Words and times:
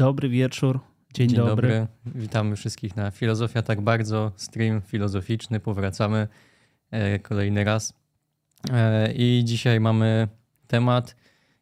Dobry 0.00 0.28
wieczór. 0.28 0.80
Dzień, 1.14 1.28
Dzień 1.28 1.36
dobry. 1.36 1.68
dobry. 1.68 1.86
Witamy 2.20 2.56
wszystkich 2.56 2.96
na 2.96 3.10
Filozofia 3.10 3.62
tak 3.62 3.80
bardzo. 3.80 4.32
Stream 4.36 4.80
filozoficzny. 4.82 5.60
Powracamy 5.60 6.28
e, 6.90 7.18
kolejny 7.18 7.64
raz. 7.64 7.94
E, 8.72 9.12
I 9.12 9.42
dzisiaj 9.44 9.80
mamy 9.80 10.28
temat 10.66 11.16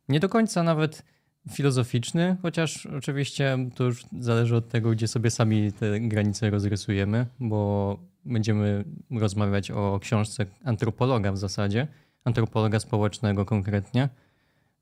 nie 0.08 0.20
do 0.20 0.28
końca 0.28 0.62
nawet 0.62 1.04
filozoficzny, 1.52 2.36
chociaż 2.42 2.86
oczywiście 2.86 3.58
to 3.74 3.84
już 3.84 4.04
zależy 4.20 4.56
od 4.56 4.68
tego, 4.68 4.90
gdzie 4.90 5.08
sobie 5.08 5.30
sami 5.30 5.72
te 5.72 6.00
granice 6.00 6.50
rozrysujemy, 6.50 7.26
bo 7.40 7.98
będziemy 8.24 8.84
rozmawiać 9.10 9.70
o 9.70 9.98
książce 10.02 10.46
antropologa 10.64 11.32
w 11.32 11.38
zasadzie, 11.38 11.86
antropologa 12.24 12.80
społecznego 12.80 13.44
konkretnie. 13.44 14.08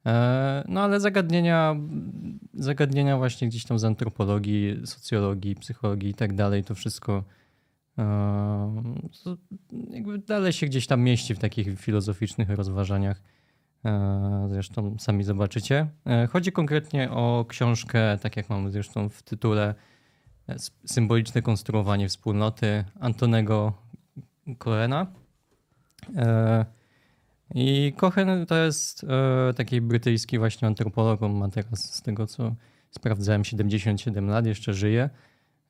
E, 0.06 0.64
No 0.68 0.80
ale 0.82 1.00
zagadnienia, 1.00 1.76
zagadnienia 2.54 3.16
właśnie 3.16 3.48
gdzieś 3.48 3.64
tam 3.64 3.78
z 3.78 3.84
antropologii, 3.84 4.86
socjologii, 4.86 5.54
psychologii 5.54 6.10
i 6.10 6.14
tak 6.14 6.34
dalej, 6.34 6.64
to 6.64 6.74
wszystko 6.74 7.24
e, 7.98 8.84
jakby 9.90 10.18
dalej 10.18 10.52
się 10.52 10.66
gdzieś 10.66 10.86
tam 10.86 11.00
mieści 11.00 11.34
w 11.34 11.38
takich 11.38 11.80
filozoficznych 11.80 12.48
rozważaniach. 12.50 13.22
E, 13.84 14.46
Zresztą 14.50 14.96
sami 14.98 15.24
zobaczycie. 15.24 15.86
Chodzi 16.30 16.52
konkretnie 16.52 17.10
o 17.10 17.44
książkę, 17.48 18.18
tak 18.22 18.36
jak 18.36 18.50
mamy 18.50 18.70
zresztą 18.70 19.08
w 19.08 19.22
tytule, 19.22 19.74
Symboliczne 20.84 21.42
konstruowanie 21.42 22.08
wspólnoty 22.08 22.84
Antonego 23.00 23.72
Cohena. 24.58 25.06
I 27.54 27.92
Cohen 27.96 28.46
to 28.46 28.56
jest 28.56 29.04
e, 29.04 29.54
taki 29.54 29.80
brytyjski 29.80 30.38
właśnie 30.38 30.68
antropolog, 30.68 31.22
on 31.22 31.34
ma 31.34 31.48
teraz 31.48 31.94
z 31.94 32.02
tego 32.02 32.26
co 32.26 32.54
sprawdzałem 32.90 33.44
77 33.44 34.28
lat, 34.28 34.46
jeszcze 34.46 34.74
żyje, 34.74 35.10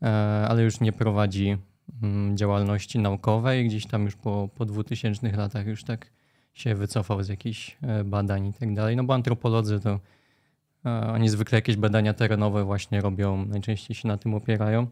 e, 0.03 0.07
ale 0.49 0.63
już 0.63 0.81
nie 0.81 0.93
prowadzi 0.93 1.57
mm, 2.03 2.37
działalności 2.37 2.99
naukowej, 2.99 3.67
gdzieś 3.67 3.87
tam 3.87 4.05
już 4.05 4.17
po, 4.17 4.49
po 4.55 4.65
2000 4.65 5.33
latach 5.33 5.67
już 5.67 5.85
tak 5.85 6.11
się 6.55 6.75
wycofał 6.75 7.23
z 7.23 7.29
jakichś 7.29 7.77
e, 7.83 8.05
badań 8.05 8.47
i 8.47 8.53
tak 8.53 8.75
dalej, 8.75 8.97
no 8.97 9.05
bo 9.05 9.15
antropolodzy 9.15 9.81
to 9.81 10.01
e, 10.87 11.07
oni 11.13 11.29
zwykle 11.29 11.59
jakieś 11.59 11.77
badania 11.77 12.15
terenowe 12.15 12.65
właśnie 12.65 13.01
robią, 13.01 13.47
najczęściej 13.47 13.97
się 13.97 14.09
na 14.09 14.17
tym 14.17 14.35
opierają, 14.35 14.87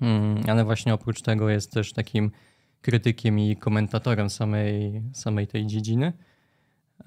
Mm, 0.00 0.42
ale 0.48 0.64
właśnie 0.64 0.94
oprócz 0.94 1.22
tego 1.22 1.50
jest 1.50 1.72
też 1.72 1.92
takim 1.92 2.30
krytykiem 2.86 3.38
i 3.38 3.56
komentatorem 3.56 4.30
samej, 4.30 5.02
samej 5.12 5.46
tej 5.46 5.66
dziedziny. 5.66 6.12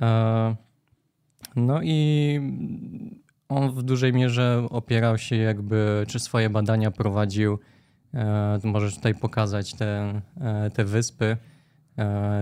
E, 0.02 0.56
No 1.56 1.80
i 1.84 2.00
on 3.50 3.72
w 3.72 3.84
dużej 3.84 4.14
mierze 4.14 4.68
opierał 4.70 5.18
się 5.18 5.36
jakby, 5.36 6.04
czy 6.08 6.20
swoje 6.20 6.50
badania 6.50 6.92
prowadził. 6.92 7.60
e, 8.14 8.60
Możesz 8.64 8.96
tutaj 8.96 9.16
pokazać 9.16 9.74
te, 9.74 10.22
e, 10.42 10.70
te 10.74 10.86
wyspy. 10.86 11.38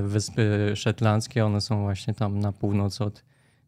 Wyspy 0.03 0.71
szetlandzkie, 0.75 1.45
one 1.45 1.61
są 1.61 1.81
właśnie 1.81 2.13
tam 2.13 2.39
na 2.39 2.51
północ 2.51 3.01
od 3.01 3.23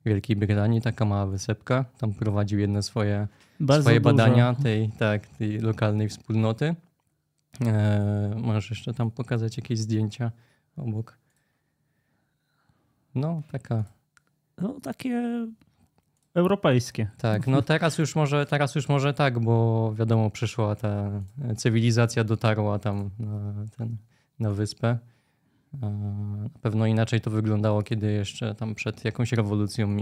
Wielkiej 0.05 0.35
Brytanii, 0.35 0.81
taka 0.81 1.05
mała 1.05 1.25
wysepka. 1.25 1.85
Tam 1.97 2.13
prowadził 2.13 2.59
jedne 2.59 2.83
swoje 2.83 3.27
Bardzo 3.59 3.83
swoje 3.83 3.99
dużo. 3.99 4.15
badania 4.15 4.53
tej, 4.63 4.89
tak, 4.99 5.27
tej 5.27 5.59
lokalnej 5.59 6.09
wspólnoty. 6.09 6.75
E, 7.65 8.35
możesz 8.37 8.69
jeszcze 8.69 8.93
tam 8.93 9.11
pokazać 9.11 9.57
jakieś 9.57 9.79
zdjęcia 9.79 10.31
obok. 10.77 11.17
No, 13.15 13.43
taka. 13.51 13.83
No, 14.57 14.79
takie 14.83 15.47
europejskie. 16.33 17.09
Tak, 17.17 17.47
no 17.47 17.61
teraz 17.61 17.97
już 17.97 18.15
może, 18.15 18.45
teraz 18.45 18.75
już 18.75 18.89
może 18.89 19.13
tak, 19.13 19.39
bo 19.39 19.93
wiadomo, 19.95 20.29
przyszła 20.29 20.75
ta 20.75 21.21
cywilizacja, 21.57 22.23
dotarła 22.23 22.79
tam 22.79 23.09
na, 23.19 23.53
ten, 23.77 23.97
na 24.39 24.51
wyspę. 24.51 24.97
E, 25.83 25.89
Na 26.43 26.49
pewno 26.61 26.85
inaczej 26.85 27.21
to 27.21 27.31
wyglądało, 27.31 27.83
kiedy 27.83 28.11
jeszcze 28.11 28.55
tam 28.55 28.75
przed 28.75 29.05
jakąś 29.05 29.31
rewolucją, 29.31 29.97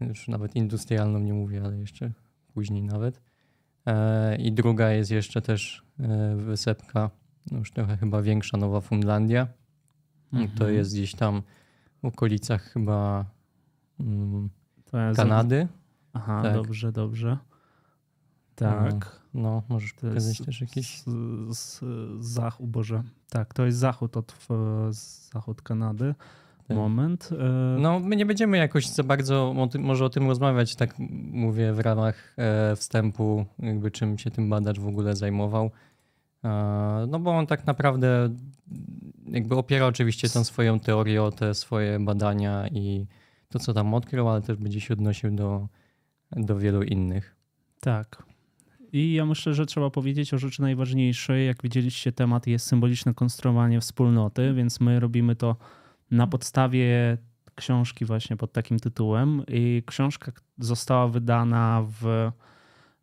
już 0.00 0.28
nawet 0.28 0.56
industrialną 0.56 1.18
nie 1.18 1.34
mówię, 1.34 1.62
ale 1.64 1.78
jeszcze 1.78 2.12
później 2.54 2.82
nawet. 2.82 3.20
E, 3.86 4.36
I 4.36 4.52
druga 4.52 4.90
jest 4.90 5.10
jeszcze 5.10 5.42
też 5.42 5.87
wysepka, 6.36 7.10
no 7.50 7.58
już 7.58 7.72
trochę 7.72 7.96
chyba 7.96 8.22
większa, 8.22 8.56
Nowa 8.56 8.80
Fundlandia. 8.80 9.46
To 10.32 10.38
Mhm. 10.38 10.74
jest 10.74 10.92
gdzieś 10.92 11.14
tam 11.14 11.42
w 12.02 12.06
okolicach 12.06 12.62
chyba 12.62 13.24
mm, 14.00 14.48
To 14.84 14.98
Kanady. 15.16 15.68
Aha, 16.12 16.42
Tak. 16.42 16.54
dobrze, 16.54 16.92
dobrze. 16.92 17.38
Tak. 18.54 19.18
No, 19.34 19.62
możesz 19.68 19.94
To 19.94 20.06
pokazać 20.08 20.38
też 20.38 20.60
jakiś. 20.60 21.02
z, 21.02 21.56
z, 21.56 21.80
zachód, 22.24 22.70
Boże. 22.70 23.02
Tak, 23.30 23.54
to 23.54 23.66
jest 23.66 23.78
zachód 23.78 24.16
od 24.16 24.36
zachód 25.32 25.62
Kanady. 25.62 26.14
Tak. 26.68 26.76
Moment. 26.76 27.28
e, 27.32 27.78
No, 27.80 28.00
my 28.00 28.16
nie 28.16 28.26
będziemy 28.26 28.56
jakoś 28.56 28.86
za 28.88 29.02
bardzo 29.02 29.50
o 29.58 29.66
tym, 29.66 29.82
może 29.82 30.04
o 30.04 30.08
tym 30.10 30.26
rozmawiać, 30.26 30.76
tak 30.76 30.94
mówię 31.32 31.72
w 31.72 31.78
ramach 31.78 32.34
e, 32.36 32.76
wstępu, 32.76 33.44
jakby 33.58 33.90
czym 33.90 34.18
się 34.18 34.30
tym 34.30 34.50
badacz 34.50 34.78
w 34.78 34.86
ogóle 34.86 35.16
zajmował. 35.16 35.70
E, 36.44 37.06
no 37.08 37.18
bo 37.18 37.30
on 37.30 37.46
tak 37.46 37.66
naprawdę 37.66 38.34
jakby 39.26 39.56
opiera 39.56 39.86
oczywiście 39.86 40.28
tą 40.28 40.44
swoją 40.44 40.80
teorię 40.80 41.22
o 41.22 41.30
te 41.30 41.54
swoje 41.54 42.00
badania 42.00 42.68
i 42.68 43.06
to, 43.48 43.58
co 43.58 43.74
tam 43.74 43.94
odkrył, 43.94 44.28
ale 44.28 44.42
też 44.42 44.56
będzie 44.56 44.80
się 44.80 44.94
odnosił 44.94 45.30
do, 45.30 45.68
do 46.32 46.58
wielu 46.58 46.82
innych. 46.82 47.36
Tak. 47.80 48.22
I 48.92 49.12
ja 49.12 49.26
myślę, 49.26 49.54
że 49.54 49.66
trzeba 49.66 49.90
powiedzieć 49.90 50.34
o 50.34 50.38
rzeczy 50.38 50.62
najważniejszej. 50.62 51.46
Jak 51.46 51.62
widzieliście, 51.62 52.12
temat 52.12 52.46
jest 52.46 52.66
symboliczne 52.66 53.14
konstruowanie 53.14 53.80
wspólnoty, 53.80 54.54
więc 54.54 54.80
my 54.80 55.00
robimy 55.00 55.36
to 55.36 55.56
na 56.10 56.26
podstawie 56.26 57.18
książki 57.54 58.04
właśnie 58.04 58.36
pod 58.36 58.52
takim 58.52 58.78
tytułem. 58.78 59.42
I 59.48 59.82
książka 59.86 60.32
została 60.58 61.08
wydana 61.08 61.84
w 62.00 62.30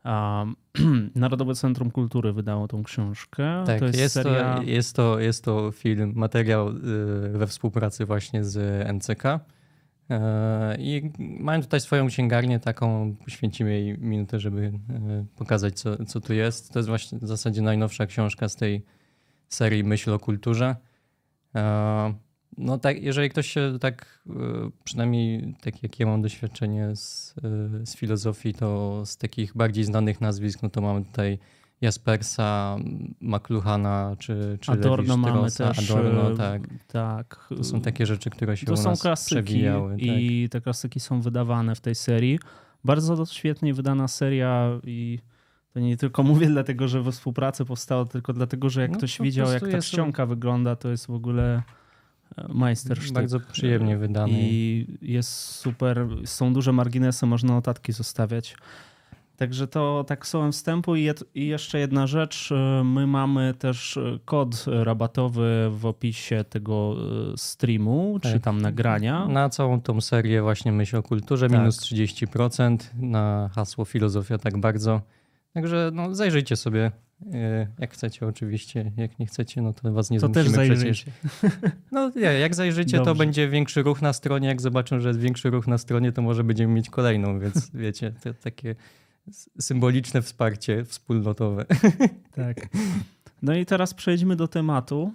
um, 0.05 0.55
Narodowe 1.15 1.55
Centrum 1.55 1.91
Kultury 1.91 2.33
wydało 2.33 2.67
tą 2.67 2.83
książkę. 2.83 3.63
Tak, 3.65 3.79
to 3.79 3.85
jest, 3.85 3.99
jest, 3.99 4.13
seria... 4.13 4.55
to, 4.55 4.63
jest, 4.63 4.95
to, 4.95 5.19
jest 5.19 5.43
to 5.43 5.71
film, 5.71 6.13
materiał 6.15 6.69
y, 6.69 6.73
we 7.33 7.47
współpracy 7.47 8.05
właśnie 8.05 8.43
z 8.43 8.87
NCK. 8.93 9.23
E, 10.09 10.75
I 10.79 11.11
mają 11.19 11.61
tutaj 11.61 11.79
swoją 11.79 12.07
księgarnię 12.07 12.59
taką, 12.59 13.15
poświęcimy 13.23 13.71
jej 13.71 13.97
minutę, 13.97 14.39
żeby 14.39 14.61
e, 14.61 15.25
pokazać, 15.35 15.79
co, 15.79 16.05
co 16.05 16.21
tu 16.21 16.33
jest. 16.33 16.73
To 16.73 16.79
jest 16.79 16.89
właśnie 16.89 17.19
w 17.19 17.27
zasadzie 17.27 17.61
najnowsza 17.61 18.05
książka 18.05 18.49
z 18.49 18.55
tej 18.55 18.85
serii 19.49 19.83
Myśl 19.83 20.13
o 20.13 20.19
kulturze. 20.19 20.75
No 22.57 22.77
tak, 22.77 23.03
jeżeli 23.03 23.29
ktoś 23.29 23.47
się 23.47 23.77
tak, 23.81 24.23
e, 24.29 24.33
przynajmniej 24.83 25.55
tak 25.61 25.83
jak 25.83 25.99
ja 25.99 26.05
mam 26.05 26.21
doświadczenie 26.21 26.95
z, 26.95 27.35
e, 27.81 27.85
z 27.85 27.95
filozofii, 27.95 28.53
to 28.53 29.01
z 29.05 29.17
takich 29.17 29.57
bardziej 29.57 29.83
znanych 29.83 30.21
nazwisk, 30.21 30.63
no 30.63 30.69
to 30.69 30.81
mamy 30.81 31.05
tutaj 31.05 31.39
Jaspersa, 31.81 32.77
McLuhana 33.21 34.15
czy, 34.19 34.57
czy 34.61 34.71
Adorno 34.71 35.17
mamy 35.17 35.51
też. 35.51 35.91
Adorno, 35.91 36.31
e, 36.31 36.35
tak. 36.35 36.61
tak. 36.87 37.47
To 37.57 37.63
są 37.63 37.81
takie 37.81 38.05
rzeczy, 38.05 38.29
które 38.29 38.57
się 38.57 38.65
To 38.65 38.73
u 38.73 38.77
są 38.77 38.89
nas 38.89 39.01
klasyki 39.01 39.43
przewijały. 39.43 39.91
Tak. 39.91 39.99
i 40.01 40.49
te 40.49 40.61
klasyki 40.61 40.99
są 40.99 41.21
wydawane 41.21 41.75
w 41.75 41.81
tej 41.81 41.95
serii. 41.95 42.39
Bardzo 42.83 43.25
świetnie 43.25 43.73
wydana 43.73 44.07
seria 44.07 44.79
i 44.83 45.19
to 45.73 45.79
nie 45.79 45.97
tylko 45.97 46.23
mówię 46.23 46.47
dlatego, 46.47 46.87
że 46.87 47.01
we 47.01 47.11
współpracy 47.11 47.65
powstało, 47.65 48.05
tylko 48.05 48.33
dlatego, 48.33 48.69
że 48.69 48.81
jak 48.81 48.91
No, 48.91 48.97
ktoś 48.97 49.21
widział, 49.21 49.51
jak 49.51 49.71
ta 49.71 49.81
czcionka 49.81 50.25
wygląda, 50.25 50.75
to 50.75 50.89
jest 50.89 51.07
w 51.07 51.13
ogóle 51.13 51.63
majstersztyk. 52.49 53.13
Bardzo 53.13 53.39
przyjemnie 53.39 53.97
wydany. 53.97 54.33
I 54.33 54.87
jest 55.01 55.29
super, 55.31 56.07
są 56.25 56.53
duże 56.53 56.73
marginesy, 56.73 57.25
można 57.25 57.53
notatki 57.53 57.91
zostawiać. 57.91 58.55
Także 59.37 59.67
to 59.67 60.03
tak 60.07 60.27
słowem 60.27 60.51
wstępu. 60.51 60.95
I, 60.95 61.09
I 61.35 61.47
jeszcze 61.47 61.79
jedna 61.79 62.07
rzecz. 62.07 62.51
e, 62.51 62.83
My 62.83 63.07
mamy 63.07 63.53
też 63.53 63.97
e, 63.97 64.19
kod 64.25 64.65
rabatowy 64.67 65.69
w 65.71 65.85
opisie 65.85 66.43
tego 66.49 66.95
e, 67.33 67.37
streamu, 67.37 68.19
czy 68.21 68.33
Tak. 68.33 68.41
tam 68.41 68.61
nagrania. 68.61 69.27
Na 69.27 69.49
całą 69.49 69.81
tą 69.81 70.01
serię 70.01 70.41
właśnie 70.41 70.71
myśl 70.71 70.97
o 70.97 71.03
kulturze 71.03 71.49
Tak. 71.49 71.59
minus 71.59 71.79
30% 71.79 72.77
na 72.99 73.49
hasło 73.55 73.85
filozofia 73.85 74.37
tak 74.37 74.57
bardzo. 74.57 75.01
Także 75.53 75.91
no, 75.93 76.15
zajrzyjcie 76.15 76.55
sobie 76.55 76.91
jak 77.79 77.93
chcecie 77.93 78.27
oczywiście. 78.27 78.91
Jak 78.97 79.19
nie 79.19 79.25
chcecie, 79.25 79.61
no 79.61 79.73
to 79.73 79.91
was 79.93 80.09
nie 80.09 80.19
To 80.19 80.29
też 80.29 80.47
zmusimy 80.47 80.67
zajrzyjcie. 80.67 81.11
przecież. 81.21 81.51
No 81.91 82.11
nie, 82.15 82.21
jak 82.21 82.55
zajrzycie, 82.55 82.97
to 82.97 83.05
Dobrze. 83.05 83.19
będzie 83.25 83.49
większy 83.49 83.83
ruch 83.83 84.01
na 84.01 84.13
stronie. 84.13 84.47
Jak 84.47 84.61
zobaczą, 84.61 84.99
że 84.99 85.07
jest 85.07 85.19
większy 85.19 85.49
ruch 85.49 85.67
na 85.67 85.77
stronie, 85.77 86.11
to 86.11 86.21
może 86.21 86.43
będziemy 86.43 86.73
mieć 86.73 86.89
kolejną, 86.89 87.39
więc 87.39 87.69
wiecie, 87.73 88.13
to 88.23 88.33
takie 88.33 88.75
symboliczne 89.59 90.21
wsparcie 90.21 90.85
wspólnotowe. 90.85 91.65
Tak. 92.35 92.67
No 93.41 93.53
i 93.55 93.65
teraz 93.65 93.93
przejdźmy 93.93 94.35
do 94.35 94.47
tematu. 94.47 95.11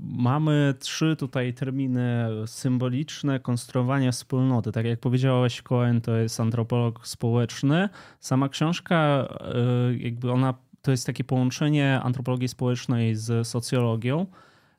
Mamy 0.00 0.74
trzy 0.78 1.16
tutaj 1.16 1.54
terminy 1.54 2.28
symboliczne 2.46 3.40
konstruowania 3.40 4.12
wspólnoty. 4.12 4.72
Tak 4.72 4.86
jak 4.86 5.00
powiedziałeś, 5.00 5.62
Cohen 5.62 6.00
to 6.00 6.16
jest 6.16 6.40
antropolog 6.40 7.06
społeczny. 7.08 7.88
Sama 8.20 8.48
książka, 8.48 9.28
jakby 9.98 10.32
ona 10.32 10.54
to 10.88 10.92
jest 10.92 11.06
takie 11.06 11.24
połączenie 11.24 12.00
antropologii 12.02 12.48
społecznej 12.48 13.16
z 13.16 13.48
socjologią. 13.48 14.26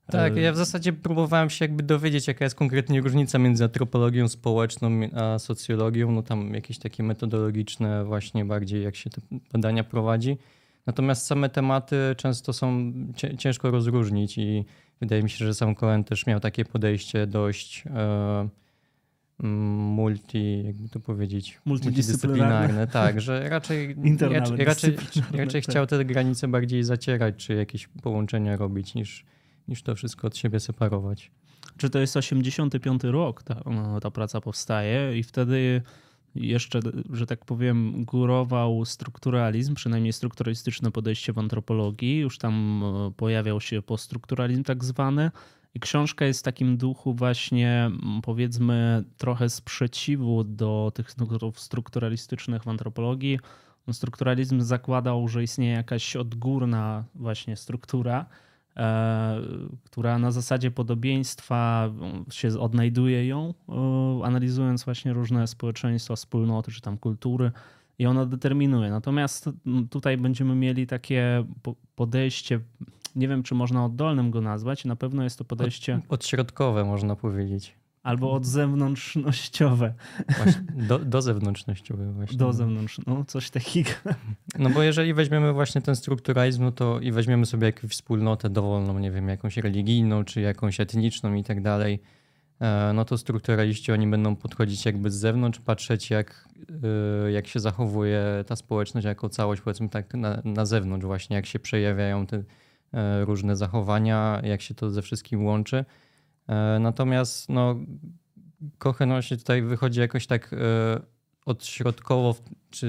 Tak, 0.05 0.35
ja 0.35 0.51
w 0.51 0.57
zasadzie 0.57 0.93
próbowałem 0.93 1.49
się 1.49 1.65
jakby 1.65 1.83
dowiedzieć, 1.83 2.27
jaka 2.27 2.45
jest 2.45 2.55
konkretnie 2.55 3.01
różnica 3.01 3.39
między 3.39 3.63
antropologią 3.63 4.27
społeczną 4.27 4.89
a 5.15 5.39
socjologią. 5.39 6.11
No 6.11 6.23
tam 6.23 6.53
jakieś 6.53 6.77
takie 6.77 7.03
metodologiczne 7.03 8.05
właśnie 8.05 8.45
bardziej, 8.45 8.83
jak 8.83 8.95
się 8.95 9.09
te 9.09 9.21
badania 9.53 9.83
prowadzi. 9.83 10.37
Natomiast 10.85 11.25
same 11.25 11.49
tematy 11.49 11.95
często 12.17 12.53
są 12.53 12.93
ciężko 13.37 13.71
rozróżnić 13.71 14.37
i 14.37 14.65
wydaje 15.01 15.23
mi 15.23 15.29
się, 15.29 15.45
że 15.45 15.53
sam 15.53 15.75
Cohen 15.75 16.03
też 16.03 16.25
miał 16.25 16.39
takie 16.39 16.65
podejście 16.65 17.27
dość 17.27 17.83
e, 17.95 18.49
multi, 19.43 20.63
jakby 20.63 20.89
to 20.89 20.99
powiedzieć, 20.99 21.61
multidyscyplinarne. 21.65 22.87
Tak, 22.87 23.21
że 23.21 23.43
raczej, 23.49 23.95
raczej, 24.19 24.65
raczej, 24.65 24.95
raczej 25.31 25.61
chciał 25.61 25.87
te 25.87 26.05
granice 26.05 26.47
bardziej 26.47 26.83
zacierać, 26.83 27.35
czy 27.35 27.53
jakieś 27.53 27.87
połączenia 27.87 28.57
robić, 28.57 28.95
niż, 28.95 29.25
niż 29.67 29.83
to 29.83 29.95
wszystko 29.95 30.27
od 30.27 30.37
siebie 30.37 30.59
separować. 30.59 31.31
Czy 31.77 31.89
to 31.89 31.99
jest 31.99 32.17
85 32.17 33.03
rok, 33.03 33.43
ta, 33.43 33.63
ta 34.01 34.11
praca 34.11 34.41
powstaje 34.41 35.17
i 35.17 35.23
wtedy 35.23 35.81
jeszcze, 36.35 36.79
że 37.13 37.25
tak 37.25 37.45
powiem, 37.45 38.05
górował 38.05 38.85
strukturalizm, 38.85 39.73
przynajmniej 39.73 40.13
strukturalistyczne 40.13 40.91
podejście 40.91 41.33
w 41.33 41.37
antropologii. 41.37 42.17
Już 42.17 42.37
tam 42.37 42.83
e, 42.83 43.11
pojawiał 43.11 43.61
się 43.61 43.81
poststrukturalizm 43.81 44.63
tak 44.63 44.83
zwany. 44.83 45.31
Książka 45.81 46.25
jest 46.25 46.39
w 46.39 46.43
takim 46.43 46.77
duchu 46.77 47.13
właśnie, 47.13 47.91
powiedzmy, 48.23 49.03
trochę 49.17 49.49
sprzeciwu 49.49 50.43
do 50.43 50.91
tych 50.95 51.17
nurtów 51.17 51.59
strukturalistycznych 51.59 52.63
w 52.63 52.67
antropologii. 52.67 53.39
Strukturalizm 53.91 54.61
zakładał, 54.61 55.27
że 55.27 55.43
istnieje 55.43 55.73
jakaś 55.73 56.15
odgórna 56.15 57.03
właśnie 57.15 57.55
struktura, 57.55 58.25
E, 58.79 59.41
która 59.83 60.19
na 60.19 60.31
zasadzie 60.31 60.71
podobieństwa 60.71 61.89
się 62.31 62.59
odnajduje 62.59 63.27
ją, 63.27 63.53
e, 63.69 64.25
analizując 64.25 64.83
właśnie 64.83 65.13
różne 65.13 65.47
społeczeństwa, 65.47 66.15
wspólnoty 66.15 66.71
czy 66.71 66.81
tam 66.81 66.97
kultury 66.97 67.51
i 67.99 68.05
ona 68.05 68.25
determinuje. 68.25 68.89
Natomiast 68.89 69.49
tutaj 69.89 70.17
będziemy 70.17 70.55
mieli 70.55 70.87
takie 70.87 71.45
podejście, 71.95 72.59
nie 73.15 73.27
wiem 73.27 73.43
czy 73.43 73.55
można 73.55 73.85
oddolnym 73.85 74.31
go 74.31 74.41
nazwać, 74.41 74.85
na 74.85 74.95
pewno 74.95 75.23
jest 75.23 75.37
to 75.37 75.45
podejście... 75.45 75.95
Od, 75.95 76.13
odśrodkowe 76.13 76.85
można 76.85 77.15
powiedzieć. 77.15 77.79
Albo 78.03 78.31
od 78.31 78.45
zewnątrznościowe. 78.45 79.93
Właśnie, 80.37 80.61
do, 80.87 80.99
do 80.99 81.21
zewnątrznościowe 81.21 82.11
właśnie. 82.11 82.37
Do 82.37 82.53
zewnątrz, 82.53 83.01
no 83.07 83.25
coś 83.25 83.49
takiego. 83.49 83.89
No 84.59 84.69
bo 84.69 84.83
jeżeli 84.83 85.13
weźmiemy 85.13 85.53
właśnie 85.53 85.81
ten 85.81 85.95
strukturalizm, 85.95 86.63
no 86.63 86.71
to 86.71 86.99
i 86.99 87.11
weźmiemy 87.11 87.45
sobie 87.45 87.65
jakąś 87.65 87.91
wspólnotę 87.91 88.49
dowolną, 88.49 88.99
nie 88.99 89.11
wiem, 89.11 89.29
jakąś 89.29 89.57
religijną, 89.57 90.23
czy 90.23 90.41
jakąś 90.41 90.79
etniczną 90.79 91.33
i 91.33 91.43
tak 91.43 91.61
dalej, 91.61 92.01
e, 92.59 92.91
no 92.93 93.05
to 93.05 93.17
strukturaliści 93.17 93.91
oni 93.91 94.07
będą 94.07 94.35
podchodzić 94.35 94.85
jakby 94.85 95.11
z 95.11 95.15
zewnątrz, 95.15 95.59
patrzeć 95.59 96.09
jak, 96.09 96.49
e, 97.25 97.31
jak 97.31 97.47
się 97.47 97.59
zachowuje 97.59 98.23
ta 98.47 98.55
społeczność 98.55 99.05
jako 99.05 99.29
całość, 99.29 99.61
powiedzmy 99.61 99.89
tak 99.89 100.13
na, 100.13 100.41
na 100.45 100.65
zewnątrz 100.65 101.05
właśnie, 101.05 101.35
jak 101.35 101.45
się 101.45 101.59
przejawiają 101.59 102.27
te 102.27 102.43
różne 103.25 103.55
zachowania, 103.55 104.41
jak 104.43 104.61
się 104.61 104.75
to 104.75 104.89
ze 104.89 105.01
wszystkim 105.01 105.45
łączy. 105.45 105.85
E, 106.47 106.77
natomiast 106.79 107.49
no, 107.49 107.75
Kochen 108.77 109.09
właśnie 109.09 109.37
tutaj 109.37 109.61
wychodzi 109.61 109.99
jakoś 109.99 110.27
tak 110.27 110.53
e, 110.53 110.57
odśrodkowo, 111.45 112.35
czy 112.69 112.87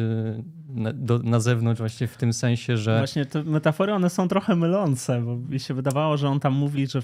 na, 0.69 0.93
do, 0.93 1.19
na 1.19 1.41
zewnątrz 1.41 1.81
właśnie 1.81 2.07
w 2.07 2.17
tym 2.17 2.33
sensie, 2.33 2.77
że... 2.77 2.99
Właśnie 2.99 3.27
te 3.27 3.45
metafory, 3.45 3.93
one 3.93 4.11
są 4.11 4.29
trochę 4.29 4.57
mylące, 4.57 5.23
bo 5.23 5.37
mi 5.37 5.61
się 5.61 5.75
wydawało, 5.75 6.17
że 6.17 6.29
on 6.29 6.41
tam 6.41 6.53
mówi, 6.53 6.87
że 6.87 7.01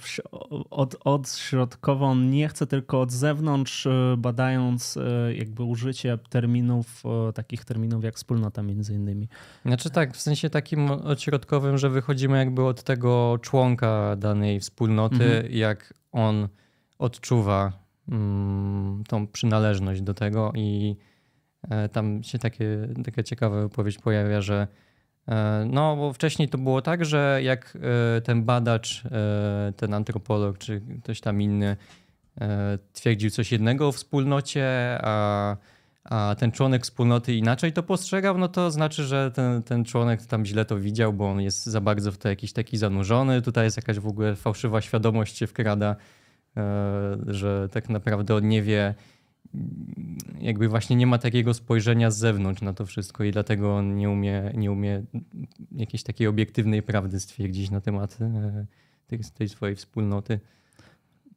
od, 0.70 0.96
od 1.04 1.30
środkowo 1.30 2.06
on 2.06 2.30
nie 2.30 2.48
chce 2.48 2.66
tylko 2.66 3.00
od 3.00 3.12
zewnątrz, 3.12 3.86
e, 3.86 4.14
badając 4.18 4.98
jakby 5.34 5.62
użycie 5.62 6.18
terminów, 6.28 7.02
takich 7.34 7.64
terminów 7.64 8.04
jak 8.04 8.14
wspólnota 8.16 8.62
między 8.62 8.94
innymi. 8.94 9.28
Znaczy 9.64 9.90
tak, 9.90 10.16
w 10.16 10.20
sensie 10.20 10.50
takim 10.50 10.90
odśrodkowym, 10.90 11.78
że 11.78 11.90
wychodzimy 11.90 12.38
jakby 12.38 12.64
od 12.64 12.82
tego 12.82 13.38
członka 13.42 14.16
danej 14.16 14.60
wspólnoty, 14.60 15.24
mhm. 15.24 15.52
jak 15.52 15.94
on 16.12 16.48
odczuwa 16.98 17.72
mm, 18.08 19.04
tą 19.08 19.26
przynależność 19.26 20.00
do 20.00 20.14
tego 20.14 20.52
i 20.54 20.96
e, 21.00 21.15
tam 21.92 22.22
się 22.22 22.38
takie, 22.38 22.88
taka 23.04 23.22
ciekawa 23.22 23.60
wypowiedź 23.60 23.98
pojawia, 23.98 24.40
że 24.40 24.66
e, 25.28 25.66
no, 25.70 25.96
bo 25.96 26.12
wcześniej 26.12 26.48
to 26.48 26.58
było 26.58 26.82
tak, 26.82 27.04
że 27.04 27.40
jak 27.42 27.78
e, 28.16 28.20
ten 28.20 28.44
badacz, 28.44 29.02
ten 29.76 29.94
antropolog 29.94 30.58
czy 30.58 30.82
ktoś 31.02 31.20
tam 31.20 31.42
inny 31.42 31.76
twierdził 32.92 33.30
coś 33.30 33.52
jednego 33.52 33.88
o 33.88 33.92
wspólnocie, 33.92 34.98
a, 35.02 35.56
a 36.04 36.34
ten 36.38 36.52
członek 36.52 36.82
wspólnoty 36.82 37.34
inaczej 37.34 37.72
to 37.72 37.82
postrzegał, 37.82 38.38
no 38.38 38.48
to 38.48 38.70
znaczy, 38.70 39.04
że 39.04 39.30
ten, 39.30 39.62
ten 39.62 39.84
członek 39.84 40.26
tam 40.26 40.46
źle 40.46 40.64
to 40.64 40.78
widział, 40.78 41.12
bo 41.12 41.30
on 41.30 41.40
jest 41.40 41.66
za 41.66 41.80
bardzo 41.80 42.12
w 42.12 42.18
to 42.18 42.28
jakiś 42.28 42.52
taki 42.52 42.76
zanurzony. 42.76 43.42
Tutaj 43.42 43.64
jest 43.64 43.76
jakaś 43.76 43.98
w 43.98 44.06
ogóle 44.06 44.36
fałszywa 44.36 44.80
świadomość 44.80 45.38
się 45.38 45.46
wkrada 45.46 45.96
E, 46.56 47.16
że 47.26 47.68
tak 47.72 47.88
naprawdę 47.88 48.34
on 48.34 48.48
nie 48.48 48.62
wie, 48.62 48.94
jakby 50.40 50.68
właśnie 50.68 50.96
nie 50.96 51.06
ma 51.06 51.18
takiego 51.18 51.54
spojrzenia 51.54 52.10
z 52.10 52.18
zewnątrz 52.18 52.62
na 52.62 52.72
to 52.72 52.86
wszystko 52.86 53.24
i 53.24 53.32
dlatego 53.32 53.76
on 53.76 53.96
nie 53.96 54.10
umie, 54.10 54.52
nie 54.54 54.72
umie 54.72 55.02
jakiejś 55.72 56.02
takiej 56.02 56.26
obiektywnej 56.26 56.82
prawdy 56.82 57.20
stwierdzić 57.20 57.70
na 57.70 57.80
temat 57.80 58.18
e, 58.20 58.66
tej, 59.06 59.18
tej 59.34 59.48
swojej 59.48 59.76
wspólnoty. 59.76 60.40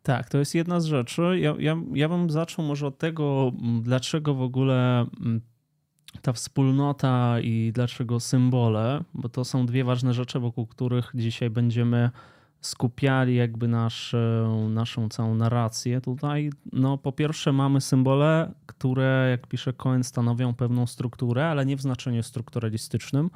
Tak, 0.04 0.30
to 0.30 0.38
jest 0.38 0.56
jedna 0.56 0.80
z 0.80 0.86
rzeczy. 0.86 1.22
Ja, 1.40 1.56
ja, 1.60 1.78
ja 1.94 2.10
bym 2.10 2.30
zaczął 2.30 2.66
może 2.66 2.88
od 2.88 2.98
tego, 2.98 3.52
dlaczego 3.82 4.34
w 4.34 4.42
ogóle 4.42 5.06
ta 6.22 6.34
wspólnota 6.34 7.40
i 7.40 7.72
dlaczego 7.74 8.20
symbole, 8.20 9.04
bo 9.14 9.30
to 9.30 9.46
są 9.46 9.66
dwie 9.66 9.84
ważne 9.84 10.14
rzeczy, 10.14 10.40
wokół 10.40 10.68
których 10.68 11.12
dzisiaj 11.16 11.50
będziemy 11.50 12.10
skupiali 12.62 13.36
jakby 13.36 13.68
naszą, 13.68 14.70
naszą 14.70 15.10
całą 15.10 15.36
narrację 15.36 16.02
tutaj. 16.02 16.52
No 16.74 16.98
po 16.98 17.12
pierwsze 17.12 17.54
mamy 17.54 17.82
symbole, 17.82 18.52
które 18.66 19.28
jak 19.32 19.48
pisze 19.48 19.74
Cohen 19.74 20.04
stanowią 20.04 20.54
pewną 20.54 20.88
strukturę, 20.88 21.48
ale 21.48 21.66
nie 21.66 21.78
w 21.78 21.82
znaczeniu 21.82 22.24
strukturalistycznym. 22.24 23.30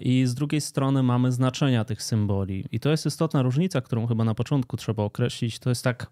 I 0.00 0.26
z 0.26 0.34
drugiej 0.34 0.60
strony 0.60 1.02
mamy 1.02 1.32
znaczenia 1.32 1.84
tych 1.84 2.02
symboli. 2.02 2.64
I 2.72 2.80
to 2.80 2.90
jest 2.90 3.06
istotna 3.06 3.42
różnica, 3.42 3.80
którą 3.80 4.06
chyba 4.06 4.24
na 4.24 4.34
początku 4.34 4.76
trzeba 4.76 5.02
określić. 5.02 5.58
To 5.58 5.68
jest 5.68 5.84
tak, 5.84 6.10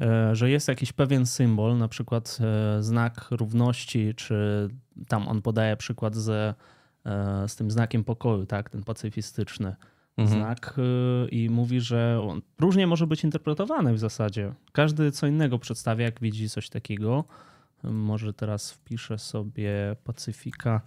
e, 0.00 0.36
że 0.36 0.50
jest 0.50 0.68
jakiś 0.68 0.92
pewien 0.92 1.26
symbol, 1.26 1.78
na 1.78 1.88
przykład 1.88 2.38
e, 2.40 2.82
znak 2.82 3.26
równości, 3.30 4.14
czy 4.14 4.68
tam 5.08 5.28
on 5.28 5.42
podaje 5.42 5.76
przykład 5.76 6.14
z, 6.14 6.56
e, 7.06 7.48
z 7.48 7.56
tym 7.56 7.70
znakiem 7.70 8.04
pokoju, 8.04 8.46
tak, 8.46 8.70
ten 8.70 8.82
pacyfistyczny 8.82 9.76
mhm. 10.18 10.40
znak 10.40 10.74
y, 10.78 11.28
i 11.28 11.50
mówi, 11.50 11.80
że 11.80 12.20
on 12.22 12.42
różnie 12.58 12.86
może 12.86 13.06
być 13.06 13.24
interpretowany 13.24 13.94
w 13.94 13.98
zasadzie. 13.98 14.52
Każdy 14.72 15.12
co 15.12 15.26
innego 15.26 15.58
przedstawia, 15.58 16.04
jak 16.04 16.20
widzi 16.20 16.48
coś 16.48 16.68
takiego. 16.68 17.24
Może 17.82 18.32
teraz 18.32 18.72
wpiszę 18.72 19.18
sobie 19.18 19.96
Pacyfika. 20.04 20.80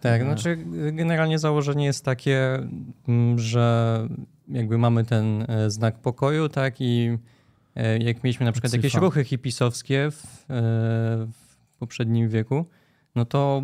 Tak, 0.00 0.20
e, 0.20 0.24
znaczy 0.24 0.58
generalnie 0.92 1.38
założenie 1.38 1.84
jest 1.84 2.04
takie, 2.04 2.68
mm, 3.08 3.38
że 3.38 4.08
jakby 4.48 4.78
mamy 4.78 5.04
ten 5.04 5.44
e, 5.48 5.70
znak 5.70 5.98
pokoju, 5.98 6.48
tak 6.48 6.80
i 6.80 7.18
e, 7.76 7.98
jak 7.98 8.24
mieliśmy 8.24 8.46
na 8.46 8.52
przykład 8.52 8.72
Pacyfa. 8.72 8.86
jakieś 8.86 9.00
ruchy 9.00 9.24
hipisowskie 9.24 10.10
w, 10.10 10.44
w 11.32 11.76
poprzednim 11.78 12.28
wieku, 12.28 12.66
no 13.14 13.24
to 13.24 13.62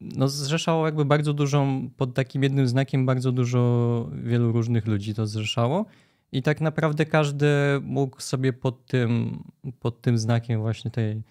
no, 0.00 0.28
zrzeszało 0.28 0.86
jakby 0.86 1.04
bardzo 1.04 1.32
dużą, 1.32 1.90
pod 1.96 2.14
takim 2.14 2.42
jednym 2.42 2.68
znakiem 2.68 3.06
bardzo 3.06 3.32
dużo 3.32 4.10
wielu 4.22 4.52
różnych 4.52 4.86
ludzi 4.86 5.14
to 5.14 5.26
zrzeszało. 5.26 5.86
I 6.32 6.42
tak 6.42 6.60
naprawdę 6.60 7.06
każdy 7.06 7.46
mógł 7.82 8.20
sobie 8.20 8.52
pod 8.52 8.86
tym, 8.86 9.42
pod 9.80 10.00
tym 10.00 10.18
znakiem 10.18 10.60
właśnie 10.60 10.90
tej, 10.90 11.22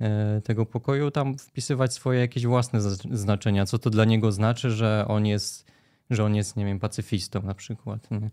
e, 0.00 0.40
tego 0.40 0.66
pokoju 0.66 1.10
tam 1.10 1.38
wpisywać 1.38 1.94
swoje 1.94 2.20
jakieś 2.20 2.46
własne 2.46 2.80
znaczenia, 3.10 3.66
co 3.66 3.78
to 3.78 3.90
dla 3.90 4.04
niego 4.04 4.32
znaczy, 4.32 4.70
że 4.70 5.04
on 5.08 5.26
jest, 5.26 5.70
że 6.10 6.24
on 6.24 6.34
jest 6.34 6.56
nie 6.56 6.64
wiem, 6.64 6.78
pacyfistą 6.78 7.42
na 7.42 7.54
przykład. 7.54 8.10
Nie? 8.10 8.30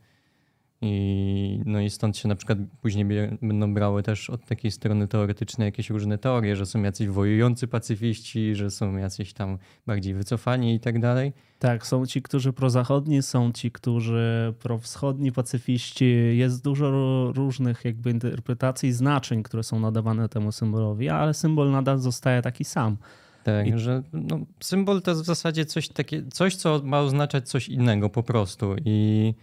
I, 0.81 1.62
no 1.65 1.79
i 1.79 1.89
stąd 1.89 2.17
się 2.17 2.27
na 2.27 2.36
przykład 2.36 2.57
później 2.81 3.05
będą 3.41 3.74
brały 3.74 4.03
też 4.03 4.29
od 4.29 4.46
takiej 4.46 4.72
strony 4.72 5.07
teoretycznej 5.07 5.65
jakieś 5.65 5.89
różne 5.89 6.17
teorie, 6.17 6.55
że 6.55 6.65
są 6.65 6.84
jacyś 6.84 7.07
wojujący 7.07 7.67
pacyfiści, 7.67 8.55
że 8.55 8.72
są 8.72 8.98
jacyś 8.98 9.34
tam 9.34 9.57
bardziej 9.88 10.13
wycofani 10.13 10.75
i 10.75 10.79
tak 10.79 11.00
dalej. 11.00 11.34
Tak, 11.60 11.88
są 11.88 12.05
ci, 12.05 12.22
którzy 12.22 12.53
prozachodni, 12.53 13.22
są 13.22 13.51
ci, 13.51 13.72
którzy 13.72 14.53
prowschodni 14.60 15.31
pacyfiści. 15.31 16.15
Jest 16.34 16.63
dużo 16.63 16.91
różnych 17.36 17.86
jakby 17.86 18.12
interpretacji, 18.12 18.93
znaczeń, 18.93 19.43
które 19.43 19.63
są 19.63 19.79
nadawane 19.79 20.29
temu 20.29 20.51
symbolowi, 20.51 21.10
ale 21.10 21.34
symbol 21.34 21.72
nadal 21.72 22.00
zostaje 22.00 22.41
taki 22.41 22.63
sam. 22.63 22.98
Tak, 23.43 23.67
I... 23.67 23.79
że 23.79 24.03
no, 24.13 24.39
symbol 24.60 25.01
to 25.01 25.12
jest 25.12 25.24
w 25.24 25.25
zasadzie 25.25 25.65
coś, 25.65 25.89
takie, 25.89 26.24
coś, 26.34 26.55
co 26.55 26.81
ma 26.84 27.00
oznaczać 27.00 27.50
coś 27.50 27.69
innego 27.69 28.10
po 28.10 28.24
prostu. 28.24 28.75
I 28.86 29.34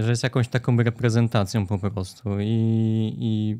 że 0.00 0.10
jest 0.10 0.22
jakąś 0.22 0.48
taką 0.48 0.76
reprezentacją 0.76 1.66
po 1.66 1.78
prostu 1.78 2.30
i, 2.40 3.16
i 3.18 3.56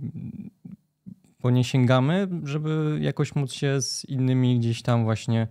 po 1.44 1.50
nie 1.50 1.64
sięgamy, 1.64 2.28
żeby 2.44 2.98
jakoś 3.00 3.34
móc 3.34 3.52
się 3.52 3.82
z 3.82 4.04
innymi 4.04 4.58
gdzieś 4.58 4.82
tam 4.82 5.04
właśnie 5.04 5.48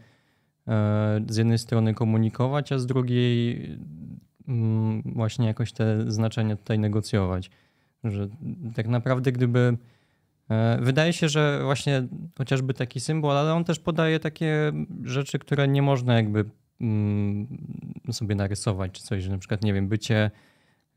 e, 0.68 1.22
z 1.28 1.38
jednej 1.38 1.58
strony 1.58 1.94
komunikować, 1.94 2.72
a 2.72 2.80
z 2.80 2.86
drugiej 2.86 3.70
mm, 4.48 5.02
właśnie 5.06 5.48
jakoś 5.48 5.74
te 5.74 6.12
znaczenia 6.12 6.56
tutaj 6.56 6.80
negocjować. 6.80 7.50
Że 8.04 8.28
tak 8.76 8.88
naprawdę 8.88 9.32
gdyby 9.32 9.78
e, 10.50 10.78
Wydaje 10.82 11.14
się, 11.14 11.30
że 11.30 11.60
właśnie 11.64 12.08
chociażby 12.38 12.74
taki 12.74 13.00
symbol, 13.00 13.38
ale 13.38 13.54
on 13.54 13.64
też 13.64 13.80
podaje 13.80 14.20
takie 14.20 14.72
rzeczy, 15.04 15.40
które 15.40 15.68
nie 15.68 15.82
można 15.82 16.16
jakby 16.16 16.46
sobie 18.12 18.36
narysować, 18.36 18.92
czy 18.92 19.04
coś, 19.04 19.24
że 19.24 19.30
na 19.30 19.38
przykład, 19.38 19.64
nie 19.64 19.74
wiem, 19.74 19.88
bycie, 19.88 20.32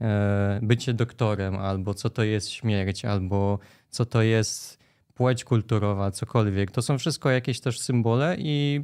e, 0.01 0.61
bycie 0.63 0.95
doktorem, 0.95 1.57
albo 1.57 1.95
co 1.95 2.11
to 2.11 2.23
jest 2.23 2.51
śmierć, 2.51 3.05
albo 3.05 3.59
co 3.91 4.07
to 4.07 4.23
jest 4.23 4.79
płeć 5.15 5.45
kulturowa, 5.45 6.11
cokolwiek. 6.11 6.71
To 6.71 6.83
są 6.83 6.99
wszystko 6.99 7.31
jakieś 7.31 7.61
też 7.61 7.81
symbole 7.81 8.37
i 8.39 8.81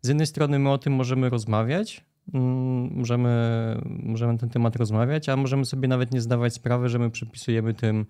z 0.00 0.08
jednej 0.08 0.26
strony 0.26 0.58
my 0.58 0.70
o 0.70 0.78
tym 0.78 0.92
możemy 0.92 1.30
rozmawiać, 1.30 2.04
mm, 2.34 2.94
możemy, 2.94 3.30
możemy 3.84 4.38
ten 4.38 4.48
temat 4.48 4.76
rozmawiać, 4.76 5.28
a 5.28 5.36
możemy 5.36 5.64
sobie 5.64 5.88
nawet 5.88 6.14
nie 6.14 6.20
zdawać 6.20 6.54
sprawy, 6.54 6.88
że 6.88 6.98
my 6.98 7.10
przypisujemy 7.10 7.74
tym 7.74 8.06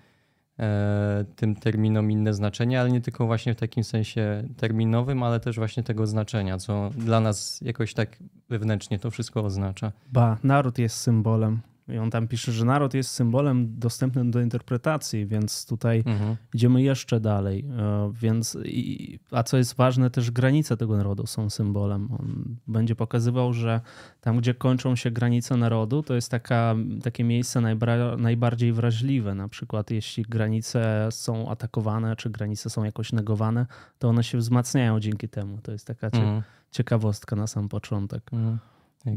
tym 1.37 1.56
terminom 1.56 2.11
inne 2.11 2.34
znaczenie, 2.34 2.80
ale 2.80 2.90
nie 2.90 3.00
tylko 3.00 3.26
właśnie 3.26 3.54
w 3.54 3.56
takim 3.56 3.84
sensie 3.84 4.49
terminowym, 4.56 5.23
ale 5.23 5.40
też 5.40 5.56
właśnie 5.56 5.82
tego 5.82 6.06
znaczenia, 6.06 6.58
co 6.58 6.90
dla 6.96 7.20
nas 7.20 7.61
jakoś 7.62 7.94
tak 7.94 8.18
wewnętrznie 8.49 8.99
to 8.99 9.11
wszystko 9.11 9.44
oznacza. 9.44 9.92
Ba, 10.12 10.38
naród 10.42 10.78
jest 10.78 10.96
symbolem. 10.96 11.61
I 11.88 11.98
on 11.98 12.10
tam 12.10 12.28
pisze, 12.28 12.52
że 12.52 12.64
naród 12.64 12.94
jest 12.94 13.10
symbolem 13.10 13.78
dostępnym 13.78 14.30
do 14.30 14.40
interpretacji, 14.40 15.26
więc 15.26 15.66
tutaj 15.66 16.02
mhm. 16.06 16.36
idziemy 16.54 16.82
jeszcze 16.82 17.20
dalej. 17.20 17.64
E, 17.78 18.12
więc, 18.20 18.58
i, 18.64 19.18
a 19.30 19.42
co 19.42 19.56
jest 19.56 19.76
ważne, 19.76 20.10
też 20.10 20.30
granice 20.30 20.76
tego 20.76 20.96
narodu 20.96 21.26
są 21.26 21.50
symbolem. 21.50 22.08
On 22.12 22.56
będzie 22.66 22.96
pokazywał, 22.96 23.52
że 23.52 23.80
tam, 24.20 24.38
gdzie 24.38 24.54
kończą 24.54 24.96
się 24.96 25.10
granice 25.10 25.56
narodu, 25.56 26.02
to 26.02 26.14
jest 26.14 26.30
taka, 26.30 26.74
takie 27.02 27.24
miejsce 27.24 27.60
najbra, 27.60 28.16
najbardziej 28.16 28.72
wrażliwe. 28.72 29.34
Na 29.34 29.48
przykład, 29.48 29.90
jeśli 29.90 30.22
granice 30.22 31.08
są 31.10 31.50
atakowane, 31.50 32.16
czy 32.16 32.30
granice 32.30 32.70
są 32.70 32.84
jakoś 32.84 33.12
negowane, 33.12 33.66
to 33.98 34.08
one 34.08 34.24
się 34.24 34.38
wzmacniają 34.38 35.00
dzięki 35.00 35.28
temu. 35.28 35.58
To 35.62 35.72
jest 35.72 35.86
taka 35.86 36.06
mhm. 36.06 36.42
ciekawostka 36.70 37.36
na 37.36 37.46
sam 37.46 37.68
początek. 37.68 38.22
Mhm. 38.32 38.58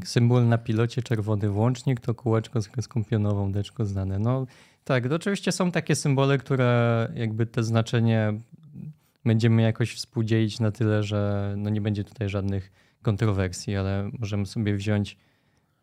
Symbol 0.03 0.47
na 0.47 0.57
pilocie 0.57 1.03
czerwony 1.03 1.49
włącznik, 1.49 1.99
to 1.99 2.13
kółeczko 2.15 2.61
z 2.61 2.69
kreską 2.69 3.03
pionową, 3.05 3.51
deczko 3.51 3.85
znane. 3.85 4.19
No 4.19 4.45
tak, 4.83 5.09
to 5.09 5.15
oczywiście 5.15 5.51
są 5.51 5.71
takie 5.71 5.95
symbole, 5.95 6.37
które 6.37 7.11
jakby 7.15 7.45
te 7.45 7.63
znaczenie 7.63 8.33
będziemy 9.25 9.61
jakoś 9.61 9.93
współdzielić 9.93 10.59
na 10.59 10.71
tyle, 10.71 11.03
że 11.03 11.53
no 11.57 11.69
nie 11.69 11.81
będzie 11.81 12.03
tutaj 12.03 12.29
żadnych 12.29 12.71
kontrowersji, 13.01 13.75
ale 13.75 14.09
możemy 14.19 14.45
sobie 14.45 14.75
wziąć 14.75 15.17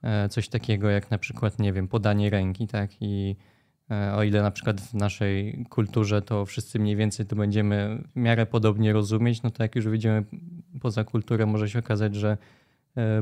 e, 0.02 0.28
coś 0.28 0.48
takiego 0.48 0.90
jak 0.90 1.10
na 1.10 1.18
przykład, 1.18 1.58
nie 1.58 1.72
wiem, 1.72 1.88
podanie 1.88 2.30
ręki, 2.30 2.66
tak? 2.66 2.90
I 3.00 3.36
e, 3.90 4.14
o 4.14 4.22
ile 4.22 4.42
na 4.42 4.50
przykład 4.50 4.80
w 4.80 4.94
naszej 4.94 5.64
kulturze 5.70 6.22
to 6.22 6.46
wszyscy 6.46 6.78
mniej 6.78 6.96
więcej 6.96 7.26
to 7.26 7.36
będziemy 7.36 8.02
w 8.12 8.16
miarę 8.16 8.46
podobnie 8.46 8.92
rozumieć, 8.92 9.42
no 9.42 9.50
to 9.50 9.62
jak 9.62 9.76
już 9.76 9.84
wyjdziemy 9.84 10.24
poza 10.80 11.04
kulturę, 11.04 11.46
może 11.46 11.70
się 11.70 11.78
okazać, 11.78 12.14
że 12.14 12.36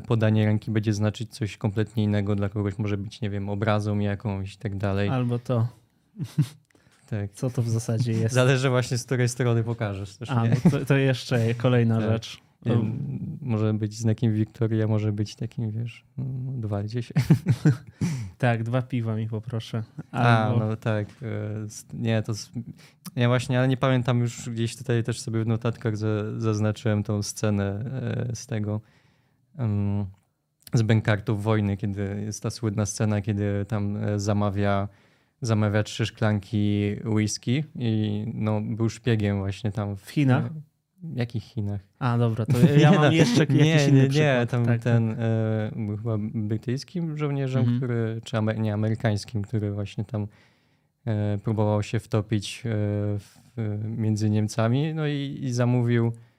podanie 0.07 0.47
ręki 0.47 0.71
będzie 0.71 0.93
znaczyć 0.93 1.35
coś 1.35 1.57
kompletnie 1.57 2.05
innego 2.05 2.37
dla 2.37 2.49
kogoś, 2.49 2.79
może 2.79 2.97
być, 2.97 3.21
nie 3.21 3.31
wiem, 3.31 3.49
obrazą 3.49 3.99
jakąś 3.99 4.55
i 4.55 4.59
tak 4.59 4.77
dalej. 4.77 5.09
Albo 5.09 5.39
to. 5.39 5.67
Tak. 7.11 7.33
Co 7.33 7.51
to 7.51 7.63
w 7.63 7.69
zasadzie 7.69 8.13
jest? 8.13 8.35
Zależy 8.35 8.71
właśnie 8.71 8.99
z 8.99 9.05
której 9.05 9.29
strony 9.29 9.65
pokażesz. 9.65 10.17
Też, 10.17 10.31
A, 10.31 10.45
no 10.45 10.71
to, 10.71 10.85
to, 10.85 10.97
jeszcze 10.97 11.55
kolejna 11.55 12.01
tak. 12.01 12.11
rzecz. 12.11 12.41
Nie, 12.67 12.77
może 13.41 13.75
być 13.75 13.95
znakiem 13.95 14.35
Wiktoria, 14.35 14.87
może 14.87 15.13
być 15.13 15.37
takim, 15.37 15.71
wiesz, 15.71 16.05
no, 16.19 16.53
dwalcie 16.53 17.03
się. 17.03 17.15
tak, 18.39 18.63
dwa 18.63 18.83
piwa 18.83 19.17
mi 19.17 19.29
poproszę. 19.29 19.83
Albo... 20.11 20.65
A, 20.65 20.69
no 20.69 20.77
tak. 20.77 21.09
E, 21.23 21.67
nie, 21.93 22.23
to. 22.23 22.33
Nie, 23.17 23.29
właśnie, 23.29 23.59
ale 23.59 23.69
nie 23.69 23.77
pamiętam 23.77 24.21
już 24.21 24.51
gdzieś 24.51 24.77
tutaj 24.77 25.05
też 25.05 25.21
sobie 25.21 25.45
w 25.45 25.47
notatkach 25.47 25.95
zaznaczyłem 26.37 27.03
tą 27.03 27.23
scenę 27.23 27.85
e, 28.31 28.37
z 28.37 28.47
tego 28.47 28.81
z 30.75 30.83
Bękartów 30.83 31.43
Wojny, 31.43 31.77
kiedy 31.77 32.23
jest 32.25 32.43
ta 32.43 32.51
słynna 32.51 32.87
scena, 32.87 33.21
kiedy 33.21 33.65
tam 33.69 33.97
e, 33.97 34.21
zamawia, 34.21 34.89
zamawia 35.41 35.83
trzy 35.83 36.07
szklanki 36.07 36.97
whisky 37.05 37.65
i 37.75 38.25
no, 38.35 38.61
był 38.61 38.89
szpiegiem 38.89 39.39
właśnie 39.39 39.73
tam. 39.73 39.97
W 39.97 40.11
Chinach? 40.11 40.51
W 41.03 41.17
jakich 41.17 41.43
Chinach? 41.43 41.81
A, 41.99 42.19
dobra, 42.19 42.47
to 42.47 42.59
ja 42.59 42.91
nie, 42.91 42.97
mam 42.99 43.05
no, 43.05 43.13
jeszcze 43.13 43.41
jakiś 43.41 43.57
nie, 43.57 43.89
inny 43.89 44.09
Nie, 44.09 44.09
nie, 44.09 44.47
tam 44.51 44.67
tak, 44.67 44.83
ten 44.83 45.09
tak. 45.09 45.19
E, 45.21 45.73
był 45.87 45.97
chyba 45.97 46.17
brytyjskim 46.35 47.19
żołnierzem, 47.19 47.61
mhm. 47.61 47.79
który, 47.79 48.21
czy 48.25 48.39
amer, 48.39 48.59
nie, 48.59 48.75
amerykańskim, 48.75 49.43
który 49.43 49.73
właśnie 49.73 50.05
tam 50.05 50.27
e, 51.05 51.39
próbował 51.39 51.83
się 51.83 52.01
wtopić 52.01 52.63
e, 52.67 52.69
w, 53.19 53.39
między 53.85 54.31
Niemcami, 54.31 54.95
no 54.95 55.07
i, 55.07 55.39
i 55.43 55.53
zamówił 55.53 56.07
E, 56.07 56.32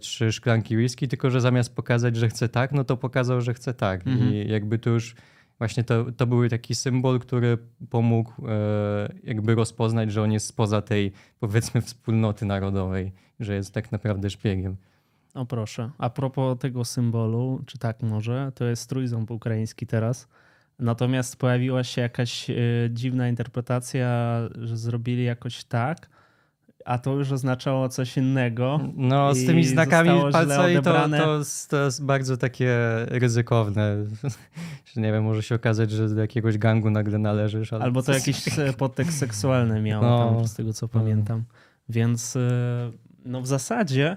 trzy 0.00 0.32
szklanki 0.32 0.76
whisky, 0.76 1.08
tylko 1.08 1.30
że 1.30 1.40
zamiast 1.40 1.76
pokazać, 1.76 2.16
że 2.16 2.28
chce 2.28 2.48
tak, 2.48 2.72
no 2.72 2.84
to 2.84 2.96
pokazał, 2.96 3.40
że 3.40 3.54
chce 3.54 3.74
tak. 3.74 4.06
Mhm. 4.06 4.32
I 4.32 4.48
jakby 4.48 4.78
to 4.78 4.90
już 4.90 5.14
właśnie 5.58 5.84
to, 5.84 6.12
to 6.12 6.26
był 6.26 6.48
taki 6.48 6.74
symbol, 6.74 7.20
który 7.20 7.58
pomógł 7.90 8.32
e, 8.48 9.12
jakby 9.24 9.54
rozpoznać, 9.54 10.12
że 10.12 10.22
on 10.22 10.32
jest 10.32 10.46
spoza 10.46 10.82
tej 10.82 11.12
powiedzmy 11.40 11.80
wspólnoty 11.80 12.46
narodowej, 12.46 13.12
że 13.40 13.54
jest 13.54 13.74
tak 13.74 13.92
naprawdę 13.92 14.30
szpiegiem. 14.30 14.76
O 15.34 15.46
proszę. 15.46 15.90
A 15.98 16.10
propos 16.10 16.58
tego 16.58 16.84
symbolu, 16.84 17.62
czy 17.66 17.78
tak 17.78 18.02
może, 18.02 18.52
to 18.54 18.64
jest 18.64 18.88
trójząb 18.88 19.30
ukraiński 19.30 19.86
teraz. 19.86 20.28
Natomiast 20.78 21.36
pojawiła 21.36 21.84
się 21.84 22.00
jakaś 22.00 22.50
e, 22.50 22.54
dziwna 22.90 23.28
interpretacja, 23.28 24.38
że 24.54 24.76
zrobili 24.76 25.24
jakoś 25.24 25.64
tak, 25.64 26.08
a 26.84 26.98
to 26.98 27.14
już 27.14 27.32
oznaczało 27.32 27.88
coś 27.88 28.16
innego. 28.16 28.80
No, 28.96 29.34
z 29.34 29.46
tymi 29.46 29.64
znakami 29.64 30.10
palcami 30.32 30.76
to, 30.76 31.08
to, 31.08 31.40
to 31.68 31.84
jest 31.84 32.04
bardzo 32.04 32.36
takie 32.36 32.76
ryzykowne. 33.06 33.96
nie 34.96 35.12
wiem, 35.12 35.24
może 35.24 35.42
się 35.42 35.54
okazać, 35.54 35.90
że 35.90 36.08
do 36.08 36.20
jakiegoś 36.20 36.58
gangu 36.58 36.90
nagle 36.90 37.18
należysz. 37.18 37.72
Albo 37.72 38.02
to 38.02 38.12
jakiś 38.12 38.44
podtekst 38.78 39.18
seksualny 39.18 39.82
miał 39.82 40.02
no. 40.02 40.34
tam, 40.34 40.48
z 40.48 40.54
tego 40.54 40.72
co 40.72 40.88
pamiętam. 40.88 41.44
Więc 41.88 42.36
e, 42.36 42.40
no 43.24 43.40
w 43.40 43.46
zasadzie 43.46 44.16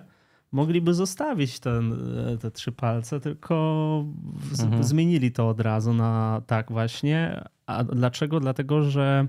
mogliby 0.51 0.93
zostawić 0.93 1.59
ten, 1.59 1.93
e, 2.33 2.37
te 2.37 2.51
trzy 2.51 2.71
palce, 2.71 3.19
tylko 3.19 4.05
mhm. 4.61 4.83
zmienili 4.83 5.31
to 5.31 5.49
od 5.49 5.59
razu 5.59 5.93
na 5.93 6.41
tak 6.47 6.71
właśnie. 6.71 7.43
A 7.65 7.83
dlaczego? 7.83 8.39
Dlatego, 8.39 8.83
że 8.83 9.27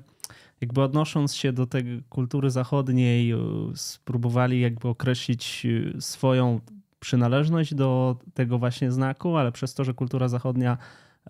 jakby 0.61 0.83
odnosząc 0.83 1.35
się 1.35 1.53
do 1.53 1.67
tej 1.67 2.03
kultury 2.09 2.51
zachodniej, 2.51 3.31
e, 3.31 3.39
spróbowali 3.75 4.61
jakby 4.61 4.89
określić 4.89 5.67
e, 5.97 6.01
swoją 6.01 6.61
przynależność 7.01 7.75
do 7.75 8.17
tego 8.35 8.59
właśnie 8.59 8.93
znaku, 8.93 9.37
ale 9.37 9.53
przez 9.53 9.75
to, 9.75 9.85
że 9.85 9.95
kultura 9.95 10.29
zachodnia 10.29 10.79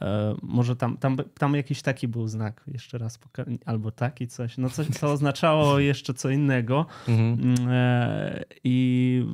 e, 0.01 0.35
może 0.43 0.77
tam, 0.77 0.97
tam, 0.97 1.17
tam 1.39 1.55
jakiś 1.55 1.83
taki 1.83 2.09
był 2.09 2.29
znak, 2.29 2.65
jeszcze 2.67 2.99
raz, 2.99 3.19
albo 3.65 3.91
taki 3.91 4.29
coś, 4.29 4.59
no 4.59 4.71
coś, 4.71 4.87
co 4.87 5.13
oznaczało 5.13 5.79
jeszcze 5.91 6.15
co 6.15 6.31
innego 6.31 6.87
mhm. 7.09 7.55
i 8.65 9.27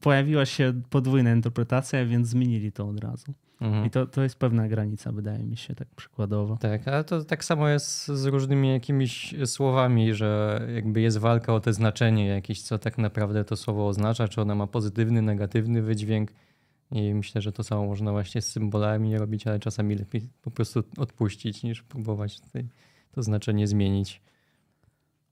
pojawiła 0.00 0.46
się 0.46 0.82
podwójna 0.90 1.32
interpretacja, 1.32 2.06
więc 2.06 2.28
zmienili 2.28 2.72
to 2.72 2.88
od 2.88 3.00
razu. 3.00 3.34
Mhm. 3.62 3.86
I 3.86 3.90
to, 3.90 4.06
to 4.06 4.22
jest 4.22 4.36
pewna 4.36 4.68
granica, 4.68 5.12
wydaje 5.12 5.44
mi 5.44 5.56
się, 5.56 5.74
tak 5.74 5.88
przykładowo. 5.88 6.56
Tak, 6.56 6.88
ale 6.88 7.04
to 7.04 7.24
tak 7.24 7.44
samo 7.44 7.68
jest 7.68 8.06
z 8.08 8.26
różnymi 8.26 8.72
jakimiś 8.72 9.34
słowami, 9.46 10.14
że 10.14 10.60
jakby 10.74 11.00
jest 11.00 11.18
walka 11.18 11.54
o 11.54 11.60
te 11.60 11.72
znaczenie 11.72 12.26
jakieś, 12.26 12.62
co 12.62 12.78
tak 12.78 12.98
naprawdę 12.98 13.44
to 13.44 13.56
słowo 13.56 13.86
oznacza, 13.86 14.28
czy 14.28 14.40
ono 14.40 14.54
ma 14.54 14.66
pozytywny, 14.66 15.22
negatywny 15.22 15.82
wydźwięk. 15.82 16.30
I 16.92 17.14
myślę, 17.14 17.40
że 17.40 17.52
to 17.52 17.62
samo 17.64 17.86
można 17.86 18.12
właśnie 18.12 18.42
z 18.42 18.48
symbolami 18.48 19.18
robić, 19.18 19.46
ale 19.46 19.58
czasami 19.58 19.94
lepiej 19.94 20.28
po 20.42 20.50
prostu 20.50 20.82
odpuścić, 20.96 21.62
niż 21.62 21.82
próbować 21.82 22.40
tutaj 22.40 22.68
to 23.12 23.22
znaczenie 23.22 23.66
zmienić. 23.66 24.22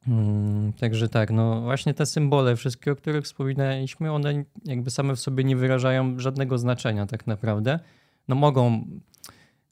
Hmm, 0.04 0.72
także 0.72 1.08
tak, 1.08 1.30
no 1.30 1.60
właśnie 1.60 1.94
te 1.94 2.06
symbole, 2.06 2.56
wszystkie, 2.56 2.92
o 2.92 2.96
których 2.96 3.24
wspominaliśmy, 3.24 4.12
one 4.12 4.44
jakby 4.64 4.90
same 4.90 5.16
w 5.16 5.20
sobie 5.20 5.44
nie 5.44 5.56
wyrażają 5.56 6.18
żadnego 6.18 6.58
znaczenia 6.58 7.06
tak 7.06 7.26
naprawdę. 7.26 7.78
No 8.30 8.36
mogą, 8.36 8.84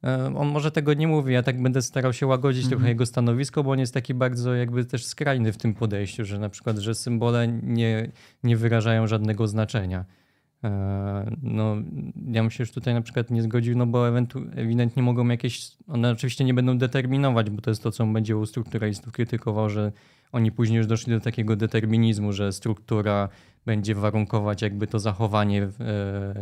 e, 0.05 0.37
on 0.37 0.49
może 0.49 0.71
tego 0.71 0.95
nie 0.95 1.09
mówi, 1.09 1.35
ja 1.35 1.43
tak 1.43 1.63
będę 1.63 1.83
starał 1.83 2.13
się 2.13 2.27
łagodzić 2.27 2.63
mm 2.63 2.69
-hmm. 2.69 2.77
trochę 2.77 2.89
jego 2.89 3.07
stanowisko, 3.07 3.65
bo 3.65 3.71
on 3.71 3.79
jest 3.79 3.95
taki 3.95 4.15
bardzo 4.15 4.55
jakby 4.55 4.85
też 4.85 5.05
skrajny 5.05 5.53
w 5.53 5.57
tym 5.57 5.75
podejściu, 5.75 6.25
że 6.25 6.39
na 6.39 6.49
przykład, 6.49 6.79
że 6.79 6.95
symbole 6.95 7.49
nie, 7.63 8.11
nie 8.43 8.57
wyrażają 8.57 9.07
żadnego 9.07 9.49
znaczenia. 9.49 10.05
E, 10.65 11.37
no, 11.43 11.77
ja 12.27 12.43
bym 12.43 12.51
się 12.51 12.63
już 12.63 12.73
tutaj 12.73 12.95
na 12.95 13.03
przykład 13.03 13.31
nie 13.31 13.43
zgodził, 13.43 13.77
no 13.77 13.87
bo 13.87 14.09
ewidentnie 14.57 15.03
mogą 15.03 15.29
jakieś, 15.29 15.77
one 15.87 16.11
oczywiście 16.11 16.45
nie 16.45 16.55
będą 16.55 16.79
determinować, 16.79 17.51
bo 17.51 17.63
to 17.63 17.71
jest 17.71 17.83
to, 17.83 17.91
co 17.91 18.07
będzie 18.07 18.37
u 18.37 18.47
strukturalistów 18.47 19.13
krytykował, 19.13 19.71
że 19.71 19.93
oni 20.33 20.53
później 20.53 20.79
już 20.79 20.87
doszli 20.87 21.13
do 21.13 21.21
takiego 21.21 21.57
determinizmu, 21.57 22.33
że 22.33 22.53
struktura 22.53 23.29
będzie 23.67 23.95
warunkować 23.95 24.63
jakby 24.63 24.87
to 24.87 24.99
zachowanie 24.99 25.63
e, 25.63 25.71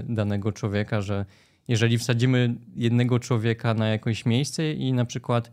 danego 0.08 0.52
człowieka, 0.52 1.00
że 1.00 1.24
jeżeli 1.68 1.98
wsadzimy 1.98 2.54
jednego 2.76 3.18
człowieka 3.18 3.74
na 3.74 3.88
jakieś 3.88 4.26
miejsce 4.26 4.72
i 4.72 4.92
na 4.92 5.04
przykład 5.04 5.50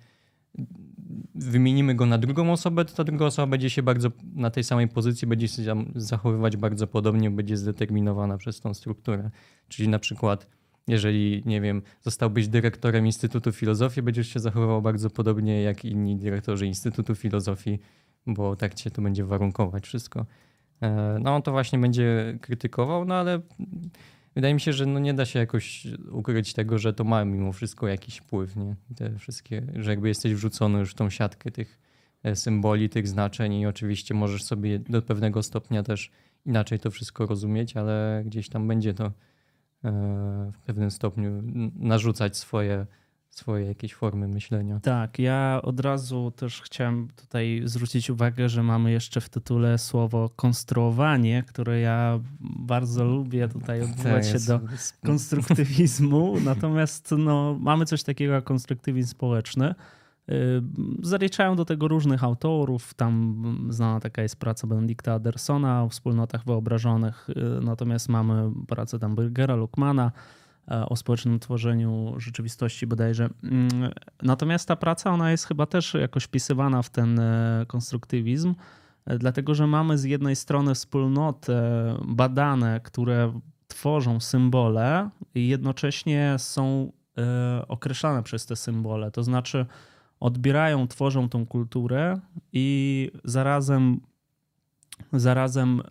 wymienimy 1.36 1.96
go 1.96 2.06
na 2.06 2.18
drugą 2.18 2.52
osobę, 2.52 2.86
to 2.86 2.96
ta 2.96 3.04
druga 3.04 3.26
osoba 3.26 3.48
będzie 3.48 3.70
się 3.70 3.84
bardzo 3.84 4.12
na 4.36 4.50
tej 4.50 4.64
samej 4.64 4.88
pozycji, 4.88 5.28
będzie 5.28 5.48
się 5.48 5.86
zachowywać 5.96 6.58
bardzo 6.58 6.88
podobnie, 6.88 7.32
będzie 7.32 7.58
zdeterminowana 7.58 8.38
przez 8.38 8.60
tą 8.60 8.74
strukturę. 8.74 9.30
Czyli 9.68 9.90
na 9.90 10.00
przykład, 10.00 10.48
jeżeli, 10.88 11.44
nie 11.46 11.62
wiem, 11.62 11.82
zostałbyś 12.02 12.48
dyrektorem 12.48 13.06
Instytutu 13.06 13.52
Filozofii, 13.52 14.02
będziesz 14.02 14.28
się 14.28 14.40
zachowywał 14.40 14.82
bardzo 14.82 15.10
podobnie 15.10 15.62
jak 15.62 15.86
inni 15.86 16.16
dyrektorzy 16.16 16.68
Instytutu 16.68 17.16
Filozofii, 17.16 17.80
bo 18.28 18.56
tak 18.56 18.74
cię 18.74 18.92
to 18.92 19.02
będzie 19.02 19.26
warunkować 19.26 19.86
wszystko. 19.86 20.26
E, 20.82 21.18
no 21.22 21.36
on 21.36 21.42
to 21.42 21.52
właśnie 21.52 21.80
będzie 21.80 22.38
krytykował, 22.42 23.06
no 23.06 23.16
ale 23.16 23.42
wydaje 24.36 24.54
mi 24.54 24.62
się, 24.62 24.74
że 24.74 24.86
no 24.86 25.00
nie 25.00 25.14
da 25.14 25.26
się 25.26 25.40
jakoś 25.40 25.88
ukryć 26.12 26.54
tego, 26.54 26.78
że 26.78 26.94
to 26.94 27.04
ma 27.04 27.26
mimo 27.26 27.54
wszystko 27.54 27.88
jakiś 27.88 28.18
wpływ, 28.18 28.56
nie? 28.56 28.76
Te 28.96 29.18
wszystkie, 29.18 29.66
że 29.76 29.92
jakby 29.92 30.08
jesteś 30.08 30.34
wrzucony 30.34 30.80
już 30.80 30.92
w 30.92 30.96
tą 30.96 31.10
siatkę 31.10 31.52
tych 31.52 31.80
e, 32.24 32.36
symboli, 32.36 32.90
tych 32.90 33.08
znaczeń 33.08 33.54
i 33.54 33.66
oczywiście 33.66 34.14
możesz 34.14 34.44
sobie 34.44 34.80
do 34.80 35.02
pewnego 35.02 35.44
stopnia 35.44 35.84
też 35.84 36.12
inaczej 36.46 36.80
to 36.80 36.92
wszystko 36.92 37.26
rozumieć, 37.26 37.78
ale 37.78 38.24
gdzieś 38.26 38.50
tam 38.50 38.68
będzie 38.68 38.94
to 38.94 39.06
e, 39.06 39.12
w 40.54 40.60
pewnym 40.66 40.92
stopniu 40.92 41.44
narzucać 41.76 42.38
swoje 42.38 42.86
swoje 43.34 43.66
jakieś 43.66 43.94
formy 43.94 44.28
myślenia. 44.28 44.80
Tak, 44.80 45.20
ja 45.20 45.60
od 45.64 45.80
razu 45.80 46.32
też 46.36 46.62
chciałem 46.62 47.08
tutaj 47.16 47.62
zwrócić 47.66 48.10
uwagę, 48.10 48.50
że 48.50 48.64
mamy 48.64 48.92
jeszcze 48.92 49.22
w 49.22 49.30
tytule 49.30 49.78
słowo 49.78 50.30
konstruowanie, 50.36 51.44
które 51.48 51.80
ja 51.80 52.20
bardzo 52.40 53.04
lubię 53.04 53.48
tutaj 53.48 53.82
odwołać 53.82 54.28
się 54.28 54.40
do 54.48 54.60
konstruktywizmu. 55.06 56.36
Natomiast 56.46 57.16
no, 57.18 57.58
mamy 57.60 57.86
coś 57.86 58.04
takiego 58.04 58.34
jak 58.34 58.44
konstruktywizm 58.44 59.10
społeczny. 59.10 59.76
Y, 60.30 60.62
zaliczają 61.02 61.56
do 61.56 61.66
tego 61.66 61.88
różnych 61.88 62.24
autorów. 62.24 62.94
Tam 62.94 63.68
znana 63.70 64.00
taka 64.00 64.22
jest 64.22 64.36
praca 64.36 64.68
Benedikta 64.68 65.14
Adersona 65.14 65.84
o 65.84 65.90
wspólnotach 65.90 66.46
wyobrażonych. 66.46 67.30
Y, 67.30 67.62
natomiast 67.62 68.10
mamy 68.10 68.52
pracę 68.68 69.00
tam 69.00 69.16
Burgera, 69.16 69.56
Lukmana 69.56 70.12
o 70.68 70.96
społecznym 70.96 71.40
tworzeniu 71.40 72.14
rzeczywistości 72.18 72.88
bodajże. 72.88 73.30
Mm, 73.44 73.70
natomiast 74.22 74.68
ta 74.68 74.76
praca, 74.76 75.12
ona 75.12 75.32
jest 75.32 75.48
chyba 75.48 75.66
też 75.66 75.94
jakoś 75.94 76.24
wpisywana 76.24 76.82
w 76.82 76.90
ten 76.90 77.20
e, 77.20 77.66
konstruktywizm, 77.68 78.56
e, 79.06 79.18
dlatego 79.18 79.56
że 79.56 79.68
mamy 79.68 79.98
z 79.98 80.04
jednej 80.04 80.36
strony 80.36 80.76
wspólnoty 80.76 81.54
badane, 82.08 82.80
które 82.84 83.40
tworzą 83.68 84.20
symbole 84.20 85.10
i 85.36 85.48
jednocześnie 85.48 86.36
są 86.38 86.92
określane 87.68 88.24
przez 88.24 88.46
te 88.46 88.56
symbole. 88.56 89.12
To 89.12 89.24
znaczy 89.24 89.66
odbierają, 90.20 90.88
tworzą 90.88 91.30
tą 91.30 91.46
kulturę 91.46 92.20
i 92.54 93.12
zarazem 93.24 94.00
zarazem 95.14 95.82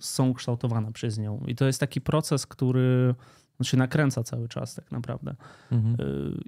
są 0.00 0.34
kształtowane 0.34 0.92
przez 0.92 1.18
nią. 1.18 1.44
I 1.46 1.54
to 1.54 1.64
jest 1.64 1.80
taki 1.80 2.00
proces, 2.00 2.46
który 2.46 3.14
on 3.60 3.64
się 3.64 3.76
nakręca 3.76 4.22
cały 4.22 4.48
czas 4.48 4.74
tak 4.74 4.92
naprawdę. 4.92 5.34
Mhm. 5.72 5.96
Y, 6.00 6.40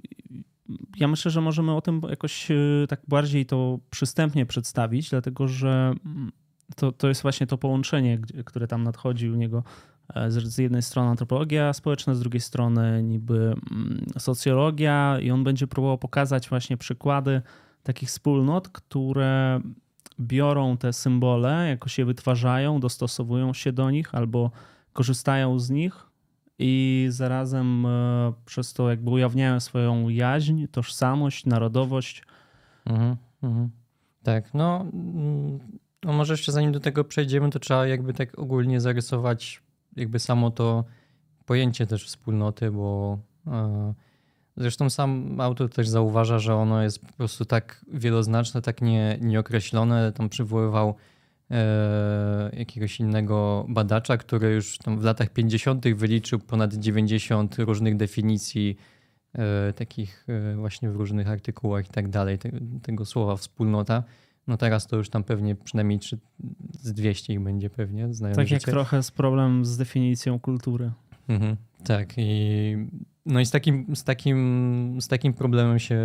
ja 0.97 1.07
myślę, 1.07 1.31
że 1.31 1.41
możemy 1.41 1.75
o 1.75 1.81
tym 1.81 2.01
jakoś 2.09 2.51
y, 2.51 2.85
tak 2.89 3.01
bardziej 3.07 3.45
to 3.45 3.79
przystępnie 3.89 4.45
przedstawić, 4.45 5.09
dlatego 5.09 5.47
że 5.47 5.93
mm, 6.05 6.31
to, 6.75 6.91
to 6.91 7.07
jest 7.07 7.21
właśnie 7.21 7.47
to 7.47 7.57
połączenie, 7.57 8.19
które 8.45 8.67
tam 8.67 8.83
nadchodzi 8.83 9.29
u 9.29 9.35
niego. 9.35 9.63
E, 10.15 10.31
z 10.31 10.57
jednej 10.57 10.81
strony 10.81 11.09
antropologia 11.09 11.73
społeczna, 11.73 12.15
z 12.15 12.19
drugiej 12.19 12.41
strony 12.41 13.03
niby 13.03 13.55
mm, 13.71 14.05
socjologia, 14.17 15.19
i 15.21 15.31
on 15.31 15.43
będzie 15.43 15.67
próbował 15.67 15.97
pokazać 15.97 16.49
właśnie 16.49 16.77
przykłady 16.77 17.41
takich 17.83 18.09
wspólnot, 18.09 18.69
które 18.69 19.61
biorą 20.19 20.77
te 20.77 20.93
symbole, 20.93 21.69
jakoś 21.69 21.97
je 21.97 22.05
wytwarzają, 22.05 22.79
dostosowują 22.79 23.53
się 23.53 23.71
do 23.71 23.91
nich 23.91 24.15
albo 24.15 24.51
korzystają 24.93 25.59
z 25.59 25.69
nich 25.69 26.06
i 26.59 27.05
zarazem 27.09 27.85
e, 27.85 28.33
przez 28.45 28.73
to 28.73 28.89
jakby 28.89 29.09
ujawniają 29.09 29.59
swoją 29.59 30.09
jaźń, 30.09 30.65
tożsamość, 30.71 31.45
narodowość. 31.45 32.23
Mhm, 32.85 33.15
mhm. 33.43 33.69
Tak, 34.23 34.53
no, 34.53 34.85
no 36.03 36.13
może 36.13 36.33
jeszcze 36.33 36.51
zanim 36.51 36.71
do 36.71 36.79
tego 36.79 37.03
przejdziemy, 37.03 37.49
to 37.49 37.59
trzeba 37.59 37.87
jakby 37.87 38.13
tak 38.13 38.39
ogólnie 38.39 38.81
zarysować 38.81 39.61
jakby 39.95 40.19
samo 40.19 40.51
to 40.51 40.85
pojęcie 41.45 41.87
też 41.87 42.05
wspólnoty, 42.05 42.71
bo 42.71 43.19
e, 43.47 43.93
zresztą 44.57 44.89
sam 44.89 45.41
autor 45.41 45.69
też 45.69 45.87
zauważa, 45.87 46.39
że 46.39 46.55
ono 46.55 46.83
jest 46.83 46.99
po 46.99 47.13
prostu 47.13 47.45
tak 47.45 47.85
wieloznaczne, 47.93 48.61
tak 48.61 48.81
nie, 48.81 49.17
nieokreślone. 49.21 50.11
Tam 50.11 50.29
przywoływał 50.29 50.95
jakiegoś 52.53 52.99
innego 52.99 53.65
badacza, 53.69 54.17
który 54.17 54.49
już 54.49 54.77
w 54.97 55.03
latach 55.03 55.29
50. 55.29 55.87
wyliczył 55.87 56.39
ponad 56.39 56.73
90 56.73 57.59
różnych 57.59 57.95
definicji 57.95 58.77
e, 59.33 59.73
takich 59.73 60.25
e, 60.29 60.55
właśnie 60.55 60.89
w 60.89 60.95
różnych 60.95 61.27
artykułach 61.27 61.85
i 61.85 61.89
tak 61.89 62.09
dalej, 62.09 62.37
tego 62.81 63.05
słowa 63.05 63.35
wspólnota. 63.35 64.03
No 64.47 64.57
teraz 64.57 64.87
to 64.87 64.97
już 64.97 65.09
tam 65.09 65.23
pewnie 65.23 65.55
przynajmniej 65.55 65.99
z 66.71 66.93
200 66.93 67.33
ich 67.33 67.39
będzie 67.39 67.69
pewnie. 67.69 68.09
Tak 68.35 68.51
jak 68.51 68.63
trochę 68.63 69.03
z 69.03 69.11
problem 69.11 69.65
z 69.65 69.77
definicją 69.77 70.39
kultury. 70.39 70.91
Mhm, 71.27 71.55
tak 71.83 72.13
i 72.17 72.77
no 73.27 73.39
i 73.39 73.45
z 73.45 73.51
takim, 73.51 73.95
z, 73.95 74.03
takim, 74.03 74.97
z 75.01 75.07
takim 75.07 75.33
problemem 75.33 75.79
się 75.79 75.99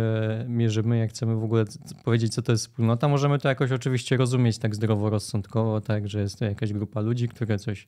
mierzymy, 0.47 0.97
jak 0.97 1.09
chcemy 1.09 1.35
w 1.35 1.43
ogóle 1.43 1.65
powiedzieć, 2.03 2.33
co 2.33 2.41
to 2.41 2.51
jest 2.51 2.67
wspólnota. 2.67 3.07
Możemy 3.07 3.39
to 3.39 3.49
jakoś 3.49 3.71
oczywiście 3.71 4.17
rozumieć 4.17 4.57
tak 4.57 4.75
zdroworozsądkowo, 4.75 5.81
tak, 5.81 6.07
że 6.07 6.21
jest 6.21 6.39
to 6.39 6.45
jakaś 6.45 6.73
grupa 6.73 7.01
ludzi, 7.01 7.27
które 7.27 7.59
coś, 7.59 7.87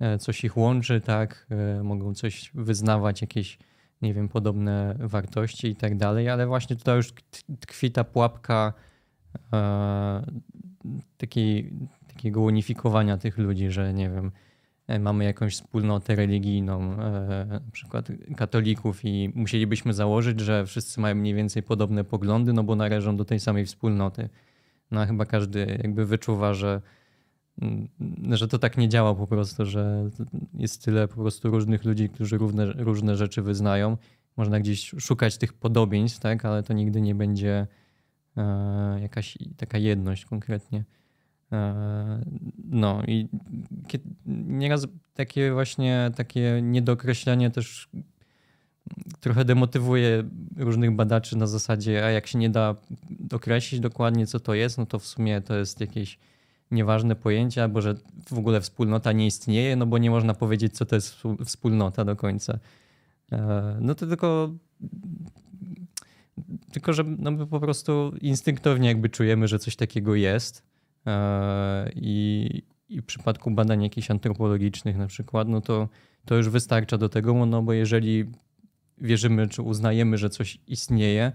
e, 0.00 0.18
coś 0.18 0.44
ich 0.44 0.56
łączy, 0.56 1.00
tak, 1.00 1.46
e, 1.50 1.82
mogą 1.82 2.14
coś 2.14 2.50
wyznawać, 2.54 3.20
jakieś, 3.20 3.58
nie 4.02 4.14
wiem, 4.14 4.28
podobne 4.28 4.94
wartości 4.98 5.68
i 5.68 5.76
tak 5.76 5.96
dalej, 5.96 6.28
ale 6.28 6.46
właśnie 6.46 6.76
tutaj 6.76 6.96
już 6.96 7.12
tkwi 7.60 7.90
ta 7.90 8.04
pułapka 8.04 8.72
e, 9.52 10.22
takiej, 11.16 11.72
takiego 12.08 12.40
unifikowania 12.40 13.18
tych 13.18 13.38
ludzi, 13.38 13.70
że 13.70 13.94
nie 13.94 14.10
wiem, 14.10 14.30
mamy 14.88 15.24
jakąś 15.24 15.54
wspólnotę 15.54 16.14
religijną, 16.14 16.92
e, 16.92 17.46
na 17.50 17.60
przykład 17.72 18.08
katolików 18.36 19.04
i 19.04 19.32
musielibyśmy 19.34 19.94
założyć, 19.94 20.40
że 20.40 20.66
wszyscy 20.66 21.00
mają 21.00 21.14
mniej 21.14 21.34
więcej 21.34 21.62
podobne 21.62 22.04
poglądy, 22.04 22.52
no 22.52 22.64
bo 22.64 22.76
należą 22.76 23.16
do 23.16 23.24
tej 23.24 23.40
samej 23.40 23.66
wspólnoty. 23.66 24.28
No 24.90 25.00
a 25.00 25.06
chyba 25.06 25.24
każdy 25.24 25.78
jakby 25.82 26.06
wyczuwa, 26.06 26.54
że, 26.54 26.80
mm, 27.62 27.88
że 28.30 28.48
to 28.48 28.58
tak 28.58 28.78
nie 28.78 28.88
działa 28.88 29.14
po 29.14 29.26
prostu, 29.26 29.66
że 29.66 30.10
jest 30.54 30.84
tyle 30.84 31.08
po 31.08 31.14
prostu 31.14 31.50
różnych 31.50 31.84
ludzi, 31.84 32.08
którzy 32.08 32.38
różne, 32.38 32.66
różne 32.66 33.16
rzeczy 33.16 33.42
wyznają. 33.42 33.96
Można 34.36 34.60
gdzieś 34.60 34.94
szukać 34.98 35.38
tych 35.38 35.52
podobieństw, 35.52 36.20
tak, 36.20 36.44
ale 36.44 36.62
to 36.62 36.72
nigdy 36.72 37.00
nie 37.00 37.14
będzie 37.14 37.66
e, 38.36 38.98
jakaś 39.00 39.38
taka 39.56 39.78
jedność 39.78 40.24
konkretnie. 40.24 40.84
E, 41.52 42.24
no 42.64 43.02
i 43.06 43.28
nieraz 44.26 44.86
takie 45.14 45.52
właśnie 45.52 46.10
takie 46.16 46.60
niedokreślenie 46.62 47.50
też 47.50 47.88
trochę 49.20 49.44
demotywuje 49.44 50.24
różnych 50.56 50.90
badaczy 50.90 51.38
na 51.38 51.46
zasadzie, 51.46 52.04
a 52.04 52.10
jak 52.10 52.26
się 52.26 52.38
nie 52.38 52.50
da 52.50 52.76
określić 53.32 53.80
dokładnie, 53.80 54.26
co 54.26 54.40
to 54.40 54.54
jest, 54.54 54.78
no 54.78 54.86
to 54.86 54.98
w 54.98 55.06
sumie 55.06 55.40
to 55.40 55.56
jest 55.56 55.80
jakieś, 55.80 56.18
nieważne 56.70 57.16
pojęcie, 57.16 57.62
albo 57.62 57.80
że 57.80 57.94
w 58.28 58.38
ogóle 58.38 58.60
wspólnota 58.60 59.12
nie 59.12 59.26
istnieje, 59.26 59.76
no 59.76 59.86
bo 59.86 59.98
nie 59.98 60.10
można 60.10 60.34
powiedzieć, 60.34 60.74
co 60.76 60.86
to 60.86 60.94
jest 60.94 61.22
wspólnota 61.44 62.04
do 62.04 62.16
końca. 62.16 62.58
E, 63.32 63.76
no 63.80 63.94
to 63.94 64.06
tylko 64.06 64.50
tylko, 66.72 66.92
że 66.92 67.04
no 67.18 67.30
my 67.30 67.46
po 67.46 67.60
prostu 67.60 68.12
instynktownie 68.20 68.88
jakby 68.88 69.08
czujemy, 69.08 69.48
że 69.48 69.58
coś 69.58 69.76
takiego 69.76 70.14
jest 70.14 70.71
i, 71.94 72.62
i 72.88 73.00
w 73.00 73.04
przypadku 73.04 73.50
badań 73.50 73.82
jakichś 73.82 74.10
antropologicznych 74.10 74.96
na 74.96 75.06
przykład, 75.06 75.48
no 75.48 75.60
to, 75.60 75.88
to 76.24 76.34
już 76.36 76.48
wystarcza 76.48 76.98
do 76.98 77.08
tego, 77.08 77.46
no 77.46 77.62
bo 77.62 77.72
jeżeli 77.72 78.24
wierzymy 78.98 79.48
czy 79.48 79.62
uznajemy, 79.62 80.18
że 80.18 80.30
coś 80.30 80.58
istnieje, 80.66 81.32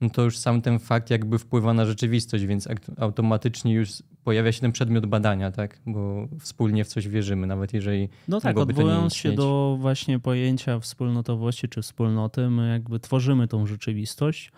no 0.00 0.10
to 0.10 0.22
już 0.22 0.38
sam 0.38 0.62
ten 0.62 0.78
fakt 0.78 1.10
jakby 1.10 1.38
wpływa 1.38 1.74
na 1.74 1.86
rzeczywistość, 1.86 2.44
więc 2.44 2.68
automatycznie 2.98 3.74
już 3.74 3.90
pojawia 4.24 4.52
się 4.52 4.60
ten 4.60 4.72
przedmiot 4.72 5.06
badania, 5.06 5.50
tak? 5.50 5.80
Bo 5.86 6.28
wspólnie 6.40 6.84
w 6.84 6.88
coś 6.88 7.08
wierzymy, 7.08 7.46
nawet 7.46 7.72
jeżeli. 7.72 8.08
No 8.28 8.40
tak, 8.40 8.58
odwołując 8.58 9.14
się 9.14 9.32
do 9.32 9.76
właśnie 9.80 10.18
pojęcia 10.18 10.80
wspólnotowości 10.80 11.68
czy 11.68 11.82
wspólnoty, 11.82 12.50
my 12.50 12.68
jakby 12.68 13.00
tworzymy 13.00 13.48
tą 13.48 13.66
rzeczywistość. 13.66 14.52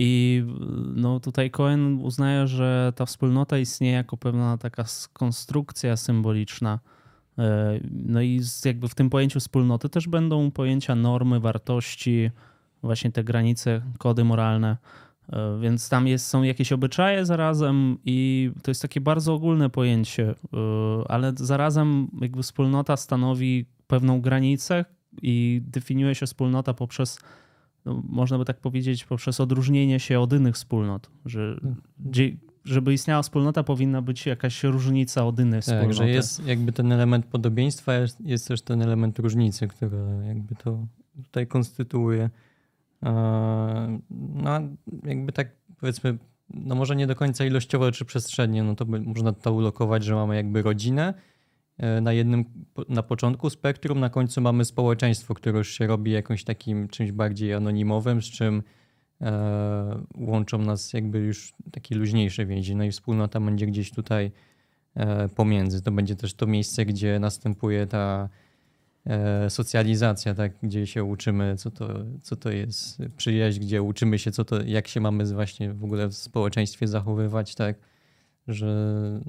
I 0.00 0.44
no 0.94 1.20
tutaj 1.20 1.50
Cohen 1.50 1.98
uznaje, 2.02 2.46
że 2.46 2.92
ta 2.96 3.06
wspólnota 3.06 3.58
istnieje 3.58 3.94
jako 3.94 4.16
pewna 4.16 4.58
taka 4.58 4.84
konstrukcja 5.12 5.96
symboliczna. 5.96 6.78
E, 7.38 7.80
no 7.90 8.22
i 8.22 8.40
jakby 8.64 8.88
w 8.88 8.94
tym 8.94 9.10
pojęciu 9.10 9.40
wspólnoty 9.40 9.88
też 9.88 10.08
będą 10.08 10.50
pojęcia 10.50 10.94
normy, 10.94 11.40
wartości, 11.40 12.30
właśnie 12.82 13.12
te 13.12 13.24
granice, 13.24 13.82
kody 13.98 14.24
moralne. 14.24 14.76
E, 15.32 15.58
więc 15.60 15.88
tam 15.88 16.06
jest, 16.06 16.26
są 16.26 16.42
jakieś 16.42 16.72
obyczaje 16.72 17.26
zarazem 17.26 17.98
i 18.04 18.50
to 18.62 18.70
jest 18.70 18.82
takie 18.82 19.00
bardzo 19.00 19.34
ogólne 19.34 19.70
pojęcie, 19.70 20.30
e, 20.30 21.10
ale 21.10 21.32
zarazem 21.36 22.08
jakby 22.20 22.42
wspólnota 22.42 22.96
stanowi 22.96 23.66
pewną 23.86 24.20
granicę 24.20 24.84
i 25.22 25.62
definiuje 25.64 26.14
się 26.14 26.26
wspólnota 26.26 26.74
poprzez, 26.74 27.18
no, 27.88 28.02
można 28.08 28.38
by 28.38 28.44
tak 28.44 28.60
powiedzieć, 28.60 29.04
poprzez 29.04 29.40
odróżnienie 29.40 30.00
się 30.00 30.20
od 30.20 30.32
innych 30.32 30.54
wspólnot, 30.54 31.10
że 31.24 31.60
żeby 32.64 32.92
istniała 32.92 33.22
wspólnota, 33.22 33.62
powinna 33.62 34.02
być 34.02 34.26
jakaś 34.26 34.64
różnica 34.64 35.26
od 35.26 35.40
innej 35.40 35.60
tak, 35.60 35.62
wspólnoty. 35.62 35.94
że 35.94 36.08
jest 36.08 36.46
jakby 36.46 36.72
ten 36.72 36.92
element 36.92 37.26
podobieństwa, 37.26 37.94
jest, 37.94 38.20
jest 38.20 38.48
też 38.48 38.62
ten 38.62 38.82
element 38.82 39.18
różnicy, 39.18 39.68
który 39.68 39.98
jakby 40.26 40.54
to 40.54 40.86
tutaj 41.24 41.46
konstytuuje. 41.46 42.30
No, 44.34 44.60
jakby 45.04 45.32
tak 45.32 45.48
powiedzmy, 45.80 46.18
no 46.50 46.74
może 46.74 46.96
nie 46.96 47.06
do 47.06 47.16
końca 47.16 47.44
ilościowo 47.44 47.92
czy 47.92 48.04
przestrzennie, 48.04 48.62
no 48.62 48.74
to 48.74 48.84
by, 48.84 49.00
można 49.00 49.32
to 49.32 49.52
ulokować, 49.52 50.04
że 50.04 50.14
mamy 50.14 50.36
jakby 50.36 50.62
rodzinę 50.62 51.14
na 52.02 52.12
jednym, 52.12 52.44
na 52.88 53.02
początku 53.02 53.50
spektrum, 53.50 54.00
na 54.00 54.10
końcu 54.10 54.40
mamy 54.40 54.64
społeczeństwo, 54.64 55.34
które 55.34 55.58
już 55.58 55.70
się 55.70 55.86
robi 55.86 56.10
jakimś 56.10 56.44
takim 56.44 56.88
czymś 56.88 57.12
bardziej 57.12 57.54
anonimowym, 57.54 58.22
z 58.22 58.24
czym 58.24 58.62
e, 59.20 60.02
łączą 60.16 60.58
nas 60.58 60.92
jakby 60.92 61.18
już 61.18 61.52
takie 61.72 61.94
luźniejsze 61.94 62.46
więzi. 62.46 62.76
No 62.76 62.84
i 62.84 62.90
wspólnota 62.90 63.40
będzie 63.40 63.66
gdzieś 63.66 63.90
tutaj 63.90 64.30
e, 64.94 65.28
pomiędzy. 65.28 65.82
To 65.82 65.92
będzie 65.92 66.16
też 66.16 66.34
to 66.34 66.46
miejsce, 66.46 66.84
gdzie 66.84 67.18
następuje 67.18 67.86
ta 67.86 68.28
E, 69.08 69.50
socjalizacja, 69.50 70.34
tak, 70.34 70.52
gdzie 70.62 70.86
się 70.86 71.04
uczymy, 71.04 71.56
co 71.56 71.70
to, 71.70 71.88
co 72.22 72.36
to 72.36 72.50
jest 72.50 72.98
przyjaźń, 73.16 73.60
gdzie 73.60 73.82
uczymy 73.82 74.18
się, 74.18 74.30
co 74.30 74.44
to, 74.44 74.62
jak 74.62 74.88
się 74.88 75.00
mamy 75.00 75.24
właśnie 75.24 75.74
w 75.74 75.84
ogóle 75.84 76.08
w 76.08 76.14
społeczeństwie 76.14 76.88
zachowywać, 76.88 77.54
tak, 77.54 77.76
że 78.48 79.20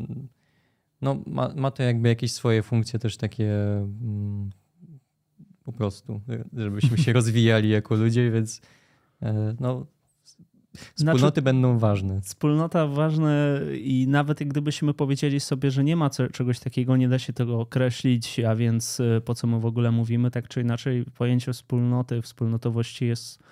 no, 1.01 1.23
ma, 1.27 1.53
ma 1.55 1.71
to 1.71 1.83
jakby 1.83 2.09
jakieś 2.09 2.31
swoje 2.31 2.63
funkcje 2.63 2.99
też 2.99 3.17
takie 3.17 3.51
mm, 3.77 4.49
po 5.63 5.73
prostu, 5.73 6.21
żebyśmy 6.53 6.97
się 6.97 7.13
rozwijali 7.19 7.69
jako 7.69 7.95
ludzie, 7.95 8.31
więc 8.31 8.61
e, 9.21 9.55
no, 9.59 9.85
Wspólnoty 10.75 11.19
znaczy, 11.19 11.41
będą 11.41 11.77
ważne. 11.77 12.21
Wspólnota 12.21 12.87
ważne 12.87 13.61
i 13.81 14.07
nawet 14.07 14.43
gdybyśmy 14.43 14.93
powiedzieli 14.93 15.39
sobie, 15.39 15.71
że 15.71 15.83
nie 15.83 15.95
ma 15.95 16.09
czegoś 16.33 16.59
takiego, 16.59 16.97
nie 16.97 17.09
da 17.09 17.19
się 17.19 17.33
tego 17.33 17.59
określić, 17.59 18.39
a 18.39 18.55
więc 18.55 18.99
y, 18.99 19.21
po 19.25 19.35
co 19.35 19.47
my 19.47 19.59
w 19.59 19.65
ogóle 19.65 19.91
mówimy, 19.91 20.31
tak 20.31 20.47
czy 20.47 20.61
inaczej 20.61 21.05
pojęcie 21.17 21.53
wspólnoty, 21.53 22.21
wspólnotowości 22.21 23.05
jest 23.05 23.43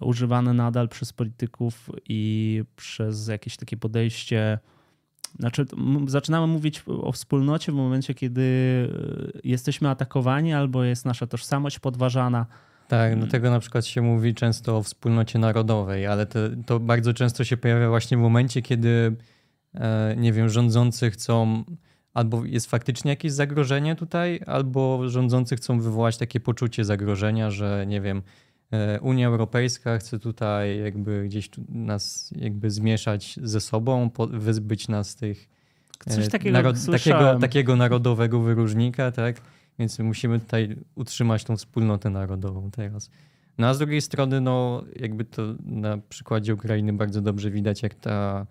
używane 0.00 0.52
nadal 0.52 0.88
przez 0.88 1.12
polityków 1.12 1.90
i 2.08 2.62
przez 2.76 3.28
jakieś 3.28 3.56
takie 3.56 3.76
podejście. 3.76 4.58
Znaczy, 5.38 5.66
zaczynamy 6.06 6.46
mówić 6.46 6.84
o 6.86 7.12
wspólnocie 7.12 7.72
w 7.72 7.74
momencie, 7.74 8.14
kiedy 8.14 8.42
y, 8.42 9.40
jesteśmy 9.44 9.88
atakowani 9.88 10.52
albo 10.52 10.84
jest 10.84 11.04
nasza 11.04 11.26
tożsamość 11.26 11.78
podważana. 11.78 12.46
Tak, 12.88 13.20
do 13.20 13.26
tego 13.26 13.50
na 13.50 13.60
przykład 13.60 13.86
się 13.86 14.02
mówi 14.02 14.34
często 14.34 14.76
o 14.76 14.82
wspólnocie 14.82 15.38
narodowej, 15.38 16.06
ale 16.06 16.26
to, 16.26 16.38
to 16.66 16.80
bardzo 16.80 17.14
często 17.14 17.44
się 17.44 17.56
pojawia 17.56 17.88
właśnie 17.88 18.16
w 18.16 18.20
momencie, 18.20 18.62
kiedy 18.62 19.16
e, 19.74 20.14
nie 20.16 20.32
wiem, 20.32 20.48
rządzący 20.48 21.10
chcą 21.10 21.64
albo 22.14 22.44
jest 22.44 22.70
faktycznie 22.70 23.10
jakieś 23.10 23.32
zagrożenie 23.32 23.96
tutaj, 23.96 24.40
albo 24.46 25.08
rządzący 25.08 25.56
chcą 25.56 25.80
wywołać 25.80 26.16
takie 26.16 26.40
poczucie 26.40 26.84
zagrożenia, 26.84 27.50
że 27.50 27.84
nie 27.86 28.00
wiem, 28.00 28.18
e, 28.18 28.22
Unia 29.00 29.26
Europejska 29.26 29.98
chce 29.98 30.18
tutaj 30.18 30.78
jakby 30.78 31.24
gdzieś 31.24 31.50
nas 31.68 32.30
jakby 32.36 32.70
zmieszać 32.70 33.38
ze 33.42 33.60
sobą, 33.60 34.10
wyzbyć 34.30 34.88
nas 34.88 35.14
tych 35.14 35.48
Coś 36.08 36.26
e, 36.26 36.30
takiego, 36.30 36.52
narod, 36.52 36.76
takiego, 36.92 37.38
takiego 37.38 37.76
narodowego 37.76 38.40
wyróżnika, 38.40 39.12
tak? 39.12 39.40
Więc 39.78 39.98
musimy 39.98 40.40
tutaj 40.40 40.76
utrzymać 40.94 41.44
tą 41.44 41.56
wspólnotę 41.56 42.10
narodową 42.10 42.70
teraz. 42.70 43.10
No 43.58 43.66
a 43.66 43.74
z 43.74 43.78
drugiej 43.78 44.00
strony, 44.00 44.40
no 44.40 44.84
jakby 44.96 45.24
to 45.24 45.42
na 45.64 45.98
przykładzie 46.08 46.54
Ukrainy 46.54 46.92
bardzo 46.92 47.20
dobrze 47.20 47.50
widać, 47.50 47.82
jak 47.82 47.94
ta, 47.94 48.46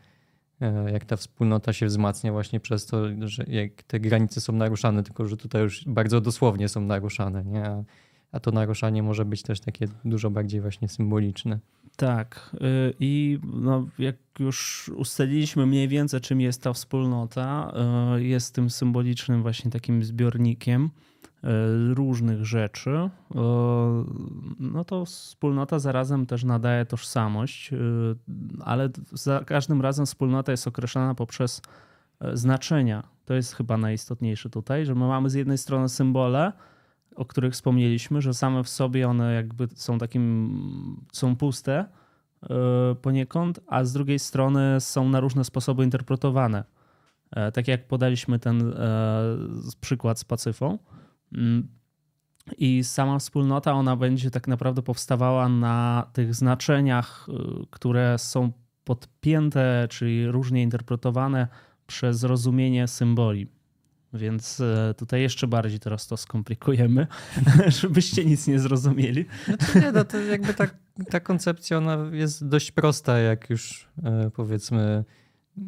e, 0.62 0.92
jak 0.92 1.06
ta 1.06 1.16
wspólnota 1.16 1.74
się 1.74 1.86
wzmacnia 1.86 2.32
właśnie 2.32 2.60
przez 2.60 2.86
to, 2.86 3.06
że 3.20 3.44
jak 3.48 3.84
te 3.84 4.00
granice 4.00 4.42
są 4.42 4.54
naruszane, 4.54 5.04
tylko 5.04 5.28
że 5.28 5.38
tutaj 5.38 5.62
już 5.62 5.86
bardzo 5.86 6.22
dosłownie 6.22 6.70
są 6.70 6.82
naruszane, 6.82 7.44
nie? 7.44 7.84
A, 8.32 8.40
to 8.40 8.52
naruszanie 8.52 9.04
może 9.04 9.26
być 9.26 9.44
też 9.44 9.60
takie 9.60 9.88
dużo 10.06 10.30
bardziej 10.30 10.62
właśnie 10.62 10.90
symboliczne. 10.90 11.60
Tak. 11.96 12.52
Y, 12.54 12.94
I 13.00 13.40
no, 13.44 13.88
jak 14.00 14.16
już 14.40 14.90
ustaliliśmy 14.96 15.66
mniej 15.66 15.88
więcej, 15.88 16.22
czym 16.22 16.42
jest 16.42 16.64
ta 16.64 16.74
wspólnota, 16.74 17.74
y, 18.18 18.24
jest 18.24 18.56
tym 18.56 18.70
symbolicznym 18.70 19.42
właśnie 19.42 19.72
takim 19.72 20.04
zbiornikiem 20.04 20.90
E, 21.44 21.94
różnych 21.94 22.46
rzeczy, 22.46 23.10
no 24.60 24.84
to 24.86 25.06
wspólnota 25.06 25.80
zarazem 25.80 26.26
też 26.26 26.44
nadaje 26.44 26.86
tożsamość, 26.86 27.72
ale 28.60 28.90
za 29.12 29.44
każdym 29.46 29.82
razem 29.82 30.06
wspólnota 30.06 30.52
jest 30.52 30.68
określana 30.68 31.16
poprzez 31.16 31.62
znaczenia. 32.34 33.04
To 33.26 33.34
jest 33.34 33.56
chyba 33.56 33.78
najistotniejsze 33.78 34.50
tutaj, 34.50 34.86
że 34.86 34.96
my 34.96 35.08
mamy 35.08 35.30
z 35.30 35.34
jednej 35.34 35.58
strony 35.58 35.90
symbole, 35.90 36.54
o 37.16 37.26
których 37.26 37.54
wspomnieliśmy, 37.54 38.22
że 38.22 38.34
same 38.34 38.64
w 38.64 38.70
sobie 38.70 39.08
one 39.08 39.34
jakby 39.34 39.68
są 39.76 39.98
takim, 39.98 41.06
są 41.12 41.36
puste 41.36 41.86
poniekąd, 43.02 43.60
a 43.68 43.84
z 43.84 43.94
drugiej 43.94 44.20
strony 44.20 44.80
są 44.80 45.10
na 45.10 45.20
różne 45.20 45.44
sposoby 45.44 45.84
interpretowane. 45.84 46.64
Tak 47.54 47.68
jak 47.68 47.88
podaliśmy 47.88 48.40
ten 48.40 48.74
przykład 49.82 50.20
z 50.20 50.24
Pacyfą. 50.24 50.80
Mm. 51.34 51.68
I 52.58 52.84
sama 52.84 53.20
wspólnota, 53.20 53.74
ona 53.74 53.96
będzie 53.96 54.32
tak 54.32 54.48
naprawdę 54.48 54.82
powstawała 54.82 55.50
na 55.50 56.08
tych 56.14 56.36
znaczeniach, 56.36 57.28
które 57.70 58.18
są 58.18 58.52
podpięte, 58.84 59.88
czyli 59.90 60.28
różnie 60.28 60.64
interpretowane 60.64 61.48
przez 61.88 62.24
rozumienie 62.24 62.88
symboli. 62.88 63.48
Więc 64.14 64.60
y, 64.60 64.94
tutaj 64.98 65.22
jeszcze 65.22 65.48
bardziej 65.48 65.80
teraz 65.80 66.08
to 66.08 66.18
skomplikujemy, 66.18 67.08
żebyście 67.82 68.26
nic 68.26 68.48
nie 68.48 68.60
zrozumieli. 68.60 69.26
Znaczy 69.46 69.80
nie, 69.80 69.92
no 69.92 70.06
to 70.06 70.20
jakby 70.20 70.54
ta, 70.54 70.68
ta 71.10 71.20
koncepcja 71.20 71.78
ona 71.78 71.98
jest 72.12 72.48
dość 72.48 72.72
prosta, 72.72 73.18
jak 73.18 73.50
już 73.50 73.88
e, 74.04 74.32
powiedzmy 74.36 75.04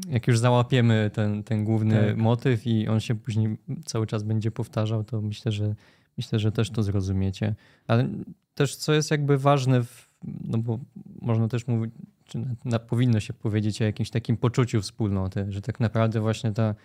jak 0.10 0.28
już 0.28 0.40
załapiemy 0.40 1.12
ten, 1.14 1.44
ten 1.44 1.64
główny 1.64 2.08
tak. 2.08 2.18
motyw 2.18 2.68
i 2.68 2.88
on 2.88 3.00
się 3.00 3.16
później 3.16 3.58
cały 3.86 4.08
czas 4.08 4.24
będzie 4.24 4.52
powtarzał, 4.52 5.04
to 5.04 5.22
myślę, 5.22 5.52
że 5.52 5.76
myślę, 6.18 6.40
że 6.40 6.52
też 6.52 6.70
to 6.70 6.84
zrozumiecie. 6.84 7.56
Ale 7.88 8.10
też 8.56 8.76
co 8.76 8.94
jest 8.94 9.12
jakby 9.12 9.38
ważne, 9.38 9.84
w, 9.84 10.10
no 10.24 10.58
bo 10.58 10.80
można 11.22 11.48
też 11.48 11.68
mówić, 11.68 11.92
czy 12.26 12.38
na, 12.38 12.48
na, 12.66 12.80
powinno 12.80 13.20
się 13.20 13.34
powiedzieć 13.34 13.82
o 13.82 13.86
jakimś 13.86 14.10
takim 14.10 14.38
poczuciu 14.38 14.82
wspólnoty, 14.82 15.46
że 15.50 15.62
tak 15.62 15.80
naprawdę 15.80 16.22
właśnie 16.22 16.52
ta 16.52 16.76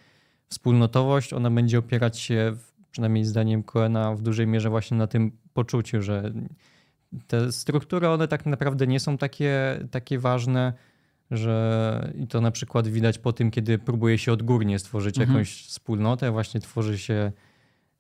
wspólnotowość, 0.49 1.33
ona 1.33 1.51
będzie 1.51 1.79
opierać 1.79 2.19
się, 2.19 2.57
przynajmniej 2.91 3.25
zdaniem 3.25 3.63
Koena, 3.63 4.15
w 4.15 4.23
dużej 4.23 4.47
mierze 4.47 4.71
właśnie 4.71 4.97
na 4.97 5.07
tym 5.07 5.33
poczuciu, 5.55 6.03
że 6.03 6.33
te 7.27 7.53
struktury, 7.53 8.09
one 8.09 8.29
tak 8.29 8.47
naprawdę 8.47 8.87
nie 8.87 9.01
są 9.01 9.19
takie, 9.19 9.81
takie 9.91 10.19
ważne, 10.19 10.73
że 11.31 12.13
i 12.15 12.27
to 12.27 12.41
na 12.41 12.51
przykład 12.51 12.89
widać 12.89 13.19
po 13.19 13.33
tym, 13.33 13.51
kiedy 13.51 13.79
próbuje 13.79 14.19
się 14.19 14.33
odgórnie 14.33 14.79
stworzyć 14.79 15.19
Mhm. 15.19 15.31
jakąś 15.31 15.67
wspólnotę, 15.67 16.31
właśnie 16.31 16.61
tworzy 16.61 16.99
się, 16.99 17.33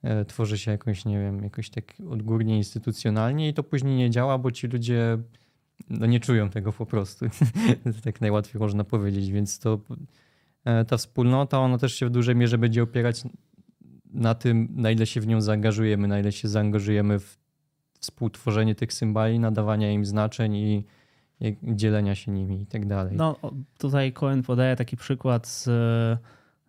e, 0.03 0.25
tworzy 0.25 0.59
się 0.59 0.71
jakąś, 0.71 1.05
nie 1.05 1.19
wiem, 1.19 1.43
jakoś 1.43 1.71
tak 1.71 1.85
odgórnie, 2.11 2.57
instytucjonalnie 2.57 3.49
i 3.49 3.55
to 3.55 3.63
później 3.63 3.97
nie 3.97 4.11
działa, 4.11 4.39
bo 4.39 4.51
ci 4.51 4.67
ludzie 4.67 5.19
no, 5.91 6.07
nie 6.07 6.21
czują 6.21 6.51
tego 6.51 6.73
po 6.73 6.87
prostu. 6.87 7.27
tak 8.05 8.21
najłatwiej 8.21 8.61
można 8.61 8.85
powiedzieć, 8.85 9.31
więc 9.31 9.59
to 9.59 9.81
ta 10.89 10.97
wspólnota, 10.97 11.59
ona 11.59 11.79
też 11.79 11.95
się 11.95 12.07
w 12.07 12.11
dużej 12.11 12.37
mierze 12.37 12.59
będzie 12.59 12.83
opierać 12.83 13.23
na 14.13 14.35
tym, 14.35 14.69
na 14.71 14.91
ile 14.91 15.07
się 15.07 15.21
w 15.21 15.27
nią 15.27 15.41
zaangażujemy, 15.41 16.09
na 16.09 16.21
ile 16.21 16.33
się 16.33 16.49
zaangażujemy 16.49 17.19
w 17.19 17.39
współtworzenie 18.01 18.75
tych 18.75 18.93
symboli, 18.93 19.39
nadawania 19.39 19.93
im 19.93 20.05
znaczeń 20.05 20.57
i, 20.57 20.85
dzielenia 21.63 22.15
się 22.15 22.33
nimi 22.33 22.63
i 22.63 22.67
tak 22.67 22.87
dalej. 22.87 23.17
No 23.17 23.37
tutaj 23.79 24.13
Cohen 24.13 24.43
podaje 24.43 24.77
taki 24.77 24.97
przykład 24.97 25.47
z, 25.47 25.65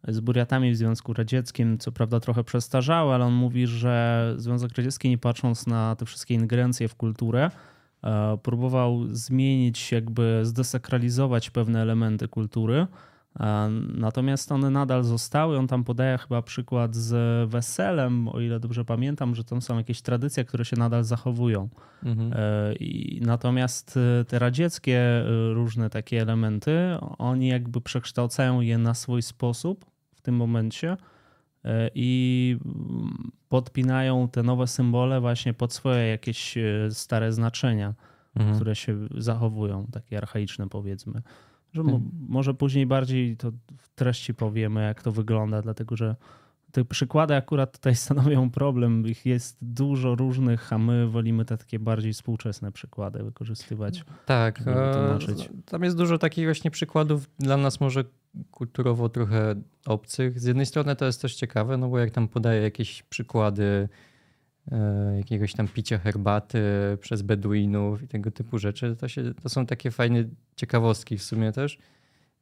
z 0.07 0.19
Buriatami 0.19 0.71
w 0.71 0.75
Związku 0.75 1.13
Radzieckim, 1.13 1.77
co 1.77 1.91
prawda 1.91 2.19
trochę 2.19 2.43
przestarzały, 2.43 3.13
ale 3.13 3.25
on 3.25 3.33
mówi, 3.33 3.67
że 3.67 4.33
Związek 4.37 4.77
Radziecki 4.77 5.09
nie 5.09 5.17
patrząc 5.17 5.67
na 5.67 5.95
te 5.95 6.05
wszystkie 6.05 6.33
ingerencje 6.33 6.87
w 6.87 6.95
kulturę, 6.95 7.51
e, 8.03 8.37
próbował 8.43 9.05
zmienić, 9.11 9.91
jakby 9.91 10.39
zdesakralizować 10.43 11.49
pewne 11.49 11.81
elementy 11.81 12.27
kultury, 12.27 12.75
e, 12.75 12.87
natomiast 13.93 14.51
one 14.51 14.69
nadal 14.69 15.03
zostały. 15.03 15.57
On 15.57 15.67
tam 15.67 15.83
podaje 15.83 16.17
chyba 16.17 16.41
przykład 16.41 16.95
z 16.95 17.49
weselem, 17.49 18.27
o 18.27 18.39
ile 18.39 18.59
dobrze 18.59 18.85
pamiętam, 18.85 19.35
że 19.35 19.43
tam 19.43 19.61
są 19.61 19.77
jakieś 19.77 20.01
tradycje, 20.01 20.45
które 20.45 20.65
się 20.65 20.75
nadal 20.77 21.03
zachowują. 21.03 21.69
Mhm. 22.03 22.33
E, 22.35 22.73
I 22.73 23.21
natomiast 23.21 23.97
e, 24.21 24.25
te 24.25 24.39
radzieckie 24.39 24.99
e, 24.99 25.23
różne 25.53 25.89
takie 25.89 26.21
elementy, 26.21 26.97
oni 27.17 27.47
jakby 27.47 27.81
przekształcają 27.81 28.61
je 28.61 28.77
na 28.77 28.93
swój 28.93 29.21
sposób 29.21 29.85
w 30.15 30.21
tym 30.21 30.35
momencie 30.35 30.97
i 31.95 32.57
podpinają 33.49 34.29
te 34.29 34.43
nowe 34.43 34.67
symbole 34.67 35.21
właśnie 35.21 35.53
pod 35.53 35.73
swoje 35.73 36.07
jakieś 36.07 36.55
stare 36.89 37.33
znaczenia, 37.33 37.93
Mhm. 38.35 38.55
które 38.55 38.75
się 38.75 38.97
zachowują, 39.17 39.87
takie 39.91 40.17
archaiczne 40.17 40.69
powiedzmy. 40.69 41.21
Że 41.73 41.83
Tak. 41.83 41.93
może 42.27 42.53
później 42.53 42.85
bardziej 42.85 43.37
to 43.37 43.51
w 43.77 43.89
treści 43.95 44.33
powiemy, 44.33 44.81
jak 44.81 45.03
to 45.03 45.11
wygląda, 45.11 45.61
dlatego 45.61 45.95
że 45.95 46.15
te 46.71 46.85
przykłady 46.85 47.35
akurat 47.35 47.71
tutaj 47.71 47.95
stanowią 48.05 48.49
problem. 48.49 49.07
Ich 49.07 49.25
jest 49.25 49.57
dużo 49.61 50.15
różnych, 50.15 50.73
a 50.73 50.77
my 50.77 51.07
wolimy 51.07 51.45
te 51.45 51.57
takie 51.57 51.79
bardziej 51.79 52.13
współczesne 52.13 52.71
przykłady 52.71 53.23
wykorzystywać. 53.23 54.03
Tak, 54.25 54.61
e, 54.67 55.17
tam 55.65 55.83
jest 55.83 55.97
dużo 55.97 56.17
takich 56.17 56.45
właśnie 56.45 56.71
przykładów 56.71 57.29
dla 57.39 57.57
nas 57.57 57.79
może 57.79 58.03
kulturowo 58.51 59.09
trochę 59.09 59.55
obcych. 59.85 60.39
Z 60.39 60.43
jednej 60.43 60.65
strony 60.65 60.95
to 60.95 61.05
jest 61.05 61.21
też 61.21 61.35
ciekawe, 61.35 61.77
no 61.77 61.89
bo 61.89 61.99
jak 61.99 62.11
tam 62.11 62.27
podaje 62.27 62.61
jakieś 62.61 63.03
przykłady 63.03 63.89
e, 64.71 65.17
jakiegoś 65.17 65.53
tam 65.53 65.67
picia 65.67 65.97
herbaty 65.97 66.61
przez 66.99 67.21
Beduinów 67.21 68.03
i 68.03 68.07
tego 68.07 68.31
typu 68.31 68.57
rzeczy, 68.57 68.95
to, 68.95 69.07
się, 69.07 69.33
to 69.33 69.49
są 69.49 69.65
takie 69.65 69.91
fajne 69.91 70.23
ciekawostki 70.59 71.17
w 71.17 71.23
sumie 71.23 71.51
też. 71.51 71.77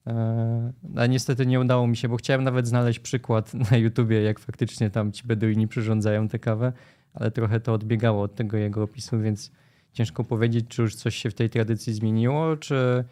E, 0.07 0.73
A 0.95 1.05
niestety 1.05 1.45
nie 1.45 1.59
udało 1.59 1.87
mi 1.87 1.97
się, 1.97 2.09
bo 2.09 2.17
chciałem 2.17 2.43
nawet 2.43 2.67
znaleźć 2.67 2.99
przykład 2.99 3.53
na 3.71 3.77
YouTubie, 3.77 4.21
jak 4.21 4.39
faktycznie 4.39 4.89
tam 4.89 5.11
ci 5.11 5.27
Beduini 5.27 5.67
przyrządzają 5.67 6.27
tę 6.27 6.39
kawę, 6.39 6.73
ale 7.13 7.31
trochę 7.31 7.59
to 7.59 7.73
odbiegało 7.73 8.23
od 8.23 8.35
tego 8.35 8.57
jego 8.57 8.83
opisu, 8.83 9.19
więc 9.19 9.51
ciężko 9.93 10.23
powiedzieć, 10.23 10.65
czy 10.67 10.81
już 10.81 10.95
coś 10.95 11.15
się 11.15 11.29
w 11.29 11.33
tej 11.33 11.49
tradycji 11.49 11.93
zmieniło, 11.93 12.57
czy, 12.57 13.03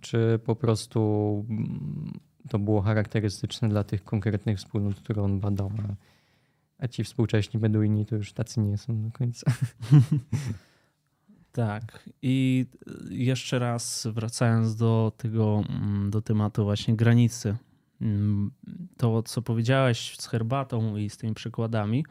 czy 0.00 0.40
po 0.44 0.56
prostu 0.56 1.00
mm, 1.50 2.12
to 2.48 2.58
było 2.58 2.82
charakterystyczne 2.82 3.68
dla 3.68 3.84
tych 3.84 4.04
konkretnych 4.04 4.58
wspólnot, 4.58 4.94
które 4.94 5.22
on 5.22 5.40
badał. 5.40 5.70
A, 6.78 6.88
ci 6.88 7.04
współcześni 7.04 7.60
Beduini 7.60 8.06
to 8.06 8.16
już 8.16 8.32
tacy 8.32 8.60
nie 8.60 8.78
są 8.78 9.02
do 9.02 9.10
końca. 9.10 9.52
Tak. 11.52 12.08
I 12.22 12.66
jeszcze 13.10 13.58
raz 13.58 14.08
wracając 14.12 14.76
do 14.76 15.12
tego, 15.16 15.62
mm, 15.68 16.10
do 16.10 16.22
tematu 16.22 16.64
właśnie 16.64 16.96
granicy. 16.96 17.56
Mm, 18.00 18.50
To, 18.96 19.22
co 19.22 19.42
powiedziałeś 19.42 20.16
z 20.18 20.26
herbatą 20.26 20.96
i 20.96 21.10
z 21.10 21.16
tymi 21.16 21.34
przykładami, 21.34 22.04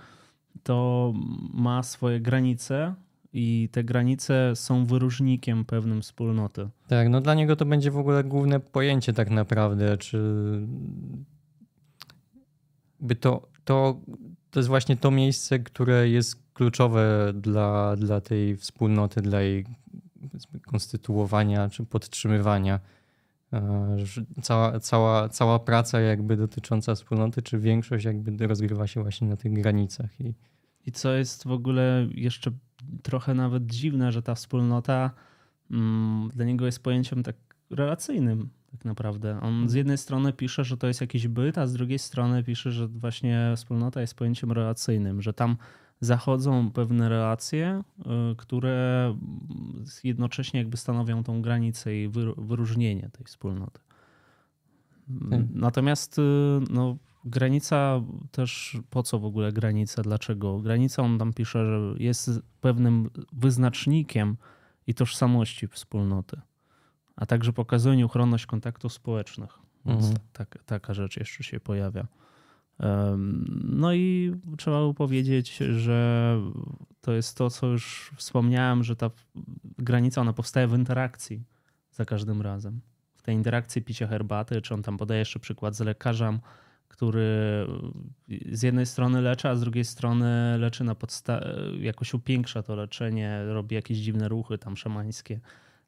to 0.63 1.13
ma 1.53 1.83
swoje 1.83 2.19
granice 2.19 2.95
i 3.33 3.69
te 3.71 3.83
granice 3.83 4.55
są 4.55 4.85
wyróżnikiem 4.85 5.65
pewnym 5.65 6.01
wspólnoty. 6.01 6.69
Tak, 6.87 7.09
no 7.09 7.21
dla 7.21 7.33
niego 7.33 7.55
to 7.55 7.65
będzie 7.65 7.91
w 7.91 7.97
ogóle 7.97 8.23
główne 8.23 8.59
pojęcie 8.59 9.13
tak 9.13 9.29
naprawdę, 9.29 9.97
czy 9.97 10.17
by 12.99 13.15
to, 13.15 13.47
to, 13.65 13.99
to 14.51 14.59
jest 14.59 14.69
właśnie 14.69 14.97
to 14.97 15.11
miejsce, 15.11 15.59
które 15.59 16.09
jest 16.09 16.50
kluczowe 16.61 17.33
dla, 17.35 17.95
dla 17.95 18.21
tej 18.21 18.57
wspólnoty, 18.57 19.21
dla 19.21 19.41
jej 19.41 19.65
konstytuowania 20.65 21.69
czy 21.69 21.85
podtrzymywania. 21.85 22.79
E, 23.53 23.97
Cała, 24.41 24.79
cała, 24.79 25.29
cała 25.29 25.59
praca 25.59 25.99
jakby 25.99 26.37
dotycząca 26.37 26.95
wspólnoty, 26.95 27.41
czy 27.41 27.59
większość 27.59 28.05
jakby 28.05 28.47
rozgrywa 28.47 28.87
się 28.87 29.01
właśnie 29.01 29.27
na 29.27 29.37
tych 29.37 29.53
granicach. 29.53 30.21
I, 30.21 30.33
I 30.85 30.91
co 30.91 31.13
jest 31.13 31.43
w 31.43 31.51
ogóle 31.51 32.07
jeszcze 32.11 32.51
trochę 33.03 33.33
nawet 33.33 33.65
dziwne, 33.65 34.11
że 34.11 34.21
ta 34.21 34.35
wspólnota 34.35 35.11
mm, 35.71 36.29
dla 36.29 36.45
niego 36.45 36.65
jest 36.65 36.83
pojęciem 36.83 37.23
tak 37.23 37.35
relacyjnym 37.69 38.49
tak 38.71 38.85
naprawdę. 38.85 39.39
On 39.41 39.69
z 39.69 39.73
jednej 39.73 39.97
strony 39.97 40.33
pisze, 40.33 40.63
że 40.63 40.77
to 40.77 40.87
jest 40.87 41.01
jakiś 41.01 41.27
byt, 41.27 41.57
a 41.57 41.67
z 41.67 41.73
drugiej 41.73 41.99
strony 41.99 42.43
pisze, 42.43 42.71
że 42.71 42.87
właśnie 42.87 43.53
wspólnota 43.55 44.01
jest 44.01 44.15
pojęciem 44.15 44.51
relacyjnym, 44.51 45.21
że 45.21 45.33
tam 45.33 45.57
zachodzą 46.01 46.71
pewne 46.71 47.09
relacje, 47.09 47.83
y, 48.31 48.35
które 48.35 49.15
jednocześnie 50.03 50.59
jakby 50.59 50.77
stanowią 50.77 51.23
tą 51.23 51.41
granicę 51.41 51.95
i 51.95 52.09
wyr- 52.09 52.45
wyróżnienie 52.45 53.09
tej 53.13 53.25
wspólnoty. 53.25 53.79
Tak. 55.29 55.39
Natomiast 55.53 56.19
y, 56.19 56.21
no, 56.69 56.97
granica 57.25 58.01
też, 58.31 58.77
po 58.89 59.03
co 59.03 59.19
w 59.19 59.25
ogóle 59.25 59.51
granica, 59.53 60.01
dlaczego? 60.01 60.59
Granica, 60.59 61.03
on 61.03 61.17
tam 61.19 61.33
pisze, 61.33 61.65
że 61.65 62.03
jest 62.03 62.29
pewnym 62.61 63.09
wyznacznikiem 63.33 64.37
i 64.87 64.93
tożsamości 64.93 65.67
wspólnoty, 65.67 66.41
a 67.15 67.25
także 67.25 67.53
pokazuje 67.53 67.97
nieuchronność 67.97 68.45
kontaktów 68.45 68.93
społecznych. 68.93 69.59
Więc 69.85 70.05
Mhm. 70.05 70.17
tak, 70.33 70.63
taka 70.65 70.93
rzecz 70.93 71.17
jeszcze 71.17 71.43
się 71.43 71.59
pojawia. 71.59 72.07
No 73.63 73.93
i 73.93 74.35
trzeba 74.57 74.93
powiedzieć, 74.93 75.57
że 75.57 76.37
to 77.01 77.13
jest 77.13 77.37
to, 77.37 77.49
co 77.49 77.67
już 77.67 78.11
wspomniałem, 78.15 78.83
że 78.83 78.95
ta 78.95 79.09
granica 79.77 80.21
ona 80.21 80.33
powstaje 80.33 80.67
w 80.67 80.77
interakcji 80.77 81.43
za 81.91 82.05
każdym 82.05 82.41
razem. 82.41 82.81
W 83.15 83.21
tej 83.21 83.35
interakcji 83.35 83.81
picia 83.81 84.07
herbaty, 84.07 84.61
czy 84.61 84.73
on 84.73 84.83
tam 84.83 84.97
podaje 84.97 85.19
jeszcze 85.19 85.39
przykład 85.39 85.75
z 85.75 85.79
lekarzem, 85.79 86.39
który 86.87 87.67
z 88.51 88.63
jednej 88.63 88.85
strony 88.85 89.21
leczy, 89.21 89.49
a 89.49 89.55
z 89.55 89.59
drugiej 89.59 89.85
strony 89.85 90.57
leczy 90.57 90.83
na 90.83 90.95
podstawie, 90.95 91.45
jakoś 91.79 92.13
upiększa 92.13 92.63
to 92.63 92.75
leczenie, 92.75 93.45
robi 93.45 93.75
jakieś 93.75 93.97
dziwne 93.97 94.27
ruchy 94.29 94.57
tam 94.57 94.77
szamańskie. 94.77 95.39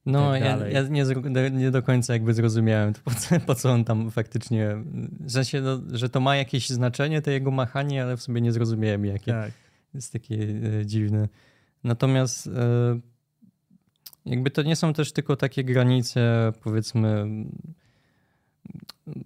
No, 0.05 0.31
tak 0.31 0.41
ja, 0.41 0.67
ja 0.67 0.81
nie, 0.81 1.03
nie 1.51 1.71
do 1.71 1.83
końca 1.83 2.13
jakby 2.13 2.33
zrozumiałem, 2.33 2.93
to 2.93 3.01
po, 3.03 3.11
co, 3.11 3.39
po 3.47 3.55
co 3.55 3.71
on 3.71 3.83
tam 3.83 4.11
faktycznie, 4.11 4.75
w 5.19 5.31
sensie, 5.31 5.61
no, 5.61 5.81
że 5.91 6.09
to 6.09 6.19
ma 6.19 6.35
jakieś 6.35 6.69
znaczenie, 6.69 7.21
to 7.21 7.31
jego 7.31 7.51
machanie, 7.51 8.03
ale 8.03 8.17
w 8.17 8.21
sobie 8.21 8.41
nie 8.41 8.51
zrozumiałem 8.51 9.05
jakie. 9.05 9.31
Tak. 9.31 9.51
Jest 9.93 10.13
takie 10.13 10.35
e, 10.79 10.85
dziwne. 10.85 11.27
Natomiast 11.83 12.47
e, 12.47 12.99
jakby 14.25 14.51
to 14.51 14.63
nie 14.63 14.75
są 14.75 14.93
też 14.93 15.11
tylko 15.11 15.35
takie 15.35 15.63
granice, 15.63 16.53
powiedzmy, 16.61 17.25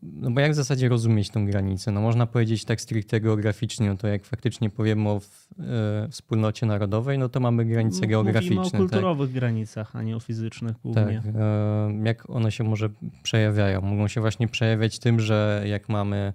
no 0.03 0.31
bo 0.31 0.39
jak 0.39 0.51
w 0.51 0.55
zasadzie 0.55 0.89
rozumieć 0.89 1.29
tą 1.29 1.45
granicę? 1.45 1.91
No 1.91 2.01
można 2.01 2.25
powiedzieć 2.25 2.65
tak 2.65 2.81
stricte 2.81 3.21
geograficznie, 3.21 3.87
no 3.89 3.97
to 3.97 4.07
jak 4.07 4.25
faktycznie 4.25 4.69
powiemy 4.69 5.09
o 5.09 5.19
w, 5.19 5.47
e, 5.59 6.07
wspólnocie 6.09 6.65
narodowej, 6.65 7.17
no 7.17 7.29
to 7.29 7.39
mamy 7.39 7.65
granice 7.65 8.03
M- 8.03 8.09
geograficzne. 8.09 8.55
Mówimy 8.55 8.67
o 8.67 8.71
tak? 8.71 8.89
kulturowych 8.89 9.31
granicach, 9.31 9.95
a 9.95 10.03
nie 10.03 10.15
o 10.15 10.19
fizycznych 10.19 10.73
Tak, 10.73 10.81
głównie. 10.83 11.21
e, 11.35 12.01
jak 12.05 12.29
one 12.29 12.51
się 12.51 12.63
może 12.63 12.89
przejawiają? 13.23 13.81
Mogą 13.81 14.07
się 14.07 14.21
właśnie 14.21 14.47
przejawiać 14.47 14.99
tym, 14.99 15.19
że 15.19 15.63
jak 15.65 15.89
mamy, 15.89 16.33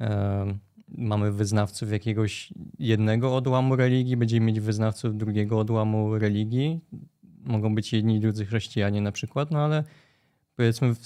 e, 0.00 0.58
mamy 0.88 1.32
wyznawców 1.32 1.92
jakiegoś 1.92 2.52
jednego 2.78 3.36
odłamu 3.36 3.76
religii, 3.76 4.16
będziemy 4.16 4.46
mieć 4.46 4.60
wyznawców 4.60 5.16
drugiego 5.16 5.58
odłamu 5.58 6.18
religii. 6.18 6.80
Mogą 7.44 7.74
być 7.74 7.92
jedni 7.92 8.16
i 8.16 8.20
drudzy 8.20 8.46
chrześcijanie 8.46 9.00
na 9.00 9.12
przykład, 9.12 9.50
no 9.50 9.58
ale 9.58 9.84
powiedzmy 10.56 10.94
w, 10.94 10.98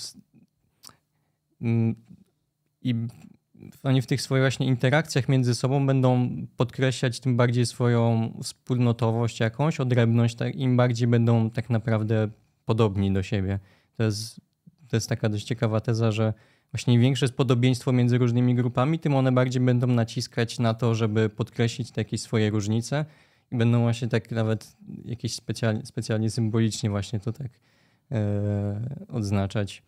i 2.82 2.94
oni 3.82 4.02
w 4.02 4.06
tych 4.06 4.22
swoich 4.22 4.42
właśnie 4.42 4.66
interakcjach 4.66 5.28
między 5.28 5.54
sobą 5.54 5.86
będą 5.86 6.30
podkreślać 6.56 7.20
tym 7.20 7.36
bardziej 7.36 7.66
swoją 7.66 8.32
wspólnotowość 8.42 9.40
jakąś, 9.40 9.80
odrębność, 9.80 10.34
tak, 10.34 10.56
im 10.56 10.76
bardziej 10.76 11.08
będą 11.08 11.50
tak 11.50 11.70
naprawdę 11.70 12.28
podobni 12.64 13.12
do 13.12 13.22
siebie. 13.22 13.58
To 13.96 14.02
jest 14.02 14.40
to 14.92 14.96
jest 14.96 15.08
taka 15.08 15.28
dość 15.28 15.44
ciekawa 15.44 15.80
teza, 15.80 16.12
że 16.12 16.34
właśnie 16.72 16.94
im 16.94 17.00
większe 17.00 17.24
jest 17.24 17.36
podobieństwo 17.36 17.92
między 17.92 18.18
różnymi 18.18 18.54
grupami, 18.54 18.98
tym 18.98 19.14
one 19.14 19.32
bardziej 19.32 19.62
będą 19.62 19.86
naciskać 19.86 20.58
na 20.58 20.74
to, 20.74 20.94
żeby 20.94 21.28
podkreślić 21.28 21.90
te 21.90 22.00
jakieś 22.00 22.20
swoje 22.20 22.50
różnice 22.50 23.04
i 23.52 23.56
będą 23.56 23.80
właśnie 23.80 24.08
tak 24.08 24.30
nawet 24.30 24.76
jakieś 25.04 25.34
specjalnie, 25.34 25.86
specjalnie 25.86 26.30
symbolicznie 26.30 26.90
właśnie 26.90 27.20
to 27.20 27.32
tak 27.32 27.50
e, 28.10 29.04
odznaczać. 29.08 29.82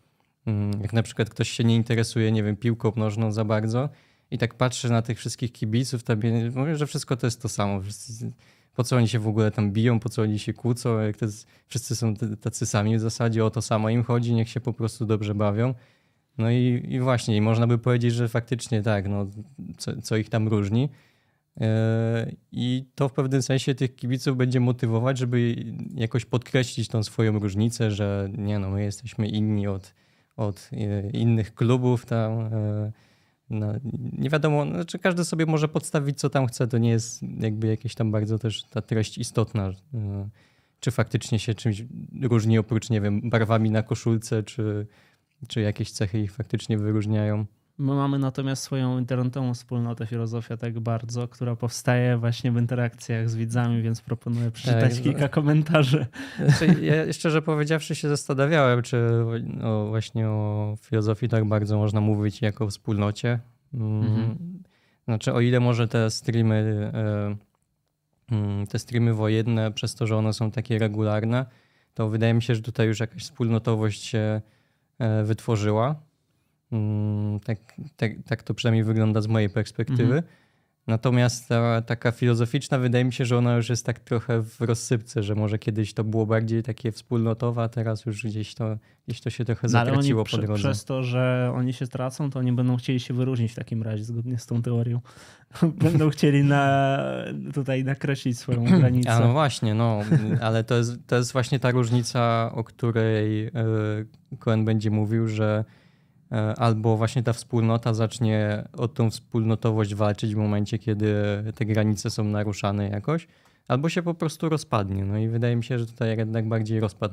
Mm, 0.45 0.81
jak 0.81 0.93
na 0.93 1.03
przykład 1.03 1.29
ktoś 1.29 1.49
się 1.49 1.63
nie 1.63 1.75
interesuje, 1.75 2.31
nie 2.31 2.43
wiem, 2.43 2.55
piłką 2.55 2.91
nożną 2.95 3.31
za 3.31 3.45
bardzo 3.45 3.89
i 4.31 4.37
tak 4.37 4.53
patrzy 4.53 4.89
na 4.89 5.01
tych 5.01 5.17
wszystkich 5.17 5.51
kibiców, 5.51 6.03
to 6.03 6.13
mówię, 6.55 6.75
że 6.75 6.87
wszystko 6.87 7.17
to 7.17 7.27
jest 7.27 7.41
to 7.41 7.49
samo. 7.49 7.81
Po 8.75 8.83
co 8.83 8.95
oni 8.95 9.07
się 9.07 9.19
w 9.19 9.27
ogóle 9.27 9.51
tam 9.51 9.71
biją, 9.71 9.99
po 9.99 10.09
co 10.09 10.21
oni 10.21 10.39
się 10.39 10.53
kłócą, 10.53 10.99
jak 10.99 11.17
to 11.17 11.25
jest, 11.25 11.47
wszyscy 11.67 11.95
są 11.95 12.13
tacy 12.41 12.65
sami 12.65 12.97
w 12.97 12.99
zasadzie, 12.99 13.45
o 13.45 13.49
to 13.49 13.61
samo 13.61 13.89
im 13.89 14.03
chodzi, 14.03 14.33
niech 14.33 14.49
się 14.49 14.59
po 14.59 14.73
prostu 14.73 15.05
dobrze 15.05 15.35
bawią. 15.35 15.73
No 16.37 16.51
i, 16.51 16.85
i 16.89 16.99
właśnie, 16.99 17.37
i 17.37 17.41
można 17.41 17.67
by 17.67 17.77
powiedzieć, 17.77 18.13
że 18.13 18.27
faktycznie 18.27 18.81
tak, 18.81 19.09
no, 19.09 19.27
co, 19.77 20.01
co 20.01 20.17
ich 20.17 20.29
tam 20.29 20.47
różni. 20.47 20.89
E, 21.61 22.31
I 22.51 22.85
to 22.95 23.09
w 23.09 23.13
pewnym 23.13 23.41
sensie 23.41 23.75
tych 23.75 23.95
kibiców 23.95 24.37
będzie 24.37 24.59
motywować, 24.59 25.17
żeby 25.17 25.55
jakoś 25.95 26.25
podkreślić 26.25 26.87
tą 26.87 27.03
swoją 27.03 27.39
różnicę, 27.39 27.91
że 27.91 28.29
nie 28.37 28.59
no, 28.59 28.69
my 28.69 28.83
jesteśmy 28.83 29.27
inni 29.27 29.67
od, 29.67 29.93
od 30.37 30.69
e, 30.73 31.09
innych 31.09 31.55
klubów 31.55 32.05
tam. 32.05 32.31
E, 32.39 32.91
no, 33.49 33.73
nie 34.13 34.29
wiadomo, 34.29 34.65
znaczy 34.65 34.99
każdy 34.99 35.25
sobie 35.25 35.45
może 35.45 35.67
podstawić 35.67 36.19
co 36.19 36.29
tam 36.29 36.47
chce, 36.47 36.67
to 36.67 36.77
nie 36.77 36.89
jest 36.89 37.21
jakby 37.39 37.67
jakieś 37.67 37.95
tam 37.95 38.11
bardzo 38.11 38.39
też 38.39 38.63
ta 38.63 38.81
treść 38.81 39.17
istotna, 39.17 39.71
czy 40.79 40.91
faktycznie 40.91 41.39
się 41.39 41.53
czymś 41.53 41.83
różni 42.21 42.57
oprócz, 42.57 42.89
nie 42.89 43.01
wiem, 43.01 43.29
barwami 43.29 43.71
na 43.71 43.83
koszulce, 43.83 44.43
czy, 44.43 44.87
czy 45.47 45.61
jakieś 45.61 45.91
cechy 45.91 46.19
ich 46.19 46.31
faktycznie 46.31 46.77
wyróżniają. 46.77 47.45
My 47.77 47.93
mamy 47.93 48.19
natomiast 48.19 48.63
swoją 48.63 48.99
internetową 48.99 49.53
wspólnotę 49.53 50.05
Filozofia 50.05 50.57
tak 50.57 50.79
bardzo, 50.79 51.27
która 51.27 51.55
powstaje 51.55 52.17
właśnie 52.17 52.51
w 52.51 52.57
interakcjach 52.57 53.29
z 53.29 53.35
widzami, 53.35 53.81
więc 53.81 54.01
proponuję 54.01 54.51
przeczytać 54.51 54.93
tak, 54.93 55.03
kilka 55.03 55.27
komentarzy. 55.27 56.05
Znaczy, 56.45 56.65
ja 56.81 57.13
szczerze 57.13 57.41
powiedziawszy 57.41 57.95
się 57.95 58.09
zastanawiałem, 58.09 58.81
czy 58.81 58.97
o, 59.63 59.85
właśnie 59.87 60.29
o 60.29 60.75
filozofii 60.81 61.29
tak 61.29 61.45
bardzo 61.45 61.77
można 61.77 62.01
mówić 62.01 62.41
jako 62.41 62.65
o 62.65 62.69
wspólnocie. 62.69 63.39
Mm, 63.73 64.03
mhm. 64.03 64.63
Znaczy 65.05 65.33
o 65.33 65.41
ile 65.41 65.59
może 65.59 65.87
te 65.87 66.11
streamy, 66.11 66.91
e, 66.93 68.35
mm, 68.35 68.67
te 68.67 68.79
streamy 68.79 69.13
wojenne, 69.13 69.71
przez 69.71 69.95
to, 69.95 70.07
że 70.07 70.17
one 70.17 70.33
są 70.33 70.51
takie 70.51 70.79
regularne, 70.79 71.45
to 71.93 72.09
wydaje 72.09 72.33
mi 72.33 72.41
się, 72.41 72.55
że 72.55 72.61
tutaj 72.61 72.87
już 72.87 72.99
jakaś 72.99 73.23
wspólnotowość 73.23 74.03
się 74.03 74.41
e, 74.99 75.23
wytworzyła 75.23 75.95
tak, 77.45 77.59
tak, 77.95 78.11
tak 78.25 78.43
to 78.43 78.53
przynajmniej 78.53 78.83
wygląda 78.83 79.21
z 79.21 79.27
mojej 79.27 79.49
perspektywy. 79.49 80.15
Mhm. 80.15 80.23
Natomiast 80.87 81.47
ta 81.47 81.81
taka 81.81 82.11
filozoficzna, 82.11 82.77
wydaje 82.79 83.05
mi 83.05 83.13
się, 83.13 83.25
że 83.25 83.37
ona 83.37 83.55
już 83.55 83.69
jest 83.69 83.85
tak 83.85 83.99
trochę 83.99 84.41
w 84.41 84.61
rozsypce, 84.61 85.23
że 85.23 85.35
może 85.35 85.59
kiedyś 85.59 85.93
to 85.93 86.03
było 86.03 86.25
bardziej 86.25 86.63
takie 86.63 86.91
wspólnotowe, 86.91 87.61
a 87.61 87.69
teraz 87.69 88.05
już 88.05 88.23
gdzieś 88.23 88.55
to, 88.55 88.77
gdzieś 89.07 89.21
to 89.21 89.29
się 89.29 89.45
trochę 89.45 89.61
no, 89.63 89.69
zatraciło 89.69 90.23
po 90.23 90.37
drodze. 90.37 90.63
Przez 90.63 90.85
to, 90.85 91.03
że 91.03 91.51
oni 91.55 91.73
się 91.73 91.85
stracą, 91.85 92.29
to 92.29 92.39
oni 92.39 92.51
będą 92.51 92.77
chcieli 92.77 92.99
się 92.99 93.13
wyróżnić 93.13 93.51
w 93.51 93.55
takim 93.55 93.83
razie, 93.83 94.03
zgodnie 94.03 94.37
z 94.37 94.45
tą 94.45 94.61
teorią. 94.61 95.01
będą 95.83 96.09
chcieli 96.09 96.43
na, 96.43 96.99
tutaj 97.53 97.83
nakreślić 97.83 98.39
swoją 98.39 98.63
granicę. 98.63 99.11
A 99.15 99.19
no 99.19 99.31
właśnie, 99.31 99.73
no, 99.73 100.01
ale 100.41 100.63
to 100.63 100.75
jest, 100.75 101.07
to 101.07 101.15
jest 101.15 101.33
właśnie 101.33 101.59
ta 101.59 101.71
różnica, 101.71 102.51
o 102.55 102.63
której 102.63 103.51
Cohen 104.39 104.61
e, 104.61 104.63
będzie 104.63 104.91
mówił, 104.91 105.27
że 105.27 105.65
albo 106.57 106.97
właśnie 106.97 107.23
ta 107.23 107.33
wspólnota 107.33 107.93
zacznie 107.93 108.63
o 108.73 108.87
tą 108.87 109.09
wspólnotowość 109.09 109.95
walczyć 109.95 110.35
w 110.35 110.37
momencie, 110.37 110.79
kiedy 110.79 111.15
te 111.55 111.65
granice 111.65 112.09
są 112.09 112.23
naruszane 112.23 112.89
jakoś, 112.89 113.27
albo 113.67 113.89
się 113.89 114.01
po 114.01 114.13
prostu 114.13 114.49
rozpadnie. 114.49 115.05
No 115.05 115.17
i 115.17 115.27
wydaje 115.27 115.55
mi 115.55 115.63
się, 115.63 115.79
że 115.79 115.85
tutaj 115.85 116.17
jednak 116.17 116.47
bardziej 116.47 116.79
rozpad 116.79 117.11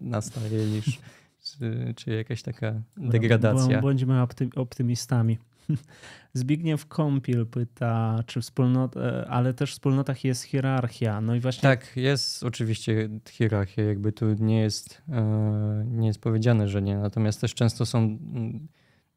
nastaje 0.00 0.66
niż 0.66 1.00
czy, 1.44 1.94
czy 1.96 2.10
jakaś 2.10 2.42
taka 2.42 2.72
degradacja. 2.96 3.80
Bądźmy 3.80 4.26
optymistami. 4.56 5.38
Zbigniew 6.32 6.86
Kąpiel 6.86 7.46
pyta, 7.46 8.22
czy 8.26 8.40
wspólnot, 8.40 8.96
e, 8.96 9.26
ale 9.28 9.54
też 9.54 9.70
w 9.70 9.72
wspólnotach 9.72 10.24
jest 10.24 10.42
hierarchia. 10.42 11.20
No 11.20 11.34
i 11.34 11.40
właśnie. 11.40 11.62
Tak, 11.62 11.96
jest 11.96 12.42
oczywiście 12.42 13.08
hierarchia, 13.30 13.82
jakby 13.82 14.12
tu 14.12 14.34
nie 14.34 14.60
jest, 14.60 15.02
e, 15.08 15.84
nie 15.86 16.06
jest 16.06 16.20
powiedziane, 16.20 16.68
że 16.68 16.82
nie. 16.82 16.96
Natomiast 16.96 17.40
też 17.40 17.54
często 17.54 17.86
są, 17.86 17.98
mm, 17.98 18.68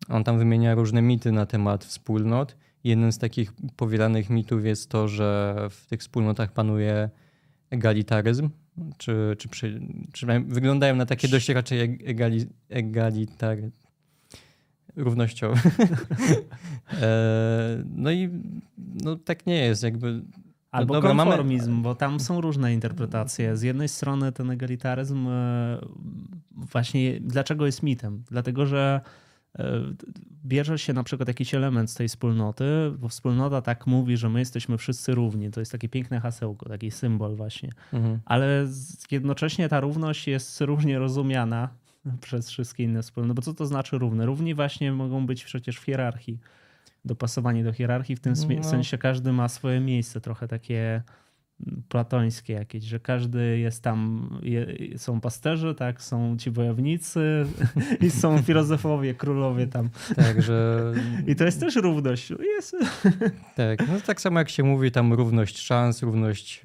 on 0.09 0.23
tam 0.23 0.37
wymienia 0.37 0.75
różne 0.75 1.01
mity 1.01 1.31
na 1.31 1.45
temat 1.45 1.85
wspólnot. 1.85 2.57
Jeden 2.83 3.11
z 3.11 3.17
takich 3.17 3.53
powielanych 3.75 4.29
mitów 4.29 4.65
jest 4.65 4.89
to, 4.89 5.07
że 5.07 5.55
w 5.69 5.85
tych 5.85 5.99
wspólnotach 5.99 6.51
panuje 6.51 7.09
egalitaryzm, 7.69 8.49
czy, 8.97 9.35
czy, 9.37 9.49
przy, 9.49 9.81
czy 10.13 10.25
wyglądają 10.47 10.95
na 10.95 11.05
takie 11.05 11.27
dość 11.27 11.49
raczej 11.49 11.99
egali, 12.05 12.45
egalitar, 12.69 13.57
równościowy. 14.97 15.59
E, 17.01 17.83
no 17.95 18.11
i 18.11 18.29
no, 18.77 19.15
tak 19.15 19.45
nie 19.45 19.55
jest, 19.55 19.83
jakby. 19.83 20.13
No 20.13 20.21
Albo 20.71 20.93
dobra, 20.93 21.09
konformizm, 21.09 21.71
mamy... 21.71 21.83
bo 21.83 21.95
tam 21.95 22.19
są 22.19 22.41
różne 22.41 22.73
interpretacje. 22.73 23.57
Z 23.57 23.61
jednej 23.61 23.87
strony 23.87 24.31
ten 24.31 24.51
egalitaryzm 24.51 25.27
e, 25.27 25.77
właśnie 26.51 27.19
dlaczego 27.19 27.65
jest 27.65 27.83
mitem? 27.83 28.23
Dlatego, 28.31 28.65
że 28.65 29.01
e, 29.59 29.81
bierze 30.45 30.79
się 30.79 30.93
na 30.93 31.03
przykład 31.03 31.27
jakiś 31.27 31.53
element 31.53 31.91
z 31.91 31.95
tej 31.95 32.07
wspólnoty, 32.07 32.65
bo 32.99 33.07
wspólnota 33.07 33.61
tak 33.61 33.87
mówi, 33.87 34.17
że 34.17 34.29
my 34.29 34.39
jesteśmy 34.39 34.77
wszyscy 34.77 35.15
równi. 35.15 35.51
To 35.51 35.59
jest 35.59 35.71
takie 35.71 35.89
piękne 35.89 36.19
hasełko, 36.19 36.69
taki 36.69 36.91
symbol 36.91 37.35
właśnie. 37.35 37.69
Mhm. 37.93 38.19
Ale 38.25 38.67
jednocześnie 39.11 39.69
ta 39.69 39.79
równość 39.79 40.27
jest 40.27 40.61
różnie 40.61 40.99
rozumiana 40.99 41.69
przez 42.21 42.49
wszystkie 42.49 42.83
inne 42.83 43.01
wspólnoty. 43.01 43.27
No 43.27 43.33
bo 43.33 43.41
co 43.41 43.53
to 43.53 43.65
znaczy 43.65 43.97
równe? 43.97 44.25
Równi 44.25 44.55
właśnie 44.55 44.91
mogą 44.91 45.25
być 45.25 45.43
przecież 45.43 45.77
w 45.77 45.83
hierarchii. 45.83 46.39
Dopasowanie 47.05 47.63
do 47.63 47.73
hierarchii, 47.73 48.15
w 48.15 48.19
tym 48.19 48.33
no. 48.57 48.63
sensie 48.63 48.97
każdy 48.97 49.31
ma 49.31 49.49
swoje 49.49 49.79
miejsce, 49.79 50.21
trochę 50.21 50.47
takie 50.47 51.01
platońskie 51.89 52.53
jakieś, 52.53 52.83
że 52.83 52.99
każdy 52.99 53.59
jest 53.59 53.83
tam, 53.83 54.29
je, 54.43 54.67
są 54.97 55.21
pasterze, 55.21 55.75
tak, 55.75 56.01
są 56.01 56.37
ci 56.37 56.51
wojownicy 56.51 57.45
i 58.05 58.09
są 58.09 58.41
filozofowie, 58.41 59.13
królowie 59.13 59.67
tam. 59.67 59.89
Także... 60.15 60.81
I 61.27 61.35
to 61.35 61.45
jest 61.45 61.59
też 61.59 61.75
równość. 61.75 62.29
Jest. 62.29 62.75
Tak, 63.55 63.87
no 63.87 63.93
tak 64.05 64.21
samo 64.21 64.39
jak 64.39 64.49
się 64.49 64.63
mówi 64.63 64.91
tam 64.91 65.13
równość 65.13 65.59
szans, 65.59 66.03
równość 66.03 66.63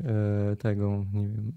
e, 0.52 0.56
tego, 0.56 1.04
nie 1.12 1.28
wiem, 1.28 1.52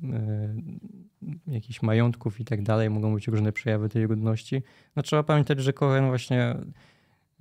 e, 1.47 1.53
jakichś 1.53 1.81
majątków 1.81 2.39
i 2.39 2.45
tak 2.45 2.63
dalej, 2.63 2.89
mogą 2.89 3.13
być 3.13 3.27
różne 3.27 3.51
przejawy 3.51 3.89
tej 3.89 4.07
równości. 4.07 4.63
No 4.95 5.03
trzeba 5.03 5.23
pamiętać, 5.23 5.59
że 5.59 5.73
Kohen 5.73 6.07
właśnie 6.07 6.55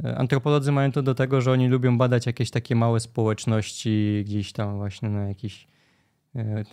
e, 0.05 0.17
Antropolodzy 0.19 0.73
mają 0.73 0.93
to 0.93 1.03
do 1.03 1.15
tego, 1.15 1.41
że 1.41 1.53
oni 1.53 1.69
lubią 1.69 1.99
badać 1.99 2.27
jakieś 2.27 2.51
takie 2.51 2.75
małe 2.77 3.01
społeczności 3.01 4.23
gdzieś 4.27 4.53
tam 4.53 4.77
właśnie 4.77 5.09
na 5.09 5.29
jakichś 5.29 5.67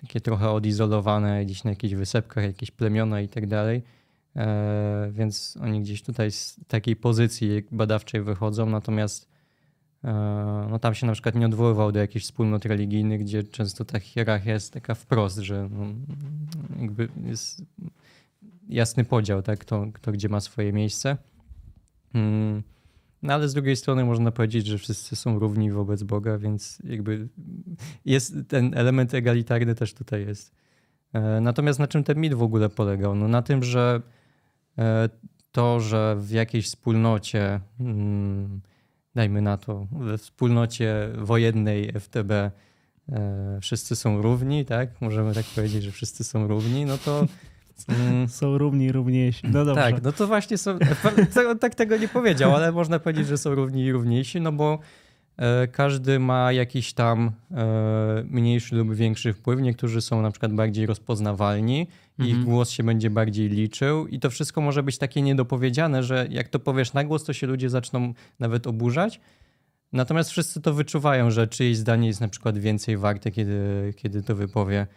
takie 0.02 0.22
trochę 0.22 0.52
odizolowane, 0.52 1.46
gdzieś 1.46 1.64
na 1.64 1.70
jakichś 1.70 1.94
wysepkach, 1.94 2.44
jakieś 2.44 2.72
plemiona 2.72 3.22
i 3.22 3.28
tak 3.28 3.48
dalej. 3.48 3.84
E, 4.36 5.10
więc 5.12 5.58
oni 5.62 5.82
gdzieś 5.82 6.04
tutaj 6.04 6.32
z 6.32 6.60
takiej 6.68 6.96
pozycji 6.96 7.64
badawczej 7.72 8.22
wychodzą, 8.22 8.66
natomiast 8.66 9.30
e, 10.04 10.68
no 10.70 10.80
tam 10.80 10.96
się 10.96 11.08
na 11.08 11.14
przykład 11.14 11.36
nie 11.36 11.46
odwoływał 11.46 11.92
do 11.92 12.00
jakichś 12.00 12.26
wspólnot 12.26 12.66
religijnych, 12.66 13.22
gdzie 13.22 13.44
często 13.44 13.86
ta 13.86 14.00
hierarchia 14.00 14.54
jest 14.54 14.74
taka 14.74 14.96
wprost, 14.96 15.38
że 15.38 15.70
no, 15.72 15.86
jakby 16.82 17.10
jest 17.26 17.66
jasny 18.70 19.06
podział, 19.06 19.42
tak, 19.42 19.60
kto, 19.60 19.88
kto 19.94 20.12
gdzie 20.12 20.30
ma 20.30 20.40
swoje 20.40 20.74
miejsce. 20.74 21.18
Hmm. 22.14 22.64
No 23.22 23.34
ale 23.34 23.50
z 23.50 23.54
drugiej 23.54 23.76
strony 23.76 24.06
można 24.06 24.32
powiedzieć, 24.32 24.68
że 24.68 24.78
wszyscy 24.78 25.16
są 25.16 25.40
równi 25.40 25.72
wobec 25.72 26.04
Boga, 26.04 26.38
więc 26.38 26.80
jakby 26.84 27.28
jest 28.06 28.36
ten 28.48 28.72
element 28.78 29.14
egalitarny 29.14 29.76
też 29.76 29.94
tutaj 29.94 30.26
jest. 30.26 30.56
E, 31.14 31.42
natomiast 31.42 31.80
na 31.80 31.88
czym 31.88 32.04
ten 32.04 32.20
mit 32.20 32.34
w 32.34 32.44
ogóle 32.44 32.70
polegał? 32.70 33.16
No 33.16 33.28
na 33.28 33.42
tym, 33.42 33.64
że 33.64 34.02
e, 34.78 35.10
to, 35.52 35.80
że 35.80 36.16
w 36.20 36.32
jakiejś 36.32 36.66
wspólnocie, 36.66 37.60
mm, 37.80 38.62
dajmy 39.16 39.42
na 39.42 39.58
to, 39.58 39.88
we 39.92 40.18
wspólnocie 40.18 41.10
wojennej 41.18 41.92
FTB 42.00 42.32
e, 42.32 42.52
wszyscy 43.62 43.96
są 43.96 44.22
równi, 44.22 44.66
tak? 44.66 45.02
Możemy 45.02 45.34
tak 45.34 45.46
powiedzieć, 45.46 45.84
że 45.84 45.92
wszyscy 45.92 46.24
są 46.24 46.48
równi, 46.48 46.86
no 46.86 46.98
to 46.98 47.26
Mm. 47.90 48.28
Są 48.28 48.58
równi 48.58 48.92
równiejsi. 48.92 49.48
No 49.48 49.66
dobrze. 49.66 49.82
Tak, 49.82 50.04
no 50.04 50.12
to 50.12 50.28
właśnie 50.28 50.58
są. 50.58 50.80
tak 51.60 51.76
tego 51.76 51.98
nie 51.98 52.08
powiedział, 52.08 52.56
ale 52.56 52.72
można 52.72 53.00
powiedzieć, 53.00 53.28
że 53.28 53.38
są 53.38 53.56
równi 53.56 53.84
i 53.84 53.92
równiejsi, 53.92 54.42
no 54.42 54.52
bo 54.52 54.80
e, 55.38 55.68
każdy 55.68 56.20
ma 56.20 56.52
jakiś 56.52 56.94
tam 56.94 57.32
e, 57.52 58.24
mniejszy 58.30 58.76
lub 58.76 58.94
większy 58.94 59.34
wpływ. 59.34 59.62
Niektórzy 59.62 60.02
są 60.02 60.22
na 60.22 60.32
przykład 60.32 60.54
bardziej 60.54 60.86
rozpoznawalni, 60.86 61.88
ich 62.20 62.26
Mhm. 62.26 62.46
głos 62.46 62.70
się 62.70 62.84
będzie 62.84 63.10
bardziej 63.10 63.50
liczył 63.50 64.08
i 64.08 64.20
to 64.20 64.30
wszystko 64.30 64.62
może 64.62 64.84
być 64.84 64.98
takie 64.98 65.22
niedopowiedziane, 65.22 66.04
że 66.04 66.28
jak 66.30 66.48
to 66.50 66.60
powiesz 66.60 66.94
na 66.94 67.04
głos, 67.04 67.24
to 67.24 67.34
się 67.34 67.48
ludzie 67.48 67.70
zaczną 67.70 68.14
nawet 68.40 68.68
oburzać. 68.68 69.20
Natomiast 69.94 70.30
wszyscy 70.30 70.62
to 70.62 70.74
wyczuwają, 70.74 71.32
że 71.32 71.48
czyjeś 71.48 71.78
zdanie 71.78 72.08
jest 72.08 72.22
na 72.22 72.28
przykład 72.28 72.58
więcej 72.58 72.98
warte, 72.98 73.32
kiedy, 73.32 73.94
kiedy 73.98 74.24
to 74.24 74.36
wypowie. 74.36 74.88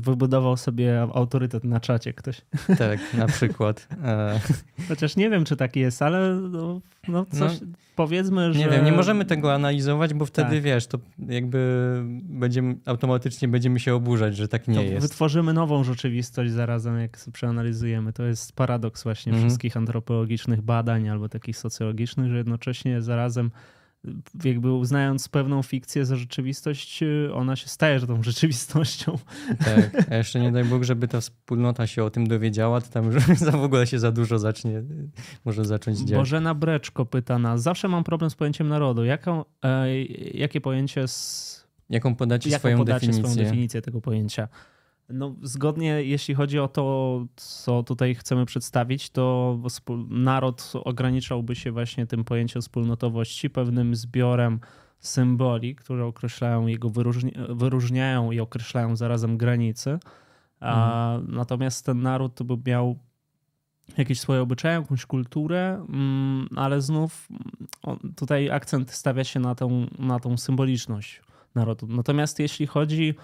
Wybudował 0.00 0.56
sobie 0.56 1.00
autorytet 1.14 1.64
na 1.64 1.80
czacie 1.80 2.12
ktoś. 2.12 2.40
tak, 2.78 3.14
na 3.14 3.26
przykład. 3.26 3.88
E, 4.04 4.40
Chociaż 4.88 5.16
nie 5.16 5.30
wiem, 5.30 5.44
czy 5.44 5.56
tak 5.56 5.76
jest, 5.76 6.02
ale 6.02 6.34
no, 6.34 6.80
no 7.08 7.26
coś, 7.32 7.60
powiedzmy, 7.96 8.52
że... 8.52 8.58
Nie 8.58 8.68
wiem, 8.68 8.84
nie 8.84 8.92
możemy 8.92 9.24
tego 9.24 9.54
analizować, 9.54 10.14
bo 10.14 10.26
wtedy 10.26 10.50
Tak. 10.50 10.62
wiesz, 10.62 10.86
to 10.86 10.98
jakby 11.28 12.00
będziemy, 12.22 12.76
automatycznie 12.86 13.48
będziemy 13.48 13.80
się 13.80 13.94
oburzać, 13.94 14.36
że 14.36 14.48
tak 14.48 14.68
nie 14.68 14.74
to 14.74 14.82
jest. 14.82 15.06
Wytworzymy 15.06 15.52
nową 15.52 15.84
rzeczywistość 15.84 16.52
zarazem, 16.52 16.98
jak 17.00 17.18
przeanalizujemy. 17.32 18.12
To 18.12 18.22
jest 18.22 18.52
paradoks 18.52 19.02
właśnie 19.04 19.32
Mhm. 19.32 19.48
wszystkich 19.48 19.76
antropologicznych 19.76 20.62
badań 20.62 21.08
albo 21.08 21.28
takich 21.28 21.56
socjologicznych, 21.56 22.30
że 22.30 22.36
jednocześnie 22.36 23.02
zarazem 23.02 23.50
jakby 24.44 24.72
uznając 24.72 25.28
pewną 25.28 25.62
fikcję 25.62 26.04
za 26.04 26.16
rzeczywistość, 26.16 27.02
y, 27.02 27.34
ona 27.34 27.56
się 27.56 27.68
staje 27.68 28.00
tą 28.00 28.22
rzeczywistością. 28.22 29.18
Tak. 29.64 30.10
A 30.10 30.14
jeszcze 30.16 30.40
nie 30.40 30.52
daj 30.52 30.64
Bóg, 30.64 30.84
żeby 30.84 31.08
ta 31.08 31.20
wspólnota 31.20 31.86
się 31.86 32.04
o 32.04 32.10
tym 32.10 32.26
dowiedziała, 32.26 32.80
to 32.80 32.86
tam 32.86 33.12
już 33.12 33.24
za 33.38 33.52
w 33.52 33.62
ogóle 33.62 33.86
się 33.86 33.98
za 33.98 34.12
dużo 34.12 34.38
zacznie, 34.38 34.82
może 35.44 35.64
zacząć 35.64 35.98
dziać. 35.98 36.18
Bożena 36.18 36.54
Breczko 36.54 37.06
pyta 37.06 37.38
nas, 37.38 37.62
zawsze 37.62 37.88
mam 37.88 38.04
problem 38.04 38.30
z 38.30 38.34
pojęciem 38.34 38.68
narodu. 38.68 39.04
Jaką, 39.04 39.44
e, 39.64 40.02
jakie 40.34 40.60
pojęcie 40.60 41.08
z, 41.08 41.64
Jaką 41.90 42.14
podacie 42.14 42.50
jaką 42.50 42.60
swoją 42.60 42.78
podacie 42.78 43.06
definicję? 43.06 43.30
swoją 43.30 43.46
definicję 43.46 43.82
tego 43.82 44.00
pojęcia? 44.00 44.48
No, 45.08 45.34
zgodnie, 45.42 46.02
jeśli 46.02 46.34
chodzi 46.34 46.58
o 46.58 46.68
to, 46.68 47.26
co 47.36 47.82
tutaj 47.82 48.14
chcemy 48.14 48.46
przedstawić, 48.46 49.10
to 49.10 49.58
naród 50.08 50.72
ograniczałby 50.84 51.54
się 51.54 51.72
właśnie 51.72 52.06
tym 52.06 52.24
pojęciem 52.24 52.62
wspólnotowości, 52.62 53.50
pewnym 53.50 53.94
zbiorem 53.94 54.60
symboli, 54.98 55.76
które 55.76 56.04
określają 56.06 56.66
jego, 56.66 56.88
wyróżni- 56.88 57.56
wyróżniają 57.56 58.30
i 58.32 58.40
określają 58.40 58.96
zarazem 58.96 59.36
granice. 59.36 59.98
A, 60.60 61.18
Natomiast 61.28 61.86
ten 61.86 62.02
naród 62.02 62.34
to 62.34 62.44
by 62.44 62.70
miał 62.70 62.98
jakieś 63.98 64.20
swoje 64.20 64.42
obyczaje, 64.42 64.80
jakąś 64.80 65.06
kulturę, 65.06 65.86
mm, 65.88 66.48
ale 66.56 66.80
znów 66.80 67.28
mm, 67.86 68.14
tutaj 68.16 68.50
akcent 68.50 68.90
stawia 68.90 69.24
się 69.24 69.40
na 69.40 69.54
tą, 69.54 69.86
na 69.98 70.20
tą 70.20 70.36
symboliczność 70.36 71.22
narodu. 71.54 71.86
Natomiast 71.86 72.38
jeśli 72.38 72.66
chodzi 72.66 73.14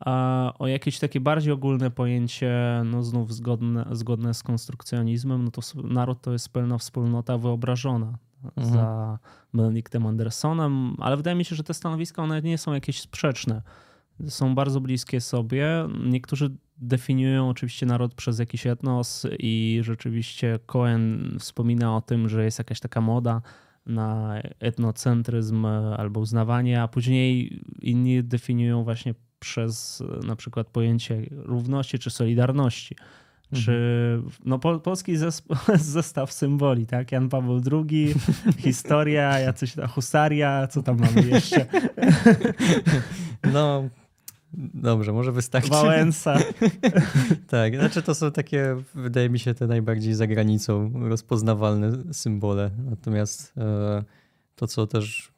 a, 0.00 0.52
o 0.58 0.66
jakieś 0.66 0.98
takie 0.98 1.20
bardziej 1.20 1.52
ogólne 1.52 1.90
pojęcie, 1.90 2.82
no 2.84 3.02
znów 3.02 3.34
zgodne, 3.34 3.86
zgodne 3.92 4.34
z 4.34 4.42
konstrukcjonizmem, 4.42 5.44
no 5.44 5.50
to 5.50 5.60
naród 5.84 6.20
to 6.20 6.32
jest 6.32 6.48
pełna 6.48 6.78
wspólnota 6.78 7.38
wyobrażona 7.38 8.18
Mhm. 8.44 8.72
za 8.72 9.18
Benedictem 9.54 10.06
Andersonem, 10.06 10.96
ale 10.98 11.16
wydaje 11.16 11.36
mi 11.36 11.44
się, 11.44 11.56
że 11.56 11.64
te 11.64 11.74
stanowiska 11.74 12.22
one 12.22 12.42
nie 12.42 12.58
są 12.58 12.74
jakieś 12.74 13.00
sprzeczne. 13.00 13.62
Są 14.28 14.54
bardzo 14.54 14.80
bliskie 14.80 15.20
sobie. 15.20 15.68
Niektórzy 16.04 16.56
definiują 16.78 17.48
oczywiście 17.48 17.86
naród 17.86 18.14
przez 18.14 18.38
jakiś 18.38 18.66
etnos 18.66 19.26
i 19.38 19.80
rzeczywiście 19.82 20.58
Cohen 20.66 21.36
wspomina 21.40 21.96
o 21.96 22.00
tym, 22.00 22.28
że 22.28 22.44
jest 22.44 22.58
jakaś 22.58 22.80
taka 22.80 23.00
moda 23.00 23.42
na 23.86 24.34
etnocentryzm 24.60 25.64
albo 25.96 26.20
uznawanie, 26.20 26.82
a 26.82 26.88
później 26.88 27.60
inni 27.82 28.24
definiują 28.24 28.84
właśnie 28.84 29.14
przez 29.46 30.02
na 30.24 30.36
przykład 30.36 30.66
pojęcie 30.66 31.22
równości 31.30 31.98
czy 31.98 32.10
solidarności. 32.10 32.96
Czy 33.54 33.72
no, 34.44 34.58
pol, 34.58 34.80
polski 34.80 35.18
zesp- 35.18 35.78
zestaw 35.96 36.32
symboli, 36.32 36.86
tak? 36.86 37.12
Jan 37.12 37.28
Paweł 37.28 37.60
II, 37.72 38.14
historia, 38.66 39.38
jacyś 39.38 39.74
ta 39.74 39.86
husaria, 39.86 40.66
co 40.66 40.82
tam 40.82 40.98
mamy 40.98 41.28
jeszcze? 41.28 41.66
No, 43.52 43.88
dobrze, 44.74 45.12
może 45.12 45.32
wystarczy. 45.32 45.70
Wałęsa. 45.70 46.38
Tak, 47.48 47.76
znaczy 47.76 48.02
to 48.02 48.14
są 48.14 48.30
takie, 48.30 48.76
wydaje 48.94 49.30
mi 49.30 49.38
się, 49.38 49.54
te 49.54 49.66
najbardziej 49.66 50.14
za 50.14 50.26
granicą 50.26 50.92
rozpoznawalne 51.08 51.92
symbole. 52.12 52.70
Natomiast 52.90 53.52
e, 53.56 54.04
to, 54.56 54.66
co 54.66 54.86
też, 54.86 55.32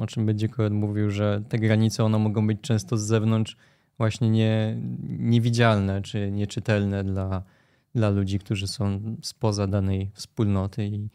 o 0.00 0.06
czym 0.06 0.26
będzie 0.26 0.48
Koen 0.48 0.74
mówił, 0.74 1.10
że 1.10 1.42
te 1.48 1.58
granice, 1.58 2.04
one 2.04 2.18
mogą 2.18 2.46
być 2.46 2.60
często 2.60 2.96
z 2.96 3.02
zewnątrz 3.02 3.56
właśnie 3.98 4.30
nie, 4.30 4.76
niewidzialne 5.08 6.02
czy 6.02 6.30
nieczytelne 6.32 7.04
dla, 7.04 7.42
dla 7.94 8.10
ludzi, 8.10 8.38
którzy 8.38 8.66
są 8.66 9.16
spoza 9.22 9.66
danej 9.66 10.10
wspólnoty 10.14 10.86
i 10.86 11.08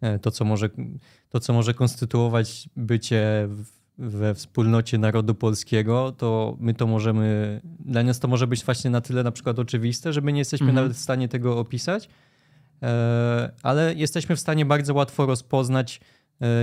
e, 0.00 0.18
to, 0.18 0.30
co 0.30 0.44
może, 0.44 0.70
to, 1.28 1.40
co 1.40 1.52
może 1.52 1.74
konstytuować 1.74 2.68
bycie 2.76 3.48
w, 3.48 3.64
we 3.98 4.34
wspólnocie 4.34 4.98
narodu 4.98 5.34
polskiego, 5.34 6.12
to 6.12 6.56
my 6.60 6.74
to 6.74 6.86
możemy, 6.86 7.60
dla 7.80 8.02
nas 8.02 8.18
to 8.18 8.28
może 8.28 8.46
być 8.46 8.64
właśnie 8.64 8.90
na 8.90 9.00
tyle 9.00 9.22
na 9.22 9.32
przykład 9.32 9.58
oczywiste, 9.58 10.12
że 10.12 10.20
my 10.20 10.32
nie 10.32 10.38
jesteśmy 10.38 10.68
Mhm. 10.68 10.74
nawet 10.84 10.96
w 10.96 11.00
stanie 11.00 11.28
tego 11.28 11.58
opisać, 11.58 12.08
e, 12.82 13.52
ale 13.62 13.94
jesteśmy 13.94 14.36
w 14.36 14.40
stanie 14.40 14.66
bardzo 14.66 14.94
łatwo 14.94 15.26
rozpoznać, 15.26 16.00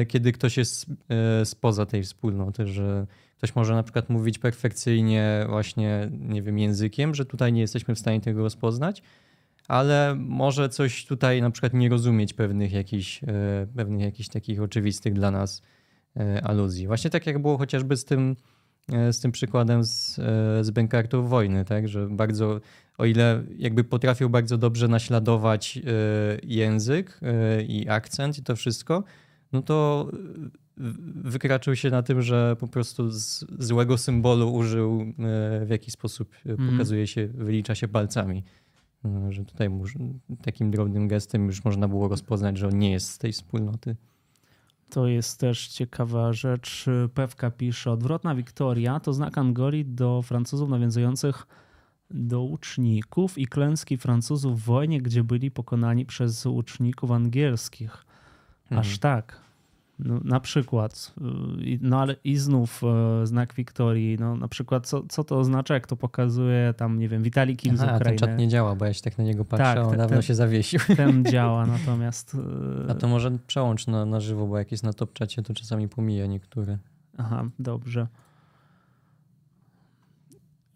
kiedy 0.08 0.32
ktoś 0.32 0.58
jest 0.58 0.86
e, 1.10 1.46
spoza 1.46 1.86
tej 1.86 2.04
wspólnoty, 2.04 2.68
że 2.68 3.08
ktoś 3.38 3.56
może 3.56 3.76
na 3.76 3.84
przykład 3.84 4.10
mówić 4.10 4.40
perfekcyjnie 4.40 5.46
właśnie, 5.50 6.10
nie 6.12 6.42
wiem, 6.42 6.60
językiem, 6.60 7.16
że 7.16 7.26
tutaj 7.26 7.54
nie 7.54 7.62
jesteśmy 7.62 7.96
w 7.96 8.00
stanie 8.00 8.22
tego 8.22 8.44
rozpoznać, 8.44 9.04
ale 9.68 10.16
może 10.18 10.70
coś 10.70 11.06
tutaj 11.06 11.42
na 11.42 11.52
przykład 11.52 11.74
nie 11.74 11.90
rozumieć 11.90 12.34
pewnych 12.34 12.72
jakichś, 12.72 13.24
e, 13.24 13.28
pewnych 13.76 14.02
jakichś 14.02 14.30
takich 14.30 14.62
oczywistych 14.62 15.14
dla 15.14 15.32
nas 15.32 15.62
e, 16.18 16.44
aluzji. 16.44 16.88
Właśnie 16.88 17.10
tak 17.10 17.28
jak 17.28 17.40
było 17.40 17.58
chociażby 17.58 17.98
z 17.98 18.06
tym, 18.06 18.36
e, 18.92 19.14
z 19.14 19.20
tym 19.20 19.32
przykładem 19.32 19.84
z, 19.84 20.20
e, 20.20 20.64
z 20.64 20.72
Bękartów 20.72 21.30
wojny, 21.30 21.66
tak, 21.66 21.88
że 21.88 22.08
bardzo, 22.08 22.62
o 22.98 23.06
ile 23.06 23.44
jakby 23.58 23.84
potrafił 23.84 24.30
bardzo 24.30 24.58
dobrze 24.58 24.88
naśladować 24.88 25.78
e, 25.78 25.82
język 26.44 27.20
e, 27.22 27.62
i 27.64 27.90
akcent 27.90 28.38
i 28.38 28.44
to 28.44 28.56
wszystko, 28.56 29.04
no 29.52 29.62
to 29.62 30.08
w- 30.78 31.30
wykraczył 31.32 31.76
się 31.76 31.90
na 31.90 32.04
tym, 32.04 32.22
że 32.22 32.56
po 32.60 32.68
prostu 32.68 33.10
z 33.12 33.46
złego 33.60 33.98
symbolu 33.98 34.54
użył, 34.54 35.02
e, 35.02 35.66
w 35.66 35.70
jaki 35.70 35.92
sposób 35.92 36.30
e, 36.46 36.52
Mhm. 36.52 36.72
pokazuje 36.72 37.08
się, 37.08 37.28
wylicza 37.28 37.76
się 37.76 37.88
palcami. 37.88 38.44
No, 39.04 39.32
Że 39.32 39.46
tutaj 39.46 39.70
takim 40.42 40.72
drobnym 40.72 41.08
gestem 41.08 41.46
już 41.46 41.64
można 41.66 41.88
było 41.88 42.08
rozpoznać, 42.08 42.58
że 42.58 42.68
on 42.68 42.80
nie 42.80 42.92
jest 42.92 43.10
z 43.10 43.18
tej 43.18 43.32
wspólnoty. 43.34 43.96
To 44.90 45.08
jest 45.08 45.40
też 45.40 45.68
ciekawa 45.68 46.34
rzecz. 46.34 46.86
Pewka 47.14 47.52
pisze, 47.52 47.92
odwrotna 47.92 48.36
Wiktoria 48.36 49.00
to 49.00 49.14
znak 49.14 49.38
Angolii 49.38 49.86
do 49.86 50.22
Francuzów 50.22 50.70
nawiązujących 50.70 51.48
do 52.12 52.42
łuczników 52.42 53.38
i 53.38 53.48
klęski 53.48 53.98
Francuzów 53.98 54.62
w 54.62 54.66
wojnie, 54.66 55.02
gdzie 55.02 55.24
byli 55.24 55.52
pokonani 55.52 56.06
przez 56.06 56.46
łuczników 56.46 57.12
angielskich. 57.12 58.06
Mhm. 58.72 58.80
Aż 58.80 58.98
tak. 59.00 59.40
No, 60.00 60.20
na 60.24 60.40
przykład. 60.40 61.14
y, 61.62 61.80
No 61.82 62.02
ale 62.02 62.16
i 62.24 62.36
znów 62.38 62.82
e, 62.84 63.28
znak 63.28 63.54
Wiktorii. 63.54 64.18
No, 64.20 64.36
na 64.36 64.48
przykład 64.48 64.88
co, 64.88 65.04
co 65.10 65.24
to 65.24 65.40
oznacza, 65.40 65.74
jak 65.74 65.88
to 65.88 65.96
pokazuje 65.96 66.74
tam, 66.78 67.00
nie 67.00 67.10
wiem, 67.10 67.24
Witali 67.24 67.58
Kim 67.58 67.78
z 67.78 67.82
Aha, 67.82 67.88
ten 67.92 67.96
Ukrainy. 67.98 68.18
czat 68.20 68.38
nie 68.38 68.48
działa, 68.48 68.76
bo 68.76 68.86
ja 68.86 68.94
się 68.94 69.02
tak 69.02 69.18
na 69.18 69.24
niego 69.24 69.46
patrzę, 69.46 69.64
Tak, 69.64 69.78
a 69.78 69.82
on 69.82 69.98
dawno 69.98 70.08
ten- 70.16 70.22
się 70.22 70.36
zawiesił. 70.36 70.80
Ten 70.98 71.26
działa, 71.32 71.66
natomiast... 71.66 72.38
e, 72.88 72.92
A 72.92 72.96
to 72.96 73.08
może 73.08 73.32
przełącz 73.48 73.88
na, 73.88 74.06
na 74.06 74.20
żywo, 74.20 74.48
bo 74.48 74.58
jak 74.58 74.72
jest 74.72 74.84
na 74.84 74.94
top 74.94 75.14
czacie, 75.14 75.44
to 75.44 75.54
czasami 75.54 75.88
pomija 75.90 76.26
niektóre. 76.28 76.78
Aha, 77.18 77.46
dobrze. 77.60 78.08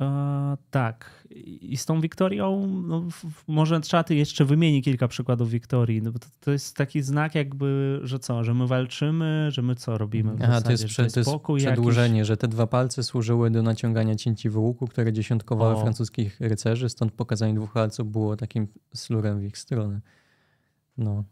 E, 0.02 0.58
tak. 0.72 1.28
I 1.46 1.78
z 1.78 1.86
tą 1.86 2.02
Wiktorią, 2.02 2.68
no, 2.68 3.04
może 3.48 3.82
czaty 3.82 4.16
jeszcze 4.16 4.46
wymieni 4.46 4.82
kilka 4.82 5.08
przykładów 5.08 5.50
Wiktorii. 5.50 6.02
No, 6.02 6.12
bo 6.12 6.20
to, 6.20 6.28
to 6.39 6.52
jest 6.52 6.76
taki 6.76 7.02
znak 7.02 7.36
jakby, 7.36 8.00
że 8.04 8.20
co, 8.20 8.44
że 8.44 8.54
my 8.54 8.68
walczymy, 8.68 9.48
że 9.52 9.62
my 9.62 9.76
co 9.76 9.98
robimy 9.98 10.36
w 10.36 10.41
Aha, 10.41 10.48
to 10.48 10.54
zasadzie, 10.54 10.72
jest, 10.72 10.84
że 10.84 10.88
prze, 10.88 11.06
to 11.14 11.20
jest 11.20 11.32
pokój 11.32 11.62
jakiś. 11.62 11.74
przedłużenie, 11.74 12.26
że 12.26 12.38
te 12.38 12.48
dwa 12.48 12.68
palce 12.68 13.04
służyły 13.04 13.52
do 13.52 13.62
naciągania 13.62 14.16
cięci 14.16 14.50
w 14.50 14.58
łuku, 14.58 14.88
które 14.88 15.14
dziesiątkowały 15.14 15.76
O. 15.76 15.82
francuskich 15.82 16.41
rycerzy, 16.41 16.89
stąd 16.89 17.12
pokazanie 17.12 17.54
dwóch 17.54 17.74
palców 17.74 18.12
było 18.12 18.36
takim 18.36 18.68
slurem 18.94 19.39
w 19.39 19.44
ich 19.44 19.58
stronę. 19.58 20.02
No. 20.98 21.24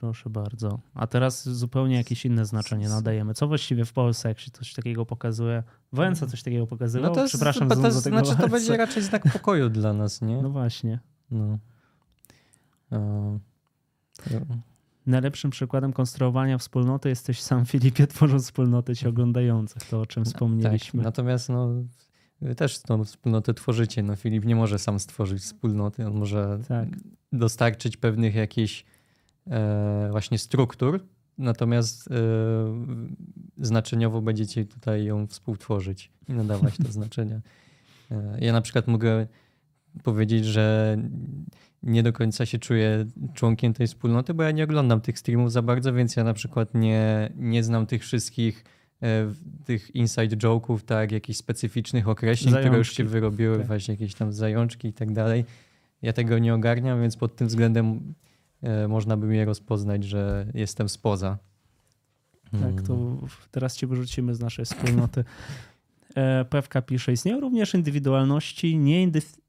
Proszę 0.00 0.30
bardzo. 0.30 0.78
A 0.94 1.06
teraz 1.06 1.48
zupełnie 1.48 1.96
jakieś 1.96 2.24
inne 2.24 2.44
znaczenie 2.46 2.88
nadajemy. 2.88 3.34
Co 3.34 3.48
właściwie 3.48 3.84
w 3.84 3.92
Polsce, 3.92 4.28
jak 4.28 4.40
się 4.40 4.50
coś 4.50 4.74
takiego 4.74 5.06
pokazuje? 5.06 5.62
Wałęsa 5.92 6.26
coś 6.26 6.42
takiego 6.42 6.66
pokazywał? 6.66 7.10
no 7.10 7.14
to 7.14 7.20
jest, 7.20 7.30
Przepraszam 7.30 7.68
to, 7.68 7.76
to, 7.76 7.90
znaczy 7.90 8.36
to 8.36 8.48
będzie 8.48 8.76
raczej 8.76 9.02
znak 9.02 9.32
pokoju 9.32 9.68
dla 9.68 9.92
nas, 9.92 10.22
nie? 10.22 10.42
No 10.42 10.50
właśnie. 10.50 11.00
No. 11.30 11.58
O. 12.90 13.38
To- 14.24 14.56
najlepszym 15.06 15.50
przykładem 15.50 15.92
konstruowania 15.92 16.58
wspólnoty 16.58 17.08
jesteś 17.08 17.42
sam, 17.42 17.66
Filipie, 17.66 18.06
tworząc 18.06 18.44
wspólnotę 18.44 18.96
ci 18.96 19.08
oglądających, 19.08 19.82
to 19.84 20.00
o 20.00 20.06
czym 20.06 20.24
wspomnieliśmy. 20.24 20.98
Tak, 21.00 21.04
natomiast 21.04 21.48
no, 21.48 21.68
wy 22.40 22.54
też 22.54 22.78
tą 22.78 23.04
wspólnotę 23.04 23.54
tworzycie. 23.54 24.02
No, 24.02 24.16
Filip 24.16 24.44
nie 24.44 24.56
może 24.56 24.78
sam 24.78 25.00
stworzyć 25.00 25.42
wspólnoty, 25.42 26.06
on 26.06 26.14
może 26.14 26.58
Tak. 26.68 26.88
dostarczyć 27.32 27.96
pewnych 27.96 28.34
jakichś 28.34 28.80
e, 28.80 28.86
właśnie 30.10 30.38
struktur, 30.38 31.00
natomiast 31.38 32.08
e, 32.10 32.14
znaczeniowo 33.58 34.22
będziecie 34.22 34.64
tutaj 34.64 35.04
ją 35.04 35.26
współtworzyć 35.26 36.10
i 36.28 36.32
nadawać 36.32 36.76
te 36.76 36.92
znaczenia. 36.98 37.40
E, 38.10 38.38
ja 38.40 38.52
na 38.52 38.60
przykład 38.60 38.86
mogę 38.86 39.26
powiedzieć, 40.02 40.44
że 40.44 40.96
nie 41.82 42.02
do 42.02 42.12
końca 42.12 42.46
się 42.46 42.58
czuję 42.58 43.06
członkiem 43.34 43.72
tej 43.74 43.86
wspólnoty, 43.86 44.34
bo 44.34 44.42
ja 44.42 44.50
nie 44.50 44.64
oglądam 44.64 45.00
tych 45.00 45.18
streamów 45.18 45.52
za 45.52 45.62
bardzo, 45.62 45.92
więc 45.92 46.16
ja 46.16 46.24
na 46.24 46.34
przykład 46.34 46.74
nie, 46.74 47.32
nie 47.36 47.64
znam 47.64 47.86
tych 47.86 48.02
wszystkich 48.02 48.64
e, 49.02 49.32
tych 49.64 49.94
inside 49.94 50.36
joke'ów, 50.36 50.80
tak, 50.80 51.12
jakichś 51.12 51.38
specyficznych 51.38 52.08
określeń, 52.08 52.54
które 52.54 52.64
już 52.64 52.72
Zajączki. 52.72 52.96
się 52.96 53.04
wyrobiły, 53.04 53.58
Tak. 53.58 53.66
właśnie 53.66 53.94
jakieś 53.94 54.14
tam 54.14 54.32
zajączki 54.32 54.88
i 54.88 54.92
tak 54.92 55.12
dalej. 55.12 55.44
Ja 56.02 56.12
tego 56.12 56.38
nie 56.38 56.54
ogarniam, 56.54 57.00
więc 57.00 57.16
pod 57.16 57.36
tym 57.36 57.46
względem 57.48 57.86
e, 57.86 58.14
można 58.88 59.16
by 59.16 59.26
mnie 59.26 59.44
rozpoznać, 59.44 60.04
że 60.04 60.46
jestem 60.54 60.88
spoza. 60.88 61.38
Tak, 62.60 62.82
to 62.82 62.94
Mm. 62.94 63.28
w- 63.28 63.48
teraz 63.50 63.76
cię 63.76 63.86
wyrzucimy 63.86 64.34
z 64.34 64.40
naszej 64.40 64.64
wspólnoty. 64.64 65.24
E, 66.14 66.44
Pewka 66.44 66.82
pisze, 66.82 67.12
istnieją 67.12 67.40
również 67.40 67.74
indywidualności 67.74 68.78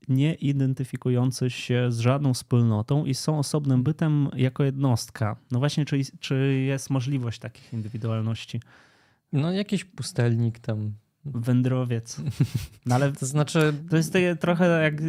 nie 0.10 0.34
identyfikujące 0.34 1.50
się 1.50 1.92
z 1.92 2.00
żadną 2.00 2.34
wspólnotą 2.34 3.06
i 3.06 3.14
są 3.14 3.40
osobnym 3.40 3.84
bytem 3.84 4.30
jako 4.36 4.64
jednostka. 4.64 5.36
No 5.52 5.60
właśnie, 5.60 5.86
czy, 5.86 6.00
czy 6.20 6.36
jest 6.68 6.90
możliwość 6.90 7.40
takich 7.40 7.74
indywidualności? 7.74 8.62
No 9.34 9.52
jakiś 9.52 9.86
pustelnik 9.86 10.60
tam. 10.60 10.94
Wędrowiec. 11.34 12.22
No 12.86 12.96
ale 12.96 13.12
To 13.12 13.26
znaczy, 13.26 13.74
to 13.90 13.98
jest 13.98 14.14
trochę 14.40 14.84
jak 14.84 15.02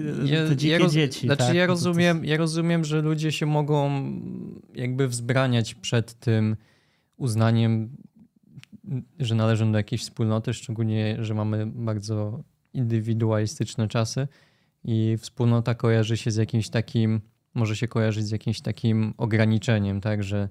te 0.48 0.56
dzikie 0.56 0.78
roz- 0.78 0.92
dzieci. 0.92 1.26
Znaczy 1.26 1.42
tak? 1.46 1.54
ja 1.54 1.66
to- 1.66 1.72
rozumiem, 1.72 2.24
ja 2.24 2.36
rozumiem, 2.36 2.84
że 2.84 3.02
ludzie 3.02 3.32
się 3.32 3.46
mogą 3.46 3.90
jakby 4.74 5.08
wzbraniać 5.08 5.74
przed 5.74 6.14
tym 6.14 6.56
uznaniem, 7.16 7.96
że 9.18 9.34
należą 9.34 9.72
do 9.72 9.78
jakiejś 9.78 10.02
wspólnoty, 10.02 10.54
szczególnie, 10.54 11.16
że 11.20 11.34
mamy 11.34 11.66
bardzo 11.66 12.42
indywidualistyczne 12.74 13.88
czasy 13.88 14.28
i 14.84 15.16
wspólnota 15.20 15.74
kojarzy 15.74 16.16
się 16.16 16.30
z 16.30 16.36
jakimś 16.36 16.68
takim, 16.68 17.20
może 17.54 17.76
się 17.76 17.88
kojarzyć 17.88 18.26
z 18.26 18.30
jakimś 18.30 18.60
takim 18.60 19.14
ograniczeniem, 19.16 20.00
tak, 20.00 20.22
że, 20.24 20.48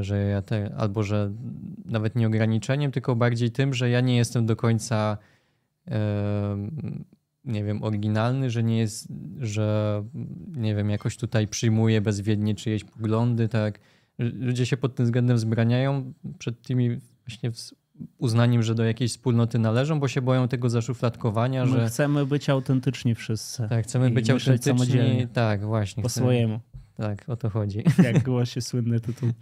że 0.00 0.18
ja 0.18 0.42
te, 0.42 0.74
albo 0.76 1.02
że 1.02 1.32
nawet 1.84 2.16
nie 2.16 2.26
ograniczeniem, 2.26 2.92
tylko 2.92 3.16
bardziej 3.16 3.50
tym, 3.50 3.74
że 3.74 3.90
ja 3.90 4.00
nie 4.00 4.16
jestem 4.16 4.46
do 4.46 4.56
końca 4.56 5.18
e, 5.88 6.68
nie 7.44 7.64
wiem, 7.64 7.82
oryginalny, 7.82 8.50
że 8.50 8.62
nie 8.62 8.78
jest, 8.78 9.08
że 9.38 10.04
nie 10.56 10.74
wiem, 10.74 10.90
jakoś 10.90 11.16
tutaj 11.16 11.48
przyjmuje 11.48 12.00
bezwiednie 12.00 12.54
czyjeś 12.54 12.84
poglądy, 12.84 13.48
tak. 13.48 13.78
Ludzie 14.18 14.66
się 14.66 14.76
pod 14.76 14.94
tym 14.94 15.06
względem 15.06 15.38
zbraniają 15.38 16.12
przed 16.38 16.62
tymi 16.62 16.98
właśnie 17.26 17.50
uznaniem, 18.18 18.62
że 18.62 18.74
do 18.74 18.84
jakiejś 18.84 19.10
wspólnoty 19.10 19.58
należą, 19.58 20.00
bo 20.00 20.08
się 20.08 20.22
boją 20.22 20.48
tego 20.48 20.70
zaszufladkowania, 20.70 21.64
My 21.64 21.70
że 21.70 21.86
chcemy 21.86 22.26
być 22.26 22.50
autentyczni 22.50 23.14
wszyscy. 23.14 23.66
tak, 23.68 23.84
chcemy 23.84 24.10
być 24.10 24.30
autentyczni. 24.30 25.26
Tak, 25.32 25.64
właśnie. 25.64 26.02
Po 26.02 26.08
chcemy- 26.08 26.24
swojemu. 26.24 26.60
Tak, 26.96 27.28
o 27.28 27.36
to 27.36 27.50
chodzi. 27.50 27.84
Jak 28.04 28.22
głosi 28.22 28.62
słynny 28.62 29.00
tytuł. 29.00 29.28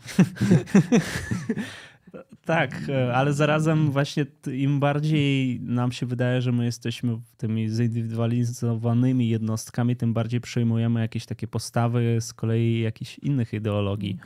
tak, 2.44 2.82
e, 2.88 3.14
ale 3.14 3.32
zarazem 3.32 3.90
właśnie 3.90 4.26
im 4.52 4.80
bardziej 4.80 5.60
nam 5.60 5.92
się 5.92 6.06
wydaje, 6.06 6.42
że 6.42 6.52
my 6.52 6.64
jesteśmy 6.64 7.18
tymi 7.36 7.68
zindywidualizowanymi 7.68 9.28
jednostkami, 9.28 9.96
tym 9.96 10.14
bardziej 10.14 10.40
przyjmujemy 10.40 11.00
jakieś 11.00 11.26
takie 11.26 11.46
postawy 11.46 12.16
z 12.20 12.32
kolei 12.32 12.80
jakichś 12.80 13.18
innych 13.18 13.52
ideologii. 13.52 14.18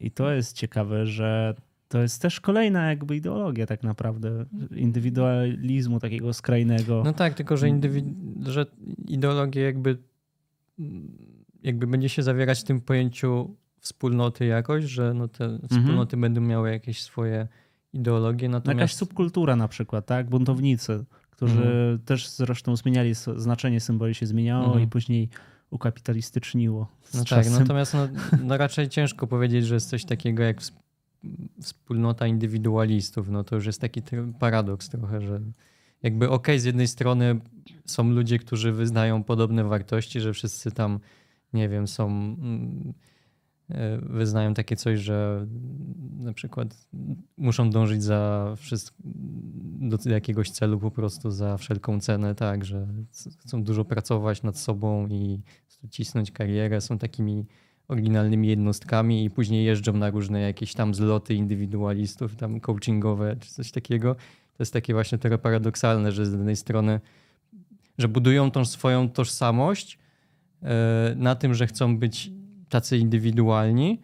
I 0.00 0.10
to 0.10 0.32
jest 0.32 0.56
ciekawe, 0.56 1.06
że 1.06 1.54
to 1.88 2.02
jest 2.02 2.22
też 2.22 2.40
kolejna 2.40 2.88
jakby 2.88 3.16
ideologia 3.16 3.66
tak 3.66 3.82
naprawdę 3.82 4.44
indywidualizmu 4.76 6.00
takiego 6.00 6.32
skrajnego. 6.32 7.02
No 7.04 7.12
tak, 7.12 7.34
tylko 7.34 7.56
że, 7.56 7.66
indywi- 7.66 8.14
że 8.46 8.66
ideologia 9.08 9.62
jakby, 9.62 9.98
jakby 11.62 11.86
będzie 11.86 12.08
się 12.08 12.22
zawierać 12.22 12.60
w 12.60 12.64
tym 12.64 12.80
pojęciu 12.80 13.56
wspólnoty 13.80 14.46
jakoś, 14.46 14.84
że 14.84 15.14
no 15.14 15.28
te 15.28 15.58
wspólnoty 15.70 16.16
będą 16.16 16.40
miały 16.40 16.70
jakieś 16.70 17.02
swoje 17.02 17.48
ideologie, 17.92 18.48
No 18.48 18.56
Jakaś 18.56 18.66
natomiast 18.68 18.96
subkultura 18.96 19.56
na 19.56 19.68
przykład, 19.68 20.06
tak? 20.06 20.28
Buntownicy, 20.28 21.04
którzy 21.30 21.62
Mhm. 21.62 21.98
też 21.98 22.28
zresztą 22.28 22.76
zmieniali, 22.76 23.12
znaczenie 23.36 23.80
symboli 23.80 24.14
się 24.14 24.26
zmieniało 24.26 24.64
Mhm. 24.64 24.84
i 24.84 24.88
później 24.88 25.28
ukapitalistyczniło. 25.70 26.88
No 27.14 27.20
tak, 27.20 27.28
czasem. 27.28 27.52
natomiast 27.52 27.94
no, 27.94 28.08
no 28.48 28.56
raczej 28.56 28.88
ciężko 28.88 29.26
powiedzieć, 29.26 29.66
że 29.66 29.74
jest 29.74 29.88
coś 29.90 30.04
takiego 30.04 30.42
jak 30.42 30.60
ws- 30.60 30.72
wspólnota 31.60 32.26
indywidualistów, 32.26 33.28
no 33.30 33.44
to 33.44 33.54
już 33.56 33.66
jest 33.66 33.80
taki 33.80 34.02
paradoks 34.38 34.88
trochę, 34.88 35.20
że 35.20 35.40
jakby 36.02 36.30
okej, 36.30 36.60
z 36.60 36.64
jednej 36.64 36.88
strony 36.88 37.40
są 37.84 38.10
ludzie, 38.10 38.38
którzy 38.38 38.72
wyznają 38.72 39.24
podobne 39.24 39.64
wartości, 39.64 40.20
że 40.20 40.32
wszyscy 40.32 40.70
tam, 40.72 41.00
nie 41.52 41.68
wiem, 41.68 41.86
są, 41.86 42.06
mm, 42.06 42.94
e, 43.68 43.98
wyznają 43.98 44.54
takie 44.54 44.76
coś, 44.76 44.98
że 44.98 45.46
na 46.18 46.32
przykład 46.32 46.88
muszą 47.36 47.70
dążyć 47.70 48.02
za 48.02 48.54
wszystko, 48.56 48.96
do 49.80 50.10
jakiegoś 50.10 50.50
celu 50.50 50.78
po 50.78 50.90
prostu 50.90 51.30
za 51.30 51.56
wszelką 51.56 52.00
cenę, 52.00 52.34
tak, 52.34 52.64
że 52.64 52.86
chcą 53.38 53.62
dużo 53.62 53.84
pracować 53.84 54.42
nad 54.42 54.58
sobą 54.58 55.06
i 55.06 55.42
cisnąć 55.90 56.30
karierę, 56.30 56.80
są 56.80 56.98
takimi 56.98 57.46
oryginalnymi 57.88 58.48
jednostkami 58.48 59.24
i 59.24 59.30
później 59.30 59.64
jeżdżą 59.64 59.92
na 59.92 60.10
różne 60.10 60.40
jakieś 60.40 60.74
tam 60.74 60.94
zloty 60.94 61.34
indywidualistów, 61.34 62.36
tam 62.36 62.60
coachingowe 62.60 63.36
czy 63.40 63.50
coś 63.50 63.70
takiego. 63.70 64.14
To 64.14 64.62
jest 64.62 64.72
takie 64.72 64.92
właśnie 64.94 65.18
trochę 65.18 65.38
paradoksalne, 65.38 66.12
że 66.12 66.26
z 66.26 66.32
jednej 66.32 66.56
strony, 66.56 67.00
że 67.98 68.08
budują 68.08 68.50
tą 68.50 68.64
swoją 68.64 69.10
tożsamość 69.10 69.98
na 71.16 71.34
tym, 71.34 71.54
że 71.54 71.66
chcą 71.66 71.98
być 71.98 72.30
tacy 72.68 72.98
indywidualni 72.98 74.00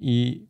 i, 0.00 0.46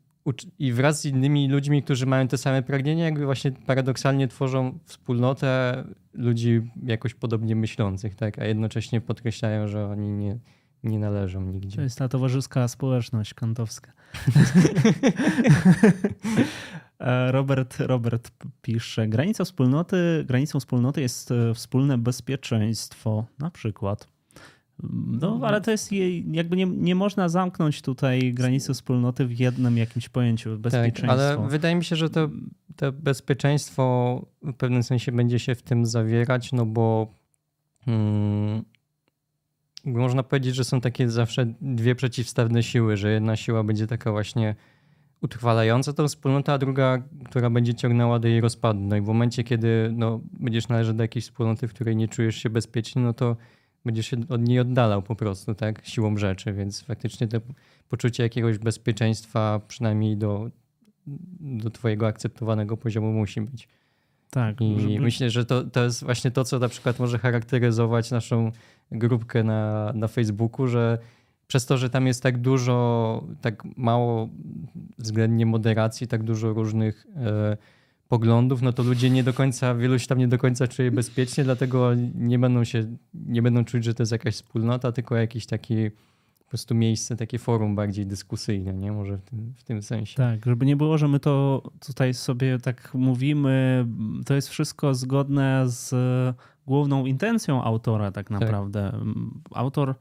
i 0.59 0.73
wraz 0.73 1.01
z 1.01 1.05
innymi 1.05 1.49
ludźmi, 1.49 1.83
którzy 1.83 2.07
mają 2.07 2.29
te 2.29 2.39
same 2.39 2.63
pragnienia, 2.63 3.05
jakby 3.05 3.25
właśnie 3.25 3.53
paradoksalnie 3.53 4.29
tworzą 4.29 4.79
wspólnotę 4.85 5.85
ludzi 6.13 6.61
jakoś 6.83 7.15
podobnie 7.15 7.57
myślących, 7.57 8.15
tak? 8.15 8.39
a 8.39 8.45
jednocześnie 8.45 9.01
podkreślają, 9.01 9.69
że 9.69 9.87
oni 9.87 10.11
nie, 10.13 10.39
nie 10.85 10.99
należą 10.99 11.45
To 11.47 11.53
nigdzie. 11.53 11.83
jest 11.83 11.99
ta 11.99 12.09
towarzyska 12.09 12.69
społeczność 12.69 13.35
kantowska. 13.35 13.93
E, 16.99 17.33
Robert, 17.33 17.81
Robert 17.81 18.31
pisze, 18.63 19.09
Granica 19.09 19.45
wspólnoty, 19.45 20.25
granicą 20.27 20.61
wspólnoty 20.61 21.01
jest 21.01 21.31
e, 21.31 21.55
wspólne 21.55 21.99
bezpieczeństwo, 21.99 23.27
na 23.39 23.51
przykład. 23.51 24.09
No, 25.21 25.41
ale 25.43 25.61
to 25.61 25.71
jest 25.71 25.93
jakby 26.33 26.57
nie, 26.57 26.67
nie 26.67 26.95
można 26.95 27.29
zamknąć 27.29 27.83
tutaj 27.83 28.35
granicy 28.35 28.75
wspólnoty 28.75 29.27
w 29.27 29.41
jednym 29.41 29.77
jakimś 29.77 30.09
pojęciu 30.09 30.51
Tak, 30.51 30.59
bezpieczeństwo. 30.61 31.13
ale 31.13 31.49
wydaje 31.49 31.75
mi 31.75 31.85
się, 31.85 31.97
że 31.97 32.11
to, 32.11 32.29
to 32.77 32.93
bezpieczeństwo 32.93 34.23
w 34.43 34.53
pewnym 34.53 34.83
sensie 34.83 35.13
będzie 35.13 35.39
się 35.39 35.55
w 35.55 35.63
tym 35.63 35.87
zawierać, 35.87 36.53
no 36.53 36.67
bo 36.67 37.15
mm, 37.87 38.65
można 39.85 40.23
powiedzieć, 40.23 40.55
że 40.55 40.65
są 40.65 40.81
takie 40.81 41.11
zawsze 41.11 41.47
dwie 41.61 41.95
przeciwstawne 41.95 42.63
siły, 42.63 42.97
że 42.97 43.11
jedna 43.11 43.37
siła 43.37 43.65
będzie 43.65 43.87
taka 43.87 44.13
właśnie 44.13 44.55
utrwalająca 45.21 45.93
tą 45.93 46.09
wspólnotę, 46.09 46.53
a 46.53 46.59
druga, 46.59 47.03
która 47.25 47.51
będzie 47.51 47.75
ciągnęła 47.75 48.19
do 48.19 48.29
jej 48.29 48.41
rozpadu. 48.41 48.81
No 48.81 48.97
i 48.97 49.01
w 49.01 49.07
momencie, 49.07 49.45
kiedy 49.45 49.91
no, 49.93 50.21
będziesz 50.33 50.69
należeć 50.69 50.97
do 50.97 51.03
jakiejś 51.05 51.25
wspólnoty, 51.25 51.69
w 51.69 51.75
której 51.75 51.97
nie 51.97 52.09
czujesz 52.09 52.37
się 52.37 52.51
bezpiecznie, 52.51 53.03
no 53.03 53.13
to 53.13 53.37
będziesz 53.85 54.07
się 54.07 54.17
od 54.29 54.49
niej 54.49 54.61
oddalał 54.61 55.03
po 55.03 55.17
prostu, 55.17 55.55
tak, 55.55 55.87
siłą 55.87 56.17
rzeczy, 56.17 56.53
więc 56.53 56.83
faktycznie 56.83 57.29
to 57.29 57.39
poczucie 57.89 58.23
jakiegoś 58.23 58.59
bezpieczeństwa, 58.59 59.61
przynajmniej 59.69 60.17
do, 60.17 60.51
do 61.41 61.71
twojego 61.71 62.07
akceptowanego 62.07 62.77
poziomu 62.77 63.13
musi 63.13 63.41
być. 63.41 63.69
tak, 64.31 64.61
I 64.61 64.81
żeby- 64.81 65.01
myślę, 65.01 65.31
że 65.31 65.45
to, 65.45 65.65
to 65.65 65.85
jest 65.85 66.05
właśnie 66.05 66.31
to, 66.31 66.45
co 66.45 66.59
na 66.59 66.69
przykład 66.69 66.99
może 66.99 67.19
charakteryzować 67.19 68.11
naszą 68.11 68.53
grupkę 68.93 69.43
na, 69.45 69.93
na 69.95 70.09
Facebooku, 70.09 70.67
że 70.67 70.99
przez 71.47 71.67
to, 71.67 71.79
że 71.79 71.91
tam 71.91 72.07
jest 72.07 72.23
tak 72.23 72.39
dużo, 72.39 73.25
tak 73.41 73.63
mało 73.77 74.29
względnie 74.99 75.47
moderacji, 75.47 76.07
tak 76.09 76.23
dużo 76.23 76.53
różnych 76.53 77.07
e, 77.17 77.57
poglądów, 78.15 78.63
no 78.63 78.73
to 78.73 78.83
ludzie 78.83 79.11
nie 79.11 79.25
do 79.25 79.33
końca, 79.33 79.75
wielu 79.75 79.99
się 79.99 80.07
tam 80.07 80.19
nie 80.19 80.29
do 80.29 80.39
końca 80.39 80.69
czuje 80.69 80.91
bezpiecznie, 80.91 81.45
dlatego 81.45 81.91
nie 82.15 82.39
będą 82.39 82.65
się, 82.65 82.97
nie 83.15 83.43
będą 83.43 83.65
czuć, 83.65 83.85
że 83.85 83.95
to 83.95 84.03
jest 84.03 84.13
jakaś 84.13 84.35
wspólnota, 84.35 84.93
tylko 84.93 85.17
jakiś 85.17 85.47
taki 85.47 85.91
po 86.39 86.49
prostu 86.49 86.75
miejsce, 86.75 87.17
takie 87.17 87.39
forum 87.39 87.77
bardziej 87.77 88.07
dyskusyjne, 88.07 88.75
nie? 88.75 88.93
Może 88.93 89.19
w 89.19 89.23
tym, 89.23 89.55
w 89.57 89.65
tym 89.65 89.83
sensie. 89.83 90.17
Tak, 90.17 90.47
żeby 90.47 90.67
nie 90.67 90.77
było, 90.77 90.99
że 90.99 91.09
my 91.09 91.21
to 91.21 91.63
tutaj 91.87 92.15
sobie 92.15 92.59
tak 92.59 92.95
mówimy, 92.95 93.87
to 94.27 94.35
jest 94.35 94.49
wszystko 94.49 94.95
zgodne 94.95 95.65
z 95.67 95.95
główną 96.67 97.07
intencją 97.07 97.65
autora 97.65 98.13
tak 98.13 98.31
naprawdę. 98.31 98.91
Tak. 98.93 99.01
Autor 99.59 99.95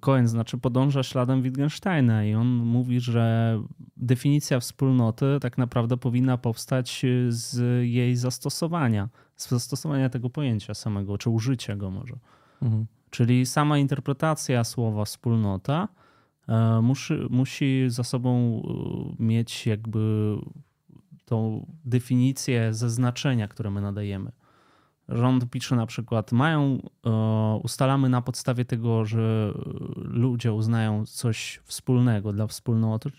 Cohen 0.00 0.28
znaczy 0.28 0.58
podąża 0.58 1.02
śladem 1.02 1.42
Wittgensteina 1.42 2.24
i 2.24 2.34
on 2.34 2.46
mówi, 2.46 3.00
że 3.00 3.58
definicja 3.96 4.60
wspólnoty 4.60 5.38
tak 5.40 5.58
naprawdę 5.58 5.96
powinna 5.96 6.38
powstać 6.38 7.02
z 7.28 7.82
jej 7.86 8.16
zastosowania, 8.16 9.08
z 9.36 9.48
zastosowania 9.48 10.08
tego 10.08 10.30
pojęcia 10.30 10.74
samego, 10.74 11.18
czy 11.18 11.30
użycia 11.30 11.76
go 11.76 11.90
może. 11.90 12.14
Mhm. 12.62 12.86
Czyli 13.10 13.46
sama 13.46 13.78
interpretacja 13.78 14.64
słowa 14.64 15.04
wspólnota 15.04 15.88
e, 16.48 16.80
musi, 16.82 17.14
musi 17.30 17.84
za 17.88 18.04
sobą 18.04 18.62
e, 19.18 19.22
mieć 19.22 19.66
jakby 19.66 20.36
tą 21.24 21.66
definicję 21.84 22.74
zaznaczenia, 22.74 23.48
które 23.48 23.70
my 23.70 23.80
nadajemy. 23.80 24.32
Rząd 25.08 25.50
pisze 25.50 25.76
na 25.76 25.86
przykład, 25.86 26.32
mają, 26.32 26.78
e, 27.06 27.10
ustalamy 27.62 28.08
na 28.08 28.22
podstawie 28.22 28.64
tego, 28.64 29.04
że 29.04 29.52
ludzie 29.96 30.52
uznają 30.52 31.06
coś 31.06 31.60
wspólnego 31.64 32.32
dla 32.32 32.46
wspólnoty 32.46 33.10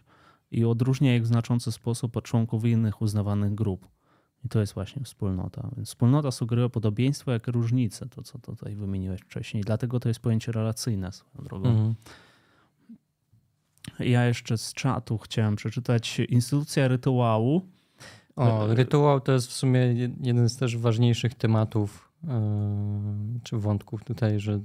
i 0.52 0.66
odróżnia 0.66 1.16
ich 1.16 1.24
w 1.24 1.28
znaczący 1.28 1.72
sposób 1.72 2.18
od 2.18 2.24
członków 2.24 2.66
innych 2.66 3.02
uznawanych 3.02 3.56
grup. 3.56 3.88
I 4.46 4.50
to 4.50 4.60
jest 4.60 4.74
właśnie 4.74 5.04
wspólnota. 5.04 5.70
Więc 5.76 5.88
wspólnota 5.88 6.32
sugeruje 6.32 6.70
podobieństwo 6.70 7.32
jak 7.32 7.48
różnice, 7.48 8.10
to 8.10 8.24
co 8.24 8.40
tutaj 8.40 8.76
wymieniłeś 8.76 9.22
wcześniej. 9.22 9.64
Dlatego 9.64 10.00
to 10.00 10.08
jest 10.08 10.20
pojęcie 10.20 10.52
relacyjne 10.52 11.12
swoją 11.12 11.44
drogą. 11.44 11.70
Mhm. 11.70 11.96
Ja 14.00 14.26
jeszcze 14.26 14.58
z 14.58 14.74
czatu 14.74 15.18
chciałem 15.18 15.56
przeczytać 15.56 16.20
instytucja 16.20 16.88
rytuału. 16.88 17.62
O, 18.36 18.68
rytuał 18.68 19.22
to 19.22 19.32
jest 19.32 19.48
w 19.48 19.54
sumie 19.54 19.80
jeden 20.22 20.50
z 20.50 20.58
też 20.58 20.78
ważniejszych 20.78 21.36
tematów 21.36 22.12
yy, 22.24 22.30
czy 23.44 23.58
wątków 23.58 24.04
tutaj, 24.04 24.40
że 24.40 24.60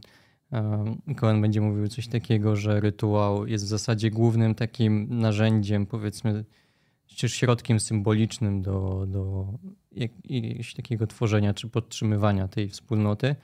yy, 1.07 1.15
Cohen 1.15 1.41
będzie 1.41 1.61
mówił 1.61 1.89
coś 1.89 2.09
takiego, 2.09 2.57
że 2.57 2.81
rytuał 2.81 3.47
jest 3.47 3.65
w 3.65 3.69
zasadzie 3.69 4.11
głównym 4.11 4.55
takim 4.55 5.19
narzędziem, 5.19 5.87
powiedzmy, 5.87 6.45
czy 7.07 7.29
środkiem 7.29 7.81
symbolicznym 7.81 8.63
do, 8.63 9.07
do 9.09 9.47
jakiegoś 9.93 10.75
takiego 10.75 11.07
tworzenia 11.07 11.55
czy 11.55 11.69
podtrzymywania 11.69 12.49
tej 12.49 12.69
wspólnoty. 12.69 13.37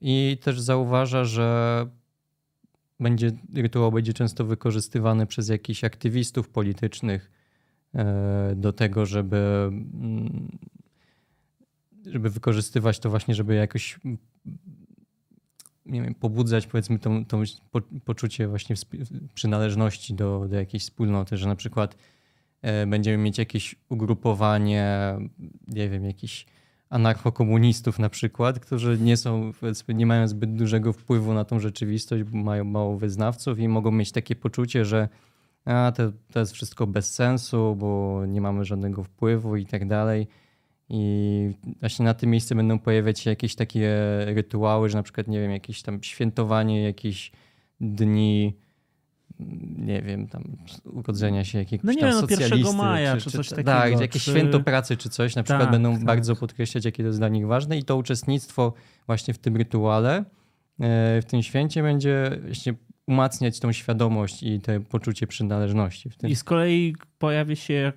I 0.00 0.38
też 0.42 0.60
zauważa, 0.60 1.24
że 1.24 1.86
będzie, 3.00 3.32
rytuał 3.54 3.92
będzie 3.92 4.12
często 4.12 4.44
wykorzystywany 4.44 5.26
przez 5.26 5.48
jakichś 5.48 5.84
aktywistów 5.84 6.48
politycznych 6.48 7.30
e, 7.30 7.41
do 8.56 8.72
tego, 8.72 9.06
żeby, 9.06 9.70
mm, 9.70 10.58
żeby 12.06 12.30
wykorzystywać 12.30 12.98
to 12.98 13.10
właśnie, 13.10 13.34
żeby 13.34 13.54
jakoś 13.54 14.00
nie 15.86 16.02
wiem, 16.02 16.14
pobudzać 16.14 16.66
powiedzmy 16.66 16.98
tą, 16.98 17.24
tą 17.24 17.42
poczucie 18.04 18.48
właśnie 18.48 18.76
przynależności 19.34 20.14
do, 20.14 20.46
do 20.48 20.56
jakiejś 20.56 20.82
wspólnoty, 20.82 21.36
że 21.36 21.48
na 21.48 21.56
przykład 21.56 21.96
E, 22.62 22.86
będziemy 22.86 23.16
mieć 23.16 23.38
jakieś 23.38 23.74
ugrupowanie, 23.88 25.14
nie 25.68 25.88
wiem, 25.88 26.04
jakichś 26.04 26.46
anarchokomunistów 26.90 27.98
na 27.98 28.08
przykład, 28.08 28.60
którzy 28.60 28.98
nie 28.98 29.16
są, 29.16 29.52
nie 29.88 30.06
mają 30.06 30.28
zbyt 30.28 30.54
dużego 30.54 30.92
wpływu 30.92 31.34
na 31.34 31.44
tą 31.44 31.60
rzeczywistość, 31.60 32.24
mają 32.32 32.64
mało 32.64 32.98
wyznawców 32.98 33.58
i 33.58 33.68
mogą 33.68 33.90
mieć 33.90 34.12
takie 34.12 34.36
poczucie, 34.36 34.84
że 34.84 35.08
a, 35.64 35.92
to, 35.96 36.12
to 36.32 36.40
jest 36.40 36.52
wszystko 36.52 36.86
bez 36.86 37.14
sensu, 37.14 37.76
bo 37.76 38.22
nie 38.26 38.40
mamy 38.40 38.64
żadnego 38.64 39.04
wpływu 39.04 39.56
i 39.56 39.66
tak 39.66 39.88
dalej. 39.88 40.26
I 40.88 41.50
właśnie 41.80 42.04
na 42.04 42.14
tym 42.14 42.30
miejscu 42.30 42.54
będą 42.54 42.78
pojawiać 42.78 43.20
się 43.20 43.30
jakieś 43.30 43.54
takie 43.54 43.96
rytuały, 44.26 44.88
że 44.88 44.98
na 44.98 45.02
przykład, 45.02 45.28
nie 45.28 45.40
wiem, 45.40 45.50
jakieś 45.50 45.82
tam 45.82 46.02
świętowanie 46.02 46.82
jakichś 46.82 47.32
dni 47.80 48.56
nie 49.78 50.02
wiem, 50.02 50.28
tam 50.28 50.44
urodzenia 50.84 51.44
się 51.44 51.58
jakiegoś 51.58 51.84
no 51.84 51.92
nie, 51.92 52.00
tam 52.00 52.10
no, 52.10 52.20
socjalisty. 52.20 52.76
maja 52.76 53.16
czy, 53.16 53.22
czy 53.22 53.30
coś 53.30 53.48
takiego. 53.48 53.70
Tak, 53.70 54.00
jakieś 54.00 54.24
czy... 54.24 54.30
święto 54.30 54.60
pracy 54.60 54.96
czy 54.96 55.08
coś 55.08 55.36
na 55.36 55.42
przykład 55.42 55.62
tak, 55.62 55.70
będą 55.70 55.94
tak. 55.94 56.04
bardzo 56.04 56.36
podkreślać, 56.36 56.84
jakie 56.84 57.02
to 57.02 57.06
jest 57.06 57.18
dla 57.18 57.28
nich 57.28 57.46
ważne 57.46 57.78
i 57.78 57.84
to 57.84 57.96
uczestnictwo 57.96 58.72
właśnie 59.06 59.34
w 59.34 59.38
tym 59.38 59.56
rytuale, 59.56 60.16
e, 60.18 60.24
w 61.22 61.24
tym 61.24 61.42
święcie 61.42 61.82
będzie 61.82 62.38
właśnie 62.44 62.74
umacniać 63.06 63.60
tą 63.60 63.72
świadomość 63.72 64.42
i 64.42 64.60
to 64.60 64.72
poczucie 64.90 65.26
przynależności. 65.26 66.10
W 66.10 66.16
tym. 66.16 66.30
I 66.30 66.36
z 66.36 66.44
kolei 66.44 66.96
pojawi 67.18 67.56
się, 67.56 67.92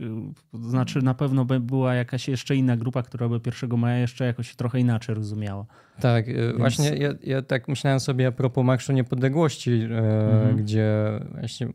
znaczy 0.53 1.01
na 1.01 1.13
pewno 1.13 1.45
by 1.45 1.59
była 1.59 1.93
jakaś 1.93 2.27
jeszcze 2.27 2.55
inna 2.55 2.77
grupa, 2.77 3.03
która 3.03 3.29
by 3.29 3.39
1 3.45 3.79
maja 3.79 3.97
jeszcze 3.97 4.25
jakoś 4.25 4.55
trochę 4.55 4.79
inaczej 4.79 5.15
rozumiała. 5.15 5.65
Tak, 5.99 6.29
e, 6.29 6.33
Więc... 6.33 6.57
właśnie 6.57 6.89
ja, 6.89 7.13
ja, 7.23 7.41
tak 7.41 7.67
myślałem 7.67 7.99
sobie 7.99 8.27
a 8.27 8.31
propos 8.31 8.65
Marszu 8.65 8.93
Niepodległości, 8.93 9.71
e, 9.71 9.85
mhm. 9.85 10.57
gdzie 10.57 11.19
właśnie 11.39 11.67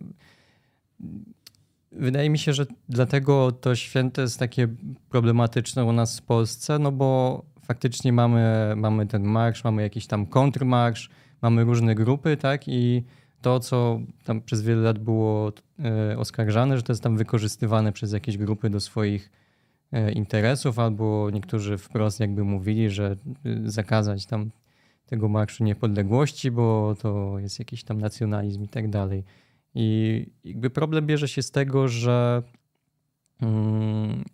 wydaje 1.93 2.31
mi 2.31 2.39
się, 2.39 2.53
że 2.53 2.67
dlatego 2.89 3.53
to 3.53 3.75
święto 3.75 4.23
jest 4.23 4.39
takie 4.39 4.69
problematyczne 5.09 5.85
u 5.85 5.93
nas 5.93 6.19
w 6.19 6.23
Polsce, 6.23 6.79
no 6.79 6.93
bo 6.93 7.43
faktycznie 7.63 8.13
mamy, 8.13 8.73
mamy 8.77 9.07
ten 9.07 9.25
marsz, 9.25 9.65
mamy 9.65 9.83
jakiś 9.83 10.07
tam 10.07 10.27
kontrmarsz, 10.27 11.11
mamy 11.43 11.65
różne 11.65 11.95
grupy, 11.95 12.37
tak, 12.37 12.69
i 12.69 13.05
to, 13.43 13.61
co 13.61 14.01
tam 14.25 14.41
przez 14.41 14.63
wiele 14.63 14.83
lat 14.83 14.99
było 14.99 15.53
e, 15.85 16.19
oskarżane, 16.19 16.77
że 16.77 16.83
to 16.83 16.93
jest 16.93 17.03
tam 17.03 17.17
wykorzystywane 17.17 17.93
przez 17.93 18.13
jakieś 18.13 18.37
grupy 18.37 18.71
do 18.71 18.81
swoich 18.81 19.31
e, 19.93 20.13
interesów, 20.13 20.79
albo 20.79 21.31
niektórzy 21.31 21.79
wprost 21.79 22.21
jakby 22.21 22.45
mówili, 22.45 22.91
że 22.91 23.17
e, 23.45 23.71
zakazać 23.71 24.27
tam 24.27 24.51
tego 25.07 25.29
Marszu 25.29 25.65
Niepodległości, 25.65 26.51
bo 26.51 26.95
to 27.03 27.39
jest 27.39 27.59
jakiś 27.59 27.85
tam 27.85 28.01
nacjonalizm 28.01 28.65
i 28.65 28.69
tak 28.69 28.91
dalej. 28.91 29.25
I 29.75 30.27
jakby 30.45 30.71
problem 30.71 31.07
bierze 31.07 31.29
się 31.29 31.43
z 31.43 31.51
tego, 31.51 31.89
że 31.89 32.43
mm, 33.41 34.25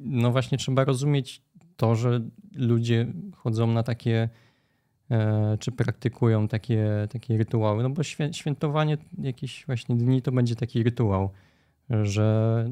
no 0.00 0.32
właśnie 0.32 0.58
trzeba 0.58 0.84
rozumieć 0.84 1.42
to, 1.76 1.94
że 1.94 2.20
ludzie 2.54 3.06
chodzą 3.36 3.66
na 3.66 3.82
takie 3.82 4.28
czy 5.58 5.72
praktykują 5.72 6.48
takie, 6.48 7.08
takie 7.12 7.38
rytuały. 7.38 7.82
No 7.82 7.90
bo 7.90 8.02
świętowanie 8.32 8.98
jakichś 9.18 9.66
właśnie 9.66 9.96
dni 9.96 10.22
to 10.22 10.32
będzie 10.32 10.56
taki 10.56 10.82
rytuał, 10.82 11.30
że 12.02 12.70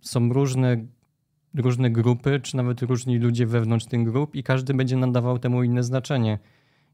są 0.00 0.32
różne, 0.32 0.86
różne 1.54 1.90
grupy, 1.90 2.40
czy 2.42 2.56
nawet 2.56 2.82
różni 2.82 3.18
ludzie 3.18 3.46
wewnątrz 3.46 3.86
tych 3.86 4.04
grup 4.04 4.34
i 4.34 4.42
każdy 4.42 4.74
będzie 4.74 4.96
nadawał 4.96 5.38
temu 5.38 5.62
inne 5.62 5.82
znaczenie. 5.82 6.38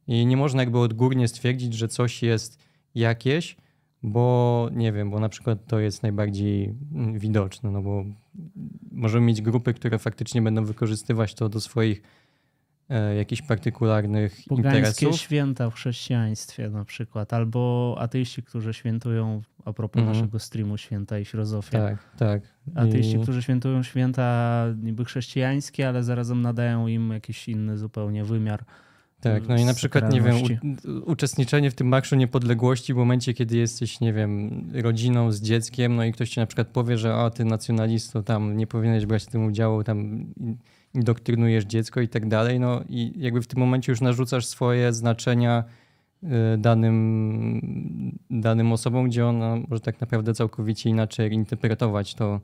I 0.07 0.27
nie 0.27 0.37
można 0.37 0.63
jakby 0.63 0.79
odgórnie 0.79 1.29
stwierdzić, 1.29 1.75
że 1.75 1.89
coś 1.89 2.23
jest 2.23 2.59
jakieś, 2.95 3.57
bo 4.03 4.69
nie 4.73 4.93
wiem, 4.93 5.11
bo 5.11 5.21
na 5.21 5.29
przykład 5.29 5.67
to 5.67 5.79
jest 5.79 6.03
najbardziej 6.03 6.75
mm, 6.95 7.19
widoczne, 7.19 7.71
no 7.71 7.83
bo 7.83 8.05
możemy 8.93 9.27
mieć 9.27 9.43
grupy, 9.43 9.75
które 9.75 9.99
faktycznie 9.99 10.43
będą 10.43 10.65
wykorzystywać 10.65 11.35
to 11.35 11.49
do 11.49 11.61
swoich 11.61 12.03
E, 12.03 12.26
jakichś 13.17 13.43
partykularnych 13.43 14.41
Pogańskie 14.49 14.79
interesów. 14.79 15.21
święta 15.21 15.71
w 15.71 15.75
chrześcijaństwie 15.75 16.71
na 16.71 16.85
przykład, 16.85 17.33
albo 17.33 17.95
ateiści, 17.99 18.43
którzy 18.43 18.75
świętują, 18.75 19.43
a 19.65 19.73
propos 19.73 20.01
mhm. 20.01 20.17
naszego 20.17 20.39
streamu, 20.39 20.77
święta 20.77 21.19
i 21.19 21.25
filozofia. 21.25 21.79
Tak, 21.79 22.17
tak. 22.17 22.43
Ateiści, 22.75 23.17
I... 23.17 23.21
którzy 23.21 23.43
świętują 23.43 23.83
święta 23.83 24.67
niby 24.83 25.05
chrześcijańskie, 25.05 25.89
ale 25.89 26.05
zarazem 26.05 26.43
nadają 26.43 26.87
im 26.87 27.11
jakiś 27.11 27.49
inny 27.49 27.79
zupełnie 27.79 28.25
wymiar. 28.25 28.65
Tak, 29.21 29.49
no 29.49 29.57
i 29.57 29.65
na 29.65 29.75
przykład, 29.75 30.13
nie 30.13 30.21
wiem, 30.21 30.37
u, 30.37 31.11
uczestniczenie 31.11 31.71
w 31.71 31.75
tym 31.75 31.87
Marszu 31.87 32.17
Niepodległości 32.17 32.95
w 32.95 32.97
momencie, 32.97 33.35
kiedy 33.35 33.57
jesteś, 33.57 34.01
nie 34.01 34.13
wiem, 34.13 34.51
rodziną 34.75 35.33
z 35.33 35.41
dzieckiem, 35.41 35.97
no 35.97 36.05
i 36.05 36.13
ktoś 36.13 36.31
ci 36.31 36.41
na 36.41 36.47
przykład 36.47 36.69
powie, 36.69 36.99
że 36.99 37.15
o, 37.15 37.31
ty 37.31 37.45
nacjonalisto, 37.45 38.23
tam 38.23 38.57
nie 38.57 38.67
powinieneś 38.67 39.07
brać 39.07 39.25
w 39.25 39.27
tym 39.27 39.47
udziału, 39.47 39.85
tam 39.85 40.27
indoktrynujesz 40.97 41.65
dziecko 41.65 42.01
i 42.01 42.09
tak 42.09 42.29
dalej. 42.29 42.61
No 42.61 42.81
i 42.89 43.13
jakby 43.17 43.43
w 43.43 43.47
tym 43.47 43.61
momencie 43.61 43.93
już 43.93 44.01
narzucasz 44.01 44.47
swoje 44.47 44.93
znaczenia 44.93 45.65
y, 46.23 46.29
danym, 46.59 48.19
danym 48.31 48.73
osobom, 48.73 49.09
gdzie 49.09 49.27
ona 49.27 49.57
może 49.69 49.81
tak 49.81 50.01
naprawdę 50.01 50.35
całkowicie 50.35 50.91
inaczej 50.91 51.33
interpretować 51.33 52.15
to, 52.15 52.41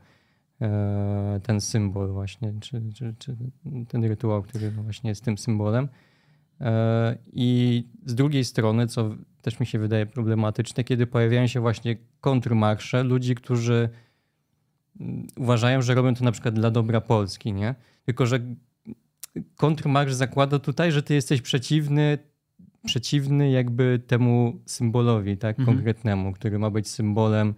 e, 0.61 1.41
ten 1.43 1.61
symbol 1.61 2.13
właśnie, 2.13 2.55
czy, 2.61 2.83
czy, 2.95 3.15
czy 3.19 3.37
ten 3.89 4.05
rytuał, 4.05 4.43
który 4.43 4.71
właśnie 4.71 5.11
jest 5.11 5.25
tym 5.25 5.39
symbolem. 5.39 5.89
E, 6.61 7.19
I 7.33 7.85
z 8.07 8.15
drugiej 8.15 8.45
strony, 8.45 8.87
co 8.87 9.11
też 9.43 9.61
mi 9.61 9.67
się 9.67 9.79
wydaje 9.79 10.07
problematyczne, 10.07 10.85
kiedy 10.85 11.07
pojawiają 11.07 11.47
się 11.47 11.61
właśnie 11.61 11.97
kontrmarsze 12.21 13.03
ludzi, 13.05 13.35
którzy 13.35 13.89
uważają, 15.37 15.83
że 15.83 15.95
robią 15.95 16.15
to 16.15 16.25
na 16.25 16.33
przykład 16.33 16.55
dla 16.55 16.71
dobra 16.71 17.01
Polski, 17.01 17.53
nie? 17.53 17.75
Tylko, 18.05 18.27
że 18.27 18.41
kontrmarsz 19.57 20.13
zakłada 20.13 20.59
tutaj, 20.59 20.93
że 20.93 21.03
ty 21.03 21.15
jesteś 21.15 21.43
przeciwny 21.43 22.19
przeciwny 22.85 23.51
jakby 23.51 24.01
temu 24.07 24.61
symbolowi, 24.67 25.37
tak, 25.37 25.59
Mhm. 25.59 25.77
konkretnemu, 25.77 26.33
który 26.33 26.59
ma 26.59 26.71
być 26.71 26.89
symbolem 26.89 27.55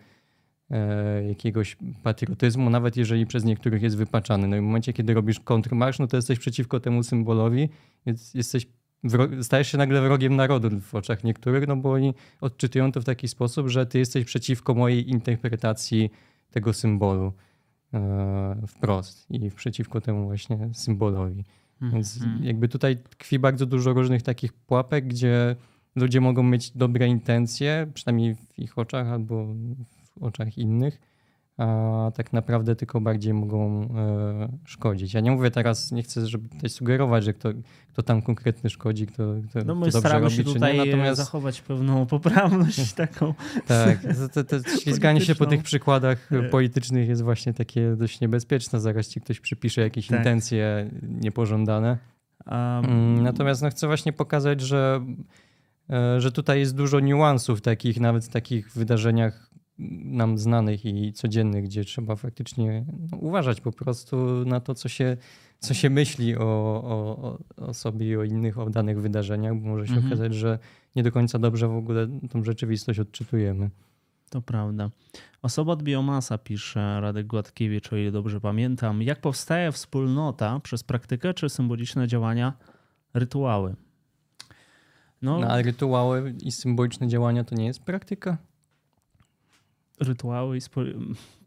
e, 0.70 1.24
jakiegoś 1.28 1.76
patriotyzmu, 2.02 2.70
nawet 2.70 2.96
jeżeli 2.96 3.26
przez 3.26 3.44
niektórych 3.44 3.82
jest 3.82 3.96
wypaczany. 3.96 4.48
No 4.48 4.56
i 4.56 4.60
w 4.60 4.62
momencie, 4.62 4.92
kiedy 4.92 5.14
robisz 5.14 5.40
kontrmarsz, 5.40 5.98
no 5.98 6.06
to 6.06 6.16
jesteś 6.16 6.38
przeciwko 6.38 6.80
temu 6.80 7.02
symbolowi, 7.02 7.68
więc 8.06 8.34
jesteś 8.34 8.66
stajesz 9.42 9.72
się 9.72 9.78
nagle 9.78 10.02
wrogiem 10.02 10.36
narodu 10.36 10.80
w 10.80 10.94
oczach 10.94 11.24
niektórych, 11.24 11.68
no 11.68 11.76
bo 11.76 11.92
oni 11.92 12.14
odczytują 12.40 12.92
to 12.92 13.00
w 13.00 13.04
taki 13.04 13.28
sposób, 13.28 13.68
że 13.68 13.86
ty 13.86 13.98
jesteś 13.98 14.24
przeciwko 14.24 14.74
mojej 14.74 15.10
interpretacji 15.10 16.10
tego 16.54 16.72
symbolu 16.72 17.32
e, 17.94 18.56
wprost 18.66 19.30
i 19.30 19.50
przeciwko 19.50 20.00
temu 20.00 20.24
właśnie 20.24 20.70
symbolowi. 20.72 21.44
Więc 21.92 22.16
Mhm. 22.22 22.44
jakby 22.44 22.68
tutaj 22.68 22.96
tkwi 22.96 23.38
bardzo 23.38 23.66
dużo 23.66 23.92
różnych 23.92 24.22
takich 24.22 24.52
pułapek, 24.52 25.06
gdzie 25.06 25.56
ludzie 25.96 26.20
mogą 26.20 26.42
mieć 26.42 26.70
dobre 26.70 27.06
intencje, 27.06 27.90
przynajmniej 27.94 28.34
w 28.34 28.58
ich 28.58 28.78
oczach 28.78 29.06
albo 29.06 29.46
w 30.16 30.22
oczach 30.22 30.58
innych, 30.58 31.00
a 31.56 32.10
tak 32.14 32.32
naprawdę 32.32 32.76
tylko 32.76 33.00
bardziej 33.00 33.34
mogą 33.34 33.82
e, 33.82 34.58
szkodzić. 34.64 35.14
Ja 35.14 35.20
nie 35.20 35.30
mówię 35.30 35.50
teraz, 35.50 35.92
nie 35.92 36.02
chcę, 36.02 36.26
żeby 36.26 36.48
tutaj 36.48 36.70
sugerować, 36.70 37.24
że 37.24 37.32
kto, 37.32 37.48
kto 37.92 38.02
tam 38.02 38.22
konkretny 38.22 38.70
szkodzi, 38.70 39.06
kto, 39.06 39.22
kto, 39.48 39.58
No 39.64 39.76
kto 39.80 39.90
dobrze 39.90 40.18
robi, 40.18 40.34
się 40.34 40.44
tutaj 40.44 40.78
nie. 40.78 40.84
Natomiast 40.84 41.16
zachować 41.18 41.60
pewną 41.60 42.06
poprawność 42.06 42.92
taką. 43.02 43.34
tak, 43.66 43.98
to, 44.34 44.44
to, 44.44 44.60
to 44.60 44.68
ślizganie 44.82 45.20
się 45.20 45.34
po 45.34 45.46
tych 45.46 45.62
przykładach 45.62 46.32
E. 46.32 46.42
politycznych 46.42 47.08
jest 47.08 47.22
właśnie 47.22 47.52
takie 47.54 47.96
dość 47.96 48.20
niebezpieczne. 48.20 48.80
Zaraz 48.80 49.08
ci 49.08 49.20
ktoś 49.20 49.40
przypisze 49.40 49.80
jakieś 49.80 50.06
Tak. 50.06 50.18
intencje 50.18 50.90
niepożądane. 51.02 51.98
Mm, 52.46 53.22
Natomiast 53.22 53.62
no, 53.62 53.70
chcę 53.70 53.86
właśnie 53.86 54.12
pokazać, 54.12 54.60
że, 54.60 55.04
e, 55.90 56.20
że 56.20 56.32
tutaj 56.32 56.58
jest 56.58 56.76
dużo 56.76 57.00
niuansów 57.00 57.60
takich, 57.60 58.00
nawet 58.00 58.24
w 58.24 58.28
takich 58.28 58.72
wydarzeniach 58.72 59.50
nam 59.78 60.38
znanych 60.38 60.84
i 60.84 61.12
codziennych, 61.12 61.64
gdzie 61.64 61.84
trzeba 61.84 62.16
faktycznie 62.16 62.84
no, 63.12 63.18
uważać 63.18 63.60
po 63.60 63.72
prostu 63.72 64.16
na 64.46 64.60
to, 64.60 64.74
co 64.74 64.88
się, 64.88 65.16
co 65.58 65.74
się 65.74 65.90
myśli 65.90 66.36
o, 66.36 66.42
o, 66.84 67.38
o- 67.56 67.74
sobie 67.74 68.06
i 68.08 68.16
o 68.16 68.24
innych, 68.24 68.58
o 68.58 68.70
danych 68.70 69.00
wydarzeniach, 69.00 69.54
bo 69.54 69.68
może 69.68 69.86
się 69.86 69.92
Mhm. 69.94 70.12
okazać, 70.12 70.34
że 70.34 70.58
nie 70.96 71.02
do 71.02 71.12
końca 71.12 71.38
dobrze 71.38 71.68
w 71.68 71.76
ogóle 71.76 72.08
tą 72.30 72.44
rzeczywistość 72.44 72.98
odczytujemy. 72.98 73.70
To 74.30 74.42
prawda. 74.42 74.90
Osoba 75.42 75.72
od 75.72 75.82
Biomasa 75.82 76.38
pisze, 76.38 77.00
Radek 77.00 77.26
Gładkiewicz, 77.26 77.92
o 77.92 77.96
ile 77.96 78.10
dobrze 78.12 78.40
pamiętam. 78.40 79.02
Jak 79.02 79.20
powstaje 79.20 79.72
wspólnota 79.72 80.60
przez 80.60 80.82
praktykę 80.84 81.34
czy 81.34 81.48
symboliczne 81.48 82.08
działania, 82.08 82.52
rytuały? 83.14 83.74
No, 85.22 85.38
No, 85.38 85.46
a 85.48 85.62
rytuały 85.62 86.34
i 86.42 86.52
symboliczne 86.52 87.08
działania 87.08 87.44
to 87.44 87.54
nie 87.54 87.66
jest 87.66 87.82
praktyka? 87.82 88.38
Rytuały 90.00 90.56
i 90.56 90.60
spo... 90.60 90.80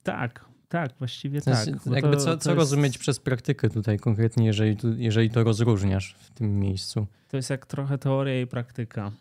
Tak, 0.04 0.46
tak, 0.70 0.92
właściwie 1.00 1.42
W 1.42 1.44
sensie, 1.44 1.72
tak. 1.72 1.94
jakby 1.94 2.12
to- 2.12 2.18
co, 2.18 2.26
to 2.32 2.38
co 2.38 2.50
jest- 2.50 2.60
rozumieć 2.60 2.98
przez 2.98 3.20
praktykę 3.20 3.70
tutaj 3.70 4.00
konkretnie, 4.00 4.46
jeżeli, 4.46 4.78
tu, 4.78 4.94
jeżeli 4.98 5.30
to 5.30 5.44
rozróżniasz 5.44 6.16
w 6.20 6.32
tym 6.32 6.60
miejscu? 6.60 7.08
To 7.28 7.38
jest 7.38 7.50
jak 7.50 7.66
trochę 7.66 7.98
teoria 7.98 8.42
i 8.42 8.48
praktyka. 8.48 9.12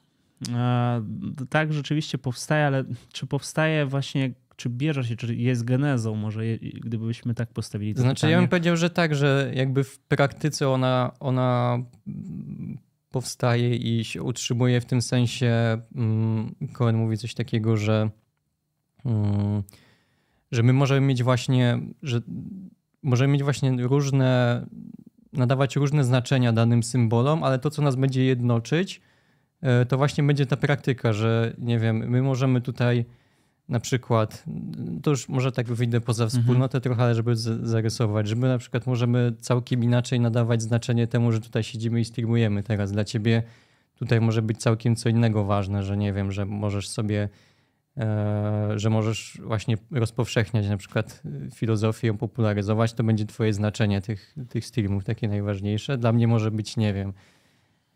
E, 0.54 1.02
Tak, 1.50 1.72
rzeczywiście 1.72 2.18
powstaje, 2.18 2.66
ale 2.66 2.84
czy 3.12 3.26
powstaje 3.26 3.86
właśnie, 3.86 4.34
czy 4.56 4.68
bierze 4.70 5.04
się, 5.04 5.16
czy 5.16 5.34
jest 5.36 5.64
genezą, 5.64 6.14
może 6.16 6.42
gdybyśmy 6.84 7.34
tak 7.34 7.48
postawili 7.52 7.92
to 7.94 7.96
To 7.96 8.02
znaczy, 8.02 8.16
pytanie. 8.20 8.32
ja 8.32 8.38
bym 8.40 8.48
powiedział, 8.48 8.76
że 8.76 8.90
tak, 8.90 9.14
że 9.14 9.50
jakby 9.54 9.84
w 9.84 9.98
praktyce 9.98 10.68
ona, 10.68 11.12
ona 11.20 11.78
powstaje 13.10 13.76
i 13.76 14.04
się 14.04 14.22
utrzymuje 14.22 14.80
w 14.80 14.84
tym 14.84 15.02
sensie. 15.02 15.78
mm, 15.94 16.54
Cohen 16.72 16.96
mówi 16.96 17.18
coś 17.18 17.34
takiego, 17.34 17.76
że, 17.76 18.10
że 20.52 20.62
my 20.62 20.72
możemy 20.72 21.06
mieć 21.06 21.22
właśnie, 21.22 21.78
że 22.02 22.20
możemy 23.02 23.32
mieć 23.32 23.42
właśnie 23.42 23.86
różne, 23.86 24.66
nadawać 25.32 25.76
różne 25.76 26.04
znaczenia 26.04 26.52
danym 26.52 26.82
symbolom, 26.82 27.42
ale 27.42 27.58
to, 27.58 27.70
co 27.70 27.82
nas 27.82 27.96
będzie 27.96 28.24
jednoczyć, 28.24 29.00
e, 29.60 29.86
to 29.86 29.96
właśnie 29.96 30.24
będzie 30.24 30.46
ta 30.46 30.56
praktyka, 30.56 31.12
że 31.12 31.54
nie 31.58 31.78
wiem, 31.78 31.96
my 31.96 32.22
możemy 32.22 32.60
tutaj 32.60 33.04
na 33.68 33.80
przykład, 33.80 34.44
to 35.02 35.10
już 35.10 35.28
może 35.28 35.52
tak 35.52 35.66
wyjdę 35.66 36.00
poza 36.00 36.24
Mhm. 36.24 36.42
wspólnotę 36.42 36.80
trochę, 36.80 37.02
ale 37.02 37.14
żeby 37.14 37.36
zarysować, 37.36 38.28
że 38.28 38.36
my 38.36 38.48
na 38.48 38.58
przykład 38.58 38.86
możemy 38.86 39.32
całkiem 39.40 39.84
inaczej 39.84 40.20
nadawać 40.20 40.62
znaczenie 40.62 41.06
temu, 41.06 41.32
że 41.32 41.40
tutaj 41.40 41.64
siedzimy 41.64 42.00
i 42.00 42.04
streamujemy 42.04 42.62
teraz. 42.62 42.92
Dla 42.92 43.04
ciebie 43.04 43.42
tutaj 43.94 44.20
może 44.20 44.42
być 44.42 44.58
całkiem 44.58 44.96
co 44.96 45.08
innego 45.08 45.44
ważne, 45.44 45.82
że 45.82 45.96
nie 45.96 46.12
wiem, 46.12 46.32
że 46.32 46.46
możesz 46.46 46.88
sobie, 46.88 47.28
że 48.76 48.90
możesz 48.90 49.38
właśnie 49.44 49.76
rozpowszechniać 49.90 50.68
na 50.68 50.76
przykład 50.76 51.22
e, 51.46 51.50
filozofię, 51.50 52.06
ją 52.06 52.16
popularyzować, 52.16 52.92
to 52.92 53.04
będzie 53.04 53.26
twoje 53.26 53.52
znaczenie 53.52 54.00
tych, 54.00 54.34
tych 54.48 54.66
streamów 54.66 55.04
takie 55.04 55.28
najważniejsze. 55.28 55.98
Dla 55.98 56.12
mnie 56.12 56.28
może 56.28 56.50
być, 56.50 56.76
nie 56.76 56.94
wiem, 56.94 57.12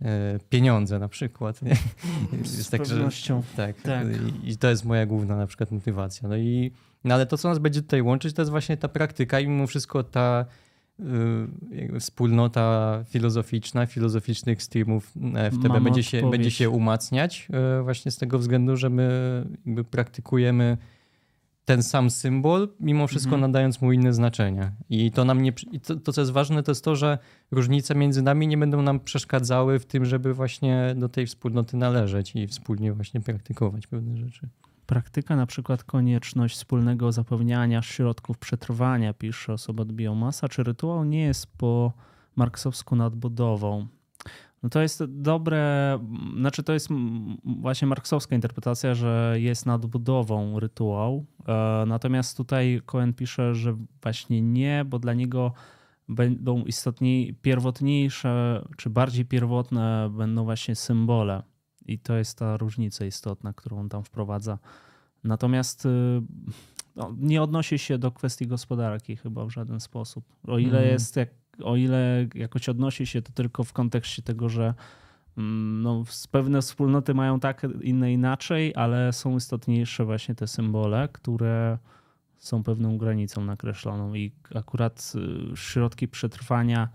e, 0.02 0.38
pieniądze 0.48 0.98
na 0.98 1.08
przykład. 1.08 1.62
Nie? 1.62 1.74
Z 2.44 2.58
Jest 2.58 2.70
tak, 2.70 2.86
że- 2.86 2.94
pewnością. 2.94 3.42
tak, 3.56 3.82
Tak. 3.82 4.06
I, 4.44 4.56
to 4.56 4.68
jest 4.70 4.84
moja 4.84 5.06
główna 5.06 5.36
na 5.36 5.46
przykład 5.46 5.70
motywacja. 5.70 6.28
No 6.28 6.36
i 6.36 6.70
no 7.04 7.14
ale 7.14 7.26
to, 7.26 7.38
co 7.38 7.48
nas 7.48 7.58
będzie 7.58 7.82
tutaj 7.82 8.02
łączyć, 8.02 8.34
to 8.34 8.42
jest 8.42 8.50
właśnie 8.50 8.76
ta 8.76 8.88
praktyka 8.88 9.40
i 9.40 9.48
mimo 9.48 9.66
wszystko 9.66 10.02
ta 10.04 10.44
wspólnota 12.00 12.98
filozoficzna, 13.08 13.86
filozoficznych 13.86 14.62
streamów 14.62 15.12
FTB 15.52 15.68
Mam 15.68 15.84
będzie 15.84 16.02
się, 16.02 16.18
odpowiedź. 16.18 16.38
będzie 16.38 16.50
się 16.50 16.70
umacniać 16.70 17.48
y, 17.80 17.82
właśnie 17.82 18.10
z 18.10 18.16
tego 18.16 18.38
względu, 18.38 18.76
że 18.76 18.90
my 18.90 19.10
jakby 19.66 19.84
praktykujemy 19.84 20.76
ten 21.64 21.82
sam 21.82 22.10
symbol, 22.10 22.68
mimo 22.80 23.06
wszystko 23.06 23.34
Mhm. 23.34 23.40
nadając 23.52 23.80
mu 23.82 23.92
inne 23.92 24.12
znaczenia. 24.12 24.72
I 24.90 25.10
to 25.10 25.24
nam 25.24 25.42
nie, 25.42 25.52
to, 25.86 25.96
to, 25.96 26.12
co 26.12 26.20
jest 26.20 26.32
ważne, 26.32 26.62
to 26.62 26.70
jest 26.70 26.84
to, 26.84 26.96
że 26.96 27.18
różnice 27.50 27.94
między 27.94 28.22
nami 28.22 28.46
nie 28.48 28.58
będą 28.58 28.82
nam 28.82 29.00
przeszkadzały 29.00 29.78
w 29.78 29.86
tym, 29.86 30.04
żeby 30.04 30.34
właśnie 30.34 30.94
do 30.96 31.08
tej 31.08 31.26
wspólnoty 31.26 31.76
należeć 31.76 32.36
i 32.36 32.46
wspólnie 32.46 32.92
właśnie 32.92 33.20
praktykować 33.20 33.86
pewne 33.86 34.16
rzeczy. 34.16 34.48
Praktyka, 34.90 35.36
na 35.36 35.46
przykład 35.46 35.84
konieczność 35.84 36.54
wspólnego 36.56 37.12
zapewniania 37.12 37.82
środków 37.82 38.38
przetrwania, 38.38 39.14
pisze 39.14 39.52
osoba 39.52 39.82
od 39.82 39.92
Biomasa, 39.92 40.48
czy 40.48 40.62
rytuał 40.62 41.04
nie 41.04 41.22
jest 41.22 41.46
po 41.58 41.92
marksowsku 42.36 42.96
nadbudową? 42.96 43.86
No 44.62 44.68
to 44.68 44.82
jest 44.82 45.04
dobre, 45.04 45.98
znaczy 46.36 46.62
to 46.62 46.72
jest 46.72 46.88
właśnie 47.44 47.88
marksowska 47.88 48.34
interpretacja, 48.34 48.94
że 48.94 49.34
jest 49.36 49.66
nadbudową 49.66 50.60
rytuał. 50.60 51.26
E, 51.48 51.84
Natomiast 51.86 52.36
tutaj 52.36 52.80
Cohen 52.86 53.14
pisze, 53.14 53.54
że 53.54 53.76
właśnie 54.02 54.42
nie, 54.42 54.84
bo 54.86 54.98
dla 54.98 55.14
niego 55.14 55.52
będą 56.08 56.64
istotniej, 56.64 57.34
pierwotniejsze, 57.34 58.64
czy 58.76 58.90
bardziej 58.90 59.24
pierwotne 59.24 60.10
będą 60.16 60.44
właśnie 60.44 60.76
symbole. 60.76 61.42
I 61.86 61.98
to 61.98 62.16
jest 62.16 62.38
ta 62.38 62.56
różnica 62.56 63.04
istotna, 63.04 63.52
którą 63.52 63.78
on 63.80 63.88
tam 63.88 64.04
wprowadza. 64.04 64.58
Natomiast 65.24 65.86
y, 65.86 65.88
no, 66.96 67.14
nie 67.18 67.42
odnosi 67.42 67.78
się 67.78 67.98
do 67.98 68.12
kwestii 68.12 68.46
gospodarki 68.46 69.16
chyba 69.16 69.44
w 69.44 69.50
żaden 69.50 69.80
sposób. 69.80 70.24
O 70.46 70.58
ile 70.58 70.78
Mhm. 70.78 70.92
jest, 70.92 71.16
jak, 71.16 71.28
o 71.62 71.76
ile 71.76 72.26
jakoś 72.34 72.68
odnosi 72.68 73.06
się 73.06 73.22
to 73.22 73.32
tylko 73.32 73.64
w 73.64 73.72
kontekście 73.72 74.22
tego, 74.22 74.48
że 74.48 74.74
mm, 75.38 75.82
no, 75.82 76.04
pewne 76.30 76.62
wspólnoty 76.62 77.14
mają 77.14 77.40
tak, 77.40 77.66
inne 77.82 78.12
inaczej, 78.12 78.74
ale 78.76 79.12
są 79.12 79.36
istotniejsze 79.36 80.04
właśnie 80.04 80.34
te 80.34 80.46
symbole, 80.46 81.08
które 81.12 81.78
są 82.38 82.62
pewną 82.62 82.98
granicą 82.98 83.44
nakreśloną 83.44 84.14
i 84.14 84.32
akurat 84.54 85.12
y, 85.52 85.56
środki 85.56 86.08
przetrwania 86.08 86.88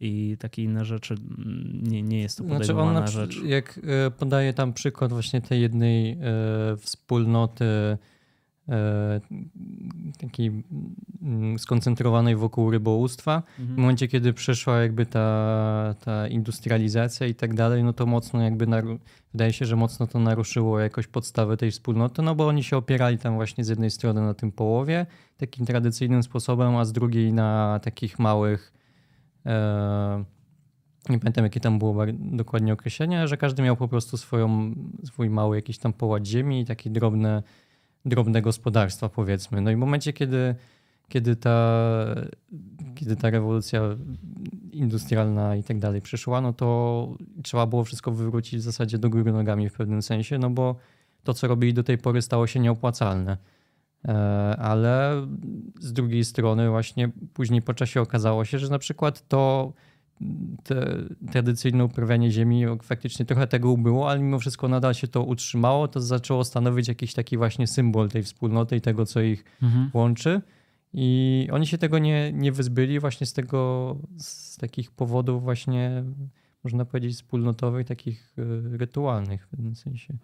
i 0.00 0.36
takie 0.40 0.62
inne 0.62 0.84
rzeczy 0.84 1.14
mm, 1.14 1.80
nie, 1.82 2.02
nie 2.02 2.20
jest 2.20 2.38
to 2.38 2.44
Znaczy 2.44 2.58
podejmowana 2.60 2.88
on 2.98 3.04
na, 3.04 3.08
przy- 3.08 3.16
rzecz. 3.18 3.42
jak 3.44 3.80
e, 4.06 4.10
podaje 4.10 4.52
tam 4.52 4.72
przykład 4.72 5.12
właśnie 5.12 5.40
tej 5.40 5.60
jednej 5.60 6.10
e, 6.12 6.16
wspólnoty 6.76 7.64
e, 8.68 9.20
takiej 10.20 10.62
mm, 11.22 11.58
skoncentrowanej 11.58 12.36
wokół 12.36 12.70
rybołówstwa, 12.70 13.42
w 13.56 13.60
Mhm. 13.60 13.80
momencie, 13.80 14.08
kiedy 14.08 14.32
przyszła 14.32 14.78
jakby 14.78 15.06
ta, 15.06 15.94
ta 16.04 16.28
industrializacja 16.28 17.26
i 17.26 17.34
tak 17.34 17.54
dalej, 17.54 17.84
no 17.84 17.92
to 17.92 18.06
mocno 18.06 18.42
jakby, 18.42 18.66
wydaje 19.32 19.52
się, 19.52 19.64
że 19.66 19.76
mocno 19.76 20.06
to 20.06 20.18
naruszyło 20.18 20.80
jakoś 20.80 21.06
podstawę 21.06 21.56
tej 21.56 21.70
wspólnoty, 21.70 22.22
no 22.22 22.34
bo 22.34 22.46
oni 22.46 22.64
się 22.64 22.76
opierali 22.76 23.18
tam 23.18 23.34
właśnie 23.34 23.64
z 23.64 23.68
jednej 23.68 23.90
strony 23.90 24.20
na 24.20 24.34
tym 24.34 24.52
połowie, 24.52 25.06
takim 25.36 25.66
tradycyjnym 25.66 26.22
sposobem, 26.22 26.76
a 26.76 26.84
z 26.84 26.92
drugiej 26.92 27.32
na 27.32 27.80
takich 27.82 28.18
małych 28.18 28.72
nie 31.08 31.18
pamiętam 31.18 31.44
jakie 31.44 31.60
tam 31.60 31.78
było 31.78 32.06
dokładnie 32.12 32.72
określenie, 32.72 33.28
że 33.28 33.36
każdy 33.36 33.62
miał 33.62 33.76
po 33.76 33.88
prostu 33.88 34.16
swoją, 34.16 34.74
swój 35.04 35.30
mały 35.30 35.56
jakiś 35.56 35.78
tam 35.78 35.92
połat 35.92 36.26
ziemi 36.26 36.60
i 36.60 36.64
takie 36.64 36.90
drobne, 36.90 37.42
drobne 38.04 38.42
gospodarstwa 38.42 39.08
powiedzmy. 39.08 39.60
No 39.60 39.70
i 39.70 39.76
w 39.76 39.78
momencie, 39.78 40.12
kiedy, 40.12 40.54
kiedy, 41.08 41.36
ta, 41.36 41.84
kiedy 42.94 43.16
ta 43.16 43.30
rewolucja 43.30 43.82
industrialna 44.72 45.56
i 45.56 45.62
tak 45.62 45.78
dalej 45.78 46.02
przyszła, 46.02 46.40
no 46.40 46.52
to 46.52 47.16
trzeba 47.42 47.66
było 47.66 47.84
wszystko 47.84 48.12
wywrócić 48.12 48.60
w 48.60 48.62
zasadzie 48.62 48.98
do 48.98 49.10
góry 49.10 49.32
nogami 49.32 49.68
w 49.68 49.72
pewnym 49.72 50.02
sensie, 50.02 50.38
no 50.38 50.50
bo 50.50 50.76
to, 51.24 51.34
co 51.34 51.48
robili 51.48 51.74
do 51.74 51.82
tej 51.82 51.98
pory, 51.98 52.22
stało 52.22 52.46
się 52.46 52.60
nieopłacalne. 52.60 53.36
E, 54.04 54.12
ale 54.58 55.26
z 55.80 55.92
drugiej 55.92 56.24
strony, 56.24 56.70
właśnie 56.70 57.10
później 57.34 57.62
po 57.62 57.74
czasie 57.74 58.00
okazało 58.00 58.44
się, 58.44 58.58
że 58.58 58.68
na 58.68 58.78
przykład 58.78 59.28
to 59.28 59.72
te 60.64 61.04
tradycyjne 61.32 61.84
uprawianie 61.84 62.30
ziemi 62.30 62.64
faktycznie 62.82 63.26
trochę 63.26 63.46
tego 63.46 63.70
ubyło, 63.70 64.10
ale 64.10 64.20
mimo 64.20 64.38
wszystko 64.38 64.68
nadal 64.68 64.94
się 64.94 65.08
to 65.08 65.24
utrzymało, 65.24 65.88
to 65.88 66.00
zaczęło 66.00 66.44
stanowić 66.44 66.88
jakiś 66.88 67.14
taki 67.14 67.36
właśnie 67.36 67.66
symbol 67.66 68.08
tej 68.08 68.22
wspólnoty 68.22 68.76
i 68.76 68.80
tego, 68.80 69.06
co 69.06 69.20
ich 69.20 69.44
mhm. 69.62 69.90
łączy. 69.94 70.40
I 70.92 71.48
oni 71.52 71.66
się 71.66 71.78
tego 71.78 71.98
nie, 71.98 72.32
nie 72.32 72.52
wyzbyli 72.52 73.00
właśnie 73.00 73.26
z 73.26 73.32
tego, 73.32 73.96
z 74.16 74.56
takich 74.56 74.90
powodów 74.90 75.42
właśnie, 75.42 76.04
można 76.64 76.84
powiedzieć, 76.84 77.14
wspólnotowych, 77.14 77.86
takich 77.86 78.34
e, 78.38 78.76
rytualnych 78.78 79.44
w 79.44 79.48
pewnym 79.48 79.74
sensie. 79.74 80.14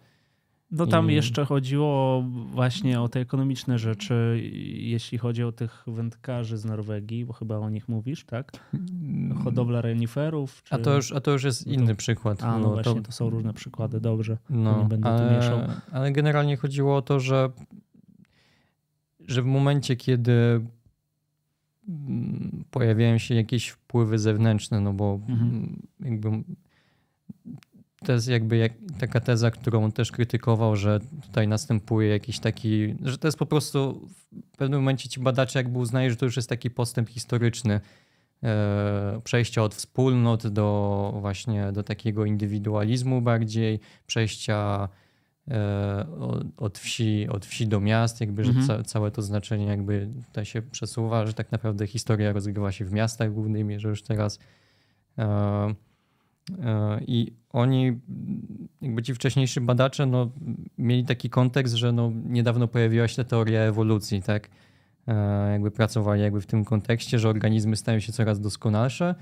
No 0.71 0.87
tam 0.87 1.11
I... 1.11 1.13
jeszcze 1.13 1.45
chodziło 1.45 2.23
właśnie 2.51 3.01
o 3.01 3.09
te 3.09 3.19
ekonomiczne 3.19 3.79
rzeczy, 3.79 4.39
jeśli 4.63 5.17
chodzi 5.17 5.43
o 5.43 5.51
tych 5.51 5.83
wędkarzy 5.87 6.57
z 6.57 6.65
Norwegii, 6.65 7.25
bo 7.25 7.33
chyba 7.33 7.57
o 7.57 7.69
nich 7.69 7.89
mówisz, 7.89 8.25
tak? 8.25 8.51
Mm. 8.73 9.37
Hodowla 9.37 9.81
reniferów. 9.81 10.63
Czy... 10.63 10.75
A, 10.75 10.77
to 10.77 10.95
już, 10.95 11.11
a 11.11 11.21
to 11.21 11.31
już 11.31 11.43
jest 11.43 11.67
inny 11.67 11.87
to... 11.87 11.95
przykład. 11.95 12.43
A, 12.43 12.51
no, 12.51 12.59
no 12.59 12.73
właśnie, 12.73 12.95
to... 12.95 13.01
to... 13.01 13.11
są 13.11 13.29
różne 13.29 13.53
przykłady, 13.53 13.99
dobrze. 13.99 14.37
No, 14.49 14.83
nie 14.83 14.89
będę 14.89 15.09
ale, 15.09 15.29
tu 15.29 15.35
mieszał. 15.35 15.59
Ale 15.91 16.11
generalnie 16.11 16.57
chodziło 16.57 16.95
o 16.95 17.01
to, 17.01 17.19
że, 17.19 17.49
że 19.27 19.41
w 19.41 19.45
momencie, 19.45 19.95
kiedy 19.95 20.61
mm, 21.89 22.63
pojawiają 22.71 23.17
się 23.17 23.35
jakieś 23.35 23.67
wpływy 23.67 24.19
zewnętrzne, 24.19 24.81
no 24.81 24.93
bo 24.93 25.19
mhm. 25.29 25.81
jakby 25.99 26.43
to 28.05 28.11
jest 28.11 28.27
jakby 28.27 28.57
jak, 28.57 28.73
taka 28.99 29.19
teza, 29.19 29.51
którą 29.51 29.91
też 29.91 30.11
krytykował, 30.11 30.75
że 30.75 30.99
tutaj 31.21 31.47
następuje 31.47 32.09
jakiś 32.09 32.39
taki, 32.39 32.95
że 33.03 33.17
to 33.17 33.27
jest 33.27 33.37
po 33.37 33.45
prostu 33.45 34.07
w 34.53 34.57
pewnym 34.57 34.79
momencie 34.79 35.09
ci 35.09 35.19
badacze 35.19 35.59
jakby 35.59 35.79
uznają, 35.79 36.09
że 36.09 36.15
to 36.15 36.25
już 36.25 36.35
jest 36.35 36.49
taki 36.49 36.71
postęp 36.71 37.09
historyczny 37.09 37.79
e, 38.43 39.21
przejścia 39.23 39.63
od 39.63 39.75
wspólnot 39.75 40.47
do 40.47 41.17
właśnie 41.21 41.71
do 41.71 41.83
takiego 41.83 42.25
indywidualizmu 42.25 43.21
bardziej, 43.21 43.79
przejścia 44.07 44.89
e, 45.47 46.05
od 46.57 46.79
wsi, 46.79 47.27
od 47.29 47.45
wsi 47.45 47.67
do 47.67 47.79
miast, 47.79 48.21
jakby, 48.21 48.43
że 48.43 48.49
mhm. 48.49 48.67
ca, 48.67 48.83
całe 48.83 49.11
to 49.11 49.21
znaczenie 49.21 49.65
jakby 49.65 50.09
tutaj 50.27 50.45
się 50.45 50.61
przesuwa, 50.61 51.25
że 51.25 51.33
tak 51.33 51.51
naprawdę 51.51 51.87
historia 51.87 52.33
rozgrywa 52.33 52.71
się 52.71 52.85
w 52.85 52.93
miastach 52.93 53.31
w 53.31 53.33
głównej 53.33 53.63
mierze 53.63 53.89
już 53.89 54.03
teraz. 54.03 54.39
E, 56.63 56.99
I 57.07 57.33
oni, 57.49 57.99
jakby 58.81 59.03
ci 59.03 59.13
wcześniejsi 59.15 59.61
badacze, 59.61 60.05
no, 60.05 60.31
mieli 60.77 61.05
taki 61.05 61.29
kontekst, 61.29 61.73
że 61.73 61.91
no, 61.91 62.11
niedawno 62.25 62.67
pojawiła 62.67 63.07
się 63.07 63.23
teoria 63.23 63.59
ewolucji, 63.61 64.21
tak? 64.21 64.49
E, 65.07 65.51
jakby 65.51 65.71
pracowali 65.71 66.21
jakby 66.21 66.41
w 66.41 66.45
tym 66.45 66.65
kontekście, 66.65 67.19
że 67.19 67.29
organizmy 67.29 67.75
stają 67.75 67.99
się 67.99 68.13
coraz 68.13 68.39
doskonalsze, 68.39 69.15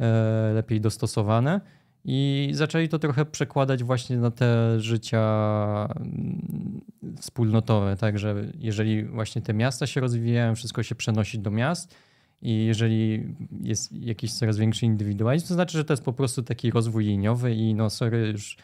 e, 0.00 0.52
lepiej 0.54 0.80
dostosowane 0.80 1.60
i 2.04 2.50
zaczęli 2.52 2.88
to 2.88 2.98
trochę 2.98 3.24
przekładać 3.24 3.84
właśnie 3.84 4.16
na 4.16 4.30
te 4.30 4.80
życia 4.80 5.88
mm, 5.96 6.80
wspólnotowe, 7.18 7.96
tak, 7.96 8.18
że 8.18 8.52
jeżeli 8.58 9.04
właśnie 9.04 9.42
te 9.42 9.54
miasta 9.54 9.86
się 9.86 10.00
rozwijają, 10.00 10.54
wszystko 10.54 10.82
się 10.82 10.94
przenosi 10.94 11.38
do 11.38 11.50
miast, 11.50 11.94
i 12.42 12.64
jeżeli 12.64 13.34
jest 13.62 13.92
jakiś 13.92 14.32
coraz 14.32 14.58
większy 14.58 14.86
indywidualizm, 14.86 15.48
to 15.48 15.54
znaczy, 15.54 15.78
że 15.78 15.84
to 15.84 15.92
jest 15.92 16.04
po 16.04 16.12
prostu 16.12 16.42
taki 16.42 16.70
rozwój 16.70 17.04
liniowy 17.04 17.54
i 17.54 17.74
no 17.74 17.90
sorry, 17.90 18.28
już 18.28 18.56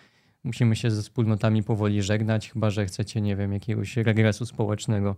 musimy 0.44 0.76
się 0.76 0.90
ze 0.90 1.02
wspólnotami 1.02 1.62
powoli 1.62 2.02
żegnać, 2.02 2.50
chyba 2.50 2.70
że 2.70 2.86
chcecie, 2.86 3.20
nie 3.20 3.36
wiem, 3.36 3.52
jakiegoś 3.52 3.96
regresu 3.96 4.46
społecznego. 4.46 5.16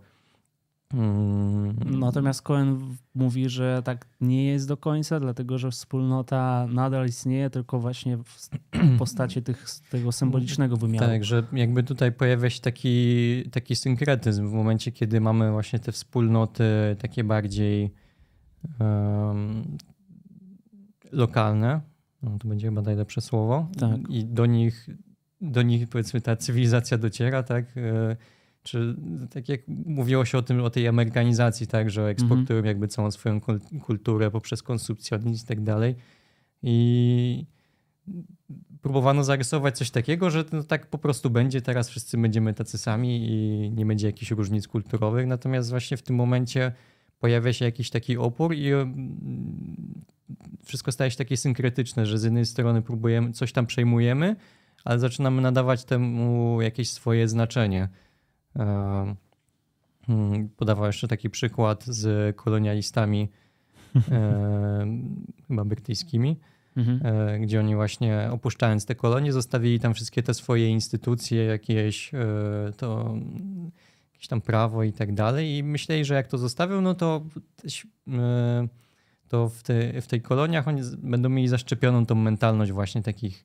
Hmm. 0.92 1.76
Natomiast 1.98 2.42
Cohen 2.42 2.96
mówi, 3.14 3.48
że 3.48 3.82
tak 3.84 4.06
nie 4.20 4.46
jest 4.46 4.68
do 4.68 4.76
końca, 4.76 5.20
dlatego 5.20 5.58
że 5.58 5.70
wspólnota 5.70 6.66
nadal 6.70 7.06
istnieje, 7.06 7.50
tylko 7.50 7.80
właśnie 7.80 8.16
w 8.16 8.48
postaci 8.98 9.42
tych, 9.42 9.66
tego 9.90 10.12
symbolicznego 10.12 10.76
wymiaru. 10.76 11.06
Tak, 11.06 11.24
że 11.24 11.42
jakby 11.52 11.82
tutaj 11.82 12.12
pojawia 12.12 12.50
się 12.50 12.60
taki, 12.60 13.44
taki 13.50 13.76
synkretyzm 13.76 14.48
w 14.48 14.52
momencie, 14.52 14.92
kiedy 14.92 15.20
mamy 15.20 15.52
właśnie 15.52 15.78
te 15.78 15.92
wspólnoty 15.92 16.64
takie 16.98 17.24
bardziej 17.24 17.90
lokalne, 21.12 21.80
no 22.22 22.38
to 22.38 22.48
będzie 22.48 22.68
chyba 22.68 22.82
najlepsze 22.82 23.20
słowo, 23.20 23.68
tak. 23.78 24.10
i 24.10 24.24
do 24.24 24.46
nich, 24.46 24.88
do 25.40 25.62
nich 25.62 25.88
powiedzmy 25.88 26.20
ta 26.20 26.36
cywilizacja 26.36 26.98
dociera, 26.98 27.42
tak? 27.42 27.64
E, 27.76 28.16
czy 28.62 28.96
tak 29.30 29.48
jak 29.48 29.60
mówiło 29.68 30.24
się 30.24 30.38
o 30.38 30.42
tym, 30.42 30.60
o 30.60 30.70
tej 30.70 30.88
amerykanizacji, 30.88 31.66
tak, 31.66 31.90
że 31.90 32.06
eksportują 32.08 32.58
mhm. 32.58 32.66
jakby 32.66 32.88
całą 32.88 33.10
swoją 33.10 33.40
kulturę 33.82 34.30
poprzez 34.30 34.62
konsumpcjonizm 34.62 35.44
i 35.44 35.48
tak 35.48 35.60
dalej. 35.60 35.96
I 36.62 37.46
próbowano 38.82 39.24
zarysować 39.24 39.78
coś 39.78 39.90
takiego, 39.90 40.30
że 40.30 40.44
no 40.52 40.62
tak 40.62 40.86
po 40.86 40.98
prostu 40.98 41.30
będzie, 41.30 41.62
teraz 41.62 41.88
wszyscy 41.88 42.18
będziemy 42.18 42.54
tacy 42.54 42.78
sami 42.78 43.26
i 43.30 43.70
nie 43.70 43.86
będzie 43.86 44.06
jakichś 44.06 44.30
różnic 44.30 44.68
kulturowych. 44.68 45.26
Natomiast 45.26 45.70
właśnie 45.70 45.96
w 45.96 46.02
tym 46.02 46.16
momencie 46.16 46.72
pojawia 47.18 47.52
się 47.52 47.64
jakiś 47.64 47.90
taki 47.90 48.16
opór 48.16 48.54
i 48.54 48.72
mm, 48.72 50.04
wszystko 50.64 50.92
staje 50.92 51.10
się 51.10 51.16
takie 51.16 51.36
synkretyczne, 51.36 52.06
że 52.06 52.18
z 52.18 52.24
jednej 52.24 52.46
strony 52.46 52.82
próbujemy, 52.82 53.32
coś 53.32 53.52
tam 53.52 53.66
przejmujemy, 53.66 54.36
ale 54.84 54.98
zaczynamy 54.98 55.42
nadawać 55.42 55.84
temu 55.84 56.62
jakieś 56.62 56.90
swoje 56.90 57.28
znaczenie. 57.28 57.88
Hmm, 60.06 60.48
podawał 60.56 60.86
jeszcze 60.86 61.08
taki 61.08 61.30
przykład 61.30 61.84
z 61.84 62.36
kolonialistami 62.36 63.28
chyba 65.48 65.64
brytyjskimi, 65.64 66.36
mhm. 66.76 67.00
E, 67.04 67.40
gdzie 67.40 67.60
oni 67.60 67.74
właśnie 67.74 68.28
opuszczając 68.32 68.86
te 68.86 68.94
kolonie 68.94 69.32
zostawili 69.32 69.80
tam 69.80 69.94
wszystkie 69.94 70.22
te 70.22 70.34
swoje 70.34 70.68
instytucje, 70.68 71.44
jakieś 71.44 72.14
e, 72.14 72.18
to 72.76 73.14
jakieś 74.18 74.28
tam 74.28 74.40
prawo 74.40 74.84
i 74.84 74.92
tak 74.92 75.14
dalej. 75.14 75.56
I 75.56 75.62
myśleli, 75.62 76.04
że 76.04 76.14
jak 76.14 76.26
to 76.26 76.38
zostawią, 76.38 76.80
no 76.80 76.94
to, 76.94 77.22
e, 78.08 78.68
to 79.28 79.48
w, 79.48 79.62
te, 79.62 80.00
w 80.00 80.06
tej 80.06 80.22
koloniach 80.22 80.68
oni 80.68 80.82
będą 80.98 81.28
mieli 81.28 81.48
zaszczepioną 81.48 82.06
tą 82.06 82.14
mentalność 82.14 82.72
właśnie 82.72 83.02
takich 83.02 83.44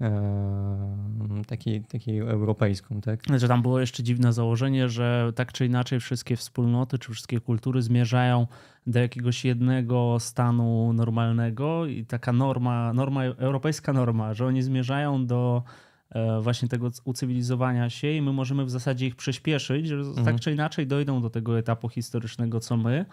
e, 0.00 1.42
takiej, 1.46 1.84
takiej 1.84 2.18
europejską, 2.18 3.00
tak? 3.00 3.20
Że 3.36 3.48
tam 3.48 3.62
było 3.62 3.80
jeszcze 3.80 4.02
dziwne 4.02 4.32
założenie, 4.32 4.88
że 4.88 5.32
tak 5.34 5.52
czy 5.52 5.66
inaczej 5.66 6.00
wszystkie 6.00 6.36
wspólnoty 6.36 6.98
czy 6.98 7.12
wszystkie 7.12 7.40
kultury 7.40 7.82
zmierzają 7.82 8.46
do 8.86 8.98
jakiegoś 8.98 9.44
jednego 9.44 10.16
stanu 10.18 10.92
normalnego 10.92 11.86
i 11.86 12.04
taka 12.04 12.32
norma, 12.32 12.92
norma 12.92 13.24
europejska 13.24 13.92
norma, 13.92 14.34
że 14.34 14.46
oni 14.46 14.62
zmierzają 14.62 15.26
do 15.26 15.62
właśnie 16.42 16.68
tego 16.68 16.90
ucywilizowania 17.04 17.90
się 17.90 18.10
i 18.10 18.22
my 18.22 18.32
możemy 18.32 18.64
w 18.64 18.70
zasadzie 18.70 19.06
ich 19.06 19.16
przyspieszyć, 19.16 19.86
że 19.86 19.94
mhm. 19.94 20.26
tak 20.26 20.40
czy 20.40 20.52
inaczej 20.52 20.86
dojdą 20.86 21.22
do 21.22 21.30
tego 21.30 21.58
etapu 21.58 21.88
historycznego, 21.88 22.60
co 22.60 22.76
my. 22.76 23.04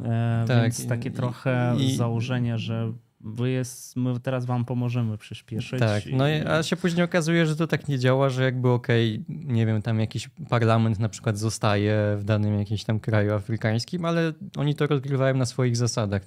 E, 0.00 0.44
tak, 0.48 0.62
Więc 0.62 0.86
takie 0.86 1.08
i, 1.08 1.12
trochę 1.12 1.74
i, 1.78 1.96
założenie, 1.96 2.58
że 2.58 2.92
wy 3.20 3.50
jest, 3.50 3.96
my 3.96 4.20
teraz 4.20 4.44
wam 4.44 4.64
pomożemy 4.64 5.18
przyspieszyć. 5.18 5.80
Tak, 5.80 6.04
no 6.12 6.24
a 6.24 6.62
się 6.62 6.76
później 6.76 7.04
okazuje, 7.04 7.46
że 7.46 7.56
to 7.56 7.66
tak 7.66 7.88
nie 7.88 7.98
działa, 7.98 8.28
że 8.28 8.44
jakby 8.44 8.68
okej, 8.68 9.24
okay, 9.24 9.54
nie 9.54 9.66
wiem, 9.66 9.82
tam 9.82 10.00
jakiś 10.00 10.30
parlament 10.48 10.98
na 10.98 11.08
przykład 11.08 11.38
zostaje 11.38 12.16
w 12.18 12.24
danym 12.24 12.58
jakimś 12.58 12.84
tam 12.84 13.00
kraju 13.00 13.34
afrykańskim, 13.34 14.04
ale 14.04 14.32
oni 14.56 14.74
to 14.74 14.86
rozgrywają 14.86 15.36
na 15.36 15.46
swoich 15.46 15.76
zasadach 15.76 16.22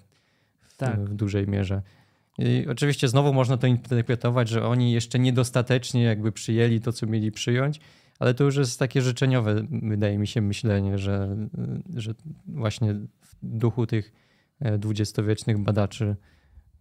w, 0.62 0.78
tak. 0.78 1.00
w 1.00 1.14
dużej 1.14 1.48
mierze. 1.48 1.82
I 2.40 2.68
oczywiście 2.68 3.08
znowu 3.08 3.34
można 3.34 3.58
to 3.58 3.68
interpretować, 3.68 4.50
że 4.50 4.66
oni 4.66 4.92
jeszcze 4.92 5.20
niedostatecznie 5.20 6.04
jakby 6.04 6.32
przyjęli 6.32 6.80
to, 6.80 6.94
co 6.94 7.08
mieli 7.08 7.32
przyjąć, 7.32 7.80
ale 8.20 8.34
to 8.34 8.44
już 8.44 8.56
jest 8.56 8.80
takie 8.80 9.02
życzeniowe, 9.02 9.68
wydaje 9.82 10.18
mi 10.18 10.28
się, 10.28 10.42
myślenie, 10.42 10.98
że, 10.98 11.38
że 11.96 12.14
właśnie 12.48 12.94
w 13.22 13.36
duchu 13.44 13.88
tych 13.88 14.12
e, 14.60 14.78
dwudziestowiecznych 14.78 15.58
badaczy, 15.58 16.16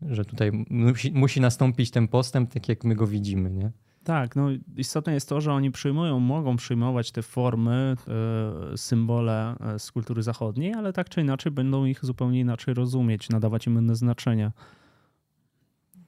że 0.02 0.24
tutaj 0.24 0.50
musi, 0.70 1.12
musi 1.12 1.40
nastąpić 1.40 1.90
ten 1.90 2.08
postęp, 2.08 2.52
tak 2.52 2.68
jak 2.68 2.84
my 2.84 2.94
go 2.94 3.06
widzimy. 3.06 3.50
Nie? 3.50 3.72
Tak, 4.04 4.36
no 4.36 4.48
istotne 4.76 5.14
jest 5.14 5.28
to, 5.28 5.40
że 5.40 5.52
oni 5.52 5.70
przyjmują, 5.70 6.20
mogą 6.20 6.56
przyjmować 6.56 7.12
te 7.12 7.22
formy, 7.22 7.96
e, 8.72 8.76
symbole 8.76 9.56
e, 9.60 9.78
z 9.78 9.92
kultury 9.92 10.22
zachodniej, 10.22 10.74
ale 10.74 10.92
tak 10.92 11.08
czy 11.08 11.20
inaczej 11.20 11.52
będą 11.52 11.84
ich 11.84 12.04
zupełnie 12.04 12.40
inaczej 12.40 12.74
rozumieć, 12.74 13.28
nadawać 13.28 13.66
im 13.66 13.78
inne 13.78 13.96
znaczenia. 13.96 14.52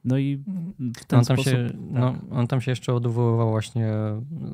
No 0.05 0.19
i 0.19 0.45
w 0.79 1.05
ten 1.05 1.19
on 1.19 1.25
tam 1.25 1.37
sposób, 1.37 1.53
się, 1.53 1.65
tak. 1.67 1.77
no, 1.91 2.15
on 2.31 2.47
tam 2.47 2.61
się 2.61 2.73
jeszcze 2.73 2.95
odwoływał 2.95 3.51
właśnie, 3.51 3.93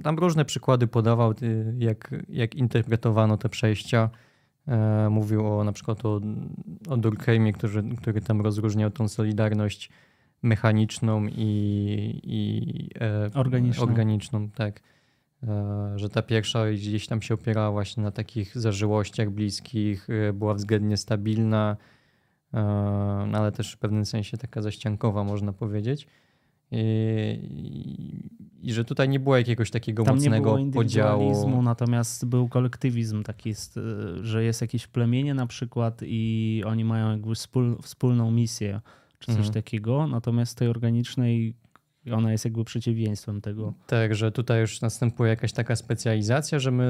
tam 0.03 0.19
różne 0.19 0.45
przykłady 0.45 0.87
podawał, 0.87 1.35
y, 1.43 1.75
jak, 1.79 2.15
jak 2.29 2.55
interpretowano 2.55 3.37
te 3.37 3.49
przejścia 3.49 4.11
E, 4.69 5.11
mówił 5.11 5.47
o 5.47 5.65
na 5.65 5.73
przykład 5.73 6.05
o, 6.05 6.21
o 6.89 6.97
Durkheimie, 6.97 7.53
który, 7.53 7.83
który 7.97 8.21
tam 8.21 8.41
rozróżniał 8.41 8.91
tą 8.91 9.09
solidarność 9.09 9.91
mechaniczną 10.43 11.27
i, 11.27 12.21
i 12.25 12.91
e, 13.01 13.31
organiczną. 13.35 13.83
organiczną. 13.83 14.51
tak. 14.51 14.81
E, 15.43 15.93
że 15.97 16.09
ta 16.09 16.23
pierwsza 16.23 16.71
gdzieś 16.71 17.07
tam 17.07 17.23
się 17.23 17.35
opierała 17.35 17.71
właśnie 17.71 18.03
na 18.03 18.11
takich 18.11 18.59
zażyłościach 18.59 19.31
bliskich, 19.31 20.09
e, 20.11 20.33
była 20.33 20.55
względnie 20.55 20.97
stabilna, 20.97 21.77
no 21.81 21.96
ale 23.33 23.53
też 23.53 23.73
w 23.73 23.79
pewnym 23.79 24.07
sensie 24.07 24.37
taka 24.37 24.63
zaściankowa, 24.63 25.25
można 25.25 25.53
powiedzieć. 25.53 26.07
I, 26.71 28.29
i, 28.63 28.73
że 28.73 28.85
tutaj 28.85 29.09
nie 29.09 29.21
było 29.21 29.37
jakiegoś 29.37 29.71
takiego 29.71 30.05
Tam 30.05 30.15
mocnego 30.15 30.59
nie 30.59 30.65
było 30.65 30.83
podziału. 30.83 31.63
Natomiast 31.63 32.27
był 32.27 32.49
kolektywizm 32.49 33.23
taki, 33.23 33.55
że 34.21 34.45
jest 34.45 34.61
jakieś 34.61 34.87
plemienie 34.87 35.35
na 35.35 35.47
przykład 35.47 36.01
i 36.03 36.63
oni 36.67 36.85
mają 36.85 37.11
jakby 37.11 37.35
wspól, 37.35 37.77
wspólną 37.83 38.31
misję 38.31 38.81
czy 39.19 39.27
coś 39.27 39.37
mhm. 39.37 39.55
takiego. 39.55 40.07
Natomiast 40.07 40.59
tej 40.59 40.69
organicznej 40.69 41.55
ona 42.13 42.33
jest 42.33 42.45
jakby 42.45 42.65
przeciwieństwem 42.65 43.41
tego. 43.41 43.75
Tak, 43.87 44.15
że 44.15 44.33
tutaj 44.33 44.61
już 44.61 44.81
następuje 44.81 45.31
jakaś 45.31 45.53
taka 45.53 45.77
specjalizacja, 45.77 46.59
że 46.59 46.71
my 46.71 46.85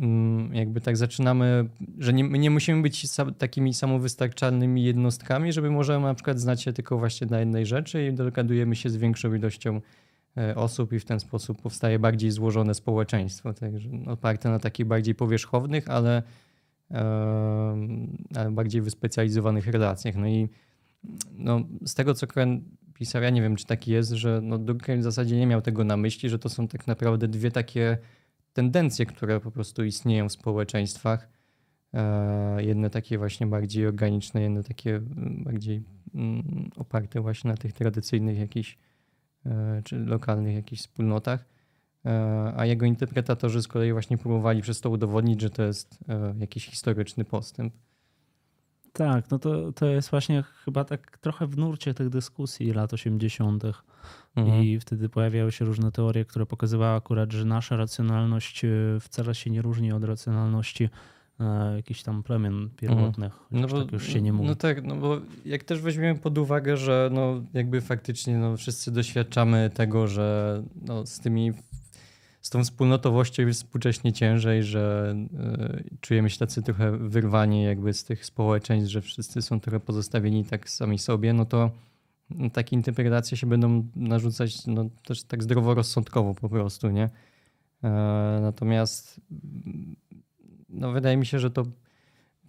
mm, 0.00 0.54
jakby 0.54 0.80
tak 0.80 0.96
zaczynamy, 0.96 1.68
że 1.98 2.12
nie, 2.12 2.24
my 2.24 2.38
nie 2.38 2.50
musimy 2.50 2.82
być 2.82 3.06
takimi 3.38 3.74
samowystarczalnymi 3.74 4.84
jednostkami, 4.84 5.52
żeby 5.52 5.70
możemy 5.70 6.06
na 6.06 6.14
przykład 6.14 6.40
znać 6.40 6.62
się 6.62 6.72
tylko 6.72 6.98
właśnie 6.98 7.26
na 7.26 7.40
jednej 7.40 7.66
rzeczy 7.66 8.06
i 8.06 8.12
dogadujemy 8.12 8.76
się 8.76 8.90
z 8.90 8.96
większą 8.96 9.34
ilością 9.34 9.80
e, 10.36 10.54
osób 10.54 10.92
i 10.92 11.00
w 11.00 11.04
ten 11.04 11.20
sposób 11.20 11.62
powstaje 11.62 11.98
bardziej 11.98 12.30
złożone 12.30 12.74
społeczeństwo, 12.74 13.54
także 13.54 13.88
oparte 14.06 14.50
na 14.50 14.58
takich 14.58 14.86
bardziej 14.86 15.14
powierzchownych, 15.14 15.88
ale, 15.88 16.22
ale 18.36 18.50
bardziej 18.50 18.82
wyspecjalizowanych 18.82 19.66
relacjach. 19.66 20.16
No 20.16 20.26
i 20.26 20.48
no, 21.32 21.60
z 21.86 21.94
tego, 21.94 22.14
co 22.14 22.26
pisał, 22.94 23.22
ja 23.22 23.30
nie 23.30 23.42
wiem, 23.42 23.56
czy 23.56 23.66
taki 23.66 23.92
jest, 23.92 24.10
że 24.10 24.40
no 24.42 24.58
Durkheim 24.58 25.00
w 25.00 25.04
zasadzie 25.04 25.36
nie 25.36 25.46
miał 25.46 25.62
tego 25.62 25.84
na 25.84 25.96
myśli, 25.96 26.28
że 26.28 26.38
to 26.38 26.48
są 26.48 26.68
tak 26.68 26.86
naprawdę 26.86 27.28
dwie 27.28 27.50
takie 27.50 27.98
tendencje, 28.52 29.06
które 29.06 29.40
po 29.40 29.50
prostu 29.50 29.84
istnieją 29.84 30.28
w 30.28 30.32
społeczeństwach. 30.32 31.28
E, 31.94 32.64
jedne 32.64 32.90
takie 32.90 33.18
właśnie 33.18 33.46
bardziej 33.46 33.86
organiczne, 33.86 34.42
jedne 34.42 34.62
takie 34.62 34.96
mm, 34.96 35.44
bardziej 35.44 35.82
mm, 36.14 36.70
oparte 36.76 37.20
właśnie 37.20 37.50
na 37.50 37.56
tych 37.56 37.72
tradycyjnych 37.72 38.38
jakichś 38.38 38.78
e, 39.46 39.82
czy 39.84 39.98
lokalnych 39.98 40.54
jakichś 40.54 40.82
wspólnotach. 40.82 41.44
E, 42.06 42.52
a 42.56 42.66
jego 42.66 42.86
interpretatorzy 42.86 43.62
z 43.62 43.68
kolei 43.68 43.92
właśnie 43.92 44.18
próbowali 44.18 44.62
przez 44.62 44.80
to 44.80 44.90
udowodnić, 44.90 45.40
że 45.40 45.50
to 45.50 45.62
jest 45.62 45.98
jakiś 46.38 46.66
historyczny 46.66 47.24
postęp. 47.24 47.74
Tak, 48.96 49.30
no 49.30 49.38
to, 49.38 49.72
to 49.72 49.86
jest 49.86 50.10
właśnie 50.10 50.44
chyba 50.64 50.84
tak 50.84 51.18
trochę 51.18 51.46
w 51.46 51.58
nurcie 51.58 51.94
tych 51.94 52.08
dyskusji 52.08 52.72
lat 52.72 52.92
80. 52.92 53.64
Mhm. 54.36 54.64
I 54.64 54.80
wtedy 54.80 55.08
pojawiały 55.08 55.52
się 55.52 55.64
różne 55.64 55.92
teorie, 55.92 56.24
które 56.24 56.46
pokazywały 56.46 56.96
akurat, 56.96 57.32
że 57.32 57.44
nasza 57.44 57.76
racjonalność 57.76 58.64
e, 58.64 58.68
wcale 59.00 59.34
się 59.34 59.50
nie 59.50 59.62
różni 59.62 59.92
od 59.92 60.04
racjonalności 60.04 60.88
e, 61.40 61.76
jakichś 61.76 62.02
tam 62.02 62.22
plemion 62.22 62.70
pierwotnych. 62.76 63.32
Mhm. 63.32 63.60
No 63.60 63.68
bo, 63.68 63.82
tak 63.82 63.92
już 63.92 64.06
się 64.06 64.22
nie 64.22 64.32
mówi. 64.32 64.48
No 64.48 64.54
tak, 64.54 64.84
no 64.84 64.96
bo 64.96 65.20
jak 65.44 65.64
też 65.64 65.80
weźmiemy 65.80 66.18
pod 66.18 66.38
uwagę, 66.38 66.76
że 66.76 67.10
no 67.12 67.42
jakby 67.54 67.80
faktycznie 67.80 68.38
no 68.38 68.56
wszyscy 68.56 68.92
doświadczamy 68.92 69.70
tego, 69.74 70.08
że 70.08 70.62
no 70.82 71.06
z 71.06 71.20
tymi 71.20 71.52
z 72.44 72.50
tą 72.50 72.64
wspólnotowością 72.64 73.46
jest 73.46 73.62
współcześnie 73.62 74.12
ciężej, 74.12 74.62
że 74.62 75.14
y, 75.84 75.98
czujemy 76.00 76.30
się 76.30 76.38
tacy 76.38 76.62
trochę 76.62 76.98
wyrwani 76.98 77.62
jakby 77.62 77.92
z 77.92 78.04
tych 78.04 78.24
społeczeństw, 78.24 78.90
że 78.90 79.00
wszyscy 79.00 79.42
są 79.42 79.60
trochę 79.60 79.80
pozostawieni 79.80 80.44
tak 80.44 80.70
sami 80.70 80.98
sobie, 80.98 81.32
no 81.32 81.44
to 81.44 81.70
no, 82.30 82.50
takie 82.50 82.76
interpretacje 82.76 83.36
się 83.36 83.46
będą 83.46 83.88
narzucać 83.96 84.66
no, 84.66 84.88
też 85.06 85.22
tak 85.22 85.42
zdroworozsądkowo 85.42 86.34
po 86.34 86.48
prostu, 86.48 86.90
nie? 86.90 87.10
E, 87.84 87.88
natomiast 88.42 89.20
no, 90.68 90.92
wydaje 90.92 91.16
mi 91.16 91.26
się, 91.26 91.38
że 91.38 91.50
to 91.50 91.64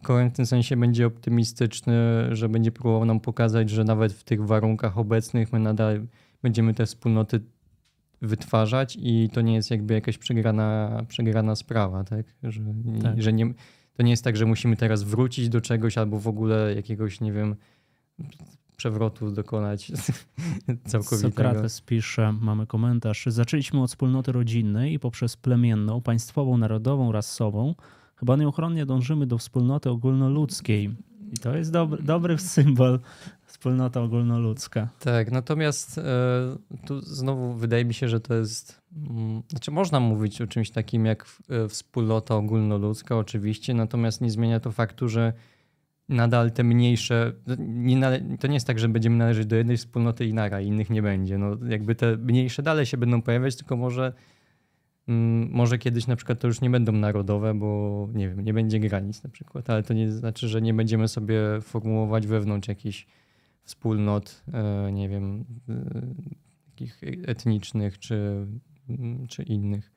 w 0.03 0.31
tym 0.33 0.45
sensie 0.45 0.77
będzie 0.77 1.07
optymistyczny, 1.07 1.95
że 2.31 2.49
będzie 2.49 2.71
próbował 2.71 3.05
nam 3.05 3.19
pokazać, 3.19 3.69
że 3.69 3.83
nawet 3.83 4.13
w 4.13 4.23
tych 4.23 4.45
warunkach 4.45 4.97
obecnych 4.97 5.53
my 5.53 5.59
nadal 5.59 6.07
będziemy 6.41 6.73
te 6.73 6.85
wspólnoty 6.85 7.39
wytwarzać 8.25 8.97
i 9.01 9.29
to 9.33 9.41
nie 9.41 9.53
jest 9.53 9.71
jakby 9.71 9.93
jakaś 9.93 10.17
przegrana, 10.17 11.01
przegrana 11.07 11.55
sprawa, 11.55 12.03
tak? 12.03 12.25
Że, 12.43 12.61
tak. 13.01 13.21
że 13.21 13.33
nie, 13.33 13.53
to 13.93 14.03
nie 14.03 14.11
jest 14.11 14.23
tak, 14.23 14.37
że 14.37 14.45
musimy 14.45 14.75
teraz 14.75 15.03
wrócić 15.03 15.49
do 15.49 15.61
czegoś 15.61 15.97
albo 15.97 16.19
w 16.19 16.27
ogóle 16.27 16.75
jakiegoś, 16.75 17.21
nie 17.21 17.31
wiem, 17.31 17.55
przewrotu 18.77 19.31
dokonać 19.31 19.91
całkowitego. 20.87 21.29
Sokrates 21.29 21.81
pisze, 21.81 22.33
mamy 22.41 22.67
komentarz. 22.67 23.25
Zaczęliśmy 23.27 23.81
od 23.81 23.89
wspólnoty 23.89 24.31
rodzinnej 24.31 24.93
i 24.93 24.99
poprzez 24.99 25.37
plemienną, 25.37 26.01
państwową, 26.01 26.57
narodową, 26.57 27.11
rasową 27.11 27.75
chyba 28.15 28.35
nieuchronnie 28.35 28.85
dążymy 28.85 29.27
do 29.27 29.37
wspólnoty 29.37 29.89
ogólnoludzkiej. 29.89 30.95
I 31.33 31.37
to 31.37 31.57
jest 31.57 31.71
dobry, 31.71 32.03
dobry 32.03 32.37
symbol 32.37 32.99
wspólnota 33.65 34.01
ogólnoludzka. 34.01 34.89
Tak, 34.99 35.31
natomiast 35.31 35.97
e, 35.97 36.01
tu 36.85 37.01
znowu 37.01 37.53
wydaje 37.53 37.85
mi 37.85 37.93
się, 37.93 38.09
że 38.09 38.19
to 38.19 38.33
jest. 38.33 38.81
Mm, 39.09 39.43
znaczy, 39.47 39.71
można 39.71 39.99
mówić 39.99 40.41
o 40.41 40.47
czymś 40.47 40.69
takim 40.69 41.05
jak 41.05 41.25
e, 41.49 41.67
wspólnota 41.67 42.35
ogólnoludzka, 42.35 43.17
oczywiście, 43.17 43.73
natomiast 43.73 44.21
nie 44.21 44.31
zmienia 44.31 44.59
to 44.59 44.71
faktu, 44.71 45.09
że 45.09 45.33
nadal 46.09 46.51
te 46.51 46.63
mniejsze. 46.63 47.33
Nie 47.59 47.97
nale, 47.97 48.21
to 48.39 48.47
nie 48.47 48.53
jest 48.53 48.67
tak, 48.67 48.79
że 48.79 48.89
będziemy 48.89 49.17
należeć 49.17 49.45
do 49.45 49.55
jednej 49.55 49.77
wspólnoty 49.77 50.25
i 50.25 50.33
nara, 50.33 50.61
innych 50.61 50.89
nie 50.89 51.01
będzie. 51.01 51.37
No, 51.37 51.57
jakby 51.69 51.95
te 51.95 52.17
mniejsze 52.17 52.63
dalej 52.63 52.85
się 52.85 52.97
będą 52.97 53.21
pojawiać, 53.21 53.55
tylko 53.55 53.75
może. 53.75 54.13
Mm, 55.07 55.49
może 55.51 55.77
kiedyś 55.77 56.07
na 56.07 56.15
przykład 56.15 56.39
to 56.39 56.47
już 56.47 56.61
nie 56.61 56.69
będą 56.69 56.91
narodowe, 56.91 57.53
bo 57.53 58.09
nie 58.13 58.29
wiem, 58.29 58.41
nie 58.41 58.53
będzie 58.53 58.79
granic 58.79 59.23
na 59.23 59.29
przykład, 59.29 59.69
ale 59.69 59.83
to 59.83 59.93
nie 59.93 60.11
znaczy, 60.11 60.47
że 60.47 60.61
nie 60.61 60.73
będziemy 60.73 61.07
sobie 61.07 61.39
formułować 61.61 62.27
wewnątrz 62.27 62.67
jakichś 62.67 63.07
wspólnot, 63.65 64.43
e, 64.53 64.91
nie 64.91 65.09
wiem, 65.09 65.45
e, 65.69 66.01
takich 66.65 67.01
etnicznych 67.27 67.99
czy, 67.99 68.47
mm, 68.89 69.27
czy 69.27 69.43
innych. 69.43 69.91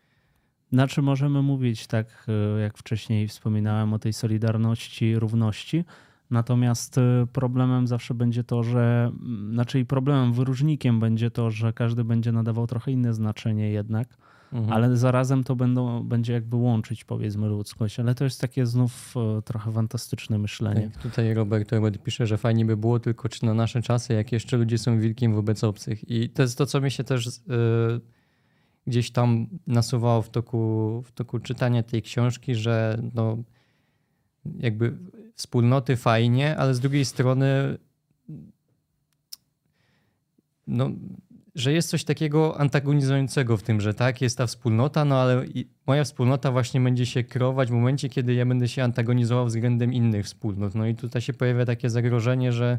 Znaczy 0.72 1.02
możemy 1.02 1.42
mówić 1.42 1.86
tak, 1.86 2.26
e, 2.28 2.60
jak 2.60 2.78
wcześniej 2.78 3.28
wspominałem 3.28 3.92
o 3.92 3.98
tej 3.98 4.12
solidarności, 4.12 5.18
równości, 5.18 5.84
natomiast 6.30 6.96
problemem 7.32 7.86
zawsze 7.86 8.14
będzie 8.14 8.44
to, 8.44 8.62
że, 8.62 9.12
mm, 9.20 9.52
znaczy 9.52 9.84
problemem, 9.84 10.32
wyróżnikiem 10.32 11.00
będzie 11.00 11.30
to, 11.30 11.50
że 11.50 11.72
każdy 11.72 12.04
będzie 12.04 12.32
nadawał 12.32 12.66
trochę 12.66 12.92
inne 12.92 13.14
znaczenie 13.14 13.70
jednak 13.70 14.08
Mhm. 14.52 14.72
Ale 14.72 14.96
zarazem 14.96 15.44
to 15.44 15.56
będą, 15.56 16.02
będzie 16.04 16.32
jakby 16.32 16.56
łączyć 16.56 17.04
powiedzmy 17.04 17.48
ludzkość, 17.48 18.00
ale 18.00 18.14
to 18.14 18.24
jest 18.24 18.40
takie 18.40 18.66
znów 18.66 19.14
e, 19.38 19.42
trochę 19.42 19.72
fantastyczne 19.72 20.38
myślenie. 20.38 20.90
Tak, 20.94 21.02
tutaj 21.02 21.34
Robert, 21.34 21.72
Robert 21.72 22.02
pisze, 22.02 22.26
że 22.26 22.38
fajnie 22.38 22.64
by 22.64 22.76
było 22.76 23.00
tylko 23.00 23.28
czy 23.28 23.46
na 23.46 23.54
nasze 23.54 23.82
czasy, 23.82 24.14
jak 24.14 24.32
jeszcze 24.32 24.56
ludzie 24.56 24.78
są 24.78 25.00
wilkiem 25.00 25.34
wobec 25.34 25.64
obcych. 25.64 26.10
I 26.10 26.30
to 26.30 26.42
jest 26.42 26.58
to, 26.58 26.66
co 26.66 26.80
mi 26.80 26.90
się 26.90 27.04
też 27.04 27.26
yy, 27.26 28.00
gdzieś 28.86 29.10
tam 29.10 29.46
nasuwało 29.66 30.22
w 30.22 30.30
toku, 30.30 31.02
w 31.06 31.12
toku 31.12 31.38
czytania 31.38 31.82
tej 31.82 32.02
książki, 32.02 32.54
że 32.54 33.02
no, 33.14 33.38
jakby 34.58 34.96
wspólnoty 35.34 35.96
fajnie, 35.96 36.56
ale 36.56 36.74
z 36.74 36.80
drugiej 36.80 37.04
strony 37.04 37.78
no, 40.66 40.90
że 41.58 41.72
jest 41.72 41.90
coś 41.90 42.04
takiego 42.04 42.60
antagonizującego 42.60 43.56
w 43.56 43.62
tym, 43.62 43.80
że 43.80 43.94
tak, 43.94 44.22
jest 44.22 44.38
ta 44.38 44.46
wspólnota, 44.46 45.04
no 45.04 45.20
ale 45.20 45.44
moja 45.86 46.04
wspólnota 46.04 46.52
właśnie 46.52 46.80
będzie 46.80 47.06
się 47.06 47.24
kreować 47.24 47.68
w 47.68 47.72
momencie, 47.72 48.08
kiedy 48.08 48.34
ja 48.34 48.46
będę 48.46 48.68
się 48.68 48.84
antagonizował 48.84 49.46
względem 49.46 49.92
innych 49.92 50.26
wspólnot. 50.26 50.74
No 50.74 50.86
i 50.86 50.94
tutaj 50.94 51.22
się 51.22 51.32
pojawia 51.32 51.64
takie 51.64 51.90
zagrożenie, 51.90 52.52
że 52.52 52.78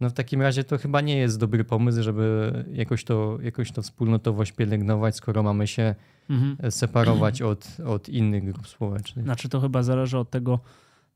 no 0.00 0.10
w 0.10 0.12
takim 0.12 0.42
razie 0.42 0.64
to 0.64 0.78
chyba 0.78 1.00
nie 1.00 1.16
jest 1.16 1.38
dobry 1.38 1.64
pomysł, 1.64 2.02
żeby 2.02 2.52
jakoś 2.72 3.04
to, 3.04 3.38
jakoś 3.42 3.72
to 3.72 3.82
wspólnotowość 3.82 4.52
pielęgnować, 4.52 5.16
skoro 5.16 5.42
mamy 5.42 5.66
się 5.66 5.94
mhm. 6.30 6.72
separować 6.72 7.42
od, 7.42 7.76
od 7.86 8.08
innych 8.08 8.44
grup 8.44 8.68
społecznych. 8.68 9.24
Znaczy 9.24 9.48
to 9.48 9.60
chyba 9.60 9.82
zależy 9.82 10.18
od 10.18 10.30
tego, 10.30 10.60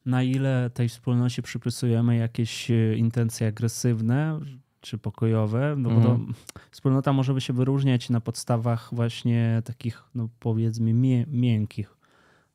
na 0.06 0.22
ile 0.22 0.70
tej 0.74 0.88
wspólnocie 0.88 1.42
przypisujemy 1.42 2.16
jakieś 2.16 2.70
e, 2.70 2.96
intencje 2.96 3.46
agresywne, 3.46 4.40
czy 4.80 4.98
pokojowe, 4.98 5.74
no 5.76 5.90
bo 5.90 5.96
mhm. 5.96 6.34
wspólnota 6.70 7.12
może 7.12 7.34
by 7.34 7.40
się 7.40 7.52
wyróżniać 7.52 8.10
na 8.10 8.20
podstawach 8.20 8.88
właśnie 8.92 9.62
takich, 9.64 10.02
no 10.14 10.28
powiedzmy, 10.40 10.92
mię 10.92 11.26
miękkich. 11.28 11.96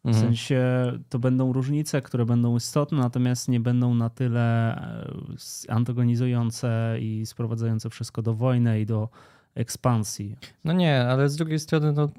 W 0.04 0.08
mhm. 0.08 0.26
sensie 0.26 0.64
to 1.10 1.20
będą 1.20 1.54
różnice, 1.54 2.02
które 2.02 2.26
będą 2.26 2.56
istotne, 2.56 2.98
natomiast 2.98 3.48
nie 3.48 3.60
będą 3.60 3.94
na 3.94 4.10
tyle 4.10 4.76
e, 4.76 5.72
antagonizujące 5.72 6.98
i 7.00 7.26
sprowadzające 7.26 7.90
wszystko 7.90 8.22
do 8.22 8.34
wojny 8.34 8.82
i 8.82 8.86
do 8.86 9.10
ekspansji. 9.56 10.36
No 10.64 10.74
nie, 10.74 11.02
ale 11.02 11.30
z 11.30 11.36
drugiej 11.36 11.60
strony, 11.60 11.94
no 11.94 12.10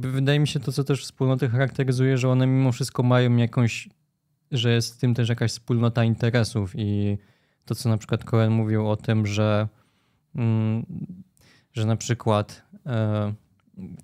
wydaje 0.00 0.40
mi 0.40 0.48
się 0.48 0.60
to, 0.60 0.72
co 0.72 0.84
też 0.84 1.04
wspólnoty 1.04 1.48
charakteryzuje, 1.48 2.18
że 2.18 2.28
one 2.28 2.46
mimo 2.46 2.72
wszystko 2.72 3.02
mają 3.02 3.36
jakąś, 3.36 3.88
że 4.50 4.72
jest 4.72 4.94
w 4.94 4.98
tym 4.98 5.14
też 5.14 5.28
jakaś 5.28 5.50
wspólnota 5.50 6.04
interesów 6.04 6.72
i 6.76 7.18
to, 7.68 7.74
co 7.74 7.88
na 7.88 7.98
przykład 7.98 8.24
Cohen 8.24 8.52
mówił 8.52 8.88
o 8.88 8.96
tym, 8.96 9.26
że, 9.26 9.68
mm, 10.34 10.86
że 11.72 11.86
na 11.86 11.96
przykład 11.96 12.62
e, 12.86 13.34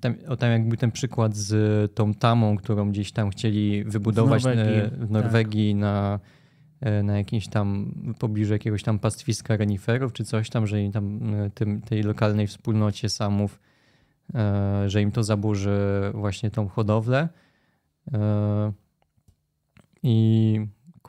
tam, 0.00 0.14
o 0.28 0.36
tam 0.36 0.50
jakby 0.50 0.76
ten 0.76 0.90
przykład 0.90 1.36
z 1.36 1.94
tą 1.94 2.14
tamą, 2.14 2.56
którą 2.56 2.90
gdzieś 2.90 3.12
tam 3.12 3.30
chcieli 3.30 3.84
wybudować 3.84 4.42
w 4.42 4.46
Norwegii, 4.46 4.80
e, 4.80 4.88
w 4.88 5.10
Norwegii 5.10 5.72
tak. 5.72 5.80
na, 5.80 6.20
e, 6.80 7.02
na 7.02 7.18
jakimś 7.18 7.48
tam 7.48 7.94
pobliżu 8.18 8.52
jakiegoś 8.52 8.82
tam 8.82 8.98
pastwiska 8.98 9.56
reniferów 9.56 10.12
czy 10.12 10.24
coś 10.24 10.50
tam, 10.50 10.66
że 10.66 10.82
im 10.82 10.92
tam 10.92 11.20
tym, 11.54 11.80
tej 11.82 12.02
lokalnej 12.02 12.46
wspólnocie 12.46 13.08
samów 13.08 13.60
że 14.86 15.02
im 15.02 15.12
to 15.12 15.24
zaburzy 15.24 15.78
właśnie 16.14 16.50
tą 16.50 16.68
hodowlę. 16.68 17.28
I 20.02 20.60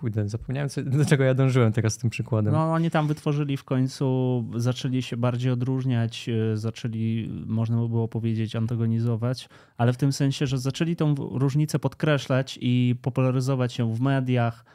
kurde, 0.06 0.30
zapomniałem, 0.30 0.70
co, 0.70 0.84
do 0.84 1.06
czego 1.06 1.24
ja 1.24 1.34
dążyłem 1.34 1.72
teraz 1.72 1.94
z 1.94 1.98
tym 1.98 2.10
przykładem. 2.10 2.54
No 2.54 2.74
oni 2.74 2.92
tam 2.92 3.08
wytworzyli 3.08 3.58
w 3.58 3.64
końcu, 3.64 4.46
zaczęli 4.56 5.02
się 5.02 5.18
bardziej 5.18 5.52
odróżniać, 5.52 6.30
e, 6.30 6.58
zaczęli, 6.58 7.30
można 7.46 7.78
by 7.78 7.90
było 7.90 8.08
powiedzieć, 8.08 8.56
antagonizować, 8.56 9.50
ale 9.78 9.94
w 9.94 9.98
tym 9.98 10.14
sensie, 10.14 10.48
że 10.48 10.58
zaczęli 10.58 10.96
tą 10.96 11.16
różnicę 11.16 11.80
podkreślać 11.80 12.60
i 12.62 12.96
popularyzować 13.02 13.80
ją 13.80 13.94
w 13.94 14.02
mediach, 14.02 14.66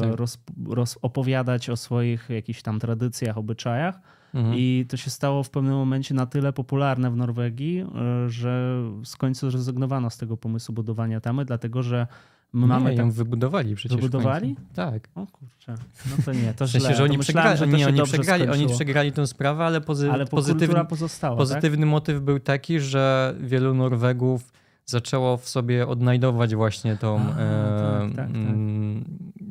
tak. 0.00 0.14
roz, 0.14 0.38
roz, 0.68 0.98
opowiadać 1.02 1.70
o 1.70 1.76
swoich 1.76 2.30
jakichś 2.30 2.62
tam 2.62 2.80
tradycjach, 2.80 3.38
obyczajach 3.38 4.00
Mhm. 4.34 4.54
I 4.58 4.86
to 4.88 4.96
się 4.96 5.10
stało 5.10 5.42
w 5.42 5.50
pewnym 5.50 5.74
momencie 5.74 6.14
na 6.14 6.26
tyle 6.26 6.52
popularne 6.52 7.10
w 7.10 7.16
Norwegii, 7.16 7.80
e, 7.80 7.86
że 8.30 8.82
z 9.04 9.16
końca 9.16 9.50
zrezygnowano 9.50 10.10
z 10.10 10.16
tego 10.16 10.36
pomysłu 10.36 10.74
budowania 10.74 11.20
tamy, 11.20 11.44
dlatego 11.44 11.82
że 11.82 12.06
mamy. 12.52 12.90
Nie, 12.90 12.96
ją 12.96 13.04
tak... 13.04 13.12
wybudowali 13.12 13.74
przecież. 13.74 13.96
Wybudowali? 13.96 14.56
Tak. 14.74 15.08
O 15.14 15.26
kurczę. 15.26 15.74
No 16.10 16.24
to 16.24 16.32
nie, 16.32 16.54
to 16.54 16.66
w 16.66 16.70
sensie, 16.70 16.86
źle. 16.86 16.96
że 16.96 17.04
oni, 17.04 17.18
przegrali, 17.18 17.58
że 17.58 17.66
nie, 17.66 17.86
oni, 17.86 18.02
przegrali, 18.02 18.48
oni 18.48 18.68
przegrali 18.68 19.12
tę 19.12 19.26
sprawę, 19.26 19.64
ale, 19.64 19.80
pozy... 19.80 20.12
ale 20.12 20.26
pozytywny, 20.26 20.84
pozostała, 20.84 21.36
pozytywny 21.36 21.80
tak? 21.80 21.90
motyw 21.90 22.20
był 22.20 22.40
taki, 22.40 22.80
że 22.80 23.34
wielu 23.40 23.74
Norwegów 23.74 24.52
zaczęło 24.86 25.36
w 25.36 25.48
sobie 25.48 25.88
odnajdować 25.88 26.54
właśnie 26.54 26.96
tą, 26.96 27.20
A, 27.20 27.38
e, 27.38 28.10
tak, 28.16 28.16
tak, 28.16 28.32
tak. 28.32 28.56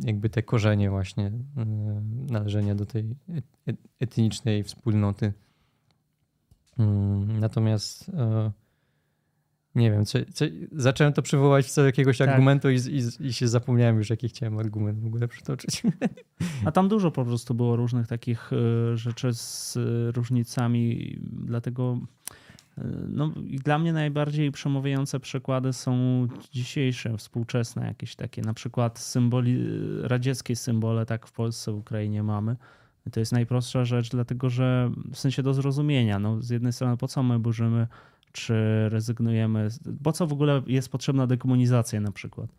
Jakby 0.03 0.29
te 0.29 0.43
korzenie 0.43 0.89
właśnie 0.89 1.25
e, 1.27 1.31
należenia 2.29 2.75
do 2.75 2.85
tej 2.85 3.15
etnicznej 3.99 4.63
wspólnoty. 4.63 5.33
Mm, 6.79 7.39
natomiast 7.39 8.09
e, 8.09 8.51
nie 9.75 9.91
wiem, 9.91 10.05
co, 10.05 10.19
co, 10.33 10.45
zacząłem 10.71 11.13
to 11.13 11.21
przywołać 11.21 11.65
w 11.65 11.69
celu 11.69 11.85
jakiegoś 11.85 12.17
tak. 12.17 12.29
argumentu 12.29 12.69
i, 12.69 12.75
i, 12.75 13.27
i, 13.27 13.33
się 13.33 13.47
zapomniałem 13.47 13.97
już, 13.97 14.09
jaki 14.09 14.29
chciałem 14.29 14.57
argument 14.57 14.99
w 14.99 15.05
ogóle 15.05 15.27
przytoczyć. 15.27 15.83
A 16.65 16.71
tam 16.71 16.87
dużo 16.87 17.11
po 17.11 17.25
prostu 17.25 17.53
było 17.53 17.75
różnych 17.75 18.07
takich 18.07 18.51
e, 18.53 18.97
rzeczy 18.97 19.33
z 19.33 19.77
różnicami, 20.15 21.15
dlatego 21.21 21.97
no, 23.07 23.31
i 23.45 23.57
dla 23.57 23.79
mnie 23.79 23.93
najbardziej 23.93 24.51
przemawiające 24.51 25.19
przykłady 25.19 25.73
są 25.73 26.27
dzisiejsze, 26.51 27.17
współczesne 27.17 27.87
jakieś 27.87 28.15
takie, 28.15 28.41
na 28.41 28.53
przykład 28.53 28.99
symboli, 28.99 29.57
radzieckie 30.01 30.55
symbole, 30.55 31.05
tak 31.05 31.27
w 31.27 31.31
Polsce, 31.31 31.71
w 31.71 31.75
Ukrainie 31.75 32.23
mamy. 32.23 32.55
To 33.11 33.19
jest 33.19 33.31
najprostsza 33.31 33.85
rzecz, 33.85 34.09
dlatego 34.09 34.49
że 34.49 34.91
w 35.13 35.17
sensie 35.19 35.43
do 35.43 35.53
zrozumienia. 35.53 36.19
No, 36.19 36.41
z 36.41 36.49
jednej 36.49 36.73
strony, 36.73 36.97
po 36.97 37.07
co 37.07 37.23
my 37.23 37.39
burzymy, 37.39 37.87
czy 38.31 38.53
rezygnujemy, 38.89 39.67
po 40.03 40.11
co 40.11 40.27
w 40.27 40.33
ogóle 40.33 40.61
jest 40.67 40.89
potrzebna 40.89 41.27
dekomunizacja 41.27 42.01
na 42.01 42.11
przykład? 42.11 42.49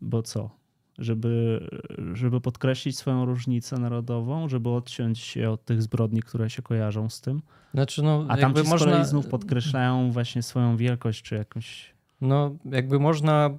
Bo 0.00 0.22
co? 0.22 0.50
żeby, 0.98 1.66
żeby 2.12 2.40
podkreślić 2.40 2.98
swoją 2.98 3.24
różnicę 3.24 3.78
narodową, 3.78 4.48
żeby 4.48 4.68
odciąć 4.68 5.18
się 5.18 5.50
od 5.50 5.64
tych 5.64 5.82
zbrodni, 5.82 6.22
które 6.22 6.50
się 6.50 6.62
kojarzą 6.62 7.10
z 7.10 7.20
tym. 7.20 7.42
Znaczy, 7.74 8.02
no, 8.02 8.24
A 8.28 8.36
tam 8.36 8.54
można... 8.68 9.04
znów 9.04 9.26
podkreślają 9.26 10.10
właśnie 10.10 10.42
swoją 10.42 10.76
wielkość, 10.76 11.22
czy 11.22 11.34
jakąś... 11.34 11.94
No, 12.20 12.56
jakby 12.64 12.98
można, 12.98 13.50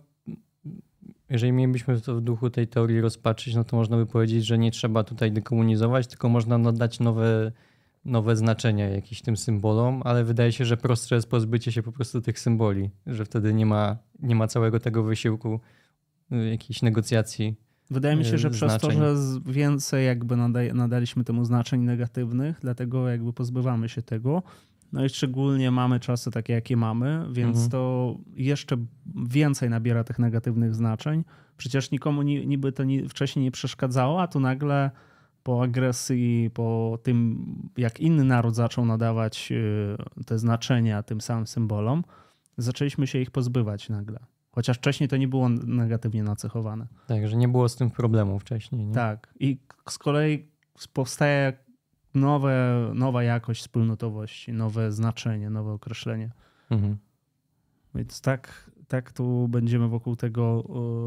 jeżeli 1.30 1.52
mielibyśmy 1.52 2.02
to 2.02 2.16
w 2.16 2.22
duchu 2.22 2.50
tej 2.50 2.68
teorii 2.68 3.02
rozpatrzyć, 3.02 3.56
no 3.56 3.64
to 3.64 3.76
można 3.76 3.98
by 3.98 4.06
powiedzieć, 4.06 4.46
że 4.46 4.58
nie 4.58 4.72
trzeba 4.72 5.04
tutaj 5.04 5.32
dekomunizować, 5.32 6.08
tylko 6.08 6.30
można 6.30 6.58
nadać 6.58 7.00
nowe, 7.00 7.52
nowe 8.08 8.36
znaczenia 8.36 8.90
jakimś 8.90 9.22
tym 9.22 9.38
symbolom, 9.38 10.02
ale 10.06 10.24
wydaje 10.24 10.52
się, 10.52 10.66
że 10.66 10.78
prostsze 10.78 11.16
jest 11.16 11.30
pozbycie 11.30 11.72
się 11.72 11.84
po 11.84 11.92
prostu 11.92 12.22
tych 12.22 12.40
symboli, 12.40 12.90
że 13.08 13.26
wtedy 13.26 13.54
nie 13.54 13.66
ma, 13.66 13.98
nie 14.20 14.36
ma 14.36 14.48
całego 14.48 14.80
tego 14.80 15.04
wysiłku 15.04 15.60
Y, 16.32 16.50
jakichś 16.50 16.82
negocjacji. 16.82 17.56
Wydaje 17.92 18.16
mi 18.16 18.26
się, 18.26 18.38
że 18.38 18.50
znaczeń. 18.50 18.70
przez 18.70 18.82
to, 18.82 18.92
że 18.92 19.16
więcej 19.46 20.06
jakby 20.06 20.38
nadaliśmy 20.74 21.24
temu 21.24 21.46
znaczeń 21.46 21.82
negatywnych, 21.82 22.58
dlatego 22.62 23.10
jakby 23.10 23.34
pozbywamy 23.34 23.90
się 23.90 24.02
tego. 24.02 24.44
No 24.92 25.06
i 25.06 25.10
szczególnie 25.10 25.72
mamy 25.72 26.00
czasy 26.00 26.32
takie, 26.32 26.54
jakie 26.54 26.78
mamy, 26.78 27.26
więc 27.32 27.56
mhm. 27.56 27.70
to 27.70 28.16
jeszcze 28.34 28.78
więcej 29.16 29.70
nabiera 29.70 30.04
tych 30.04 30.20
negatywnych 30.20 30.76
znaczeń. 30.76 31.24
Przecież 31.58 31.92
nikomu 31.92 32.22
niby 32.22 32.72
to 32.72 32.84
wcześniej 33.10 33.46
nie 33.46 33.52
przeszkadzało, 33.52 34.22
a 34.22 34.28
tu 34.28 34.40
nagle 34.40 34.92
po 35.48 35.64
agresji, 35.64 36.50
po 36.54 37.00
tym, 37.04 37.46
jak 37.78 38.00
inny 38.00 38.24
naród 38.24 38.56
zaczął 38.56 38.86
nadawać 38.86 39.52
y, 39.52 40.24
te 40.26 40.40
znaczenia 40.40 41.04
tym 41.04 41.22
samym 41.22 41.48
symbolom, 41.48 42.04
zaczęliśmy 42.58 43.08
się 43.08 43.20
ich 43.20 43.32
pozbywać 43.32 43.90
nagle. 43.90 44.20
Chociaż 44.52 44.78
wcześniej 44.78 45.10
to 45.10 45.18
nie 45.18 45.28
było 45.28 45.50
negatywnie 45.50 46.24
nacechowane. 46.24 46.88
Tak, 47.08 47.28
że 47.28 47.38
nie 47.38 47.48
było 47.48 47.70
z 47.70 47.76
tym 47.76 47.92
problemu 47.92 48.40
wcześniej. 48.40 48.86
Nie? 48.86 48.94
Tak. 48.94 49.34
I 49.40 49.60
z 49.90 49.98
kolei 49.98 50.48
powstaje 50.94 51.54
nowe, 52.16 52.92
nowa 52.94 53.24
jakość 53.24 53.62
wspólnotowości, 53.62 54.54
nowe 54.54 54.92
znaczenie, 54.92 55.50
nowe 55.50 55.72
określenie. 55.72 56.32
Mhm. 56.70 56.98
Więc 57.96 58.22
tak, 58.22 58.72
tak 58.88 59.12
tu 59.12 59.48
będziemy 59.48 59.88
wokół 59.88 60.16
tego, 60.16 60.64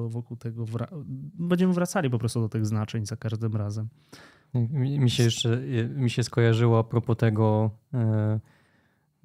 wokół 0.09 0.36
tego 0.36 0.64
wra- 0.64 1.05
będziemy 1.34 1.72
wracali 1.72 2.11
po 2.11 2.18
prostu 2.18 2.41
do 2.41 2.49
tych 2.49 2.66
znaczeń 2.66 3.07
za 3.07 3.16
każdym 3.16 3.57
razem. 3.57 3.88
Mi 4.55 5.11
się 5.11 5.22
jeszcze 5.22 5.62
mi 5.96 6.11
się 6.11 6.22
skojarzyło 6.22 6.78
a 6.78 6.84
propos 6.84 7.16
tego. 7.16 7.70
Yy 7.92 8.40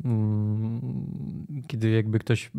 Mm, 0.03 1.63
kiedy 1.67 1.89
jakby 1.89 2.19
ktoś 2.19 2.51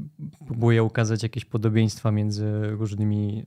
próbuje 0.46 0.82
ukazać 0.82 1.22
jakieś 1.22 1.44
podobieństwa 1.44 2.12
między 2.12 2.62
różnymi 2.70 3.46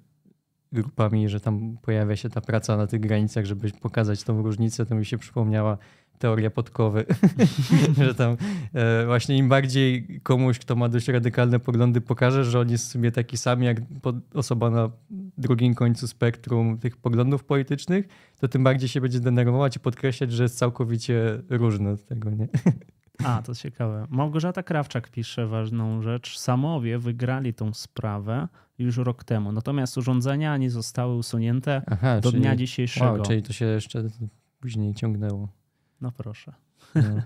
grupami, 0.71 1.29
że 1.29 1.39
tam 1.39 1.77
pojawia 1.81 2.15
się 2.15 2.29
ta 2.29 2.41
praca 2.41 2.77
na 2.77 2.87
tych 2.87 2.99
granicach, 2.99 3.45
żeby 3.45 3.71
pokazać 3.71 4.23
tą 4.23 4.41
różnicę, 4.41 4.85
to 4.85 4.95
mi 4.95 5.05
się 5.05 5.17
przypomniała 5.17 5.77
teoria 6.19 6.49
podkowy, 6.49 7.05
że 8.05 8.15
tam 8.15 8.37
e, 8.73 9.05
właśnie 9.05 9.37
im 9.37 9.49
bardziej 9.49 10.19
komuś, 10.23 10.59
kto 10.59 10.75
ma 10.75 10.89
dość 10.89 11.07
radykalne 11.07 11.59
poglądy, 11.59 12.01
pokaże, 12.01 12.43
że 12.43 12.59
on 12.59 12.69
jest 12.69 12.85
w 12.85 12.91
sumie 12.91 13.11
taki 13.11 13.37
sam 13.37 13.63
jak 13.63 13.77
osoba 14.33 14.69
na 14.69 14.89
drugim 15.37 15.75
końcu 15.75 16.07
spektrum 16.07 16.77
tych 16.77 16.97
poglądów 16.97 17.43
politycznych, 17.43 18.07
to 18.39 18.47
tym 18.47 18.63
bardziej 18.63 18.89
się 18.89 19.01
będzie 19.01 19.19
denerwować 19.19 19.75
i 19.75 19.79
podkreślać, 19.79 20.31
że 20.31 20.43
jest 20.43 20.57
całkowicie 20.57 21.41
różny 21.49 21.89
od 21.89 22.05
tego, 22.05 22.29
nie? 22.29 22.47
A, 23.23 23.41
to 23.41 23.55
ciekawe. 23.55 24.07
Małgorzata 24.09 24.63
Krawczak 24.63 25.09
pisze 25.09 25.47
ważną 25.47 26.01
rzecz. 26.01 26.37
Samowie 26.37 26.99
wygrali 26.99 27.53
tą 27.53 27.73
sprawę 27.73 28.47
już 28.77 28.97
rok 28.97 29.23
temu, 29.23 29.51
natomiast 29.51 29.97
urządzenia 29.97 30.57
nie 30.57 30.69
zostały 30.69 31.15
usunięte 31.15 31.81
Aha, 31.87 32.19
do 32.21 32.31
czyli, 32.31 32.41
dnia 32.41 32.55
dzisiejszego. 32.55 33.11
Wow, 33.11 33.21
czyli 33.21 33.43
to 33.43 33.53
się 33.53 33.65
jeszcze 33.65 34.03
później 34.59 34.93
ciągnęło. 34.93 35.58
No 36.01 36.11
proszę. 36.11 36.53
No. 36.95 37.01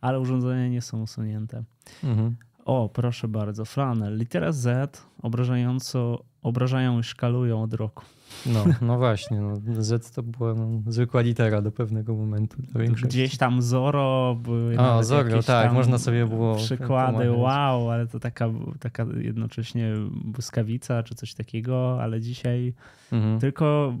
Ale 0.00 0.20
urządzenia 0.20 0.68
nie 0.68 0.82
są 0.82 1.02
usunięte. 1.02 1.64
Mhm. 2.04 2.36
O, 2.64 2.88
proszę 2.88 3.28
bardzo. 3.28 3.64
Flanel. 3.64 4.18
Litera 4.18 4.52
Z 4.52 5.02
obrażająco, 5.22 6.24
obrażają 6.42 6.98
i 6.98 7.02
szkalują 7.02 7.62
od 7.62 7.74
roku. 7.74 8.04
No, 8.46 8.64
no 8.80 8.98
właśnie. 8.98 9.40
No. 9.40 9.56
Z 9.82 10.10
to 10.10 10.22
była 10.22 10.54
no, 10.54 10.82
zwykła 10.86 11.20
litera 11.20 11.62
do 11.62 11.72
pewnego 11.72 12.14
momentu. 12.14 12.62
Gdzieś 13.02 13.36
tam 13.36 13.62
Zoro 13.62 14.36
były. 14.42 14.78
O, 14.78 15.04
Zoro, 15.04 15.42
tak, 15.42 15.72
można 15.72 15.98
sobie 15.98 16.26
było. 16.26 16.56
Przykłady, 16.56 17.32
wow, 17.32 17.90
ale 17.90 18.06
to 18.06 18.20
taka, 18.20 18.48
taka 18.80 19.06
jednocześnie 19.20 19.92
błyskawica 20.24 21.02
czy 21.02 21.14
coś 21.14 21.34
takiego, 21.34 22.02
ale 22.02 22.20
dzisiaj 22.20 22.74
mhm. 23.12 23.40
tylko 23.40 23.94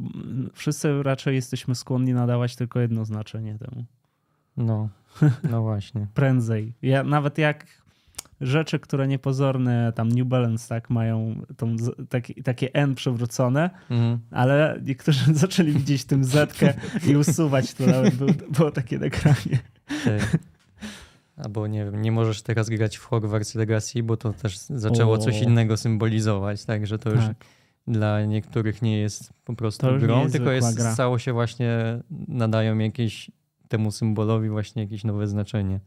wszyscy 0.52 1.02
raczej 1.02 1.34
jesteśmy 1.34 1.74
skłonni 1.74 2.12
nadawać 2.12 2.56
tylko 2.56 2.80
jedno 2.80 3.04
znaczenie 3.04 3.58
temu. 3.58 3.84
No, 4.58 4.88
no 5.50 5.62
właśnie. 5.62 6.06
Prędzej. 6.14 6.72
Ja 6.82 7.02
nawet 7.02 7.38
jak 7.38 7.66
rzeczy, 8.40 8.78
które 8.78 9.08
niepozorne, 9.08 9.92
tam 9.92 10.08
New 10.08 10.26
Balance, 10.26 10.68
tak, 10.68 10.90
mają 10.90 11.42
tą, 11.56 11.76
taki, 12.08 12.42
takie 12.42 12.74
N 12.74 12.94
przewrócone, 12.94 13.70
mhm. 13.90 14.18
ale 14.30 14.80
niektórzy 14.84 15.34
zaczęli 15.44 15.72
widzieć 15.72 16.04
tym 16.04 16.24
Zetkę 16.24 16.74
i 17.06 17.16
usuwać 17.16 17.74
to 17.74 17.86
nawet 17.86 18.14
było, 18.14 18.30
było 18.58 18.70
takie 18.70 18.98
nagranie. 18.98 19.58
Tak. 20.04 20.38
albo 21.36 21.66
nie 21.66 21.84
wiem, 21.84 22.02
nie 22.02 22.12
możesz 22.12 22.42
teraz 22.42 22.68
grać 22.68 22.96
w 22.96 23.04
Hogwarts 23.04 23.54
Legacy, 23.54 24.02
bo 24.02 24.16
to 24.16 24.32
też 24.32 24.58
zaczęło 24.58 25.14
o. 25.14 25.18
coś 25.18 25.42
innego 25.42 25.76
symbolizować, 25.76 26.64
tak, 26.64 26.86
że 26.86 26.98
to 26.98 27.10
tak. 27.10 27.20
już 27.20 27.30
dla 27.86 28.24
niektórych 28.24 28.82
nie 28.82 28.98
jest 28.98 29.32
po 29.44 29.54
prostu 29.54 29.86
grą, 29.98 30.20
jest 30.20 30.32
tylko 30.32 30.50
jest, 30.50 30.76
gra. 30.76 30.94
stało 30.94 31.18
się 31.18 31.32
właśnie, 31.32 32.00
nadają 32.28 32.78
jakieś 32.78 33.30
temu 33.68 33.90
symbolowi 33.90 34.48
właśnie 34.48 34.82
jakieś 34.82 35.04
nowe 35.04 35.26
znaczenie. 35.26 35.80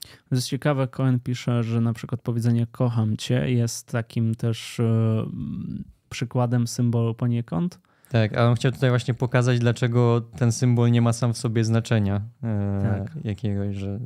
To 0.00 0.34
jest 0.34 0.48
ciekawe, 0.48 0.88
Cohen 0.88 1.20
pisze, 1.20 1.62
że 1.62 1.80
na 1.80 1.92
przykład 1.92 2.20
powiedzenie 2.20 2.66
kocham 2.66 3.16
cię 3.16 3.50
jest 3.50 3.92
takim 3.92 4.34
też 4.34 4.78
yy, 4.78 5.84
przykładem 6.10 6.66
symbolu 6.66 7.14
poniekąd. 7.14 7.80
Tak, 8.10 8.36
a 8.36 8.48
on 8.48 8.54
chciał 8.54 8.72
tutaj 8.72 8.90
właśnie 8.90 9.14
pokazać, 9.14 9.58
dlaczego 9.58 10.20
ten 10.20 10.52
symbol 10.52 10.90
nie 10.90 11.02
ma 11.02 11.12
sam 11.12 11.32
w 11.32 11.38
sobie 11.38 11.64
znaczenia 11.64 12.20
e, 12.42 12.80
tak. 12.82 13.24
jakiegoś, 13.24 13.76
że 13.76 14.00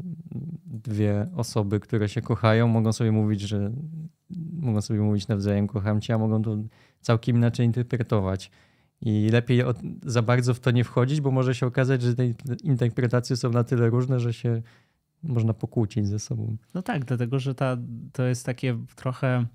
dwie 0.67 1.27
osoby, 1.37 1.81
które 1.81 2.09
się 2.09 2.23
kochają, 2.23 2.69
mogą 2.69 2.93
sobie 2.93 3.13
mówić, 3.13 3.41
że 3.41 3.73
mogą 4.53 4.81
sobie 4.81 5.01
mówić 5.01 5.29
nawzajem 5.29 5.67
kocham 5.67 6.01
cię, 6.01 6.15
a 6.15 6.19
mogą 6.19 6.43
to 6.43 6.57
całkiem 7.01 7.37
inaczej 7.37 7.67
interpretować. 7.67 8.51
I 9.01 9.29
lepiej 9.33 9.63
za 10.03 10.23
bardzo 10.23 10.55
w 10.55 10.61
to 10.61 10.71
nie 10.71 10.85
wchodzić, 10.85 11.21
bo 11.21 11.31
może 11.31 11.55
się 11.55 11.67
okazać, 11.67 12.03
że 12.03 12.15
te 12.15 12.27
interpretacje 12.63 13.37
są 13.37 13.51
na 13.51 13.65
tyle 13.65 13.91
różne, 13.91 14.21
że 14.21 14.33
się 14.33 14.63
można 15.23 15.55
pokłócić 15.55 16.09
ze 16.09 16.19
sobą. 16.19 16.57
No 16.75 16.83
tak, 16.83 17.05
dlatego 17.05 17.39
że 17.39 17.55
ta, 17.55 17.77
to 18.13 18.23
jest 18.23 18.47
takie 18.47 18.79
trochę 18.97 19.47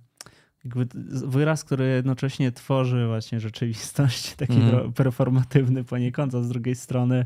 jakby 0.65 0.87
wyraz, 1.27 1.63
który 1.63 1.87
jednocześnie 1.87 2.51
tworzy 2.51 3.07
właśnie 3.07 3.39
rzeczywistość, 3.39 4.33
taki 4.35 4.61
mm. 4.61 4.93
performatywny 4.93 5.83
poniekąd, 5.83 6.35
a 6.35 6.43
z 6.43 6.49
drugiej 6.49 6.75
strony 6.75 7.25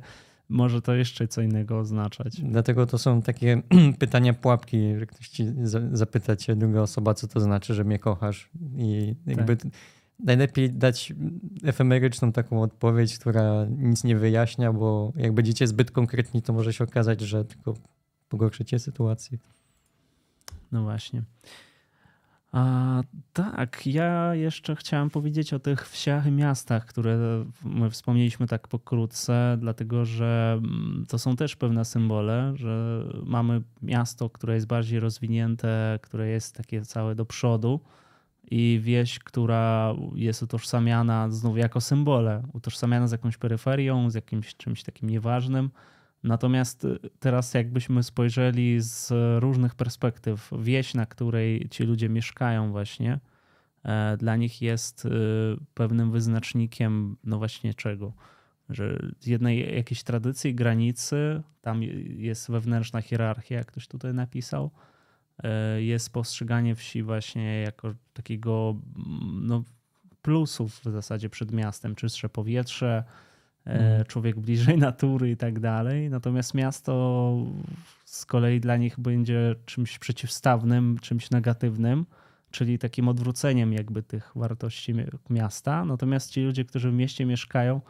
może 0.50 0.82
to 0.82 0.96
jeszcze 0.96 1.28
co 1.28 1.42
innego 1.42 1.80
oznaczać. 1.80 2.42
Dlatego 2.42 2.86
to 2.86 2.98
są 2.98 3.22
takie 3.22 3.62
pytania 4.00 4.34
pułapki, 4.34 5.00
że 5.00 5.06
ktoś 5.06 5.28
ci 5.28 5.46
zapyta 5.92 6.36
cię 6.36 6.56
druga 6.56 6.82
osoba, 6.82 7.14
co 7.14 7.28
to 7.28 7.40
znaczy, 7.40 7.74
że 7.74 7.84
mnie 7.84 8.00
kochasz 8.00 8.50
i 8.78 9.16
jakby 9.26 9.58
tak. 9.58 9.72
Najlepiej 10.20 10.72
dać 10.72 11.14
efemeryczną 11.64 12.32
taką 12.32 12.62
odpowiedź, 12.62 13.20
która 13.20 13.66
nic 13.70 14.04
nie 14.04 14.16
wyjaśnia, 14.16 14.74
bo 14.74 15.14
jak 15.16 15.34
będziecie 15.34 15.68
zbyt 15.68 15.92
konkretni, 15.92 16.42
to 16.42 16.54
może 16.54 16.74
się 16.74 16.84
okazać, 16.84 17.22
że 17.22 17.46
tylko 17.46 17.74
pogorszycie 18.30 18.80
sytuację. 18.80 19.38
No 20.72 20.84
właśnie. 20.84 21.24
A, 22.52 23.04
tak, 23.34 23.88
ja 23.88 24.36
jeszcze 24.36 24.76
chciałem 24.76 25.10
powiedzieć 25.10 25.54
o 25.54 25.60
tych 25.60 25.90
wsiach 25.90 26.26
i 26.28 26.32
miastach, 26.32 26.86
które 26.86 27.46
my 27.64 27.90
wspomnieliśmy 27.90 28.48
tak 28.48 28.68
pokrótce, 28.68 29.58
dlatego 29.60 30.06
że 30.06 30.54
mm, 30.58 31.06
to 31.10 31.20
są 31.20 31.36
też 31.36 31.56
pewne 31.56 31.86
symbole, 31.86 32.54
że 32.56 33.04
mamy 33.24 33.62
miasto, 33.82 34.30
które 34.30 34.56
jest 34.56 34.68
bardziej 34.68 35.00
rozwinięte, 35.00 36.00
które 36.02 36.28
jest 36.28 36.56
takie 36.56 36.82
całe 36.82 37.16
do 37.16 37.26
przodu 37.26 37.80
i 38.52 38.80
wieś, 38.84 39.20
która 39.20 39.96
jest 40.16 40.44
utożsamiana 40.44 41.30
znów 41.30 41.58
jako 41.58 41.82
symbole, 41.82 42.44
utożsamiana 42.54 43.08
z 43.08 43.12
jakąś 43.12 43.38
peryferią, 43.38 44.10
z 44.10 44.16
jakimś 44.16 44.56
czymś 44.56 44.84
takim 44.84 45.10
nieważnym 45.10 45.70
Natomiast 46.24 46.86
y, 46.86 47.00
teraz, 47.20 47.54
jakbyśmy 47.54 48.04
spojrzeli 48.04 48.82
z 48.82 49.12
różnych 49.42 49.76
perspektyw, 49.76 50.52
wieś, 50.60 50.94
na 50.94 51.06
której 51.06 51.70
ci 51.70 51.84
ludzie 51.84 52.10
mieszkają, 52.10 52.72
właśnie, 52.72 53.20
e, 53.84 54.18
dla 54.18 54.36
nich 54.36 54.62
jest 54.62 55.06
y, 55.06 55.10
pewnym 55.74 56.12
wyznacznikiem, 56.12 57.18
no 57.24 57.38
właśnie 57.38 57.74
czego? 57.74 58.14
Że 58.70 59.00
jednej 59.26 59.76
jakiejś 59.76 60.04
tradycji, 60.04 60.56
granicy, 60.56 61.44
tam 61.62 61.84
jest 62.18 62.52
wewnętrzna 62.52 63.02
hierarchia, 63.02 63.56
jak 63.56 63.68
ktoś 63.68 63.88
tutaj 63.88 64.14
napisał, 64.14 64.72
jest 65.78 66.14
postrzeganie 66.14 66.76
wsi 66.76 67.04
właśnie 67.04 67.62
jako 67.62 67.94
takiego 68.14 68.76
no, 69.42 69.64
plusów 70.22 70.80
w 70.80 70.92
zasadzie 70.92 71.30
przed 71.30 71.52
miastem, 71.52 71.96
czystsze 71.96 72.30
powietrze, 72.30 73.04
Mhm. 73.66 74.06
człowiek 74.06 74.40
bliżej 74.40 74.78
natury 74.90 75.32
i 75.32 75.38
tak 75.38 75.60
dalej. 75.60 76.10
Natomiast 76.10 76.54
miasto 76.54 77.36
z 78.06 78.26
kolei 78.26 78.60
dla 78.60 78.78
nich 78.78 79.00
będzie 79.00 79.56
czymś 79.66 80.00
przeciwstawnym, 80.00 81.00
czymś 81.02 81.32
negatywnym, 81.32 82.06
czyli 82.52 82.80
takim 82.80 83.08
odwróceniem 83.08 83.74
jakby 83.74 84.04
tych 84.04 84.32
wartości 84.36 84.94
miasta. 85.30 85.86
Natomiast 85.86 86.32
ci 86.32 86.42
ludzie, 86.42 86.66
którzy 86.66 86.92
w 86.92 86.94
mieście 86.94 87.26
mieszkają, 87.26 87.82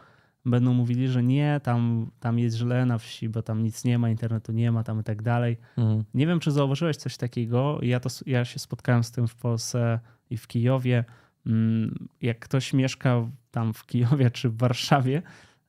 będą 0.44 0.74
mówili, 0.74 1.08
że 1.08 1.22
nie, 1.22 1.60
tam, 1.62 2.10
tam 2.20 2.38
jest 2.38 2.56
źle 2.56 2.86
na 2.86 2.98
wsi, 2.98 3.28
bo 3.28 3.42
tam 3.42 3.62
nic 3.62 3.84
nie 3.84 3.98
ma, 3.98 4.10
internetu 4.10 4.52
nie 4.52 4.72
ma, 4.72 4.84
tam 4.84 5.00
i 5.00 5.04
tak 5.04 5.22
dalej. 5.22 5.56
Mhm. 5.78 6.04
Nie 6.14 6.26
wiem, 6.26 6.40
czy 6.40 6.50
zauważyłeś 6.50 6.96
coś 6.96 7.16
takiego. 7.16 7.78
Ja, 7.82 8.00
to, 8.00 8.08
ja 8.26 8.44
się 8.44 8.58
spotkałem 8.58 9.04
z 9.04 9.10
tym 9.10 9.28
w 9.28 9.34
Polsce 9.34 10.00
i 10.30 10.36
w 10.36 10.46
Kijowie. 10.46 11.04
Mm, 11.46 12.08
jak 12.22 12.38
ktoś 12.38 12.72
mieszka 12.72 13.26
tam 13.50 13.74
w 13.74 13.86
Kijowie 13.86 14.30
czy 14.30 14.48
w 14.48 14.56
Warszawie, 14.56 15.22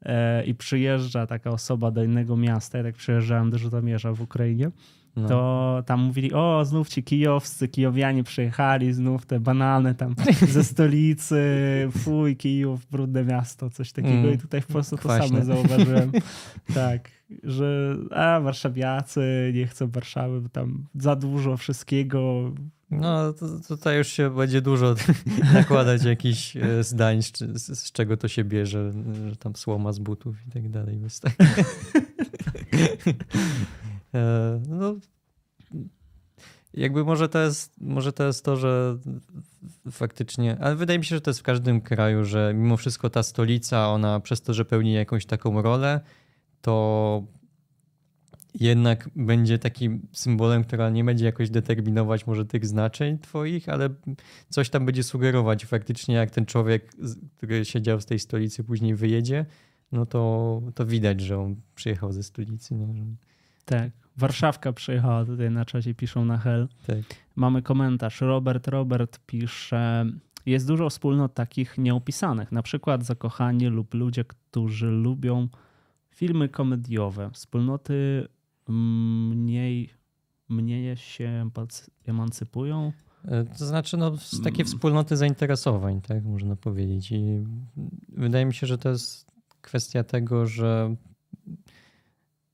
E, 0.05 0.45
i 0.45 0.55
przyjeżdża 0.55 1.27
taka 1.27 1.49
osoba 1.49 1.91
do 1.91 2.03
innego 2.03 2.37
miasta, 2.37 2.77
ja 2.77 2.83
tak 2.83 2.95
przyjeżdżałem 2.95 3.49
do 3.49 3.57
Żytomierza 3.57 4.13
w 4.13 4.21
Ukrainie, 4.21 4.71
no. 5.15 5.27
to 5.27 5.83
tam 5.85 5.99
mówili, 5.99 6.33
o 6.33 6.65
znów 6.65 6.89
ci 6.89 7.03
kijowscy, 7.03 7.67
kijowianie 7.67 8.23
przyjechali, 8.23 8.93
znów 8.93 9.25
te 9.25 9.39
banany 9.39 9.95
tam 9.95 10.15
ze 10.49 10.63
stolicy, 10.63 11.43
fuj, 11.97 12.35
Kijów, 12.35 12.85
brudne 12.85 13.23
miasto, 13.23 13.69
coś 13.69 13.91
takiego 13.91 14.17
mm. 14.17 14.33
i 14.33 14.37
tutaj 14.37 14.61
w 14.61 14.67
Polsce 14.67 14.97
to 14.97 15.09
samo 15.09 15.45
zauważyłem. 15.45 16.11
tak, 16.73 17.09
że 17.43 17.95
a 18.11 18.39
warszawiacy 18.39 19.51
nie 19.55 19.67
chcą 19.67 19.89
Warszawy, 19.89 20.41
bo 20.41 20.49
tam 20.49 20.85
za 20.95 21.15
dużo 21.15 21.57
wszystkiego, 21.57 22.51
no, 22.91 23.33
to, 23.33 23.45
tutaj 23.67 23.97
już 23.97 24.07
się 24.07 24.35
będzie 24.35 24.61
dużo 24.61 24.95
nakładać 25.53 26.03
jakichś 26.03 26.57
e, 26.57 26.83
zdań, 26.83 27.21
z, 27.21 27.37
z, 27.79 27.91
czego 27.91 28.17
to 28.17 28.27
się 28.27 28.43
bierze, 28.43 28.91
że 29.29 29.35
tam 29.35 29.55
słoma 29.55 29.91
z 29.91 29.99
butów 29.99 30.35
i 30.47 30.51
tak 30.51 30.69
dalej. 30.69 30.99
E, 31.03 31.09
no, 34.67 34.95
jakby 36.73 37.05
może 37.05 37.29
to, 37.29 37.39
jest, 37.39 37.81
może 37.81 38.13
to 38.13 38.23
jest 38.23 38.45
to, 38.45 38.55
że 38.55 38.97
faktycznie, 39.91 40.57
ale 40.59 40.75
wydaje 40.75 40.99
mi 40.99 41.05
się, 41.05 41.15
że 41.15 41.21
to 41.21 41.29
jest 41.29 41.39
w 41.39 41.43
każdym 41.43 41.81
kraju, 41.81 42.25
że 42.25 42.53
mimo 42.55 42.77
wszystko 42.77 43.09
ta 43.09 43.23
stolica, 43.23 43.89
ona 43.89 44.19
przez 44.19 44.41
to, 44.41 44.53
że 44.53 44.65
pełni 44.65 44.93
jakąś 44.93 45.25
taką 45.25 45.61
rolę, 45.61 46.01
to 46.61 47.23
jednak 48.59 49.09
będzie 49.15 49.59
takim 49.59 50.07
symbolem, 50.11 50.63
która 50.63 50.89
nie 50.89 51.03
będzie 51.03 51.25
jakoś 51.25 51.49
determinować 51.49 52.27
może 52.27 52.45
tych 52.45 52.65
znaczeń 52.65 53.19
twoich, 53.19 53.69
ale 53.69 53.89
coś 54.49 54.69
tam 54.69 54.85
będzie 54.85 55.03
sugerować. 55.03 55.65
Faktycznie 55.65 56.15
jak 56.15 56.31
ten 56.31 56.45
człowiek, 56.45 56.93
który 57.37 57.65
siedział 57.65 58.01
z 58.01 58.05
tej 58.05 58.19
stolicy 58.19 58.63
później 58.63 58.95
wyjedzie, 58.95 59.45
no 59.91 60.05
to, 60.05 60.61
to 60.75 60.85
widać, 60.85 61.21
że 61.21 61.39
on 61.39 61.55
przyjechał 61.75 62.11
ze 62.11 62.23
stolicy. 62.23 62.75
Nie? 62.75 63.05
Tak. 63.65 64.04
Warszawka 64.17 64.73
przyjechała 64.73 65.25
tutaj 65.25 65.51
na 65.51 65.65
czasie, 65.65 65.93
piszą 65.93 66.25
na 66.25 66.37
hell. 66.37 66.67
Tak. 66.87 66.97
Mamy 67.35 67.61
komentarz. 67.61 68.21
Robert 68.21 68.67
Robert 68.67 69.19
pisze, 69.25 70.05
jest 70.45 70.67
dużo 70.67 70.89
wspólnot 70.89 71.33
takich 71.33 71.77
nieopisanych, 71.77 72.51
na 72.51 72.63
przykład 72.63 73.05
zakochani 73.05 73.67
lub 73.67 73.93
ludzie, 73.93 74.25
którzy 74.25 74.87
lubią 74.87 75.47
filmy 76.09 76.49
komediowe. 76.49 77.29
Wspólnoty 77.33 78.27
mniej, 78.67 79.89
mniej 80.49 80.97
się 80.97 81.49
emancypują? 82.05 82.91
E, 83.25 83.43
to 83.43 83.65
znaczy, 83.65 83.97
no, 83.97 84.11
takie 84.43 84.61
mm. 84.61 84.67
wspólnoty 84.67 85.17
zainteresowań, 85.17 86.01
tak 86.01 86.23
można 86.23 86.55
powiedzieć. 86.55 87.11
I 87.11 87.43
wydaje 88.09 88.45
mi 88.45 88.53
się, 88.53 88.67
że 88.67 88.77
to 88.77 88.89
jest 88.89 89.31
kwestia 89.61 90.03
tego, 90.03 90.45
że 90.45 90.95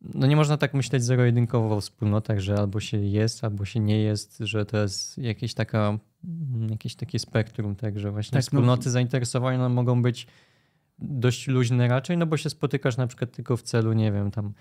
no 0.02 0.28
nie 0.28 0.36
można 0.36 0.57
tak 0.57 0.73
myśleć 0.73 1.03
zero-jedynkowo 1.03 1.76
o 1.76 1.82
wspólnotach, 1.82 2.40
że 2.40 2.56
albo 2.56 2.80
się 2.80 2.98
jest, 2.98 3.44
albo 3.44 3.65
się 3.65 3.80
nie 3.80 4.02
jest, 4.02 4.38
że 4.40 4.65
to 4.65 4.78
jest 4.78 5.18
jakieś, 5.18 5.53
taka, 5.53 5.98
jakieś 6.69 6.95
takie 6.95 7.19
spektrum, 7.19 7.76
tak, 7.76 7.99
że 7.99 8.11
właśnie 8.11 8.32
tak, 8.32 8.40
no 8.40 8.41
wspólnoty 8.41 8.86
no... 8.86 8.91
zainteresowań 8.91 9.57
no, 9.57 9.69
mogą 9.69 10.02
być 10.02 10.28
dość 10.99 11.48
luźne 11.48 11.88
raczej, 11.88 12.18
no 12.18 12.26
bo 12.26 12.38
się 12.38 12.49
spotykasz 12.49 12.98
na 12.98 13.07
przykład 13.07 13.32
tylko 13.32 13.57
w 13.57 13.61
celu, 13.61 13.94
nie 13.94 14.11
wiem, 14.11 14.32
tam 14.32 14.53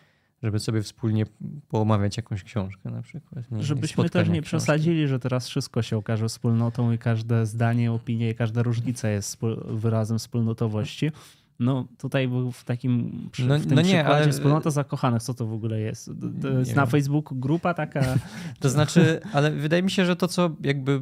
żeby 0.42 0.58
sobie 0.58 0.82
wspólnie 0.82 1.26
poomawiać 1.68 2.16
jakąś 2.16 2.44
książkę 2.44 2.90
na 2.90 3.02
przykład. 3.02 3.50
Nie, 3.50 3.62
Żebyśmy 3.62 4.10
też 4.10 4.28
nie 4.28 4.34
książki. 4.34 4.42
przesadzili, 4.42 5.08
że 5.08 5.18
teraz 5.18 5.48
wszystko 5.48 5.82
się 5.82 5.96
okaże 5.96 6.28
wspólnotą 6.28 6.92
i 6.92 6.98
każde 6.98 7.46
zdanie, 7.46 7.92
opinie 7.92 8.30
i 8.30 8.34
każda 8.34 8.62
różnica 8.62 9.08
jest 9.08 9.38
wyrazem 9.64 10.18
wspólnotowości. 10.18 11.12
No 11.60 11.88
tutaj 11.98 12.28
był 12.28 12.52
w 12.52 12.64
takim 12.64 13.28
przy, 13.32 13.46
no, 13.46 13.58
w 13.58 13.66
tym 13.66 13.74
no 13.74 13.82
nie, 13.82 13.94
przykładzie 13.94 14.22
ale... 14.22 14.32
wspólnota 14.32 14.70
zakochanych, 14.70 15.22
co 15.22 15.34
to 15.34 15.46
w 15.46 15.52
ogóle 15.52 15.80
jest? 15.80 16.10
To 16.42 16.48
jest 16.48 16.76
na 16.76 16.86
Facebooku 16.86 17.38
grupa 17.38 17.74
taka... 17.74 18.00
To 18.60 18.68
znaczy, 18.68 19.20
ale 19.32 19.50
wydaje 19.50 19.82
mi 19.82 19.90
się, 19.90 20.04
że 20.04 20.16
to 20.16 20.28
co 20.28 20.50
jakby 20.62 21.00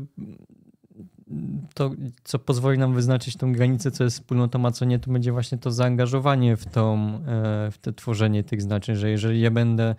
to, 1.75 1.91
co 2.25 2.39
pozwoli 2.39 2.79
nam 2.79 2.95
wyznaczyć 2.95 3.37
tą 3.37 3.53
granicę, 3.53 3.91
co 3.91 4.05
jest 4.05 4.17
wspólnotą, 4.17 4.67
a 4.67 4.71
co 4.71 4.85
nie, 4.85 4.99
to 4.99 5.13
będzie 5.13 5.33
właśnie 5.33 5.59
to 5.59 5.71
zaangażowanie 5.71 6.57
w, 6.57 6.67
tą, 6.67 7.15
e, 7.27 7.71
w 7.71 7.79
te 7.81 7.93
tworzenie 7.93 8.45
tych 8.45 8.63
znaczeń, 8.63 8.97
że 8.97 9.11
jeżeli 9.11 9.41
ja 9.41 9.51
będę 9.51 9.95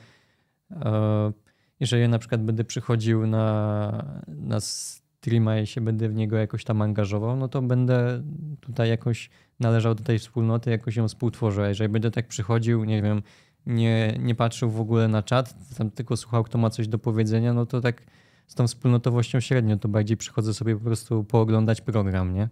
e, 0.71 1.31
jeżeli 1.79 2.09
na 2.09 2.19
przykład 2.19 2.43
będę 2.43 2.63
przychodził 2.63 3.27
na, 3.27 4.21
na 4.27 4.59
streama 4.59 5.59
i 5.59 5.67
się 5.67 5.81
będę 5.81 6.09
w 6.09 6.15
niego 6.15 6.37
jakoś 6.37 6.63
tam 6.63 6.81
angażował, 6.81 7.35
no 7.35 7.47
to 7.47 7.61
będę 7.61 8.23
tutaj 8.61 8.89
jakoś 8.89 9.29
należał 9.59 9.95
do 9.95 10.03
tej 10.03 10.19
wspólnoty, 10.19 10.69
jakoś 10.69 10.95
ją 10.95 11.07
współtworzył. 11.07 11.63
Jeżeli 11.63 11.89
będę 11.89 12.11
tak 12.11 12.27
przychodził, 12.27 12.83
nie 12.83 13.01
wiem, 13.01 13.21
nie, 13.65 14.17
nie 14.19 14.35
patrzył 14.35 14.69
w 14.69 14.79
ogóle 14.79 15.07
na 15.07 15.23
czat, 15.23 15.75
tam 15.77 15.91
tylko 15.91 16.17
słuchał, 16.17 16.43
kto 16.43 16.57
ma 16.57 16.69
coś 16.69 16.87
do 16.87 16.99
powiedzenia, 16.99 17.53
no 17.53 17.65
to 17.65 17.81
tak 17.81 18.01
z 18.47 18.55
tą 18.55 18.67
wspólnotowością 18.67 19.39
średnio, 19.39 19.77
to 19.77 19.87
bardziej 19.87 20.17
przychodzę 20.17 20.53
sobie 20.53 20.75
po 20.75 20.83
prostu 20.83 21.23
pooglądać 21.23 21.81
program, 21.81 22.33
nie? 22.33 22.49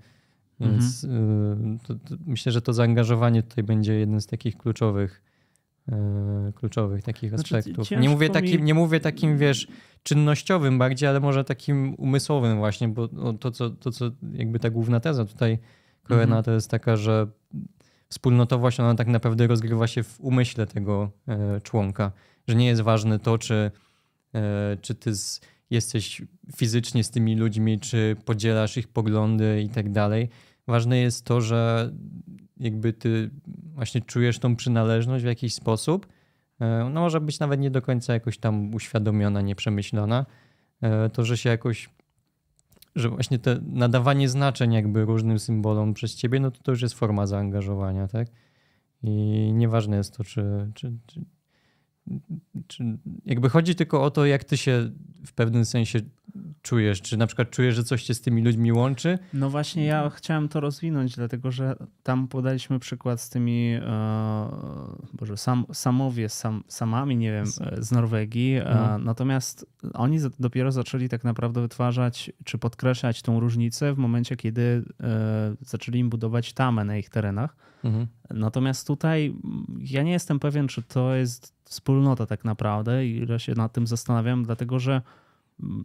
Więc 0.60 1.04
mhm. 1.04 1.76
y, 1.76 1.80
to, 1.88 1.96
to 1.96 2.16
myślę, 2.26 2.52
że 2.52 2.62
to 2.62 2.74
zaangażowanie 2.74 3.44
tutaj 3.44 3.64
będzie 3.64 3.94
jeden 3.94 4.22
z 4.22 4.28
takich 4.28 4.58
kluczowych 4.58 5.22
y, 5.90 6.54
kluczowych 6.54 7.04
takich 7.04 7.30
znaczy, 7.30 7.58
aspektów. 7.58 7.92
Nie 7.92 8.10
mówię, 8.10 8.30
takim, 8.30 8.66
nie 8.66 8.74
mówię 8.74 9.00
takim, 9.00 9.38
wiesz, 9.38 9.68
czynnościowym 10.04 10.78
bardziej, 10.78 11.10
ale 11.10 11.20
może 11.20 11.44
takim 11.44 11.96
umysłowym 11.98 12.58
właśnie, 12.58 12.88
bo 12.88 13.08
to, 13.40 13.52
co, 13.52 13.70
to, 13.70 13.92
co 13.92 14.12
jakby 14.34 14.60
ta 14.60 14.70
główna 14.70 15.00
teza 15.00 15.26
tutaj 15.26 15.60
Korena 16.08 16.38
mhm. 16.38 16.44
to 16.44 16.52
jest 16.52 16.72
taka, 16.72 16.96
że 16.96 17.28
wspólnotowość 18.10 18.80
ona 18.80 18.96
tak 18.96 19.08
naprawdę 19.08 19.48
rozgrywa 19.48 19.88
się 19.88 20.04
w 20.04 20.20
umyśle 20.22 20.68
tego 20.68 21.12
e, 21.28 21.62
członka, 21.62 22.12
że 22.48 22.56
nie 22.56 22.68
jest 22.68 22.82
ważne 22.82 23.20
to, 23.20 23.38
czy, 23.38 23.72
e, 24.36 24.78
czy 24.82 24.96
ty 24.96 25.16
z, 25.16 25.42
jesteś 25.70 26.22
fizycznie 26.56 27.04
z 27.04 27.12
tymi 27.12 27.36
ludźmi, 27.36 27.80
czy 27.80 28.16
podzielasz 28.26 28.78
ich 28.78 28.88
poglądy 28.88 29.62
i 29.62 29.70
tak 29.70 29.92
dalej. 29.92 30.30
Ważne 30.68 30.98
jest 30.98 31.26
to, 31.26 31.42
że 31.42 31.92
jakby 32.58 32.94
ty 32.94 33.30
właśnie 33.74 34.02
czujesz 34.02 34.40
tą 34.40 34.56
przynależność 34.56 35.24
w 35.24 35.28
jakiś 35.28 35.54
sposób. 35.54 36.08
E, 36.60 36.90
no 36.94 37.02
może 37.02 37.22
być 37.22 37.40
nawet 37.40 37.60
nie 37.60 37.72
do 37.72 37.82
końca 37.82 38.14
jakoś 38.14 38.38
tam 38.38 38.76
uświadomiona, 38.76 39.42
nieprzemyślana. 39.42 40.26
To, 41.14 41.26
że 41.26 41.38
się 41.38 41.50
jakoś 41.50 41.90
że 43.00 43.10
właśnie 43.10 43.40
to 43.40 43.52
nadawanie 43.62 44.30
znaczeń 44.30 44.74
jakby 44.74 45.06
różnym 45.06 45.40
symbolom 45.40 45.94
przez 45.94 46.16
ciebie, 46.16 46.40
no 46.40 46.52
to 46.52 46.64
to 46.64 46.72
już 46.72 46.82
jest 46.82 46.96
forma 46.96 47.28
zaangażowania, 47.28 48.08
tak? 48.08 48.28
I 49.04 49.10
nieważne 49.54 49.98
jest 49.98 50.18
to, 50.18 50.24
czy, 50.24 50.72
czy, 50.76 50.94
czy, 51.08 51.22
czy 52.68 52.98
jakby 53.26 53.50
chodzi 53.50 53.76
tylko 53.76 54.04
o 54.04 54.12
to, 54.12 54.26
jak 54.26 54.44
ty 54.44 54.58
się 54.58 54.92
w 55.26 55.34
pewnym 55.34 55.66
sensie 55.66 56.00
czujesz? 56.68 57.02
Czy 57.02 57.18
na 57.18 57.28
przykład 57.28 57.50
czujesz, 57.50 57.76
że 57.76 57.84
coś 57.84 58.04
cię 58.04 58.14
z 58.14 58.22
tymi 58.22 58.44
ludźmi 58.44 58.72
łączy? 58.72 59.20
No 59.34 59.50
właśnie 59.50 59.86
ja 59.86 60.10
chciałem 60.10 60.50
to 60.50 60.60
rozwinąć, 60.60 61.16
dlatego 61.16 61.52
że 61.52 61.76
tam 62.04 62.28
podaliśmy 62.28 62.80
przykład 62.80 63.22
z 63.22 63.30
tymi 63.30 63.74
e, 63.74 63.82
Boże, 65.14 65.38
sam, 65.38 65.66
samowie, 65.74 66.30
sam, 66.30 66.64
samami, 66.68 67.18
nie 67.18 67.32
wiem, 67.32 67.46
e, 67.62 67.84
z 67.84 67.92
Norwegii. 67.92 68.56
E, 68.56 68.68
mhm. 68.68 69.04
natomiast 69.04 69.66
oni 69.94 70.20
dopiero 70.40 70.72
zaczęli 70.72 71.10
tak 71.10 71.24
naprawdę 71.24 71.62
wytwarzać, 71.62 72.32
czy 72.44 72.58
podkreślać 72.58 73.22
tą 73.22 73.40
różnicę 73.40 73.94
w 73.94 73.98
momencie, 73.98 74.36
kiedy 74.36 74.84
e, 75.04 75.56
zaczęli 75.62 76.00
im 76.00 76.10
budować 76.10 76.54
tamę 76.54 76.86
na 76.86 76.98
ich 76.98 77.10
terenach. 77.10 77.56
Mhm. 77.84 78.08
Natomiast 78.30 78.88
tutaj 78.88 79.36
ja 79.80 80.04
nie 80.04 80.12
jestem 80.12 80.40
pewien, 80.40 80.68
czy 80.68 80.84
to 80.84 81.16
jest 81.16 81.54
wspólnota 81.64 82.26
tak 82.26 82.46
naprawdę 82.46 83.06
i 83.06 83.26
ja 83.30 83.40
się 83.40 83.54
nad 83.54 83.74
tym 83.74 83.88
zastanawiam, 83.88 84.44
dlatego 84.44 84.80
że 84.80 85.02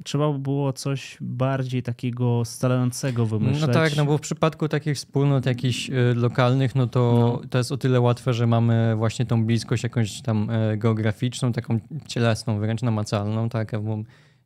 trzeba 0.04 0.32
by 0.32 0.38
było 0.38 0.72
coś 0.72 1.16
bardziej 1.20 1.82
takiego 1.82 2.44
scalającego 2.44 3.26
wymyśleć. 3.26 3.60
No 3.60 3.68
tak, 3.68 3.96
no 3.96 4.04
bo 4.04 4.18
w 4.18 4.20
przypadku 4.20 4.68
takich 4.68 4.96
wspólnot 4.96 5.46
jakichś 5.46 5.90
y, 5.90 6.14
lokalnych, 6.14 6.74
no 6.74 6.86
to 6.86 7.40
no. 7.42 7.48
to 7.48 7.58
jest 7.58 7.72
o 7.72 7.76
tyle 7.76 8.00
łatwe, 8.00 8.34
że 8.34 8.46
mamy 8.46 8.96
właśnie 8.96 9.26
tą 9.26 9.46
bliskość 9.46 9.82
jakąś 9.82 10.22
tam 10.22 10.50
e, 10.50 10.76
geograficzną, 10.76 11.52
taką 11.52 11.80
cielesną, 12.06 12.58
wręcz 12.58 12.82
namacalną, 12.82 13.48
tak, 13.48 13.74
a 13.74 13.80
w, 13.80 14.04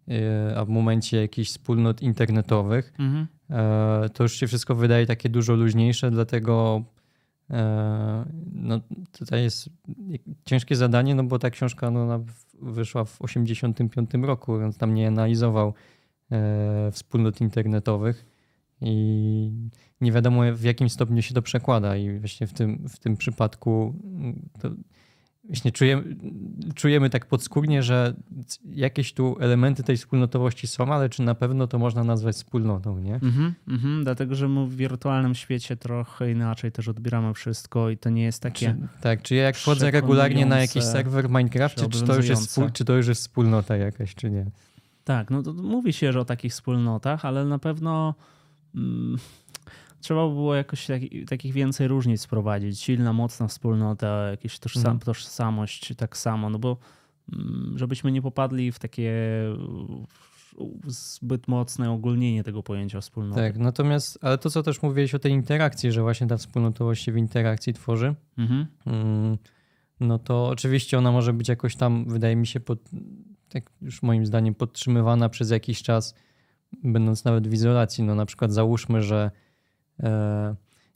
y, 0.09 0.57
a 0.57 0.65
w 0.65 0.69
momencie 0.69 1.21
jakichś 1.21 1.51
wspólnot 1.51 2.03
internetowych 2.03 2.93
mhm. 2.99 3.27
E, 3.51 4.09
to 4.15 4.23
już 4.23 4.33
się 4.33 4.47
wszystko 4.47 4.75
wydaje 4.75 5.07
takie 5.07 5.29
dużo 5.29 5.55
luźniejsze, 5.55 6.11
dlatego 6.11 6.83
no, 8.53 8.81
tutaj 9.13 9.43
jest 9.43 9.71
ciężkie 10.45 10.77
zadanie, 10.77 11.15
no 11.15 11.25
bo 11.25 11.39
ta 11.39 11.51
książka 11.51 11.91
no, 11.91 12.25
wyszła 12.63 13.05
w 13.05 13.19
1985 13.19 14.27
roku, 14.27 14.59
więc 14.59 14.79
tam 14.79 14.95
nie 14.95 15.09
analizował 15.09 15.75
e, 16.33 16.91
wspólnot 16.93 17.41
internetowych 17.41 18.27
i 18.81 19.51
nie 20.01 20.13
wiadomo 20.13 20.43
w 20.53 20.63
jakim 20.63 20.89
stopniu 20.89 21.23
się 21.23 21.35
to 21.35 21.43
przekłada. 21.43 21.97
I 21.97 22.19
właśnie 22.19 22.47
w 22.47 22.53
tym, 22.53 22.89
w 22.89 22.99
tym 22.99 23.17
przypadku 23.17 23.95
mm, 24.05 24.49
właśnie 25.49 25.73
czujemy, 25.73 26.17
czujemy 26.75 27.11
tak 27.11 27.27
podskórnie, 27.27 27.83
że 27.83 28.15
jakieś 28.71 29.13
tu 29.13 29.37
elementy 29.41 29.83
tej 29.83 29.97
wspólnotowości 29.97 30.67
są, 30.67 30.93
ale 30.93 31.09
czy 31.09 31.23
na 31.23 31.35
pewno 31.35 31.67
to 31.67 31.79
można 31.79 32.05
nazwać 32.05 32.37
wspólnotą, 32.37 32.99
nie? 32.99 33.15
Mhm, 33.15 33.55
mhm, 33.69 34.05
dlatego, 34.05 34.35
że 34.35 34.49
my 34.49 34.67
w 34.67 34.77
wirtualnym 34.77 35.35
świecie 35.35 35.77
trochę 35.77 36.33
inaczej 36.33 36.73
też 36.73 36.89
odbieramy 36.89 37.35
wszystko 37.35 37.91
i 37.91 37.97
to 37.97 38.11
nie 38.11 38.23
jest 38.23 38.43
takie 38.43 38.67
czy, 38.67 39.01
Tak, 39.01 39.23
czy 39.23 39.35
ja 39.35 39.43
jak 39.43 39.57
wchodzę 39.57 39.91
regularnie 39.91 40.47
na 40.47 40.59
jakiś 40.59 40.85
serwer 40.85 41.29
w 41.29 41.31
Minecraft, 41.31 41.77
czy, 41.91 42.03
to 42.03 42.17
już 42.17 42.29
jest 42.29 42.61
czy 42.73 42.85
to 42.85 42.97
już 42.97 43.07
jest 43.07 43.21
wspólnota 43.21 43.77
jakaś, 43.77 44.15
czy 44.15 44.31
nie? 44.31 44.47
Tak, 45.05 45.31
no 45.31 45.43
to 45.43 45.53
mówi 45.53 45.93
się, 45.93 46.13
że 46.13 46.21
o 46.21 46.25
takich 46.25 46.53
wspólnotach, 46.53 47.25
ale 47.25 47.45
na 47.45 47.59
pewno... 47.59 48.15
Mm, 48.75 49.19
trzeba 50.07 50.29
by 50.29 50.35
było 50.35 50.55
jakoś 50.55 50.87
taki, 50.87 51.25
takich 51.25 51.53
więcej 51.53 51.89
różnic 51.89 52.25
wprowadzić. 52.25 52.81
Silna, 52.81 53.13
mocna 53.13 53.49
wspólnota, 53.49 54.31
jakaś 54.31 54.59
tożsam, 54.59 54.81
mhm. 54.81 54.99
tożsamość 54.99 55.95
tak 55.97 56.17
samo, 56.17 56.51
no 56.51 56.59
bo 56.59 56.77
mm, 57.33 57.73
żebyśmy 57.79 58.13
nie 58.13 58.23
popadli 58.23 58.73
w 58.73 58.79
takie 58.79 59.13
zbyt 60.87 61.49
mocne 61.49 61.91
ogólnienie 61.91 62.45
tego 62.45 62.63
pojęcia 62.63 63.01
wspólnoty. 63.01 63.41
Tak, 63.41 63.59
natomiast, 63.59 64.19
ale 64.23 64.39
to 64.39 64.51
co 64.51 64.63
też 64.63 64.83
mówiłeś 64.83 65.15
o 65.15 65.19
tej 65.19 65.33
interakcji, 65.33 65.93
że 65.93 66.03
właśnie 66.03 66.27
ta 66.27 66.37
wspólnotowość 66.37 67.05
się 67.05 67.13
w 67.13 67.17
interakcji 67.17 67.73
tworzy, 67.73 68.15
mhm. 68.39 68.67
Mm, 68.87 69.39
no 70.01 70.19
to 70.19 70.49
oczywiście 70.49 70.99
ona 70.99 71.13
może 71.13 71.33
być 71.33 71.49
jakoś 71.49 71.77
tam, 71.77 72.05
wydaje 72.09 72.37
mi 72.37 72.47
się, 72.47 72.61
pod, 72.61 72.79
tak 73.49 73.71
już 73.83 74.03
moim 74.03 74.27
zdaniem 74.27 74.55
podtrzymywana 74.55 75.29
przez 75.29 75.51
jakiś 75.51 75.83
czas, 75.83 76.15
będąc 76.85 77.25
nawet 77.25 77.49
w 77.49 77.53
izolacji. 77.53 78.05
No 78.05 78.15
na 78.15 78.27
przykład 78.27 78.53
załóżmy, 78.53 79.03
że 79.03 79.31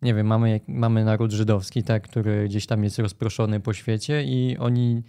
nie 0.03 0.15
wiem, 0.15 0.27
mamy, 0.27 0.61
mamy 0.69 1.05
naród 1.05 1.33
żydowski, 1.33 1.83
tak, 1.83 2.03
który 2.03 2.45
gdzieś 2.49 2.67
tam 2.67 2.85
jest 2.85 2.99
rozproszony 2.99 3.61
po 3.61 3.73
świecie 3.73 4.25
i 4.25 4.57
oni 4.59 5.03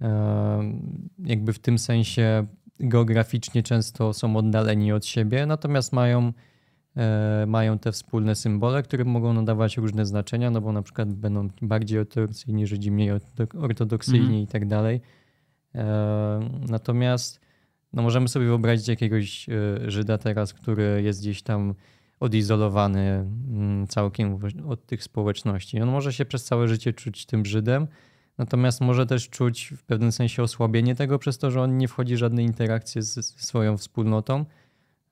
e, 0.00 0.72
jakby 1.18 1.52
w 1.52 1.58
tym 1.58 1.78
sensie 1.78 2.46
geograficznie 2.80 3.62
często 3.62 4.12
są 4.12 4.36
oddaleni 4.36 4.92
od 4.92 5.06
siebie, 5.06 5.46
natomiast 5.46 5.92
mają, 5.92 6.32
e, 6.96 7.44
mają 7.48 7.78
te 7.78 7.92
wspólne 7.92 8.34
symbole, 8.34 8.82
które 8.82 9.04
mogą 9.04 9.32
nadawać 9.32 9.76
różne 9.76 10.06
znaczenia, 10.06 10.50
no 10.50 10.60
bo 10.60 10.72
na 10.72 10.82
przykład 10.82 11.12
będą 11.14 11.48
bardziej 11.62 11.98
ortodoksyjni 11.98 12.66
Żydzi, 12.66 12.90
mniej 12.90 13.10
ortodoksyjni 13.58 14.20
mhm. 14.20 14.42
i 14.42 14.46
tak 14.46 14.66
dalej. 14.66 15.00
Natomiast 16.68 17.40
no 17.92 18.02
możemy 18.02 18.28
sobie 18.28 18.46
wyobrazić 18.46 18.88
jakiegoś 18.88 19.46
Żyda 19.86 20.18
teraz, 20.18 20.54
który 20.54 21.02
jest 21.02 21.20
gdzieś 21.20 21.42
tam 21.42 21.74
odizolowany 22.20 23.00
mm, 23.00 23.86
całkiem 23.86 24.38
od 24.68 24.86
tych 24.86 25.02
społeczności. 25.02 25.80
On 25.80 25.88
może 25.88 26.12
się 26.12 26.24
przez 26.24 26.44
całe 26.44 26.68
życie 26.68 26.92
czuć 26.92 27.26
tym 27.26 27.44
Żydem, 27.46 27.86
natomiast 28.38 28.80
może 28.80 29.06
też 29.06 29.28
czuć 29.28 29.74
w 29.76 29.82
pewnym 29.82 30.12
sensie 30.12 30.42
osłabienie 30.42 30.94
tego 30.94 31.18
przez 31.18 31.38
to, 31.38 31.50
że 31.50 31.62
on 31.62 31.76
nie 31.76 31.88
wchodzi 31.88 32.14
w 32.14 32.18
żadne 32.18 32.42
interakcje 32.42 33.02
z 33.02 33.26
swoją 33.26 33.76
wspólnotą 33.76 34.44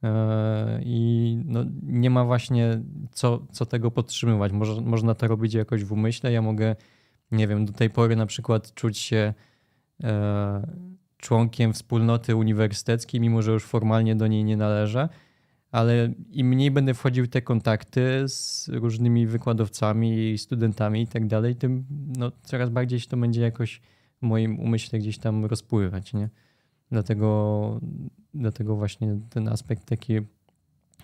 e, 0.02 0.80
i 0.84 1.38
no, 1.44 1.64
nie 1.82 2.10
ma 2.10 2.24
właśnie 2.24 2.82
co, 3.12 3.46
co 3.52 3.66
tego 3.66 3.90
podtrzymywać. 3.90 4.52
Może, 4.52 4.80
można 4.80 5.14
to 5.14 5.28
robić 5.28 5.54
jakoś 5.54 5.84
w 5.84 5.92
umyśle. 5.92 6.32
Ja 6.32 6.42
mogę, 6.42 6.76
nie 7.30 7.48
wiem, 7.48 7.64
do 7.66 7.72
tej 7.72 7.90
pory 7.90 8.16
na 8.16 8.26
przykład 8.26 8.74
czuć 8.74 8.98
się 8.98 9.34
e, 10.02 10.96
członkiem 11.16 11.72
wspólnoty 11.72 12.36
uniwersyteckiej, 12.36 13.20
mimo 13.20 13.42
że 13.42 13.52
już 13.52 13.64
formalnie 13.64 14.16
do 14.16 14.26
niej 14.26 14.44
nie 14.44 14.56
należę 14.56 15.08
ale 15.76 16.12
im 16.30 16.46
mniej 16.46 16.70
będę 16.70 16.94
wchodził 16.94 17.24
w 17.24 17.28
te 17.28 17.42
kontakty 17.42 18.28
z 18.28 18.68
różnymi 18.68 19.26
wykładowcami, 19.26 20.38
studentami 20.38 21.02
i 21.02 21.06
tak 21.06 21.26
dalej, 21.26 21.56
tym 21.56 21.84
no, 22.18 22.32
coraz 22.42 22.70
bardziej 22.70 23.00
się 23.00 23.08
to 23.08 23.16
będzie 23.16 23.40
jakoś 23.40 23.80
w 24.22 24.26
moim 24.26 24.60
umyśle 24.60 24.98
gdzieś 24.98 25.18
tam 25.18 25.44
rozpływać, 25.44 26.14
nie? 26.14 26.30
Dlatego, 26.90 27.80
dlatego 28.34 28.76
właśnie 28.76 29.20
ten 29.30 29.48
aspekt 29.48 29.84
taki 29.84 30.14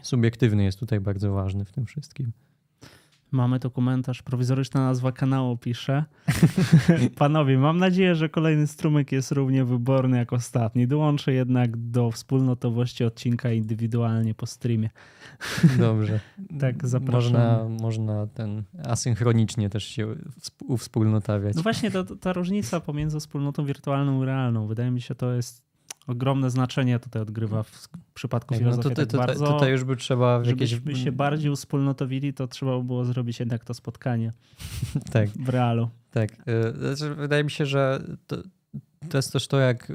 subiektywny 0.03 0.65
jest 0.65 0.79
tutaj 0.79 1.01
bardzo 1.01 1.33
ważny 1.33 1.65
w 1.65 1.73
tym 1.73 1.87
wszystkim. 1.87 2.33
Mamy 3.33 3.61
to 3.61 3.71
komentarz, 3.71 4.23
prowizoryczna 4.23 4.81
nazwa 4.81 5.13
kanału 5.13 5.57
pisze. 5.57 6.05
Panowie, 7.19 7.59
mam 7.59 7.79
nadzieję, 7.79 8.15
że 8.15 8.29
kolejny 8.29 8.67
strumyk 8.67 9.13
jest 9.13 9.33
równie 9.33 9.65
wyborny 9.65 10.19
jak 10.19 10.33
ostatni. 10.33 10.87
Dołączę 10.89 11.33
jednak 11.33 11.77
do 11.77 12.11
wspólnotowości 12.11 13.05
odcinka 13.05 13.53
indywidualnie 13.53 14.35
po 14.35 14.47
streamie. 14.47 14.91
Dobrze. 15.79 16.21
tak, 16.61 16.89
zapraszam. 16.89 17.33
Można, 17.33 17.69
można 17.81 18.27
ten 18.27 18.63
asynchronicznie 18.85 19.71
też 19.71 19.85
się 19.85 20.15
uwspólnotawiać. 20.69 21.57
No 21.57 21.63
właśnie, 21.63 21.91
to, 21.91 22.05
ta 22.05 22.33
różnica 22.33 22.81
pomiędzy 22.81 23.21
wspólnotą 23.21 23.65
wirtualną 23.65 24.23
i 24.23 24.27
realną, 24.27 24.67
wydaje 24.67 24.91
mi 24.91 25.01
się, 25.01 25.15
to 25.15 25.33
jest 25.33 25.72
ogromne 26.07 26.51
znaczenie 26.51 26.99
tutaj 26.99 27.23
odgrywa 27.23 27.63
w 27.63 27.89
przypadku 28.15 28.55
Tak, 28.55 28.61
no 28.65 28.71
filozofii. 28.71 28.89
tutaj, 28.91 29.07
tak 29.07 29.21
bardzo, 29.21 29.53
tutaj 29.53 29.71
już 29.71 29.85
by 29.85 29.97
trzeba 29.97 30.41
w 30.41 30.47
jakieś... 30.47 30.71
Żebyśmy 30.71 31.05
się 31.05 31.13
bardziej 31.13 31.51
uspólnotowili, 31.51 32.35
to 32.35 32.49
trzeba 32.49 32.79
by 32.79 32.85
było 32.85 33.05
zrobić 33.05 33.41
jednak 33.41 33.65
to 33.65 33.75
spotkanie 33.75 34.33
Tak, 35.13 35.29
w 35.29 35.49
realu. 35.49 35.89
tak. 36.11 36.31
Y, 36.33 36.95
Znaczy, 36.97 37.15
wydaje 37.15 37.45
mi 37.45 37.51
się, 37.51 37.67
że 37.67 38.03
to, 38.27 38.37
to 39.09 39.19
jest 39.19 39.33
też 39.33 39.49
to, 39.49 39.59
jak 39.59 39.91
y, 39.91 39.95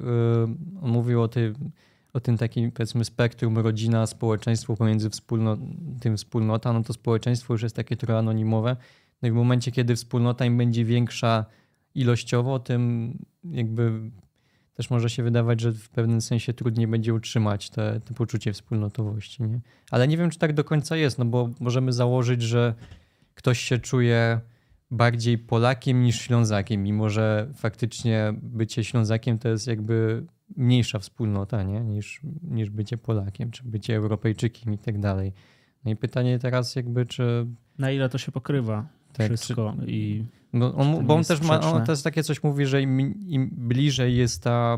on 0.81 0.91
mówił 0.91 1.21
o, 1.21 1.27
tej, 1.27 1.53
o 2.13 2.19
tym 2.19 2.38
takim, 2.38 2.71
powiedzmy, 2.71 3.05
spektrum 3.05 3.57
rodzina, 3.57 4.07
społeczeństwo 4.07 4.75
pomiędzy 4.75 5.09
wspólno, 5.09 5.57
tym 5.99 6.17
wspólnota, 6.17 6.73
no 6.73 6.84
to 6.84 6.93
społeczeństwo 6.93 7.53
już 7.53 7.63
jest 7.63 7.75
takie 7.75 7.97
trochę 7.97 8.17
anonimowe. 8.17 8.75
No 9.21 9.27
i 9.27 9.31
w 9.31 9.35
momencie, 9.35 9.71
kiedy 9.71 9.95
wspólnota 9.95 10.45
im 10.45 10.57
będzie 10.57 10.85
większa 10.85 11.45
ilościowo, 11.95 12.59
tym 12.59 13.13
jakby 13.43 14.11
też 14.78 14.90
może 14.90 15.10
się 15.10 15.24
wydawać, 15.24 15.62
że 15.62 15.72
w 15.72 15.90
pewnym 15.90 16.22
sensie 16.22 16.54
trudniej 16.54 16.88
będzie 16.88 17.14
utrzymać 17.14 17.70
te, 17.70 17.99
te 18.06 18.14
poczucie 18.14 18.54
wspólnotowości. 18.54 19.44
Nie? 19.44 19.60
Ale 19.91 20.08
nie 20.08 20.18
wiem, 20.18 20.30
czy 20.30 20.40
tak 20.40 20.54
do 20.54 20.64
końca 20.64 20.98
jest, 20.98 21.18
no 21.18 21.26
bo 21.26 21.49
możemy 21.60 21.94
założyć, 21.94 22.41
że 22.41 22.74
ktoś 23.36 23.60
się 23.60 23.78
czuje 23.78 24.40
bardziej 24.91 25.38
Polakiem 25.38 26.04
niż 26.04 26.22
Ślązakiem, 26.22 26.84
mimo 26.84 27.10
że 27.10 27.48
faktycznie 27.56 28.34
bycie 28.41 28.84
Ślązakiem 28.84 29.38
to 29.38 29.49
jest 29.49 29.68
jakby 29.68 30.26
mniejsza 30.58 30.99
wspólnota 30.99 31.64
nie? 31.64 31.82
Niż, 31.82 32.22
niż 32.44 32.70
bycie 32.70 32.98
Polakiem, 32.98 33.52
czy 33.52 33.64
bycie 33.64 33.95
Europejczykiem 33.95 34.74
i 34.74 34.78
tak 34.78 34.99
dalej. 34.99 35.34
No 35.86 35.91
i 35.91 35.95
pytanie 35.95 36.40
teraz 36.40 36.76
jakby, 36.76 37.06
czy... 37.06 37.48
Na 37.78 37.91
ile 37.91 38.10
to 38.10 38.18
się 38.18 38.32
pokrywa 38.32 38.88
Tak, 39.13 39.27
czy, 39.27 39.38
wszystko 39.38 39.75
i 39.85 40.25
bo 40.53 40.69
Czy 40.69 40.77
on, 40.77 40.93
to 40.93 41.01
nie 41.01 41.07
bo 41.07 41.15
on 41.15 41.23
też 41.23 41.41
ma, 41.41 41.59
on 41.59 41.85
też 41.85 42.01
takie 42.01 42.23
coś 42.23 42.43
mówi, 42.43 42.65
że 42.65 42.81
im, 42.81 42.99
im 43.29 43.49
bliżej 43.51 44.17
jest 44.17 44.43
ta, 44.43 44.77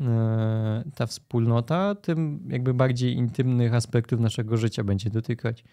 e, 0.00 0.84
ta 0.94 1.06
wspólnota, 1.06 1.94
tym 1.94 2.48
jakby 2.50 2.74
bardziej 2.74 3.14
intymnych 3.14 3.74
aspektów 3.74 4.20
naszego 4.20 4.56
życia 4.56 4.84
będzie 4.84 5.10
dotykać. 5.10 5.64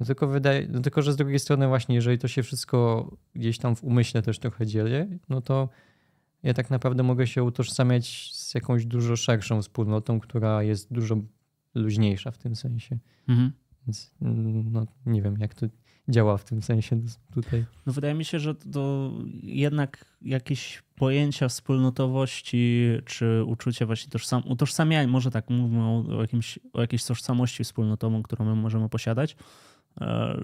No 0.00 0.06
tylko, 0.06 0.26
wydaje, 0.26 0.68
no 0.68 0.80
tylko, 0.80 1.02
że 1.02 1.12
z 1.12 1.16
drugiej 1.16 1.38
strony 1.38 1.68
właśnie, 1.68 1.94
jeżeli 1.94 2.18
to 2.18 2.28
się 2.28 2.42
wszystko 2.42 3.10
gdzieś 3.34 3.58
tam 3.58 3.76
w 3.76 3.84
umyśle 3.84 4.22
też 4.22 4.38
trochę 4.38 4.66
dzieje, 4.66 5.18
no 5.28 5.40
to 5.40 5.68
ja 6.42 6.54
tak 6.54 6.70
naprawdę 6.70 7.02
mogę 7.02 7.26
się 7.26 7.42
utożsamiać 7.42 8.30
z 8.34 8.54
jakąś 8.54 8.86
dużo 8.86 9.16
szerszą 9.16 9.62
wspólnotą, 9.62 10.20
która 10.20 10.62
jest 10.62 10.92
dużo 10.92 11.16
luźniejsza 11.74 12.30
w 12.30 12.38
tym 12.38 12.56
sensie. 12.56 12.98
mhm. 13.28 13.52
Więc 13.86 14.14
mm, 14.22 14.72
no, 14.72 14.86
nie 15.06 15.22
wiem, 15.22 15.36
jak 15.38 15.54
to 15.54 15.66
działa 16.08 16.36
w 16.36 16.44
tym 16.44 16.62
sensie 16.62 17.00
tutaj. 17.34 17.64
No 17.86 17.92
wydaje 17.92 18.14
mi 18.14 18.24
się, 18.24 18.40
że 18.40 18.54
to 18.54 19.12
jednak 19.42 20.04
jakieś 20.22 20.82
pojęcia 20.96 21.48
wspólnotowości 21.48 22.88
czy 23.04 23.44
uczucie 23.44 23.86
właśnie 23.86 24.10
tożsam, 24.10 24.42
utożsamiania, 24.46 25.08
może 25.08 25.30
tak 25.30 25.50
mówimy 25.50 25.82
o, 25.82 26.04
o, 26.18 26.20
jakimś, 26.20 26.58
o 26.72 26.80
jakiejś 26.80 27.04
tożsamości 27.04 27.64
wspólnotową, 27.64 28.22
którą 28.22 28.44
my 28.44 28.54
możemy 28.54 28.88
posiadać, 28.88 29.36
e, 30.00 30.40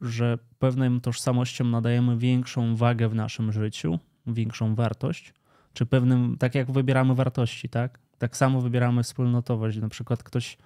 że 0.00 0.38
pewnym 0.58 1.00
tożsamościom 1.00 1.70
nadajemy 1.70 2.18
większą 2.18 2.76
wagę 2.76 3.08
w 3.08 3.14
naszym 3.14 3.52
życiu, 3.52 3.98
większą 4.26 4.74
wartość, 4.74 5.34
czy 5.72 5.86
pewnym, 5.86 6.36
tak 6.38 6.54
jak 6.54 6.72
wybieramy 6.72 7.14
wartości, 7.14 7.68
tak? 7.68 7.98
Tak 8.18 8.36
samo 8.36 8.60
wybieramy 8.60 9.02
wspólnotowość. 9.02 9.78
Na 9.78 9.88
przykład 9.88 10.22
ktoś, 10.22 10.58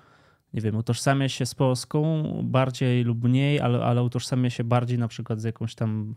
nie 0.55 0.61
wiem, 0.61 0.77
utożsamia 0.77 1.29
się 1.29 1.47
z 1.47 1.55
Polską 1.55 2.25
bardziej 2.45 3.05
lub 3.05 3.25
mniej, 3.25 3.61
ale, 3.61 3.85
ale 3.85 4.03
utożsamia 4.03 4.51
się 4.51 4.65
bardziej 4.65 4.99
na 4.99 5.09
przykład 5.09 5.41
z 5.41 5.45
jakąś 5.45 5.75
tam 5.75 6.15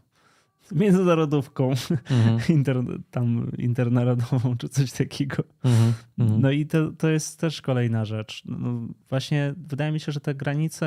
międzynarodówką, 0.72 1.72
Mhm. 1.72 2.40
inter, 2.58 2.84
tam 3.12 3.52
internarodową 3.58 4.58
czy 4.58 4.70
coś 4.70 4.92
takiego. 4.92 5.44
Mhm. 5.64 5.94
Mhm. 6.20 6.42
No 6.42 6.52
i 6.52 6.66
to, 6.66 6.92
to 6.92 7.10
jest 7.10 7.40
też 7.40 7.62
kolejna 7.62 8.06
rzecz. 8.06 8.44
No 8.46 8.88
właśnie 9.10 9.54
wydaje 9.58 9.92
mi 9.92 10.00
się, 10.00 10.12
że 10.12 10.20
te 10.20 10.36
granice 10.36 10.86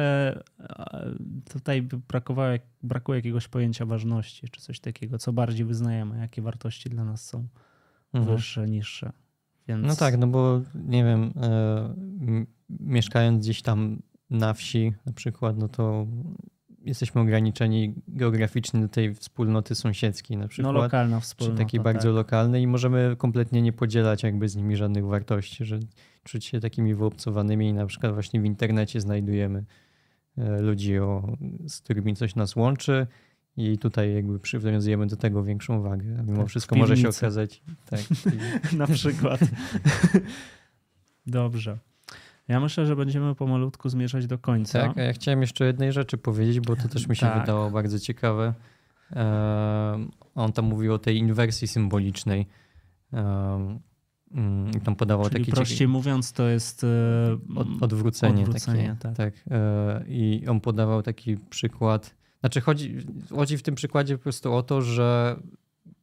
tutaj 1.53 1.83
brakowało, 1.83 2.55
brakuje 2.83 3.19
jakiegoś 3.19 3.49
pojęcia 3.49 3.87
ważności 3.87 4.49
czy 4.49 4.61
coś 4.61 4.81
takiego, 4.81 5.19
co 5.19 5.33
bardziej 5.33 5.67
wyznajemy, 5.67 6.19
jakie 6.19 6.43
wartości 6.43 6.91
dla 6.91 7.05
nas 7.05 7.27
są 7.27 7.47
wyższe, 8.15 8.69
niższe. 8.69 9.13
Więc... 9.69 9.87
No 9.87 9.97
tak, 9.97 10.19
no 10.19 10.27
bo 10.27 10.61
nie 10.75 11.05
wiem, 11.05 11.33
e, 11.43 11.95
mieszkając 12.71 13.45
gdzieś 13.45 13.63
tam 13.63 14.03
na 14.31 14.55
wsi 14.55 14.93
na 15.07 15.13
przykład, 15.13 15.59
no 15.59 15.69
to 15.69 16.07
jesteśmy 16.81 17.21
ograniczeni 17.21 17.95
geograficznie 18.09 18.81
do 18.81 18.89
tej 18.89 19.15
wspólnoty 19.15 19.75
sąsiedzkiej 19.75 20.37
na 20.37 20.43
No 20.45 20.49
przykład. 20.49 20.75
lokalna 20.75 21.17
czy 21.21 21.23
wspólnota. 21.25 21.59
takiej 21.59 21.81
bardzo 21.81 22.09
tak. 22.09 22.15
lokalnej 22.15 22.63
i 22.63 22.67
możemy 22.67 23.15
kompletnie 23.19 23.63
nie 23.63 23.73
podzielać 23.73 24.23
jakby 24.23 24.49
z 24.49 24.57
nimi 24.57 24.77
żadnych 24.77 25.07
wartości, 25.07 25.65
że 25.65 25.81
czuć 26.25 26.45
się 26.45 26.61
takimi 26.61 26.95
wyobcowanymi 26.95 27.69
i 27.69 27.73
na 27.73 27.87
przykład 27.87 28.15
właśnie 28.15 28.41
w 28.41 28.45
internecie 28.45 29.01
znajdujemy 29.01 29.65
e, 30.39 30.61
ludzi, 30.61 30.99
o, 30.99 31.37
z 31.69 31.81
którymi 31.81 32.17
coś 32.17 32.35
nas 32.35 32.57
łączy 32.57 33.07
i 33.57 33.79
tutaj 33.79 34.15
jakby 34.15 34.41
przywiązujemy 34.41 35.07
do 35.07 35.17
tego 35.17 35.45
większą 35.45 35.83
wagę. 35.83 36.17
A 36.19 36.23
mimo 36.23 36.39
Tak, 36.39 36.49
wszystko 36.49 36.77
może 36.77 36.97
się 36.97 37.09
okazać 37.09 37.63
tak, 37.91 38.01
Na 38.79 38.87
przykład. 38.87 39.41
Dobrze. 41.27 41.79
Ja 42.49 42.61
myślę, 42.61 42.87
że 42.87 42.97
będziemy 42.97 43.35
pomalutku 43.35 43.89
zmierzać 43.89 44.27
do 44.27 44.39
końca. 44.39 44.81
Tak, 44.81 44.99
a 44.99 45.03
ja 45.03 45.13
chciałem 45.13 45.41
jeszcze 45.41 45.65
jednej 45.65 45.93
rzeczy 45.93 46.19
powiedzieć, 46.19 46.61
bo 46.61 46.77
to 46.77 46.89
też 46.89 47.09
mi 47.09 47.17
się 47.17 47.27
Tak. 47.27 47.41
wydało 47.41 47.71
bardzo 47.71 47.99
ciekawe. 47.99 48.55
On 50.35 50.53
tam 50.53 50.65
mówił 50.65 50.95
o 50.95 50.99
tej 50.99 51.17
inwersji 51.19 51.69
symbolicznej. 51.69 52.47
Mm, 53.13 54.71
I 54.77 54.81
tam 54.81 54.97
podawał 54.97 55.29
Czyli 55.31 55.41
taki 55.45 55.53
prościej 55.53 55.89
mówiąc, 55.89 56.33
to 56.33 56.49
jest 56.49 56.85
e, 56.85 56.89
Od, 57.57 57.83
odwrócenie, 57.83 58.43
Odwrócenie, 58.43 58.97
takie. 59.01 59.15
tak. 59.15 59.35
E, 59.51 60.05
I 60.09 60.45
on 60.49 60.61
podawał 60.61 61.03
taki 61.03 61.37
przykład. 61.37 62.15
Znaczy 62.41 62.61
chodzi, 62.61 62.97
chodzi 63.31 63.59
w 63.59 63.63
tym 63.63 63.75
przykładzie 63.75 64.17
po 64.17 64.23
prostu 64.23 64.53
o 64.53 64.63
to, 64.63 64.83
że 64.83 65.37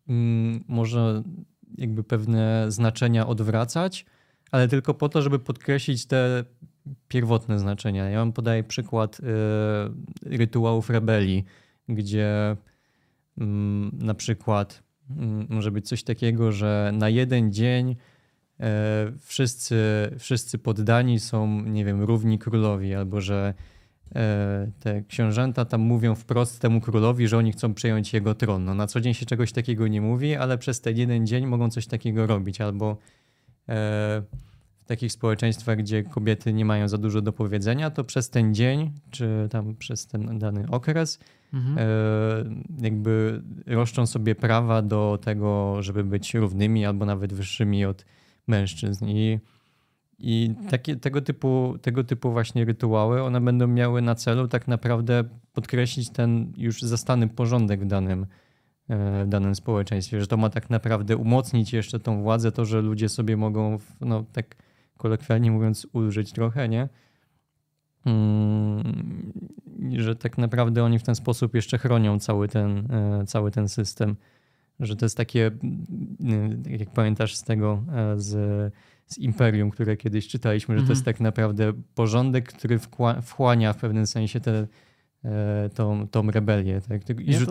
mm, 0.09 0.63
może 0.67 1.23
jakby 1.77 2.03
pewne 2.03 2.65
znaczenia 2.71 3.27
odwracać, 3.27 4.05
ale 4.51 4.67
tylko 4.67 4.93
po 4.93 5.09
to, 5.09 5.21
żeby 5.21 5.39
podkreślić 5.39 6.05
te 6.05 6.43
pierwotne 7.07 7.59
znaczenia. 7.59 8.09
Ja 8.09 8.19
wam 8.19 8.33
podaję 8.33 8.63
przykład 8.63 9.17
e, 9.19 9.23
rytuałów 10.37 10.89
rebelii, 10.89 11.43
gdzie 11.89 12.57
mm, 13.37 13.91
na 13.93 14.13
przykład 14.13 14.83
mm, 15.17 15.47
może 15.49 15.71
być 15.71 15.87
coś 15.87 16.03
takiego, 16.03 16.51
że 16.51 16.91
na 16.93 17.09
jeden 17.09 17.53
dzień 17.53 17.95
e, 18.59 19.11
wszyscy, 19.19 19.75
wszyscy 20.19 20.57
poddani 20.57 21.19
są, 21.19 21.61
nie 21.61 21.85
wiem, 21.85 22.01
równi 22.01 22.39
królowi, 22.39 22.95
albo 22.95 23.21
że 23.21 23.53
e, 24.15 24.71
te 24.79 25.03
książęta 25.03 25.65
tam 25.65 25.81
mówią 25.81 26.15
wprost 26.15 26.59
temu 26.59 26.81
królowi, 26.81 27.27
że 27.27 27.37
oni 27.37 27.51
chcą 27.51 27.73
przejąć 27.73 28.13
jego 28.13 28.35
tron. 28.35 28.65
No, 28.65 28.73
na 28.73 28.87
co 28.87 29.01
dzień 29.01 29.13
się 29.13 29.25
czegoś 29.25 29.51
takiego 29.51 29.87
nie 29.87 30.01
mówi, 30.01 30.35
ale 30.35 30.57
przez 30.57 30.81
ten 30.81 30.97
jeden 30.97 31.27
dzień 31.27 31.45
mogą 31.45 31.69
coś 31.69 31.87
takiego 31.87 32.27
robić, 32.27 32.61
albo 32.61 32.97
w 34.77 34.83
takich 34.85 35.11
społeczeństwach, 35.11 35.77
gdzie 35.77 36.03
kobiety 36.03 36.53
nie 36.53 36.65
mają 36.65 36.87
za 36.87 36.97
dużo 36.97 37.21
do 37.21 37.33
powiedzenia, 37.33 37.89
to 37.89 38.03
przez 38.03 38.29
ten 38.29 38.55
dzień, 38.55 38.91
czy 39.11 39.47
tam 39.51 39.75
przez 39.75 40.07
ten 40.07 40.39
dany 40.39 40.65
okres, 40.69 41.19
Mhm. 41.53 41.77
e, 41.77 42.83
jakby 42.83 43.41
roszczą 43.67 44.05
sobie 44.05 44.35
prawa 44.35 44.81
do 44.81 45.19
tego, 45.21 45.81
żeby 45.83 46.03
być 46.03 46.33
równymi 46.33 46.85
albo 46.85 47.05
nawet 47.05 47.33
wyższymi 47.33 47.85
od 47.85 48.05
mężczyzn. 48.47 49.05
I, 49.07 49.39
i 50.19 50.53
takie, 50.69 50.95
tego, 50.95 51.21
typu, 51.21 51.75
tego 51.81 52.03
typu 52.03 52.31
właśnie 52.31 52.65
rytuały, 52.65 53.23
one 53.23 53.41
będą 53.41 53.67
miały 53.67 54.01
na 54.01 54.15
celu 54.15 54.47
tak 54.47 54.67
naprawdę 54.67 55.23
podkreślić 55.53 56.09
ten 56.09 56.53
już 56.57 56.81
zastany 56.81 57.27
porządek 57.27 57.81
w 57.81 57.87
danym, 57.87 58.23
e, 58.23 58.27
w 59.23 59.25
danym 59.27 59.55
społeczeństwie, 59.55 60.19
że 60.19 60.27
to 60.27 60.37
ma 60.37 60.49
tak 60.49 60.69
naprawdę 60.69 61.17
umocnić 61.17 61.73
jeszcze 61.73 61.99
tą 61.99 62.21
władzę, 62.21 62.51
to, 62.51 62.65
że 62.65 62.81
ludzie 62.81 63.09
sobie 63.09 63.37
mogą, 63.37 63.77
no 64.01 64.25
tak 64.33 64.55
kolokwialnie 64.97 65.51
mówiąc, 65.51 65.87
ulżyć 65.93 66.31
trochę, 66.31 66.69
nie? 66.69 66.89
Mm, 68.05 69.33
że 69.97 70.15
tak 70.15 70.37
naprawdę 70.37 70.83
oni 70.83 70.99
w 70.99 71.03
ten 71.03 71.15
sposób 71.15 71.55
jeszcze 71.55 71.77
chronią 71.77 72.19
cały 72.19 72.47
ten, 72.47 72.91
e, 72.91 73.25
cały 73.25 73.51
ten 73.51 73.69
system. 73.69 74.15
Że 74.79 74.95
to 74.95 75.05
jest 75.05 75.17
takie, 75.17 75.51
mm, 76.21 76.63
jak 76.79 76.89
pamiętasz 76.89 77.35
z 77.35 77.43
tego, 77.43 77.83
e, 77.95 78.19
z, 78.19 78.73
z 79.07 79.17
Imperium, 79.17 79.69
które 79.69 79.97
kiedyś 79.97 80.27
czytaliśmy, 80.27 80.75
że 80.75 80.79
to 80.79 80.83
Mhm. 80.83 80.95
jest 80.95 81.05
tak 81.05 81.19
naprawdę 81.19 81.73
porządek, 81.95 82.53
który 82.53 82.79
wchłania 83.21 83.73
w 83.73 83.77
pewnym 83.77 84.07
sensie 84.07 84.39
te, 84.39 84.59
e, 84.59 84.67
tą, 85.73 86.07
tą 86.07 86.31
rebelię. 86.31 86.81
Tak? 86.81 87.19
I 87.19 87.33
że 87.33 87.45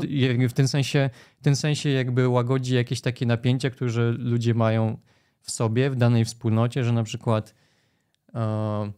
w 0.48 0.52
tym 0.52 0.68
sensie, 0.68 1.10
w 1.40 1.42
tym 1.42 1.56
sensie 1.56 1.88
jakby 1.88 2.28
łagodzi 2.28 2.74
jakieś 2.74 3.00
takie 3.00 3.26
napięcia, 3.26 3.70
które 3.70 4.10
ludzie 4.10 4.54
mają 4.54 4.98
w 5.40 5.50
sobie, 5.50 5.90
w 5.90 5.96
danej 5.96 6.24
wspólnocie, 6.24 6.84
że 6.84 6.92
na 6.92 7.02
przykład 7.02 7.54
e, 8.34 8.92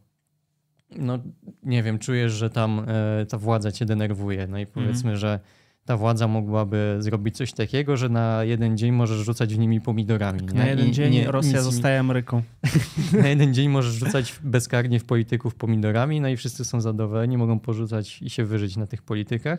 no 0.96 1.18
nie 1.62 1.82
wiem, 1.82 1.98
czujesz, 1.98 2.32
że 2.32 2.50
tam 2.50 2.84
e, 2.88 3.26
ta 3.26 3.38
władza 3.38 3.72
cię 3.72 3.86
denerwuje. 3.86 4.46
No 4.46 4.58
i 4.58 4.66
powiedzmy, 4.66 5.16
że 5.16 5.40
ta 5.84 5.96
władza 5.96 6.28
mogłaby 6.28 6.96
zrobić 6.98 7.36
coś 7.36 7.52
takiego, 7.52 7.96
że 7.96 8.08
na 8.08 8.44
jeden 8.44 8.76
dzień 8.78 8.92
możesz 8.92 9.18
rzucać 9.18 9.54
w 9.54 9.58
nimi 9.58 9.80
pomidorami. 9.80 10.40
Tak, 10.40 10.54
na 10.54 10.66
jeden 10.66 10.88
I 10.88 10.92
dzień 10.92 11.12
nie- 11.12 11.30
Rosja 11.30 11.52
nic- 11.52 11.62
zostaje 11.62 12.00
Ameryką. 12.00 12.42
Na 13.22 13.28
jeden 13.28 13.54
dzień 13.54 13.68
możesz 13.68 13.94
rzucać 13.94 14.34
bezkarnie 14.42 15.00
w 15.00 15.04
polityków 15.04 15.54
pomidorami, 15.54 16.20
no 16.20 16.28
i 16.28 16.36
wszyscy 16.36 16.64
są 16.64 16.80
zadowoleni, 16.80 17.38
mogą 17.38 17.58
porzucać 17.60 18.22
i 18.22 18.30
się 18.30 18.44
wyżyć 18.44 18.76
na 18.76 18.86
tych 18.86 19.02
politykach. 19.02 19.58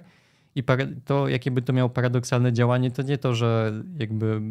I 0.56 0.64
to, 1.06 1.28
jakie 1.28 1.52
by 1.52 1.62
to 1.62 1.74
miało 1.74 1.90
paradoksalne 1.90 2.54
działanie, 2.54 2.92
to 2.92 3.02
nie 3.02 3.18
to, 3.18 3.36
że 3.36 3.74
jakby 4.00 4.42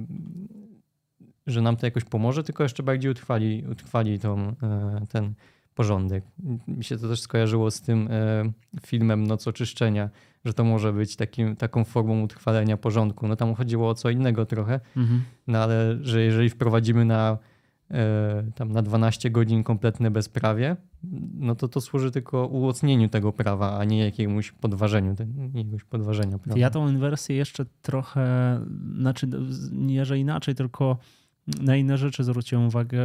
że 1.47 1.61
nam 1.62 1.77
to 1.77 1.86
jakoś 1.86 2.05
pomoże, 2.05 2.43
tylko 2.44 2.62
jeszcze 2.62 2.82
bardziej 2.82 3.11
utrwali, 3.11 3.65
utrwali 3.70 4.19
tą, 4.19 4.39
e, 4.62 5.07
ten 5.09 5.35
porządek. 5.74 6.24
Mi 6.69 6.85
się 6.85 6.97
to 6.99 7.09
też 7.09 7.20
skojarzyło 7.20 7.70
z 7.70 7.81
tym 7.81 8.09
e, 8.11 8.43
filmem 8.86 9.27
Noc 9.27 9.49
Oczyszczenia, 9.49 10.11
że 10.44 10.55
to 10.55 10.64
może 10.64 10.93
być 10.93 11.16
takim, 11.16 11.56
taką 11.56 11.85
formą 11.85 12.23
utrwalenia 12.23 12.77
porządku. 12.77 13.28
No 13.28 13.36
tam 13.36 13.55
chodziło 13.55 13.89
o 13.89 13.94
co 13.94 14.10
innego 14.10 14.47
trochę, 14.47 14.81
Mhm. 14.97 15.23
no 15.47 15.59
ale 15.59 15.98
że 16.01 16.23
jeżeli 16.23 16.51
wprowadzimy 16.51 17.05
na, 17.05 17.39
e, 17.90 18.44
tam 18.55 18.73
na 18.73 18.82
12 18.82 19.31
godzin 19.31 19.62
kompletne 19.64 20.10
bezprawie, 20.10 20.77
no 21.35 21.55
to 21.55 21.69
to 21.69 21.81
służy 21.81 22.10
tylko 22.10 22.47
umocnieniu 22.47 23.09
tego 23.09 23.32
prawa, 23.32 23.78
a 23.78 23.85
nie 23.85 23.98
jakiemuś 24.05 24.52
podważeniu, 24.52 25.14
jakiegoś 25.55 25.85
podważenia 25.85 26.39
prawa. 26.39 26.59
Ja 26.60 26.70
tą 26.70 26.89
inwersję 26.89 27.36
jeszcze 27.36 27.64
trochę, 27.82 28.24
znaczy 28.98 29.28
nie, 29.73 30.05
że 30.05 30.19
inaczej, 30.19 30.55
tylko 30.55 30.98
na 31.60 31.77
inne 31.77 31.98
rzeczy 31.98 32.24
zwróciłem 32.24 32.66
uwagę, 32.66 33.01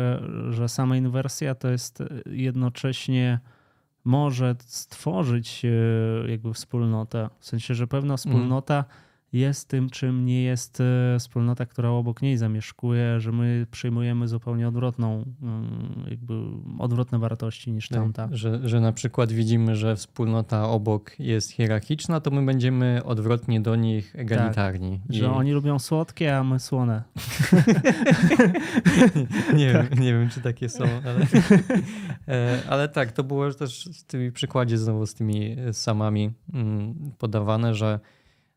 że 0.50 0.70
sama 0.70 0.98
inwersja 0.98 1.56
to 1.56 1.70
jest 1.70 2.04
jednocześnie 2.26 3.40
może 4.08 4.56
stworzyć 4.60 5.66
e, 5.66 6.32
jakby 6.32 6.54
wspólnotę. 6.54 7.30
W 7.40 7.46
sensie, 7.46 7.76
że 7.76 7.88
pewna 7.88 8.18
wspólnota 8.18 8.86
jest 9.34 9.68
tym, 9.68 9.90
czym 9.90 10.26
nie 10.26 10.44
jest 10.44 10.82
e, 10.82 11.20
wspólnota, 11.20 11.66
która 11.66 11.90
obok 11.90 12.22
niej 12.22 12.38
zamieszkuje, 12.38 13.20
że 13.20 13.32
my 13.32 13.68
przyjmujemy 13.72 14.28
zupełnie 14.28 14.68
odwrotną, 14.68 15.26
mm, 15.42 16.06
jakby 16.10 16.34
odwrotne 16.80 17.20
wartości 17.20 17.72
niż 17.72 17.90
Tak, 17.90 18.00
tamta. 18.00 18.30
że, 18.32 18.60
że 18.70 18.80
na 18.80 18.92
przykład 18.92 19.32
widzimy, 19.32 19.76
że 19.76 19.96
wspólnota 19.96 20.70
obok 20.70 21.20
jest 21.20 21.52
hierarchiczna, 21.52 22.20
to 22.22 22.32
my 22.32 22.46
będziemy 22.46 23.02
odwrotnie 23.04 23.62
do 23.62 23.76
nich 23.76 24.16
egalitarni. 24.16 25.02
I- 25.10 25.18
Że 25.18 25.32
oni 25.32 25.52
lubią 25.52 25.80
słodkie, 25.80 26.38
a 26.38 26.44
my 26.44 26.60
słone. 26.60 27.04
nie, 29.56 29.74
wiem, 29.74 29.88
nie 30.00 30.14
wiem, 30.14 30.30
czy 30.30 30.42
takie 30.42 30.70
są, 30.70 30.84
ale, 31.06 31.20
e, 32.28 32.60
ale 32.70 32.90
tak, 32.90 33.12
to 33.12 33.24
było 33.24 33.54
też 33.54 33.90
w 33.94 34.04
tym 34.04 34.32
przykładzie 34.32 34.78
znowu 34.78 35.06
z 35.06 35.14
tymi 35.14 35.56
samami 35.72 36.32
mm, 36.54 36.96
podawane, 37.18 37.76
że 37.76 38.00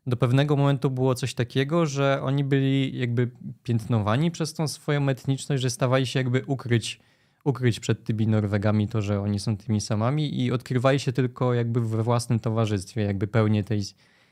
do 0.07 0.17
pewnego 0.17 0.55
momentu 0.55 0.89
było 0.89 1.15
coś 1.15 1.33
takiego, 1.33 1.85
że 1.85 2.21
oni 2.23 2.43
byli 2.43 2.99
jakby 2.99 3.31
piętnowani 3.63 4.31
przez 4.31 4.53
tą 4.53 4.67
swoją 4.67 5.09
etniczność, 5.09 5.61
że 5.61 5.69
stawali 5.69 6.07
się 6.07 6.19
jakby 6.19 6.43
ukryć, 6.45 6.99
ukryć 7.43 7.79
przed 7.79 8.03
tymi 8.03 8.27
Norwegami 8.27 8.87
to, 8.87 9.01
że 9.01 9.21
oni 9.21 9.39
są 9.39 9.57
tymi 9.57 9.81
samami 9.81 10.41
i 10.41 10.51
odkrywali 10.51 10.99
się 10.99 11.13
tylko 11.13 11.53
jakby 11.53 11.81
we 11.81 12.03
własnym 12.03 12.39
towarzystwie, 12.39 13.01
jakby 13.01 13.27
pełnię 13.27 13.63
tej, 13.63 13.81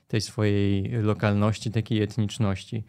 tej 0.08 0.22
swojej 0.22 0.91
lokalności, 0.91 1.72
takiej 1.72 2.02
etniczności. 2.02 2.84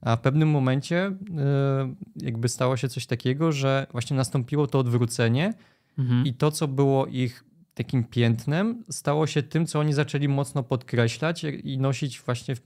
A 0.00 0.16
w 0.16 0.20
pewnym 0.20 0.48
momencie 0.50 1.06
y, 1.06 2.24
jakby 2.26 2.48
stało 2.48 2.76
się 2.76 2.88
coś 2.88 3.06
takiego, 3.06 3.52
że 3.52 3.86
właśnie 3.92 4.16
nastąpiło 4.16 4.66
to 4.66 4.78
odwrócenie 4.78 5.54
Mhm. 5.98 6.26
i 6.26 6.34
to, 6.34 6.50
co 6.50 6.68
było 6.68 7.06
ich 7.06 7.44
takim 7.76 8.04
piętnem, 8.04 8.84
stało 8.90 9.26
się 9.26 9.42
tym, 9.42 9.66
co 9.66 9.80
oni 9.80 9.92
zaczęli 9.92 10.28
mocno 10.28 10.62
podkreślać 10.62 11.44
i 11.44 11.78
nosić 11.78 12.20
właśnie 12.20 12.56
w, 12.56 12.60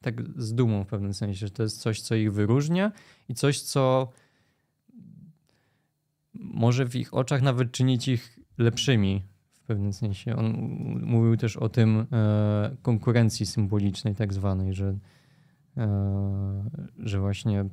tak 0.00 0.40
z 0.42 0.54
dumą 0.54 0.84
w 0.84 0.86
pewnym 0.86 1.14
sensie, 1.14 1.46
że 1.46 1.50
to 1.50 1.62
jest 1.62 1.80
coś, 1.80 2.00
co 2.00 2.14
ich 2.14 2.32
wyróżnia 2.32 2.92
i 3.28 3.34
coś, 3.34 3.60
co 3.60 4.12
może 6.34 6.86
w 6.86 6.94
ich 6.94 7.14
oczach 7.14 7.42
nawet 7.42 7.72
czynić 7.72 8.08
ich 8.08 8.38
lepszymi 8.58 9.22
w 9.52 9.60
pewnym 9.60 9.92
sensie. 9.92 10.36
On 10.36 10.52
mówił 11.02 11.36
też 11.36 11.56
o 11.56 11.68
tym 11.68 12.06
e, 12.12 12.76
konkurencji 12.82 13.46
symbolicznej 13.46 14.14
tak 14.14 14.32
zwanej, 14.32 14.74
że, 14.74 14.98
e, 15.76 16.70
że 16.98 17.20
właśnie 17.20 17.64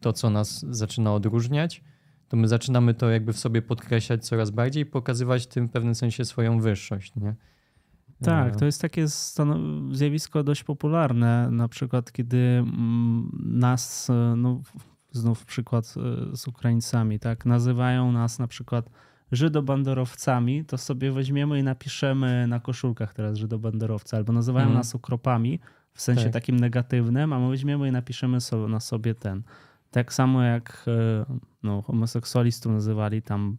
to, 0.00 0.12
co 0.12 0.30
nas 0.30 0.66
zaczyna 0.70 1.14
odróżniać, 1.14 1.82
to 2.28 2.36
my 2.36 2.48
zaczynamy 2.48 2.94
to 2.94 3.10
jakby 3.10 3.32
w 3.32 3.38
sobie 3.38 3.62
podkreślać 3.62 4.24
coraz 4.24 4.50
bardziej 4.50 4.82
i 4.82 4.86
pokazywać 4.86 5.46
tym 5.46 5.68
w 5.68 5.70
pewnym 5.70 5.94
sensie 5.94 6.24
swoją 6.24 6.60
wyższość, 6.60 7.16
nie? 7.16 7.34
Tak, 8.22 8.54
E, 8.54 8.56
to 8.56 8.64
jest 8.64 8.82
takie 8.82 9.06
zjawisko 9.92 10.42
dość 10.42 10.64
popularne, 10.64 11.50
na 11.50 11.68
przykład 11.68 12.12
kiedy 12.12 12.36
mm, 12.38 13.30
nas, 13.44 14.10
e, 14.10 14.34
no 14.36 14.60
znów 15.12 15.44
przykład 15.44 15.94
e, 16.32 16.36
z 16.36 16.48
Ukraińcami, 16.48 17.18
tak, 17.18 17.46
nazywają 17.46 18.12
nas 18.12 18.38
na 18.38 18.46
przykład 18.46 18.90
Żydobanderowcami, 19.32 20.64
to 20.64 20.78
sobie 20.78 21.12
weźmiemy 21.12 21.58
i 21.58 21.62
napiszemy 21.62 22.46
na 22.46 22.60
koszulkach 22.60 23.14
teraz 23.14 23.38
Żydobanderowcy, 23.38 24.16
albo 24.16 24.32
nazywają 24.32 24.66
Mhm. 24.66 24.78
nas 24.78 24.94
ukropami 24.94 25.60
w 25.92 26.00
sensie 26.02 26.24
Tak. 26.24 26.32
takim 26.32 26.60
negatywnym, 26.60 27.32
a 27.32 27.38
my 27.38 27.48
weźmiemy 27.50 27.88
i 27.88 27.92
napiszemy 27.92 28.40
sobie, 28.40 28.68
na 28.68 28.80
sobie 28.80 29.14
ten. 29.14 29.42
Tak 29.96 30.12
samo 30.12 30.42
jak 30.42 30.84
e, 30.88 31.24
no, 31.62 31.82
homoseksualistów 31.82 32.72
nazywali 32.72 33.22
tam 33.22 33.56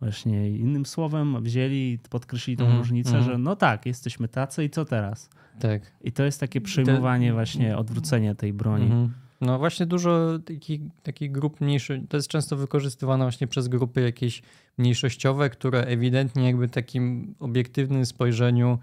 właśnie 0.00 0.50
innym 0.50 0.86
słowem, 0.86 1.42
wzięli 1.42 1.92
i 1.92 1.98
podkreślili 2.10 2.56
tą 2.56 2.64
Mhm, 2.64 2.80
różnicę, 2.80 3.08
mhm. 3.16 3.24
że 3.24 3.38
no 3.38 3.56
tak, 3.56 3.86
jesteśmy 3.86 4.28
tacy 4.28 4.64
i 4.64 4.70
co 4.70 4.84
teraz? 4.84 5.30
Tak. 5.60 5.82
I 6.00 6.12
to 6.12 6.24
jest 6.24 6.40
takie 6.40 6.60
przyjmowanie 6.60 7.32
właśnie, 7.32 7.76
odwrócenie 7.76 8.34
tej 8.34 8.52
broni. 8.52 8.84
Mhm. 8.84 9.12
No 9.40 9.58
właśnie 9.58 9.86
dużo 9.86 10.38
takich, 10.38 10.80
takich 11.02 11.32
grup 11.32 11.60
mniejszych, 11.60 12.00
to 12.08 12.16
jest 12.16 12.28
często 12.28 12.56
wykorzystywane 12.56 13.24
właśnie 13.24 13.46
przez 13.46 13.68
grupy 13.68 14.00
jakieś 14.00 14.42
mniejszościowe, 14.78 15.50
które 15.50 15.80
ewidentnie 15.80 16.44
jakby 16.44 16.68
takim 16.68 17.34
obiektywnym 17.38 18.06
spojrzeniu 18.06 18.78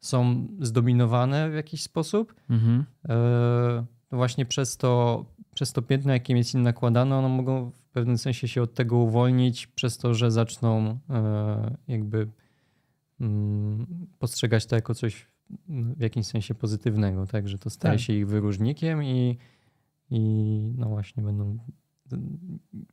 są 0.00 0.46
zdominowane 0.60 1.50
w 1.50 1.54
jakiś 1.54 1.82
sposób. 1.82 2.34
Mhm. 2.50 2.84
E, 3.08 3.84
właśnie 4.16 4.46
przez 4.46 4.76
to, 4.76 5.24
przez 5.54 5.72
to 5.72 5.82
piętno, 5.82 6.12
jakim 6.12 6.36
jest 6.36 6.54
im 6.54 6.62
nakładane, 6.62 7.16
one 7.16 7.28
mogą 7.28 7.70
w 7.70 7.82
pewnym 7.82 8.18
sensie 8.18 8.48
się 8.48 8.62
od 8.62 8.74
tego 8.74 8.96
uwolnić 8.96 9.66
przez 9.66 9.98
to, 9.98 10.14
że 10.14 10.30
zaczną 10.30 10.98
e, 11.10 11.76
jakby 11.88 12.28
mm, 13.20 13.86
postrzegać 14.18 14.66
to 14.66 14.76
jako 14.76 14.94
coś 14.94 15.26
w 15.68 16.00
jakimś 16.00 16.26
sensie 16.26 16.54
pozytywnego, 16.54 17.26
tak, 17.26 17.48
że 17.48 17.58
to 17.58 17.70
staje 17.70 17.94
Tak. 17.94 18.04
się 18.04 18.12
ich 18.12 18.26
wyróżnikiem 18.26 19.04
i, 19.04 19.38
i 20.10 20.20
no 20.78 20.88
właśnie 20.88 21.22
będą 21.22 21.58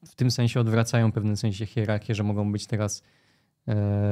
w 0.06 0.16
tym 0.16 0.32
sensie 0.32 0.60
odwracają 0.60 1.12
w 1.12 1.14
pewnym 1.14 1.38
sensie 1.38 1.66
hierarchię, 1.66 2.16
że 2.16 2.24
mogą 2.24 2.52
być 2.52 2.68
teraz 2.68 3.04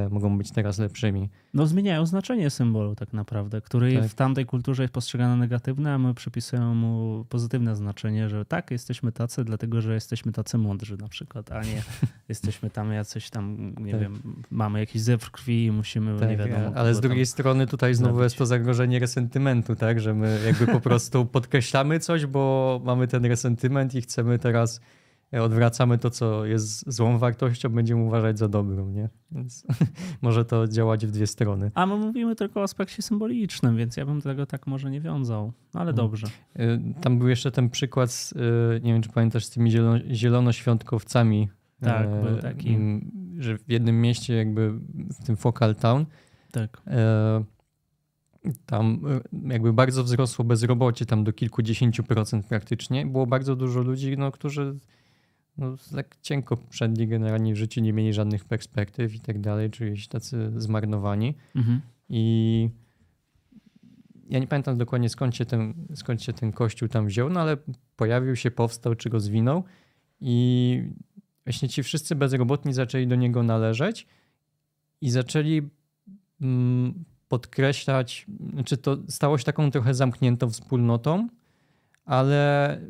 mogą 0.10 0.38
być 0.38 0.52
teraz 0.52 0.80
lepszymi. 0.80 1.30
No 1.54 1.68
zmieniają 1.68 2.06
znaczenie 2.06 2.50
symbolu 2.50 2.96
tak 2.96 3.14
naprawdę, 3.14 3.62
który 3.62 3.96
Tak. 3.96 4.04
w 4.10 4.14
tamtej 4.14 4.46
kulturze 4.46 4.84
jest 4.84 4.94
postrzegany 4.94 5.38
negatywne, 5.38 5.94
a 5.94 5.98
my 5.98 6.14
przypisujemy 6.14 6.76
mu 6.76 7.26
pozytywne 7.30 7.76
znaczenie, 7.76 8.30
że 8.30 8.46
tak, 8.46 8.72
jesteśmy 8.72 9.12
tacy, 9.12 9.44
dlatego 9.44 9.82
że 9.82 9.94
jesteśmy 9.94 10.32
tacy 10.32 10.58
mądrzy 10.58 10.98
na 10.98 11.08
przykład, 11.08 11.52
a 11.52 11.62
nie 11.62 11.82
jesteśmy 12.30 12.70
tam 12.70 12.92
jacyś 12.92 13.30
tam, 13.30 13.74
nie 13.80 13.92
Tak. 13.92 14.02
wiem, 14.02 14.20
mamy 14.52 14.80
jakiś 14.80 15.02
zew 15.02 15.32
krwi 15.32 15.66
i 15.66 15.72
musimy, 15.72 16.14
nie 16.14 16.20
Tak, 16.20 16.38
wiadomo. 16.38 16.66
ale 16.66 16.74
kogo 16.90 16.94
z 16.94 17.00
drugiej 17.02 17.26
strony 17.26 17.68
tutaj 17.68 17.96
znowu 17.96 18.14
zabić. 18.16 18.24
jest 18.26 18.38
to 18.38 18.46
zagrożenie 18.46 19.00
resentymentu, 19.00 19.76
tak? 19.76 20.00
Że 20.00 20.14
my 20.14 20.40
jakby 20.46 20.68
po 20.68 20.80
prostu 20.90 21.26
podkreślamy 21.26 22.00
coś, 22.00 22.26
bo 22.26 22.82
mamy 22.84 23.08
ten 23.08 23.26
resentyment 23.26 23.96
i 23.96 24.02
chcemy 24.02 24.40
teraz 24.40 24.78
e, 24.78 24.82
odwracamy 25.32 25.98
to, 25.98 26.10
co 26.10 26.46
jest 26.46 26.92
złą 26.94 27.18
wartością, 27.18 27.70
będziemy 27.70 28.04
uważać 28.04 28.40
za 28.40 28.48
dobrą, 28.48 28.90
nie? 28.90 29.10
Więc 29.32 29.64
może 30.22 30.46
to 30.46 30.68
działać 30.68 31.06
w 31.08 31.12
dwie 31.12 31.28
strony. 31.28 31.72
A 31.74 31.86
my 31.86 31.96
mówimy 31.96 32.36
tylko 32.36 32.60
o 32.60 32.64
aspekcie 32.64 33.02
symbolicznym, 33.02 33.78
więc 33.78 33.98
ja 33.98 34.06
bym 34.06 34.22
tego 34.22 34.46
tak 34.46 34.68
może 34.68 34.92
nie 34.92 35.02
wiązał, 35.02 35.54
no 35.74 35.80
ale 35.80 35.90
Mhm. 35.92 35.96
dobrze. 36.08 36.28
E, 36.56 36.80
Tam 37.02 37.20
był 37.20 37.28
jeszcze 37.28 37.52
ten 37.52 37.70
przykład, 37.70 38.12
z, 38.12 38.34
e, 38.34 38.36
nie 38.84 38.94
wiem 38.94 39.02
czy 39.02 39.10
pamiętasz, 39.10 39.46
z 39.46 39.50
tymi 39.50 39.72
zielono, 39.72 40.00
zielonoświątkowcami. 40.12 41.50
Tak, 41.82 42.08
E, 42.08 42.24
był 42.24 42.38
taki. 42.38 42.78
Że 43.38 43.58
w 43.58 43.70
jednym 43.72 44.02
mieście 44.02 44.34
jakby 44.36 44.72
w 45.20 45.26
tym 45.26 45.38
Focal 45.38 45.76
Town 45.76 46.06
Tak. 46.52 46.82
E, 46.88 47.44
Tam 48.66 49.02
e, 49.46 49.50
jakby 49.54 49.74
bardzo 49.74 50.04
wzrosło 50.04 50.46
bezrobocie, 50.46 51.06
tam 51.06 51.24
do 51.24 51.34
kilkudziesięciu 51.34 52.04
procent 52.04 52.46
praktycznie. 52.46 53.06
Było 53.06 53.28
bardzo 53.28 53.56
dużo 53.56 53.82
ludzi, 53.82 54.18
no, 54.18 54.32
którzy 54.32 54.76
no, 55.60 55.76
tak 55.96 56.16
cienko 56.22 56.58
przedli 56.58 57.08
generalnie 57.08 57.54
w 57.54 57.58
życiu, 57.58 57.82
nie 57.82 57.94
mieli 57.94 58.14
żadnych 58.14 58.46
perspektyw 58.46 59.16
i 59.16 59.20
tak 59.20 59.42
dalej, 59.42 59.70
czyli 59.70 59.98
się 59.98 60.08
tacy 60.08 60.52
zmarnowani. 60.58 61.36
Mhm. 61.56 61.82
I 62.10 62.70
ja 64.30 64.40
nie 64.40 64.48
pamiętam 64.48 64.78
dokładnie 64.78 65.10
skąd 65.10 65.36
się, 65.36 65.46
ten, 65.46 65.74
skąd 65.96 66.24
się 66.24 66.34
ten 66.34 66.52
kościół 66.52 66.90
tam 66.90 67.08
wziął, 67.08 67.30
no 67.30 67.42
ale 67.42 67.58
pojawił 67.96 68.36
się, 68.36 68.52
powstał, 68.52 68.96
czy 68.96 69.10
go 69.10 69.20
zwinął 69.20 69.64
i 70.22 70.84
właśnie 71.44 71.70
ci 71.70 71.84
wszyscy 71.84 72.16
bezrobotni 72.16 72.74
zaczęli 72.74 73.08
do 73.08 73.16
niego 73.16 73.44
należeć 73.44 74.08
i 75.02 75.10
zaczęli 75.10 75.70
mm, 76.42 77.06
podkreślać, 77.28 78.26
czy 78.66 78.78
to 78.78 78.98
stało 79.08 79.38
się 79.38 79.44
taką 79.44 79.72
trochę 79.72 79.94
zamkniętą 79.94 80.50
wspólnotą, 80.50 81.28
ale 82.06 82.82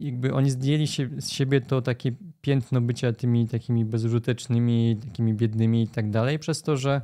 jakby 0.00 0.34
oni 0.34 0.50
zdjęli 0.50 0.86
się, 0.86 1.08
z 1.18 1.30
siebie 1.30 1.60
to 1.60 1.82
takie 1.82 2.12
piętno 2.40 2.80
bycia 2.80 3.12
tymi 3.12 3.48
takimi 3.48 3.84
bezużytecznymi, 3.84 4.96
takimi 5.04 5.34
biednymi 5.34 5.82
i 5.82 5.88
tak 5.88 6.10
dalej, 6.10 6.38
przez 6.38 6.62
to, 6.62 6.76
że 6.76 7.02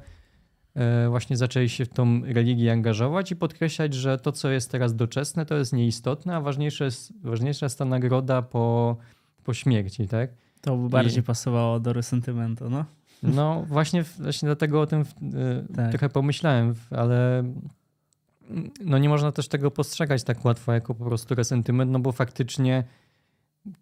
e, 0.75 1.09
właśnie 1.09 1.37
zaczęli 1.37 1.69
się 1.69 1.85
w 1.85 1.89
tą 1.89 2.21
religię 2.25 2.73
angażować 2.73 3.31
i 3.31 3.37
podkreślać, 3.37 3.95
że 3.95 4.19
to, 4.19 4.33
co 4.33 4.51
jest 4.51 4.71
teraz 4.71 4.97
doczesne, 4.97 5.47
to 5.47 5.57
jest 5.57 5.73
nieistotne, 5.73 6.37
a 6.37 6.41
ważniejsze 6.41 6.85
jest, 6.85 7.13
ważniejsza 7.23 7.67
jest 7.67 7.79
ta 7.79 7.85
nagroda 7.85 8.43
po, 8.43 8.97
po 9.45 9.55
śmierci, 9.55 10.09
tak? 10.09 10.31
To 10.61 10.77
by 10.77 10.89
bardziej 10.89 11.21
I... 11.21 11.23
pasowało 11.23 11.81
do 11.81 11.93
resentymentu, 11.93 12.71
no. 12.71 12.85
No 13.23 13.65
właśnie, 13.69 14.03
właśnie 14.03 14.47
dlatego 14.47 14.81
o 14.81 14.87
tym 14.87 15.01
e, 15.01 15.05
tak. 15.77 15.91
trochę 15.91 16.09
pomyślałem, 16.09 16.75
ale 16.91 17.45
no 18.81 18.99
nie 18.99 19.09
można 19.09 19.33
też 19.33 19.49
tego 19.49 19.71
postrzegać 19.71 20.25
tak 20.25 20.45
łatwo 20.45 20.73
jako 20.73 20.95
po 20.95 21.05
prostu 21.05 21.35
resentyment, 21.35 21.91
no 21.91 21.99
bo 21.99 22.13
faktycznie 22.13 22.85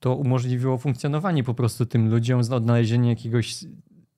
to 0.01 0.17
umożliwiło 0.17 0.79
funkcjonowanie 0.79 1.45
po 1.45 1.55
prostu 1.55 1.87
tym 1.87 2.11
ludziom, 2.11 2.41
odnalezienie 2.51 3.09
jakiegoś 3.11 3.65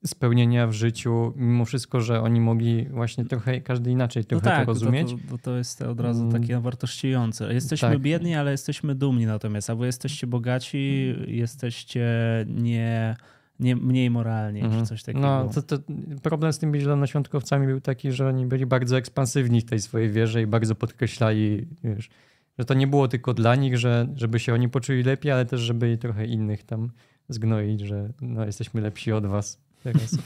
spełnienia 0.06 0.66
w 0.66 0.72
życiu, 0.72 1.32
mimo 1.36 1.64
wszystko, 1.64 2.00
że 2.00 2.22
oni 2.22 2.40
mogli 2.40 2.86
właśnie 2.86 3.24
trochę, 3.24 3.60
każdy 3.60 3.90
inaczej 3.90 4.22
no 4.22 4.28
trochę 4.28 4.44
no 4.44 4.50
tak, 4.50 4.66
to 4.66 4.72
rozumieć. 4.72 5.10
To, 5.10 5.36
to, 5.36 5.38
to 5.38 5.56
jest 5.56 5.82
od 5.82 6.00
razu 6.00 6.20
mm. 6.20 6.32
takie 6.32 6.60
wartościujące. 6.60 7.54
Jesteśmy 7.54 7.88
tak. 7.88 7.98
biedni, 7.98 8.34
ale 8.34 8.50
jesteśmy 8.50 8.94
dumni 8.94 9.26
natomiast, 9.26 9.70
albo 9.70 9.84
jesteście 9.84 10.26
bogaci, 10.26 11.14
jesteście 11.26 12.06
nie 12.48 13.16
nie, 13.60 13.76
mniej 13.76 14.10
moralnie, 14.10 14.64
mhm. 14.64 14.82
czy 14.82 14.89
coś 14.89 15.02
takiego. 15.02 15.26
No, 15.26 15.48
to, 15.48 15.62
to 15.62 15.78
problem 16.22 16.52
z 16.52 16.59
tymi 16.59 16.81
zielonoświątkowcami 16.81 17.66
był 17.66 17.81
taki, 17.81 18.12
że 18.12 18.28
oni 18.28 18.47
byli 18.47 18.66
bardzo 18.66 18.97
ekspansywni 18.97 19.60
w 19.60 19.64
tej 19.64 19.81
swojej 19.81 20.10
wierze 20.10 20.43
i 20.43 20.47
bardzo 20.47 20.74
podkreślali, 20.74 21.66
wiesz, 21.85 22.10
że 22.59 22.64
to 22.64 22.74
nie 22.74 22.86
było 22.86 23.09
tylko 23.09 23.35
dla 23.35 23.55
nich, 23.55 23.78
że, 23.78 24.09
żeby 24.14 24.39
się 24.39 24.55
oni 24.55 24.68
poczuli 24.68 25.02
lepiej, 25.02 25.32
ale 25.32 25.47
też 25.47 25.60
żeby 25.60 25.98
trochę 25.98 26.26
innych 26.26 26.62
tam 26.62 26.90
zgnoić, 27.28 27.81
że 27.81 28.12
no, 28.20 28.47
jesteśmy 28.47 28.81
lepsi 28.81 29.12
od 29.12 29.26
was 29.26 29.60
teraz. 29.82 30.18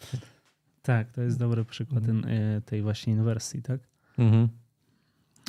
tak, 0.82 1.12
to 1.12 1.22
jest 1.22 1.38
dobry 1.38 1.64
przykład 1.64 2.08
mhm. 2.08 2.34
E, 2.34 2.60
tej 2.60 2.82
właśnie 2.82 3.12
inwersji, 3.12 3.62
tak? 3.62 3.80
Mhm. 4.18 4.48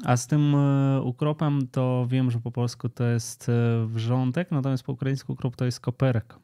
A 0.04 0.18
z 0.18 0.28
tym 0.28 0.56
e, 0.56 1.02
ukropem 1.02 1.68
to 1.72 2.08
wiem, 2.10 2.32
że 2.32 2.40
po 2.40 2.52
polsku 2.52 2.90
to 2.90 3.04
jest 3.04 3.50
e, 3.50 3.86
wrzątek, 3.88 4.52
natomiast 4.52 4.84
po 4.84 4.92
ukraińsku 4.92 5.34
ukrop 5.34 5.56
to 5.56 5.66
jest 5.66 5.80
koperek. 5.80 6.36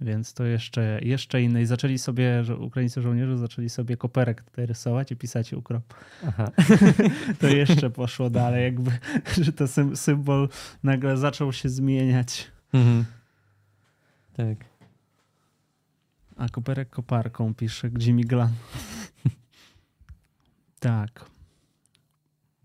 Więc 0.00 0.34
to 0.34 0.44
jeszcze, 0.44 1.00
jeszcze 1.02 1.42
inne. 1.42 1.62
I 1.62 1.66
zaczęli 1.66 1.98
sobie, 1.98 2.44
że 2.44 2.56
ukraińscy 2.56 3.02
żołnierze 3.02 3.38
zaczęli 3.38 3.68
sobie 3.68 3.96
koperek 3.96 4.42
tutaj 4.42 4.66
rysować 4.66 5.12
i 5.12 5.16
pisać 5.16 5.52
ukrop. 5.52 5.94
to 7.40 7.48
jeszcze 7.48 7.90
poszło 7.90 8.30
dalej, 8.30 8.64
jakby, 8.64 8.90
że 9.44 9.52
to 9.52 9.64
symbol 9.96 10.48
nagle 10.82 11.16
zaczął 11.16 11.52
się 11.52 11.68
zmieniać. 11.68 12.50
Mhm. 12.72 13.04
Tak. 14.32 14.64
A 16.36 16.48
koperek 16.48 16.90
koparką 16.90 17.54
pisze 17.54 17.90
Jimmy 17.98 18.22
Glan. 18.22 18.52
tak. 20.80 21.33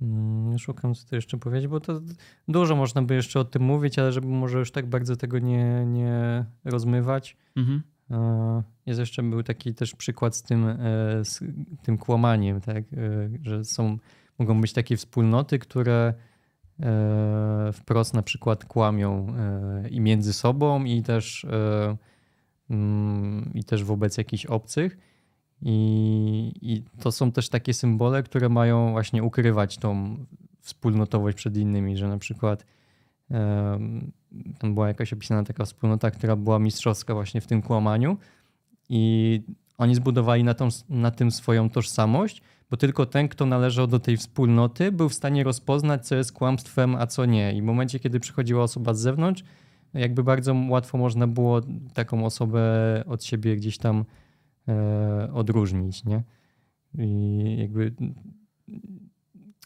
Mm, 0.02 0.60
szukam, 0.60 0.96
co 0.96 1.10
tu 1.10 1.16
jeszcze 1.16 1.38
powiedzieć, 1.38 1.68
bo 1.68 1.80
to 1.80 2.02
dużo 2.48 2.76
można 2.76 3.02
by 3.02 3.16
jeszcze 3.16 3.40
o 3.40 3.46
tym 3.46 3.64
mówić, 3.64 4.00
ale 4.00 4.12
żeby 4.12 4.28
może 4.28 4.60
już 4.60 4.72
tak 4.72 4.86
bardzo 4.86 5.16
tego 5.16 5.40
nie, 5.40 5.86
nie 5.86 6.46
rozmywać. 6.66 7.38
Mhm. 7.56 7.84
Jest 8.86 9.00
jeszcze 9.00 9.24
był 9.24 9.44
taki 9.44 9.74
też 9.74 9.96
przykład 9.96 10.36
z 10.36 10.44
tym, 10.44 10.68
e, 10.68 10.76
z 11.26 11.44
tym 11.84 11.98
kłamaniem, 11.98 12.62
tak? 12.62 12.78
E, 12.78 13.30
że 13.44 13.66
są, 13.66 13.98
mogą 14.40 14.62
być 14.62 14.74
takie 14.74 14.98
wspólnoty, 14.98 15.60
które 15.60 16.14
e, 16.80 17.70
wprost 17.74 18.14
na 18.14 18.22
przykład 18.22 18.66
kłamią 18.66 19.28
i 19.90 20.02
między 20.02 20.34
sobą, 20.34 20.84
i 20.84 21.04
też, 21.04 21.46
mm, 22.70 23.52
i 23.54 23.64
też 23.64 23.84
wobec 23.84 24.18
jakichś 24.18 24.46
obcych. 24.46 24.98
I, 25.62 26.54
I 26.62 26.84
to 27.00 27.12
są 27.12 27.32
też 27.32 27.50
takie 27.50 27.74
symbole, 27.74 28.24
które 28.24 28.50
mają 28.50 28.92
właśnie 28.92 29.24
ukrywać 29.24 29.78
tą 29.78 30.18
wspólnotowość 30.60 31.38
przed 31.38 31.58
innymi, 31.58 31.98
że 31.98 32.08
na 32.08 32.18
przykład 32.18 32.66
um, 33.30 34.12
tam 34.60 34.74
była 34.74 34.88
jakaś 34.88 35.14
opisana 35.14 35.44
taka 35.44 35.66
wspólnota, 35.66 36.12
która 36.12 36.36
była 36.36 36.60
mistrzowska 36.60 37.14
właśnie 37.14 37.42
w 37.42 37.48
tym 37.48 37.62
kłamaniu 37.62 38.18
i 38.90 39.42
oni 39.78 39.96
zbudowali 39.96 40.44
na, 40.44 40.54
tą, 40.54 40.68
na 40.90 41.12
tym 41.12 41.32
swoją 41.32 41.70
tożsamość, 41.70 42.42
bo 42.70 42.78
tylko 42.78 43.06
ten, 43.06 43.28
kto 43.28 43.46
należał 43.46 43.88
do 43.88 44.00
tej 44.00 44.18
wspólnoty, 44.18 44.92
był 44.92 45.10
w 45.10 45.14
stanie 45.14 45.44
rozpoznać, 45.44 46.08
co 46.08 46.16
jest 46.16 46.32
kłamstwem, 46.32 46.96
a 46.96 47.08
co 47.08 47.26
nie. 47.26 47.54
I 47.54 47.62
w 47.62 47.66
momencie, 47.66 48.00
kiedy 48.00 48.20
przychodziła 48.20 48.64
osoba 48.64 48.94
z 48.94 49.00
zewnątrz, 49.00 49.44
jakby 49.94 50.24
bardzo 50.24 50.56
łatwo 50.70 50.98
można 50.98 51.28
było 51.28 51.62
taką 51.94 52.26
osobę 52.26 52.64
od 53.08 53.24
siebie 53.24 53.56
gdzieś 53.56 53.78
tam 53.78 54.06
odróżnić, 55.34 56.06
nie? 56.06 56.24
I 56.98 57.58
jakby 57.60 57.94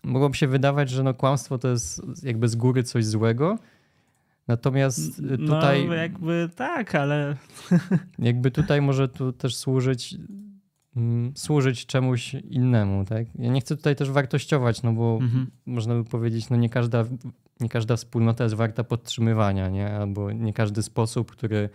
mogłoby 0.04 0.38
się 0.38 0.48
wydawać, 0.48 0.90
że 0.90 1.04
no 1.04 1.14
kłamstwo 1.14 1.58
to 1.58 1.68
jest 1.68 2.02
jakby 2.24 2.48
z 2.48 2.56
góry 2.56 2.84
coś 2.84 3.06
złego, 3.06 3.60
natomiast 4.48 5.22
tutaj... 5.38 5.88
No 5.88 5.94
jakby 5.94 6.50
tak, 6.56 6.96
ale... 6.96 7.38
Jakby 8.20 8.52
tutaj 8.52 8.82
może 8.82 9.10
tu 9.10 9.34
też 9.34 9.56
służyć 9.56 10.16
mm, 10.96 11.32
służyć 11.36 11.86
czemuś 11.86 12.34
innemu, 12.34 13.06
tak? 13.06 13.28
Ja 13.36 13.52
nie 13.52 13.62
chcę 13.62 13.78
tutaj 13.78 13.96
też 13.96 14.12
wartościować, 14.12 14.84
no 14.84 14.94
bo 14.94 15.20
mhm. 15.22 15.52
można 15.66 15.96
by 15.96 16.04
powiedzieć, 16.04 16.50
no 16.50 16.56
nie 16.56 16.70
każda, 16.70 17.06
nie 17.60 17.70
każda 17.70 17.96
wspólnota 17.96 18.44
jest 18.44 18.56
warta 18.56 18.84
podtrzymywania, 18.84 19.70
nie? 19.70 19.96
Albo 19.96 20.32
nie 20.32 20.54
każdy 20.54 20.84
sposób, 20.84 21.32
który 21.32 21.70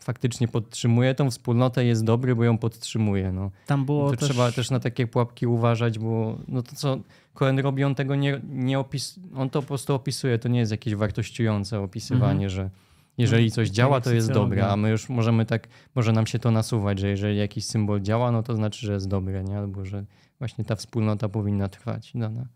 faktycznie 0.00 0.48
podtrzymuje 0.48 1.14
tą 1.14 1.30
wspólnotę, 1.30 1.84
jest 1.84 2.04
dobry, 2.04 2.36
bo 2.36 2.44
ją 2.44 2.58
podtrzymuje. 2.58 3.32
No. 3.32 3.50
Tam 3.66 3.84
było 3.84 4.10
to 4.10 4.16
też... 4.16 4.28
Trzeba 4.28 4.52
też 4.52 4.70
na 4.70 4.80
takie 4.80 5.06
pułapki 5.06 5.46
uważać, 5.46 5.98
bo 5.98 6.38
no 6.48 6.62
to 6.62 6.76
co 6.76 6.98
Cohen 7.34 7.58
robi, 7.58 7.84
on 7.84 7.94
tego 7.94 8.14
nie, 8.14 8.40
nie 8.48 8.78
opis... 8.78 9.20
on 9.36 9.50
to 9.50 9.62
po 9.62 9.68
prostu 9.68 9.94
opisuje, 9.94 10.38
to 10.38 10.48
nie 10.48 10.58
jest 10.58 10.72
jakieś 10.72 10.94
wartościujące 10.94 11.80
opisywanie, 11.80 12.44
mhm. 12.44 12.50
że 12.50 12.70
jeżeli 13.18 13.50
coś 13.50 13.68
działa, 13.68 14.00
to 14.00 14.12
jest 14.12 14.32
dobre, 14.32 14.68
a 14.68 14.76
my 14.76 14.90
już 14.90 15.08
możemy 15.08 15.46
tak, 15.46 15.68
może 15.94 16.12
nam 16.12 16.26
się 16.26 16.38
to 16.38 16.50
nasuwać, 16.50 16.98
że 16.98 17.08
jeżeli 17.08 17.38
jakiś 17.38 17.64
symbol 17.64 18.00
działa, 18.00 18.32
no 18.32 18.42
to 18.42 18.54
znaczy, 18.54 18.86
że 18.86 18.92
jest 18.92 19.08
dobre, 19.08 19.44
nie? 19.44 19.58
albo 19.58 19.84
że 19.84 20.04
właśnie 20.38 20.64
ta 20.64 20.76
wspólnota 20.76 21.28
powinna 21.28 21.68
trwać. 21.68 22.12
Dana. 22.14 22.46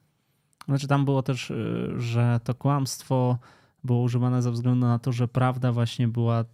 Znaczy 0.68 0.88
tam 0.88 1.04
było 1.04 1.22
też, 1.22 1.50
y, 1.50 1.94
że 1.96 2.40
to 2.44 2.54
kłamstwo 2.54 3.38
było 3.84 4.02
używane 4.02 4.42
ze 4.42 4.50
względu 4.50 4.86
na 4.86 4.98
to, 4.98 5.12
że 5.12 5.28
prawda 5.28 5.72
właśnie 5.72 6.08
była 6.08 6.44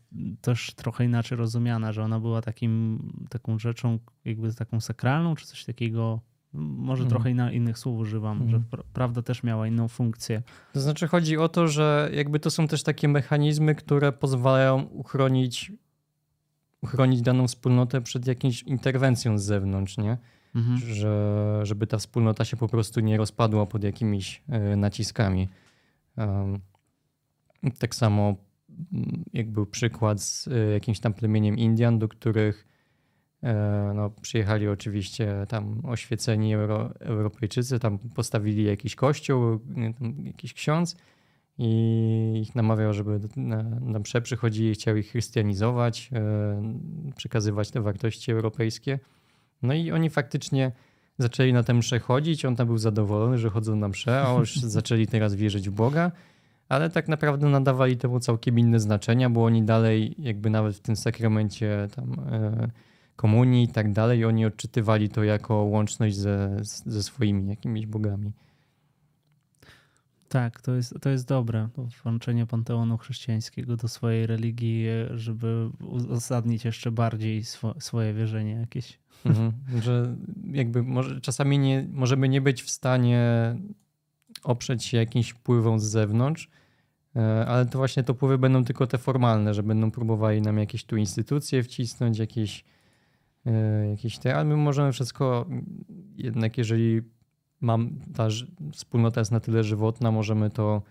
też 0.40 0.74
trochę 0.74 1.04
inaczej 1.04 1.38
rozumiana, 1.38 1.92
że 1.92 2.02
ona 2.02 2.20
była 2.20 2.42
takim, 2.42 3.02
taką 3.28 3.58
rzeczą 3.58 3.98
jakby 4.24 4.54
taką 4.54 4.80
sakralną, 4.80 5.34
czy 5.34 5.46
coś 5.46 5.64
takiego. 5.64 6.20
Może 6.52 7.02
mhm. 7.02 7.10
trochę 7.10 7.30
inna, 7.30 7.52
innych 7.52 7.78
słów 7.78 7.98
używam, 7.98 8.42
mhm. 8.42 8.50
że 8.50 8.82
prawda 8.92 9.22
też 9.22 9.42
miała 9.42 9.66
inną 9.66 9.88
funkcję. 9.88 10.42
To 10.72 10.80
znaczy 10.80 11.08
chodzi 11.08 11.36
o 11.36 11.48
to, 11.48 11.68
że 11.68 12.10
jakby 12.12 12.40
to 12.40 12.50
są 12.50 12.68
też 12.68 12.82
takie 12.82 13.08
mechanizmy, 13.08 13.74
które 13.74 14.12
pozwalają 14.12 14.82
uchronić, 14.82 15.72
uchronić 16.82 17.22
daną 17.22 17.48
wspólnotę 17.48 18.00
przed 18.00 18.26
jakąś 18.26 18.62
interwencją 18.62 19.38
z 19.38 19.44
zewnątrz, 19.44 19.98
nie? 19.98 20.18
Mhm. 20.54 20.78
Że, 20.78 21.60
żeby 21.62 21.86
ta 21.86 21.98
wspólnota 21.98 22.44
się 22.44 22.56
po 22.56 22.68
prostu 22.68 23.00
nie 23.00 23.16
rozpadła 23.16 23.66
pod 23.66 23.84
jakimiś 23.84 24.42
e, 24.48 24.76
naciskami. 24.76 25.48
Um, 26.16 26.60
tak 27.78 27.94
samo 27.94 28.36
mm, 28.92 29.24
jak 29.32 29.50
był 29.50 29.66
przykład 29.66 30.22
z 30.22 30.48
e, 30.48 30.72
jakimś 30.72 31.00
tam 31.00 31.14
plemieniem 31.14 31.58
Indian, 31.58 31.98
do 31.98 32.08
których 32.08 32.66
e, 33.42 33.92
no, 33.94 34.10
przyjechali 34.10 34.68
oczywiście 34.68 35.46
tam 35.48 35.80
oświeceni 35.84 36.54
Euro, 36.54 36.90
Europejczycy, 37.00 37.78
tam 37.78 37.98
postawili 37.98 38.64
jakiś 38.64 38.94
kościół, 38.94 39.60
jakiś 40.24 40.54
ksiądz 40.54 40.96
i 41.58 42.40
ich 42.42 42.54
namawiał, 42.54 42.92
żeby 42.92 43.20
na, 43.36 43.62
na 43.62 43.98
msze 43.98 44.22
przychodzili, 44.22 44.74
chciał 44.74 44.96
ich 44.96 45.10
chrystianizować, 45.10 46.10
e, 46.12 47.12
przekazywać 47.16 47.70
te 47.70 47.80
wartości 47.80 48.32
europejskie. 48.32 48.98
No 49.62 49.74
i 49.74 49.92
oni 49.92 50.10
faktycznie 50.10 50.72
zaczęli 51.18 51.52
na 51.52 51.62
tę 51.62 51.74
mszę 51.74 51.98
chodzić, 51.98 52.44
on 52.44 52.56
tam 52.56 52.66
był 52.66 52.78
zadowolony, 52.78 53.38
że 53.38 53.50
chodzą 53.50 53.76
na 53.76 53.88
mszę, 53.88 54.22
a 54.22 54.38
już 54.38 54.56
zaczęli 54.78 55.06
teraz 55.06 55.34
wierzyć 55.34 55.70
w 55.70 55.72
Boga 55.72 56.12
ale 56.70 56.90
tak 56.90 57.08
naprawdę 57.08 57.48
nadawali 57.48 57.96
temu 57.96 58.20
całkiem 58.20 58.58
inne 58.58 58.80
znaczenia, 58.80 59.30
bo 59.30 59.44
oni 59.44 59.62
dalej 59.62 60.14
jakby 60.18 60.50
nawet 60.50 60.76
w 60.76 60.80
tym 60.80 60.96
sakramencie 60.96 61.88
tam 61.96 62.12
e, 62.32 62.70
komunii 63.16 63.64
i 63.64 63.68
tak 63.68 63.92
dalej, 63.92 64.24
oni 64.24 64.46
odczytywali 64.46 65.08
to 65.08 65.24
jako 65.24 65.54
łączność 65.54 66.16
ze, 66.16 66.56
ze 66.86 67.02
swoimi 67.02 67.48
jakimiś 67.48 67.86
bogami. 67.86 68.32
Tak, 70.28 70.60
to 70.60 70.74
jest, 70.74 70.94
to 71.00 71.10
jest 71.10 71.28
dobre. 71.28 71.68
Włączenie 72.02 72.46
panteonu 72.46 72.98
chrześcijańskiego 72.98 73.76
do 73.76 73.88
swojej 73.88 74.26
religii, 74.26 74.86
żeby 75.14 75.70
uzasadnić 75.80 76.64
jeszcze 76.64 76.90
bardziej 76.90 77.44
swo, 77.44 77.74
swoje 77.78 78.14
wierzenie 78.14 78.52
jakieś. 78.52 78.98
Mhm, 79.24 79.52
że 79.82 80.16
jakby 80.52 80.82
może, 80.82 81.20
czasami 81.20 81.58
nie, 81.58 81.86
możemy 81.92 82.28
nie 82.28 82.40
być 82.40 82.62
w 82.62 82.70
stanie 82.70 83.56
oprzeć 84.42 84.84
się 84.84 84.96
jakimś 84.96 85.30
wpływom 85.30 85.80
z 85.80 85.84
zewnątrz, 85.84 86.46
e, 86.46 86.59
ale 87.46 87.66
to 87.66 87.78
właśnie 87.78 88.02
to 88.02 88.14
wpływy 88.14 88.38
będą 88.38 88.64
tylko 88.64 88.86
te 88.86 88.98
formalne, 88.98 89.54
że 89.54 89.62
będą 89.62 89.90
próbowali 89.90 90.42
nam 90.42 90.58
jakieś 90.58 90.84
tu 90.84 90.96
instytucje 90.96 91.62
wcisnąć, 91.62 92.18
jakieś, 92.18 92.64
e, 93.46 93.86
jakieś 93.90 94.18
te, 94.18 94.34
ale 94.34 94.44
my 94.44 94.56
możemy 94.56 94.92
wszystko 94.92 95.46
jednak 96.16 96.58
jeżeli 96.58 97.02
mam, 97.60 97.90
ta 98.14 98.28
wspólnota 98.72 99.20
jest 99.20 99.32
na 99.32 99.40
tyle 99.40 99.64
żywotna, 99.64 100.10
możemy 100.10 100.50
to 100.50 100.82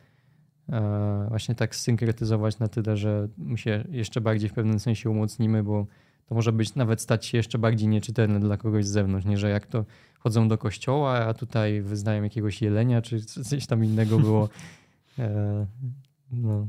e, 0.69 1.25
właśnie 1.29 1.55
tak 1.55 1.75
synkretyzować 1.75 2.59
na 2.59 2.67
tyle, 2.67 2.97
że 2.97 3.27
my 3.37 3.57
się 3.57 3.83
jeszcze 3.91 4.21
bardziej 4.21 4.49
w 4.49 4.53
pewnym 4.53 4.79
sensie 4.79 5.09
umocnimy, 5.09 5.63
bo 5.63 5.87
to 6.25 6.35
może 6.35 6.51
być 6.51 6.75
nawet 6.75 7.01
stać 7.01 7.25
się 7.25 7.37
jeszcze 7.37 7.57
bardziej 7.57 7.87
nieczytelne 7.87 8.39
dla 8.39 8.57
kogoś 8.57 8.85
z 8.85 8.89
zewnątrz, 8.89 9.25
nie 9.25 9.37
że 9.37 9.49
jak 9.49 9.67
to 9.67 9.85
chodzą 10.19 10.47
do 10.47 10.57
kościoła, 10.57 11.11
a 11.11 11.33
tutaj 11.33 11.81
wyznają 11.81 12.23
jakiegoś 12.23 12.61
jelenia, 12.61 13.01
czy 13.01 13.21
coś 13.25 13.67
tam 13.67 13.85
innego 13.85 14.19
było. 14.19 14.49
No. 16.31 16.67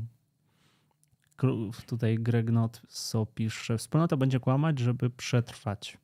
Tutaj 1.85 2.19
Greg 2.19 2.51
Not 2.51 2.81
so 2.87 3.25
pisze, 3.25 3.77
wspólnota 3.77 4.17
będzie 4.17 4.39
kłamać, 4.39 4.79
żeby 4.79 5.09
przetrwać. 5.09 5.97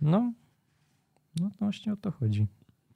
No, 0.00 0.32
no 1.40 1.50
to 1.50 1.56
właśnie 1.58 1.92
o 1.92 1.96
to 1.96 2.10
chodzi. 2.10 2.46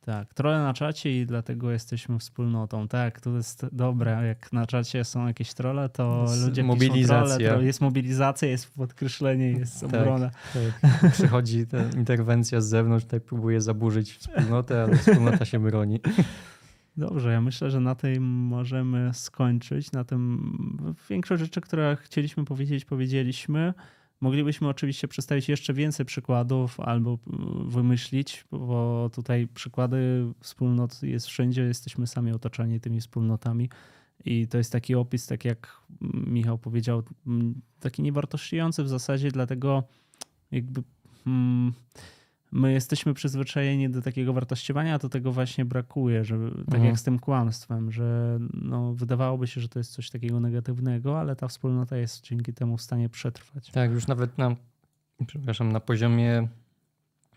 Tak, 0.00 0.34
trochę 0.34 0.58
na 0.58 0.74
czacie 0.74 1.20
i 1.20 1.26
dlatego 1.26 1.70
jesteśmy 1.70 2.18
wspólnotą. 2.18 2.88
Tak, 2.88 3.20
to 3.20 3.36
jest 3.36 3.66
dobre. 3.72 4.26
Jak 4.26 4.52
na 4.52 4.66
czacie 4.66 5.04
są 5.04 5.26
jakieś 5.26 5.54
trole, 5.54 5.88
to 5.88 6.26
ludzie 6.46 6.64
mobilizacja. 6.64 7.36
piszą 7.38 7.50
trole, 7.50 7.64
jest 7.64 7.80
mobilizacja, 7.80 8.48
jest 8.48 8.74
podkreślenie, 8.74 9.50
jest 9.50 9.80
tak, 9.80 9.94
obrona. 9.94 10.30
Tak. 10.54 11.12
Przychodzi 11.12 11.66
ta 11.66 11.78
interwencja 11.98 12.60
z 12.60 12.66
zewnątrz, 12.66 13.04
tutaj 13.04 13.20
próbuje 13.20 13.60
zaburzyć 13.60 14.12
wspólnotę, 14.12 14.82
ale 14.82 14.96
wspólnota 14.96 15.44
się 15.44 15.58
broni. 15.58 16.00
Dobrze, 16.96 17.32
ja 17.32 17.40
myślę, 17.40 17.70
że 17.70 17.80
na 17.80 17.94
tej 17.94 18.20
możemy 18.20 19.10
skończyć. 19.14 19.92
Na 19.92 20.04
tym 20.04 20.96
większość 21.10 21.42
rzeczy, 21.42 21.60
które 21.60 21.96
chcieliśmy 22.00 22.44
powiedzieć, 22.44 22.84
powiedzieliśmy. 22.84 23.74
Moglibyśmy 24.20 24.68
oczywiście 24.68 25.08
przedstawić 25.08 25.48
jeszcze 25.48 25.74
więcej 25.74 26.06
przykładów 26.06 26.80
albo 26.80 27.18
mm, 27.26 27.70
wymyślić, 27.70 28.44
bo 28.50 29.10
tutaj 29.14 29.48
przykłady 29.54 30.26
wspólnot 30.40 31.02
jest 31.02 31.26
wszędzie, 31.26 31.62
jesteśmy 31.62 32.06
sami 32.06 32.32
otoczeni 32.32 32.80
tymi 32.80 33.00
wspólnotami. 33.00 33.70
I 34.24 34.48
to 34.48 34.58
jest 34.58 34.72
taki 34.72 34.94
opis, 34.94 35.26
tak 35.26 35.44
jak 35.44 35.80
Michał 36.26 36.58
powiedział, 36.58 37.02
taki 37.80 38.02
niewartościujący 38.02 38.84
w 38.84 38.88
zasadzie, 38.88 39.30
dlatego 39.30 39.82
jakby. 40.50 40.82
Hmm, 41.24 41.72
my 42.54 42.72
jesteśmy 42.72 43.14
przyzwyczajeni 43.14 43.90
do 43.90 44.02
takiego 44.02 44.32
wartościowania, 44.32 44.94
a 44.94 44.98
to 44.98 45.08
tego 45.08 45.32
właśnie 45.32 45.64
brakuje, 45.64 46.24
że 46.24 46.38
tak 46.50 46.74
mhm. 46.74 46.84
jak 46.84 46.98
z 46.98 47.02
tym 47.02 47.18
kłamstwem, 47.18 47.92
że 47.92 48.38
no, 48.54 48.94
wydawałoby 48.94 49.46
się, 49.46 49.60
że 49.60 49.68
to 49.68 49.78
jest 49.78 49.92
coś 49.92 50.10
takiego 50.10 50.40
negatywnego, 50.40 51.20
ale 51.20 51.36
ta 51.36 51.48
wspólnota 51.48 51.96
jest 51.96 52.24
dzięki 52.24 52.52
temu 52.52 52.76
w 52.76 52.82
stanie 52.82 53.08
przetrwać. 53.08 53.70
Tak, 53.70 53.90
już 53.90 54.06
nawet 54.06 54.38
na, 54.38 54.56
przepraszam, 55.26 55.72
na 55.72 55.80
poziomie 55.80 56.48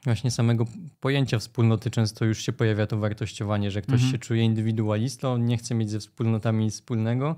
właśnie 0.03 0.31
samego 0.31 0.65
pojęcia 0.99 1.39
wspólnoty 1.39 1.91
często 1.91 2.25
już 2.25 2.41
się 2.41 2.53
pojawia 2.53 2.87
to 2.87 2.97
wartościowanie, 2.97 3.71
że 3.71 3.81
ktoś 3.81 3.93
mhm. 3.93 4.11
się 4.11 4.17
czuje 4.17 4.43
indywidualistą, 4.43 5.37
nie 5.37 5.57
chce 5.57 5.75
mieć 5.75 5.89
ze 5.89 5.99
wspólnotami 5.99 6.69
wspólnego, 6.69 7.35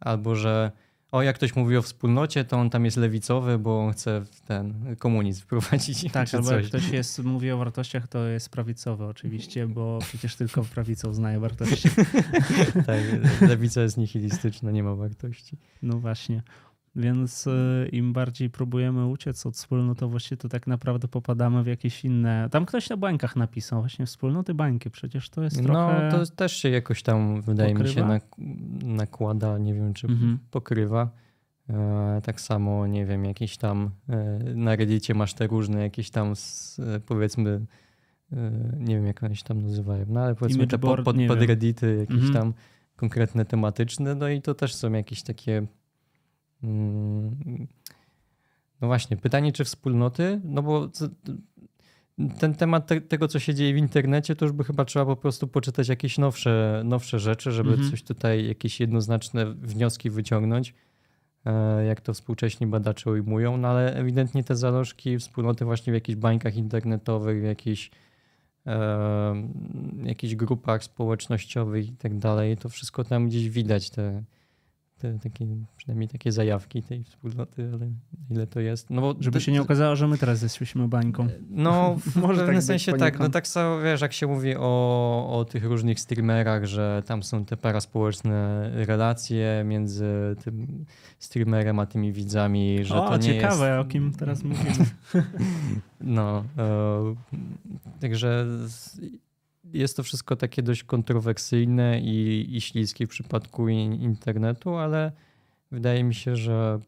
albo 0.00 0.36
że 0.36 0.72
o, 1.12 1.22
jak 1.22 1.36
ktoś 1.36 1.56
mówi 1.56 1.76
o 1.76 1.82
wspólnocie, 1.82 2.44
to 2.44 2.56
on 2.56 2.70
tam 2.70 2.84
jest 2.84 2.96
lewicowy, 2.96 3.58
bo 3.58 3.90
chce 3.92 4.24
ten 4.46 4.96
komunizm 4.98 5.42
wprowadzić. 5.44 6.12
Tak, 6.12 6.34
albo 6.34 6.52
jak 6.52 6.64
ktoś 6.64 6.88
jest, 6.90 7.24
mówi 7.24 7.50
o 7.50 7.58
wartościach, 7.58 8.08
to 8.08 8.26
jest 8.26 8.48
prawicowy 8.48 9.04
oczywiście, 9.04 9.66
bo 9.66 9.98
przecież 10.02 10.36
tylko 10.36 10.64
prawicą 10.64 11.08
uznaje 11.08 11.40
wartości. 11.40 11.88
tak, 12.86 13.00
lewica 13.40 13.82
jest 13.82 13.96
nihilistyczna, 13.96 14.70
nie 14.70 14.82
ma 14.82 14.94
wartości. 14.94 15.56
No 15.82 15.98
właśnie. 15.98 16.42
Więc 16.96 17.46
y, 17.46 17.88
im 17.92 18.12
bardziej 18.12 18.50
próbujemy 18.50 19.06
uciec 19.06 19.46
od 19.46 19.54
wspólnotowości, 19.54 20.36
to 20.36 20.48
tak 20.48 20.66
naprawdę 20.66 21.08
popadamy 21.08 21.62
w 21.62 21.66
jakieś 21.66 22.04
inne. 22.04 22.48
Tam 22.50 22.66
ktoś 22.66 22.90
na 22.90 22.96
bańkach 22.96 23.36
napisał, 23.36 23.80
właśnie 23.80 24.06
wspólnoty 24.06 24.54
bańki, 24.54 24.90
przecież 24.90 25.30
to 25.30 25.42
jest 25.42 25.56
no, 25.56 25.64
trochę. 25.64 26.10
No, 26.12 26.18
to 26.18 26.32
też 26.32 26.56
się 26.56 26.68
jakoś 26.68 27.02
tam, 27.02 27.40
wydaje 27.40 27.74
pokrywa? 27.74 27.90
mi 27.90 27.94
się, 27.94 28.06
nak 28.06 28.24
nakłada, 28.82 29.58
nie 29.58 29.74
wiem, 29.74 29.94
czy 29.94 30.06
mhm. 30.06 30.38
pokrywa. 30.50 31.10
E, 31.70 32.20
tak 32.24 32.40
samo, 32.40 32.86
nie 32.86 33.06
wiem, 33.06 33.24
jakieś 33.24 33.56
tam 33.56 33.90
e, 34.08 34.38
na 34.54 34.76
Reddicie 34.76 35.14
masz 35.14 35.34
te 35.34 35.46
różne 35.46 35.80
jakieś 35.80 36.10
tam, 36.10 36.32
e, 36.78 37.00
powiedzmy, 37.00 37.66
nie 38.78 38.94
wiem, 38.94 39.06
jak 39.06 39.22
one 39.22 39.36
się 39.36 39.44
tam 39.44 39.62
nazywają, 39.62 40.04
no 40.08 40.20
ale 40.20 40.34
powiedzmy 40.34 40.62
Image 40.62 40.70
te 40.70 40.78
pod, 40.78 41.04
pod, 41.04 41.16
podreddity 41.28 41.96
jakieś 41.96 42.24
mhm. 42.24 42.32
tam 42.32 42.54
konkretne, 42.96 43.44
tematyczne, 43.44 44.14
no 44.14 44.28
i 44.28 44.42
to 44.42 44.54
też 44.54 44.74
są 44.74 44.92
jakieś 44.92 45.22
takie 45.22 45.66
no 48.80 48.86
właśnie, 48.86 49.16
pytanie, 49.16 49.52
czy 49.52 49.64
wspólnoty? 49.64 50.40
No 50.44 50.62
bo 50.62 50.88
ten 52.38 52.54
temat 52.54 52.86
te, 52.86 53.00
tego, 53.00 53.28
co 53.28 53.38
się 53.38 53.54
dzieje 53.54 53.74
w 53.74 53.76
internecie, 53.76 54.36
to 54.36 54.44
już 54.44 54.52
by 54.52 54.64
chyba 54.64 54.84
trzeba 54.84 55.06
po 55.06 55.16
prostu 55.16 55.48
poczytać 55.48 55.88
jakieś 55.88 56.18
nowsze, 56.18 56.82
nowsze 56.84 57.18
rzeczy, 57.18 57.52
żeby 57.52 57.70
mhm. 57.70 57.90
coś 57.90 58.02
tutaj, 58.02 58.48
jakieś 58.48 58.80
jednoznaczne 58.80 59.54
wnioski 59.54 60.10
wyciągnąć, 60.10 60.74
e, 61.44 61.84
jak 61.84 62.00
to 62.00 62.14
współcześni 62.14 62.66
badacze 62.66 63.10
ujmują, 63.10 63.56
no 63.56 63.68
ale 63.68 63.94
ewidentnie 63.94 64.44
te 64.44 64.56
zalożki, 64.56 65.18
wspólnoty 65.18 65.64
właśnie 65.64 65.92
w 65.92 65.94
jakichś 65.94 66.16
bańkach 66.16 66.56
internetowych, 66.56 67.40
w 67.40 67.44
jakichś, 67.44 67.90
e, 68.66 69.34
jakichś 70.02 70.34
grupach 70.34 70.84
społecznościowych 70.84 71.88
i 71.88 71.92
tak 71.92 72.18
dalej, 72.18 72.56
to 72.56 72.68
wszystko 72.68 73.04
tam 73.04 73.28
gdzieś 73.28 73.50
widać, 73.50 73.90
te, 73.90 74.22
te, 74.98 75.18
takie, 75.18 75.46
przynajmniej 75.76 76.08
takie 76.08 76.32
zajawki 76.32 76.82
tej 76.82 77.04
wspólnoty, 77.04 77.70
ale 77.74 77.90
ile 78.30 78.46
to 78.46 78.60
jest. 78.60 78.90
No 78.90 79.00
bo 79.00 79.14
Żeby 79.20 79.40
się 79.40 79.52
nie 79.52 79.62
okazało, 79.62 79.96
że 79.96 80.08
my 80.08 80.18
teraz 80.18 80.42
jesteśmy 80.42 80.88
bańką. 80.88 81.28
No, 81.50 81.96
w 82.06 82.16
Może 82.16 82.40
pewnym 82.40 82.56
tak 82.56 82.64
sensie 82.64 82.92
tak. 82.92 83.18
No 83.18 83.28
tak 83.28 83.46
samo, 83.46 83.80
wiesz, 83.80 84.00
jak 84.00 84.12
się 84.12 84.26
mówi 84.26 84.56
o, 84.56 85.28
o 85.38 85.44
tych 85.44 85.64
różnych 85.64 86.00
streamerach, 86.00 86.64
że 86.64 87.02
tam 87.06 87.22
są 87.22 87.44
te 87.44 87.56
paraspołeczne 87.56 88.70
relacje 88.74 89.62
między 89.64 90.36
tym 90.44 90.84
streamerem 91.18 91.78
a 91.78 91.86
tymi 91.86 92.12
widzami, 92.12 92.84
że 92.84 93.02
o, 93.02 93.08
to 93.08 93.16
nie 93.16 93.22
ciekawe, 93.22 93.68
jest... 93.68 93.86
o 93.86 93.90
kim 93.90 94.12
teraz 94.12 94.42
mówimy. 94.42 94.86
no, 96.00 96.44
e, 96.58 97.14
także 98.00 98.46
jest 99.72 99.96
to 99.96 100.02
wszystko 100.02 100.36
takie 100.36 100.62
dość 100.62 100.84
kontrowersyjne 100.84 102.00
i, 102.00 102.46
i 102.56 102.60
śliskie 102.60 103.06
w 103.06 103.10
przypadku 103.10 103.68
internetu, 103.68 104.76
ale 104.76 105.12
wydaje 105.70 106.04
mi 106.04 106.14
się, 106.14 106.36
że 106.36 106.80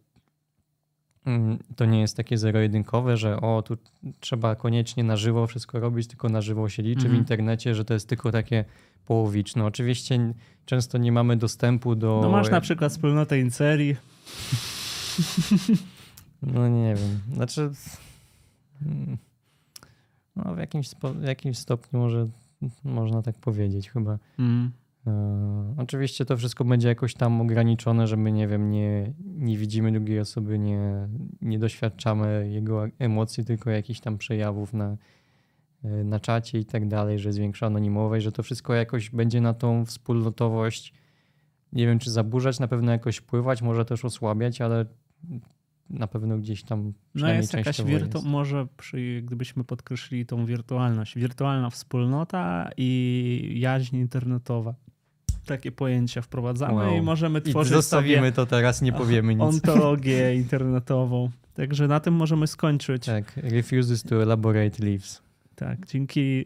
mm, 1.27 1.59
to 1.77 1.85
nie 1.85 2.01
jest 2.01 2.17
takie 2.17 2.39
zero-jedynkowe, 2.39 3.17
że 3.17 3.41
o, 3.41 3.63
tu 3.63 3.77
trzeba 4.21 4.57
koniecznie 4.57 5.05
na 5.05 5.17
żywo 5.17 5.47
wszystko 5.47 5.81
robić, 5.81 6.07
tylko 6.07 6.29
na 6.29 6.41
żywo 6.41 6.69
się 6.69 6.83
liczy 6.83 7.03
mhm. 7.03 7.17
w 7.17 7.19
internecie, 7.19 7.75
że 7.75 7.85
to 7.85 7.95
jest 7.95 8.09
tylko 8.09 8.33
takie 8.33 8.65
połowiczne. 9.07 9.65
Oczywiście 9.65 10.35
często 10.67 10.99
nie 10.99 11.13
mamy 11.13 11.37
dostępu 11.37 11.95
do... 11.95 12.21
No 12.23 12.31
masz 12.31 12.51
na 12.51 12.61
przykład 12.61 12.93
wspólnotę 12.93 13.41
Incerii. 13.41 13.97
No 16.43 16.69
nie 16.69 16.95
wiem. 16.95 17.35
Znaczy... 17.35 17.71
Mm, 18.83 19.19
no 20.37 20.55
w 20.55 20.59
jakimś, 20.59 20.89
w 21.15 21.23
jakimś 21.23 21.59
stopniu 21.59 22.01
może 22.01 22.29
można 22.85 23.23
tak 23.23 23.39
powiedzieć 23.39 23.91
chyba. 23.91 24.19
Mm. 24.39 24.71
E, 25.07 25.75
oczywiście 25.79 26.25
to 26.25 26.37
wszystko 26.37 26.65
będzie 26.65 26.89
jakoś 26.89 27.15
tam 27.15 27.41
ograniczone, 27.41 28.07
że 28.07 28.17
my 28.17 28.33
nie 28.33 28.49
wiem, 28.49 28.71
nie, 28.71 29.13
nie 29.25 29.57
widzimy 29.59 29.93
drugiej 29.93 30.21
osoby, 30.21 30.59
nie, 30.59 31.09
nie 31.43 31.59
doświadczamy 31.59 32.51
jego 32.53 32.87
emocji, 32.99 33.45
tylko 33.45 33.71
jakichś 33.71 34.01
tam 34.01 34.19
przejawów 34.19 34.73
na, 34.73 34.97
e, 35.85 36.05
na 36.05 36.21
czacie 36.21 36.59
i 36.59 36.65
tak 36.65 36.89
dalej, 36.89 37.19
że 37.19 37.29
jest 37.29 37.39
większa 37.39 37.67
anonimowość, 37.67 38.25
że 38.25 38.33
to 38.33 38.43
wszystko 38.43 38.75
jakoś 38.75 39.11
będzie 39.11 39.41
na 39.41 39.55
tą 39.55 39.85
wspólnotowość, 39.87 40.95
nie 41.73 41.87
wiem 41.87 41.99
czy 41.99 42.11
zaburzać, 42.11 42.61
na 42.61 42.69
pewno 42.69 42.93
jakoś 42.93 43.17
wpływać, 43.17 43.63
może 43.63 43.85
też 43.85 44.05
osłabiać, 44.05 44.61
ale 44.61 44.87
na 45.91 46.07
pewno 46.07 46.39
gdzieś 46.39 46.63
tam 46.63 46.93
No 47.15 47.33
jest 47.33 47.53
jakaś 47.55 47.81
wirtu- 47.81 48.15
jest. 48.15 48.27
może 48.27 48.67
przy, 48.77 49.23
gdybyśmy 49.25 49.65
podkreślili 49.65 50.27
tą 50.27 50.47
wirtualność. 50.47 51.19
Wirtualna 51.19 51.71
wspólnota 51.71 52.71
i 52.77 53.57
jaźń 53.61 53.97
internetowa. 53.97 54.75
Takie 55.47 55.73
pojęcia 55.73 56.23
wprowadzamy 56.23 56.75
wow. 56.75 56.97
i 56.97 57.03
możemy 57.03 57.41
tworzyć 57.41 57.73
I 57.73 57.75
zostawimy 57.75 58.33
to 58.33 58.47
teraz, 58.47 58.83
nie 58.83 58.93
powiemy 58.93 59.35
nic. 59.35 59.43
Ontologię 59.43 60.35
internetową. 60.35 61.31
Także 61.55 61.89
na 61.89 62.01
tym 62.01 62.15
możemy 62.15 62.47
skończyć. 62.47 63.07
Tak, 63.07 63.37
refuses 63.37 64.03
to 64.03 64.23
elaborate 64.23 64.85
leaves. 64.85 65.23
Tak, 65.55 65.87
dzięki 65.87 66.45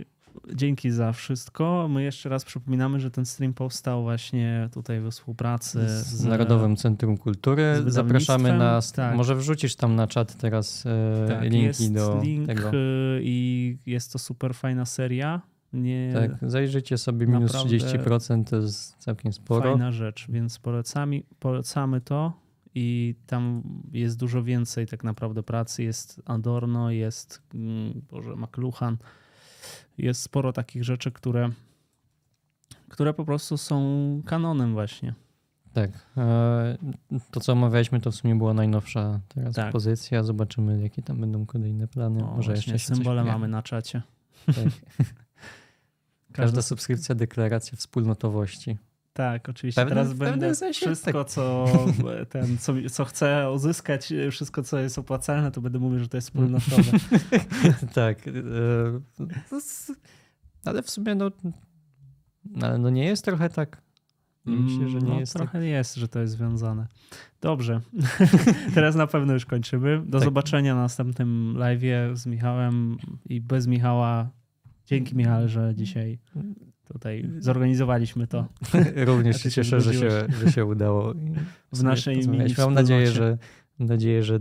dzięki 0.54 0.90
za 0.90 1.12
wszystko. 1.12 1.88
My 1.90 2.02
jeszcze 2.02 2.28
raz 2.28 2.44
przypominamy, 2.44 3.00
że 3.00 3.10
ten 3.10 3.26
stream 3.26 3.54
powstał 3.54 4.02
właśnie 4.02 4.68
tutaj 4.72 5.00
we 5.00 5.10
współpracy 5.10 5.88
z, 5.88 6.06
z, 6.06 6.24
Narodowym 6.24 6.76
Centrum 6.76 7.18
Kultury. 7.18 7.82
z 7.86 7.92
Zapraszamy 7.92 8.58
na. 8.58 8.80
tak. 8.94 9.16
Może 9.16 9.36
wrzucisz 9.36 9.76
tam 9.76 9.96
na 9.96 10.06
czat 10.06 10.34
teraz 10.34 10.86
e, 10.86 11.28
Tak, 11.28 11.42
linki 11.42 11.62
jest 11.62 11.94
do 11.94 12.20
link 12.22 12.46
tego. 12.46 12.68
y, 12.68 13.20
i 13.22 13.78
jest 13.86 14.12
to 14.12 14.18
super 14.18 14.54
fajna 14.54 14.84
seria. 14.84 15.40
Nie, 15.72 16.12
Tak, 16.14 16.50
zajrzyjcie 16.50 16.98
sobie 16.98 17.26
minus 17.26 17.52
naprawdę 17.52 17.76
30%, 17.76 18.44
to 18.44 18.56
jest 18.56 18.96
całkiem 18.98 19.32
sporo. 19.32 19.70
Fajna 19.70 19.92
rzecz, 19.92 20.26
więc 20.28 20.58
polecamy, 20.58 21.22
polecamy 21.38 22.00
to 22.00 22.32
i 22.74 23.14
tam 23.26 23.62
jest 23.92 24.18
dużo 24.18 24.42
więcej 24.42 24.86
tak 24.86 25.04
naprawdę 25.04 25.42
pracy. 25.42 25.82
Jest 25.82 26.22
Adorno, 26.24 26.90
jest 26.90 27.42
mm, 27.54 28.02
Boże, 28.10 28.36
McLuhan. 28.36 28.96
Jest 29.98 30.22
sporo 30.22 30.52
takich 30.52 30.84
rzeczy, 30.84 31.12
które, 31.12 31.50
które 32.88 33.14
po 33.14 33.24
prostu 33.24 33.58
są 33.58 34.22
kanonem 34.26 34.72
właśnie. 34.72 35.14
Tak. 35.72 35.90
E, 36.16 36.78
To, 37.30 37.40
co 37.40 37.52
omawialiśmy, 37.52 38.00
to 38.00 38.10
w 38.10 38.14
sumie 38.14 38.34
była 38.34 38.54
najnowsza 38.54 39.20
teraz 39.28 39.54
Tak. 39.54 39.72
pozycja. 39.72 40.22
Zobaczymy, 40.22 40.82
jakie 40.82 41.02
tam 41.02 41.20
będą 41.20 41.46
kolejne 41.46 41.88
plany. 41.88 42.24
O, 42.24 42.36
Może 42.36 42.52
jeszcze 42.52 42.78
symbole 42.78 43.24
mamy 43.24 43.48
na 43.48 43.62
czacie. 43.62 44.02
Tak. 44.46 44.54
Każda- 46.32 46.32
Każda 46.32 46.62
subskrypcja, 46.62 47.14
deklaracja 47.14 47.76
wspólnotowości. 47.78 48.78
Tak, 49.14 49.48
oczywiście. 49.48 49.80
Pewnym- 49.84 50.04
Teraz 50.04 50.18
będę 50.18 50.54
wszystko, 50.72 51.24
tak. 51.24 51.28
co, 51.32 51.66
ten, 52.28 52.58
co, 52.58 52.74
co 52.90 53.04
chcę 53.04 53.50
uzyskać, 53.50 54.12
wszystko, 54.30 54.62
co 54.62 54.78
jest 54.78 54.98
opłacalne, 54.98 55.50
to 55.50 55.60
będę 55.60 55.78
mówił, 55.78 55.98
że 55.98 56.08
to 56.08 56.16
jest 56.16 56.28
wspólnotowe. 56.28 56.82
tak. 57.94 58.28
e, 58.28 58.32
Ale 60.64 60.82
w 60.82 60.90
sumie, 60.90 61.14
no, 61.14 61.30
ale 62.62 62.78
no 62.78 62.90
nie 62.90 63.04
jest 63.04 63.24
trochę 63.24 63.48
tak. 63.48 63.82
Myślę, 64.44 64.88
że 64.88 64.98
nie 64.98 65.08
no, 65.08 65.20
jest 65.20 65.32
tak. 65.32 65.42
trochę 65.42 65.66
jest, 65.66 65.94
że 65.94 66.08
to 66.08 66.20
jest 66.20 66.32
związane. 66.32 66.86
Dobrze. 67.40 67.80
Teraz 68.74 68.94
na 68.94 69.06
pewno 69.06 69.32
już 69.32 69.46
kończymy. 69.46 70.02
Do 70.06 70.18
Tak. 70.18 70.24
zobaczenia 70.24 70.74
na 70.74 70.80
następnym 70.80 71.54
live'ie 71.56 72.16
z 72.16 72.26
Michałem 72.26 72.96
i 73.24 73.40
bez 73.40 73.66
Michała. 73.66 74.30
Dzięki 74.86 75.16
Michale, 75.16 75.48
że 75.48 75.74
dzisiaj 75.74 76.18
tutaj 76.92 77.30
zorganizowaliśmy 77.38 78.26
to 78.26 78.46
Również 78.96 79.42
się 79.42 79.50
cieszę, 79.50 79.80
że 79.80 79.94
się, 79.94 80.08
że 80.44 80.52
się 80.52 80.64
udało. 80.64 81.14
W 81.72 81.82
naszej 81.82 82.16
mini 82.28 82.54
Mam 82.58 82.74
nadzieję, 82.74 83.10
że, 83.10 83.38
mam 83.78 83.88
nadzieję, 83.88 84.22
że 84.22 84.38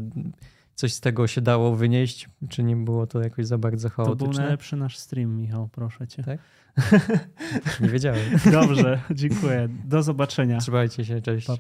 coś 0.76 0.94
z 0.94 1.00
tego 1.00 1.28
się 1.28 1.42
dało 1.42 1.76
wynieść, 1.76 2.30
czy 2.50 2.64
nie 2.64 2.76
było 2.76 3.08
to 3.08 3.22
jakoś 3.24 3.48
za 3.48 3.58
bardzo 3.58 3.90
To 3.90 3.96
był 3.96 4.06
chaotyczne. 4.06 4.42
najlepszy 4.44 4.76
nasz 4.76 4.98
stream, 4.98 5.36
Michał, 5.36 5.70
proszę 5.72 6.08
cię. 6.08 6.24
Tak? 6.24 6.40
Nie 7.82 7.90
wiedziałem. 7.90 8.22
Dobrze, 8.52 9.02
dziękuję. 9.12 9.70
Do 9.86 10.04
zobaczenia. 10.04 10.58
Trzymajcie 10.58 11.06
się, 11.06 11.22
cześć. 11.22 11.48
Pa, 11.48 11.52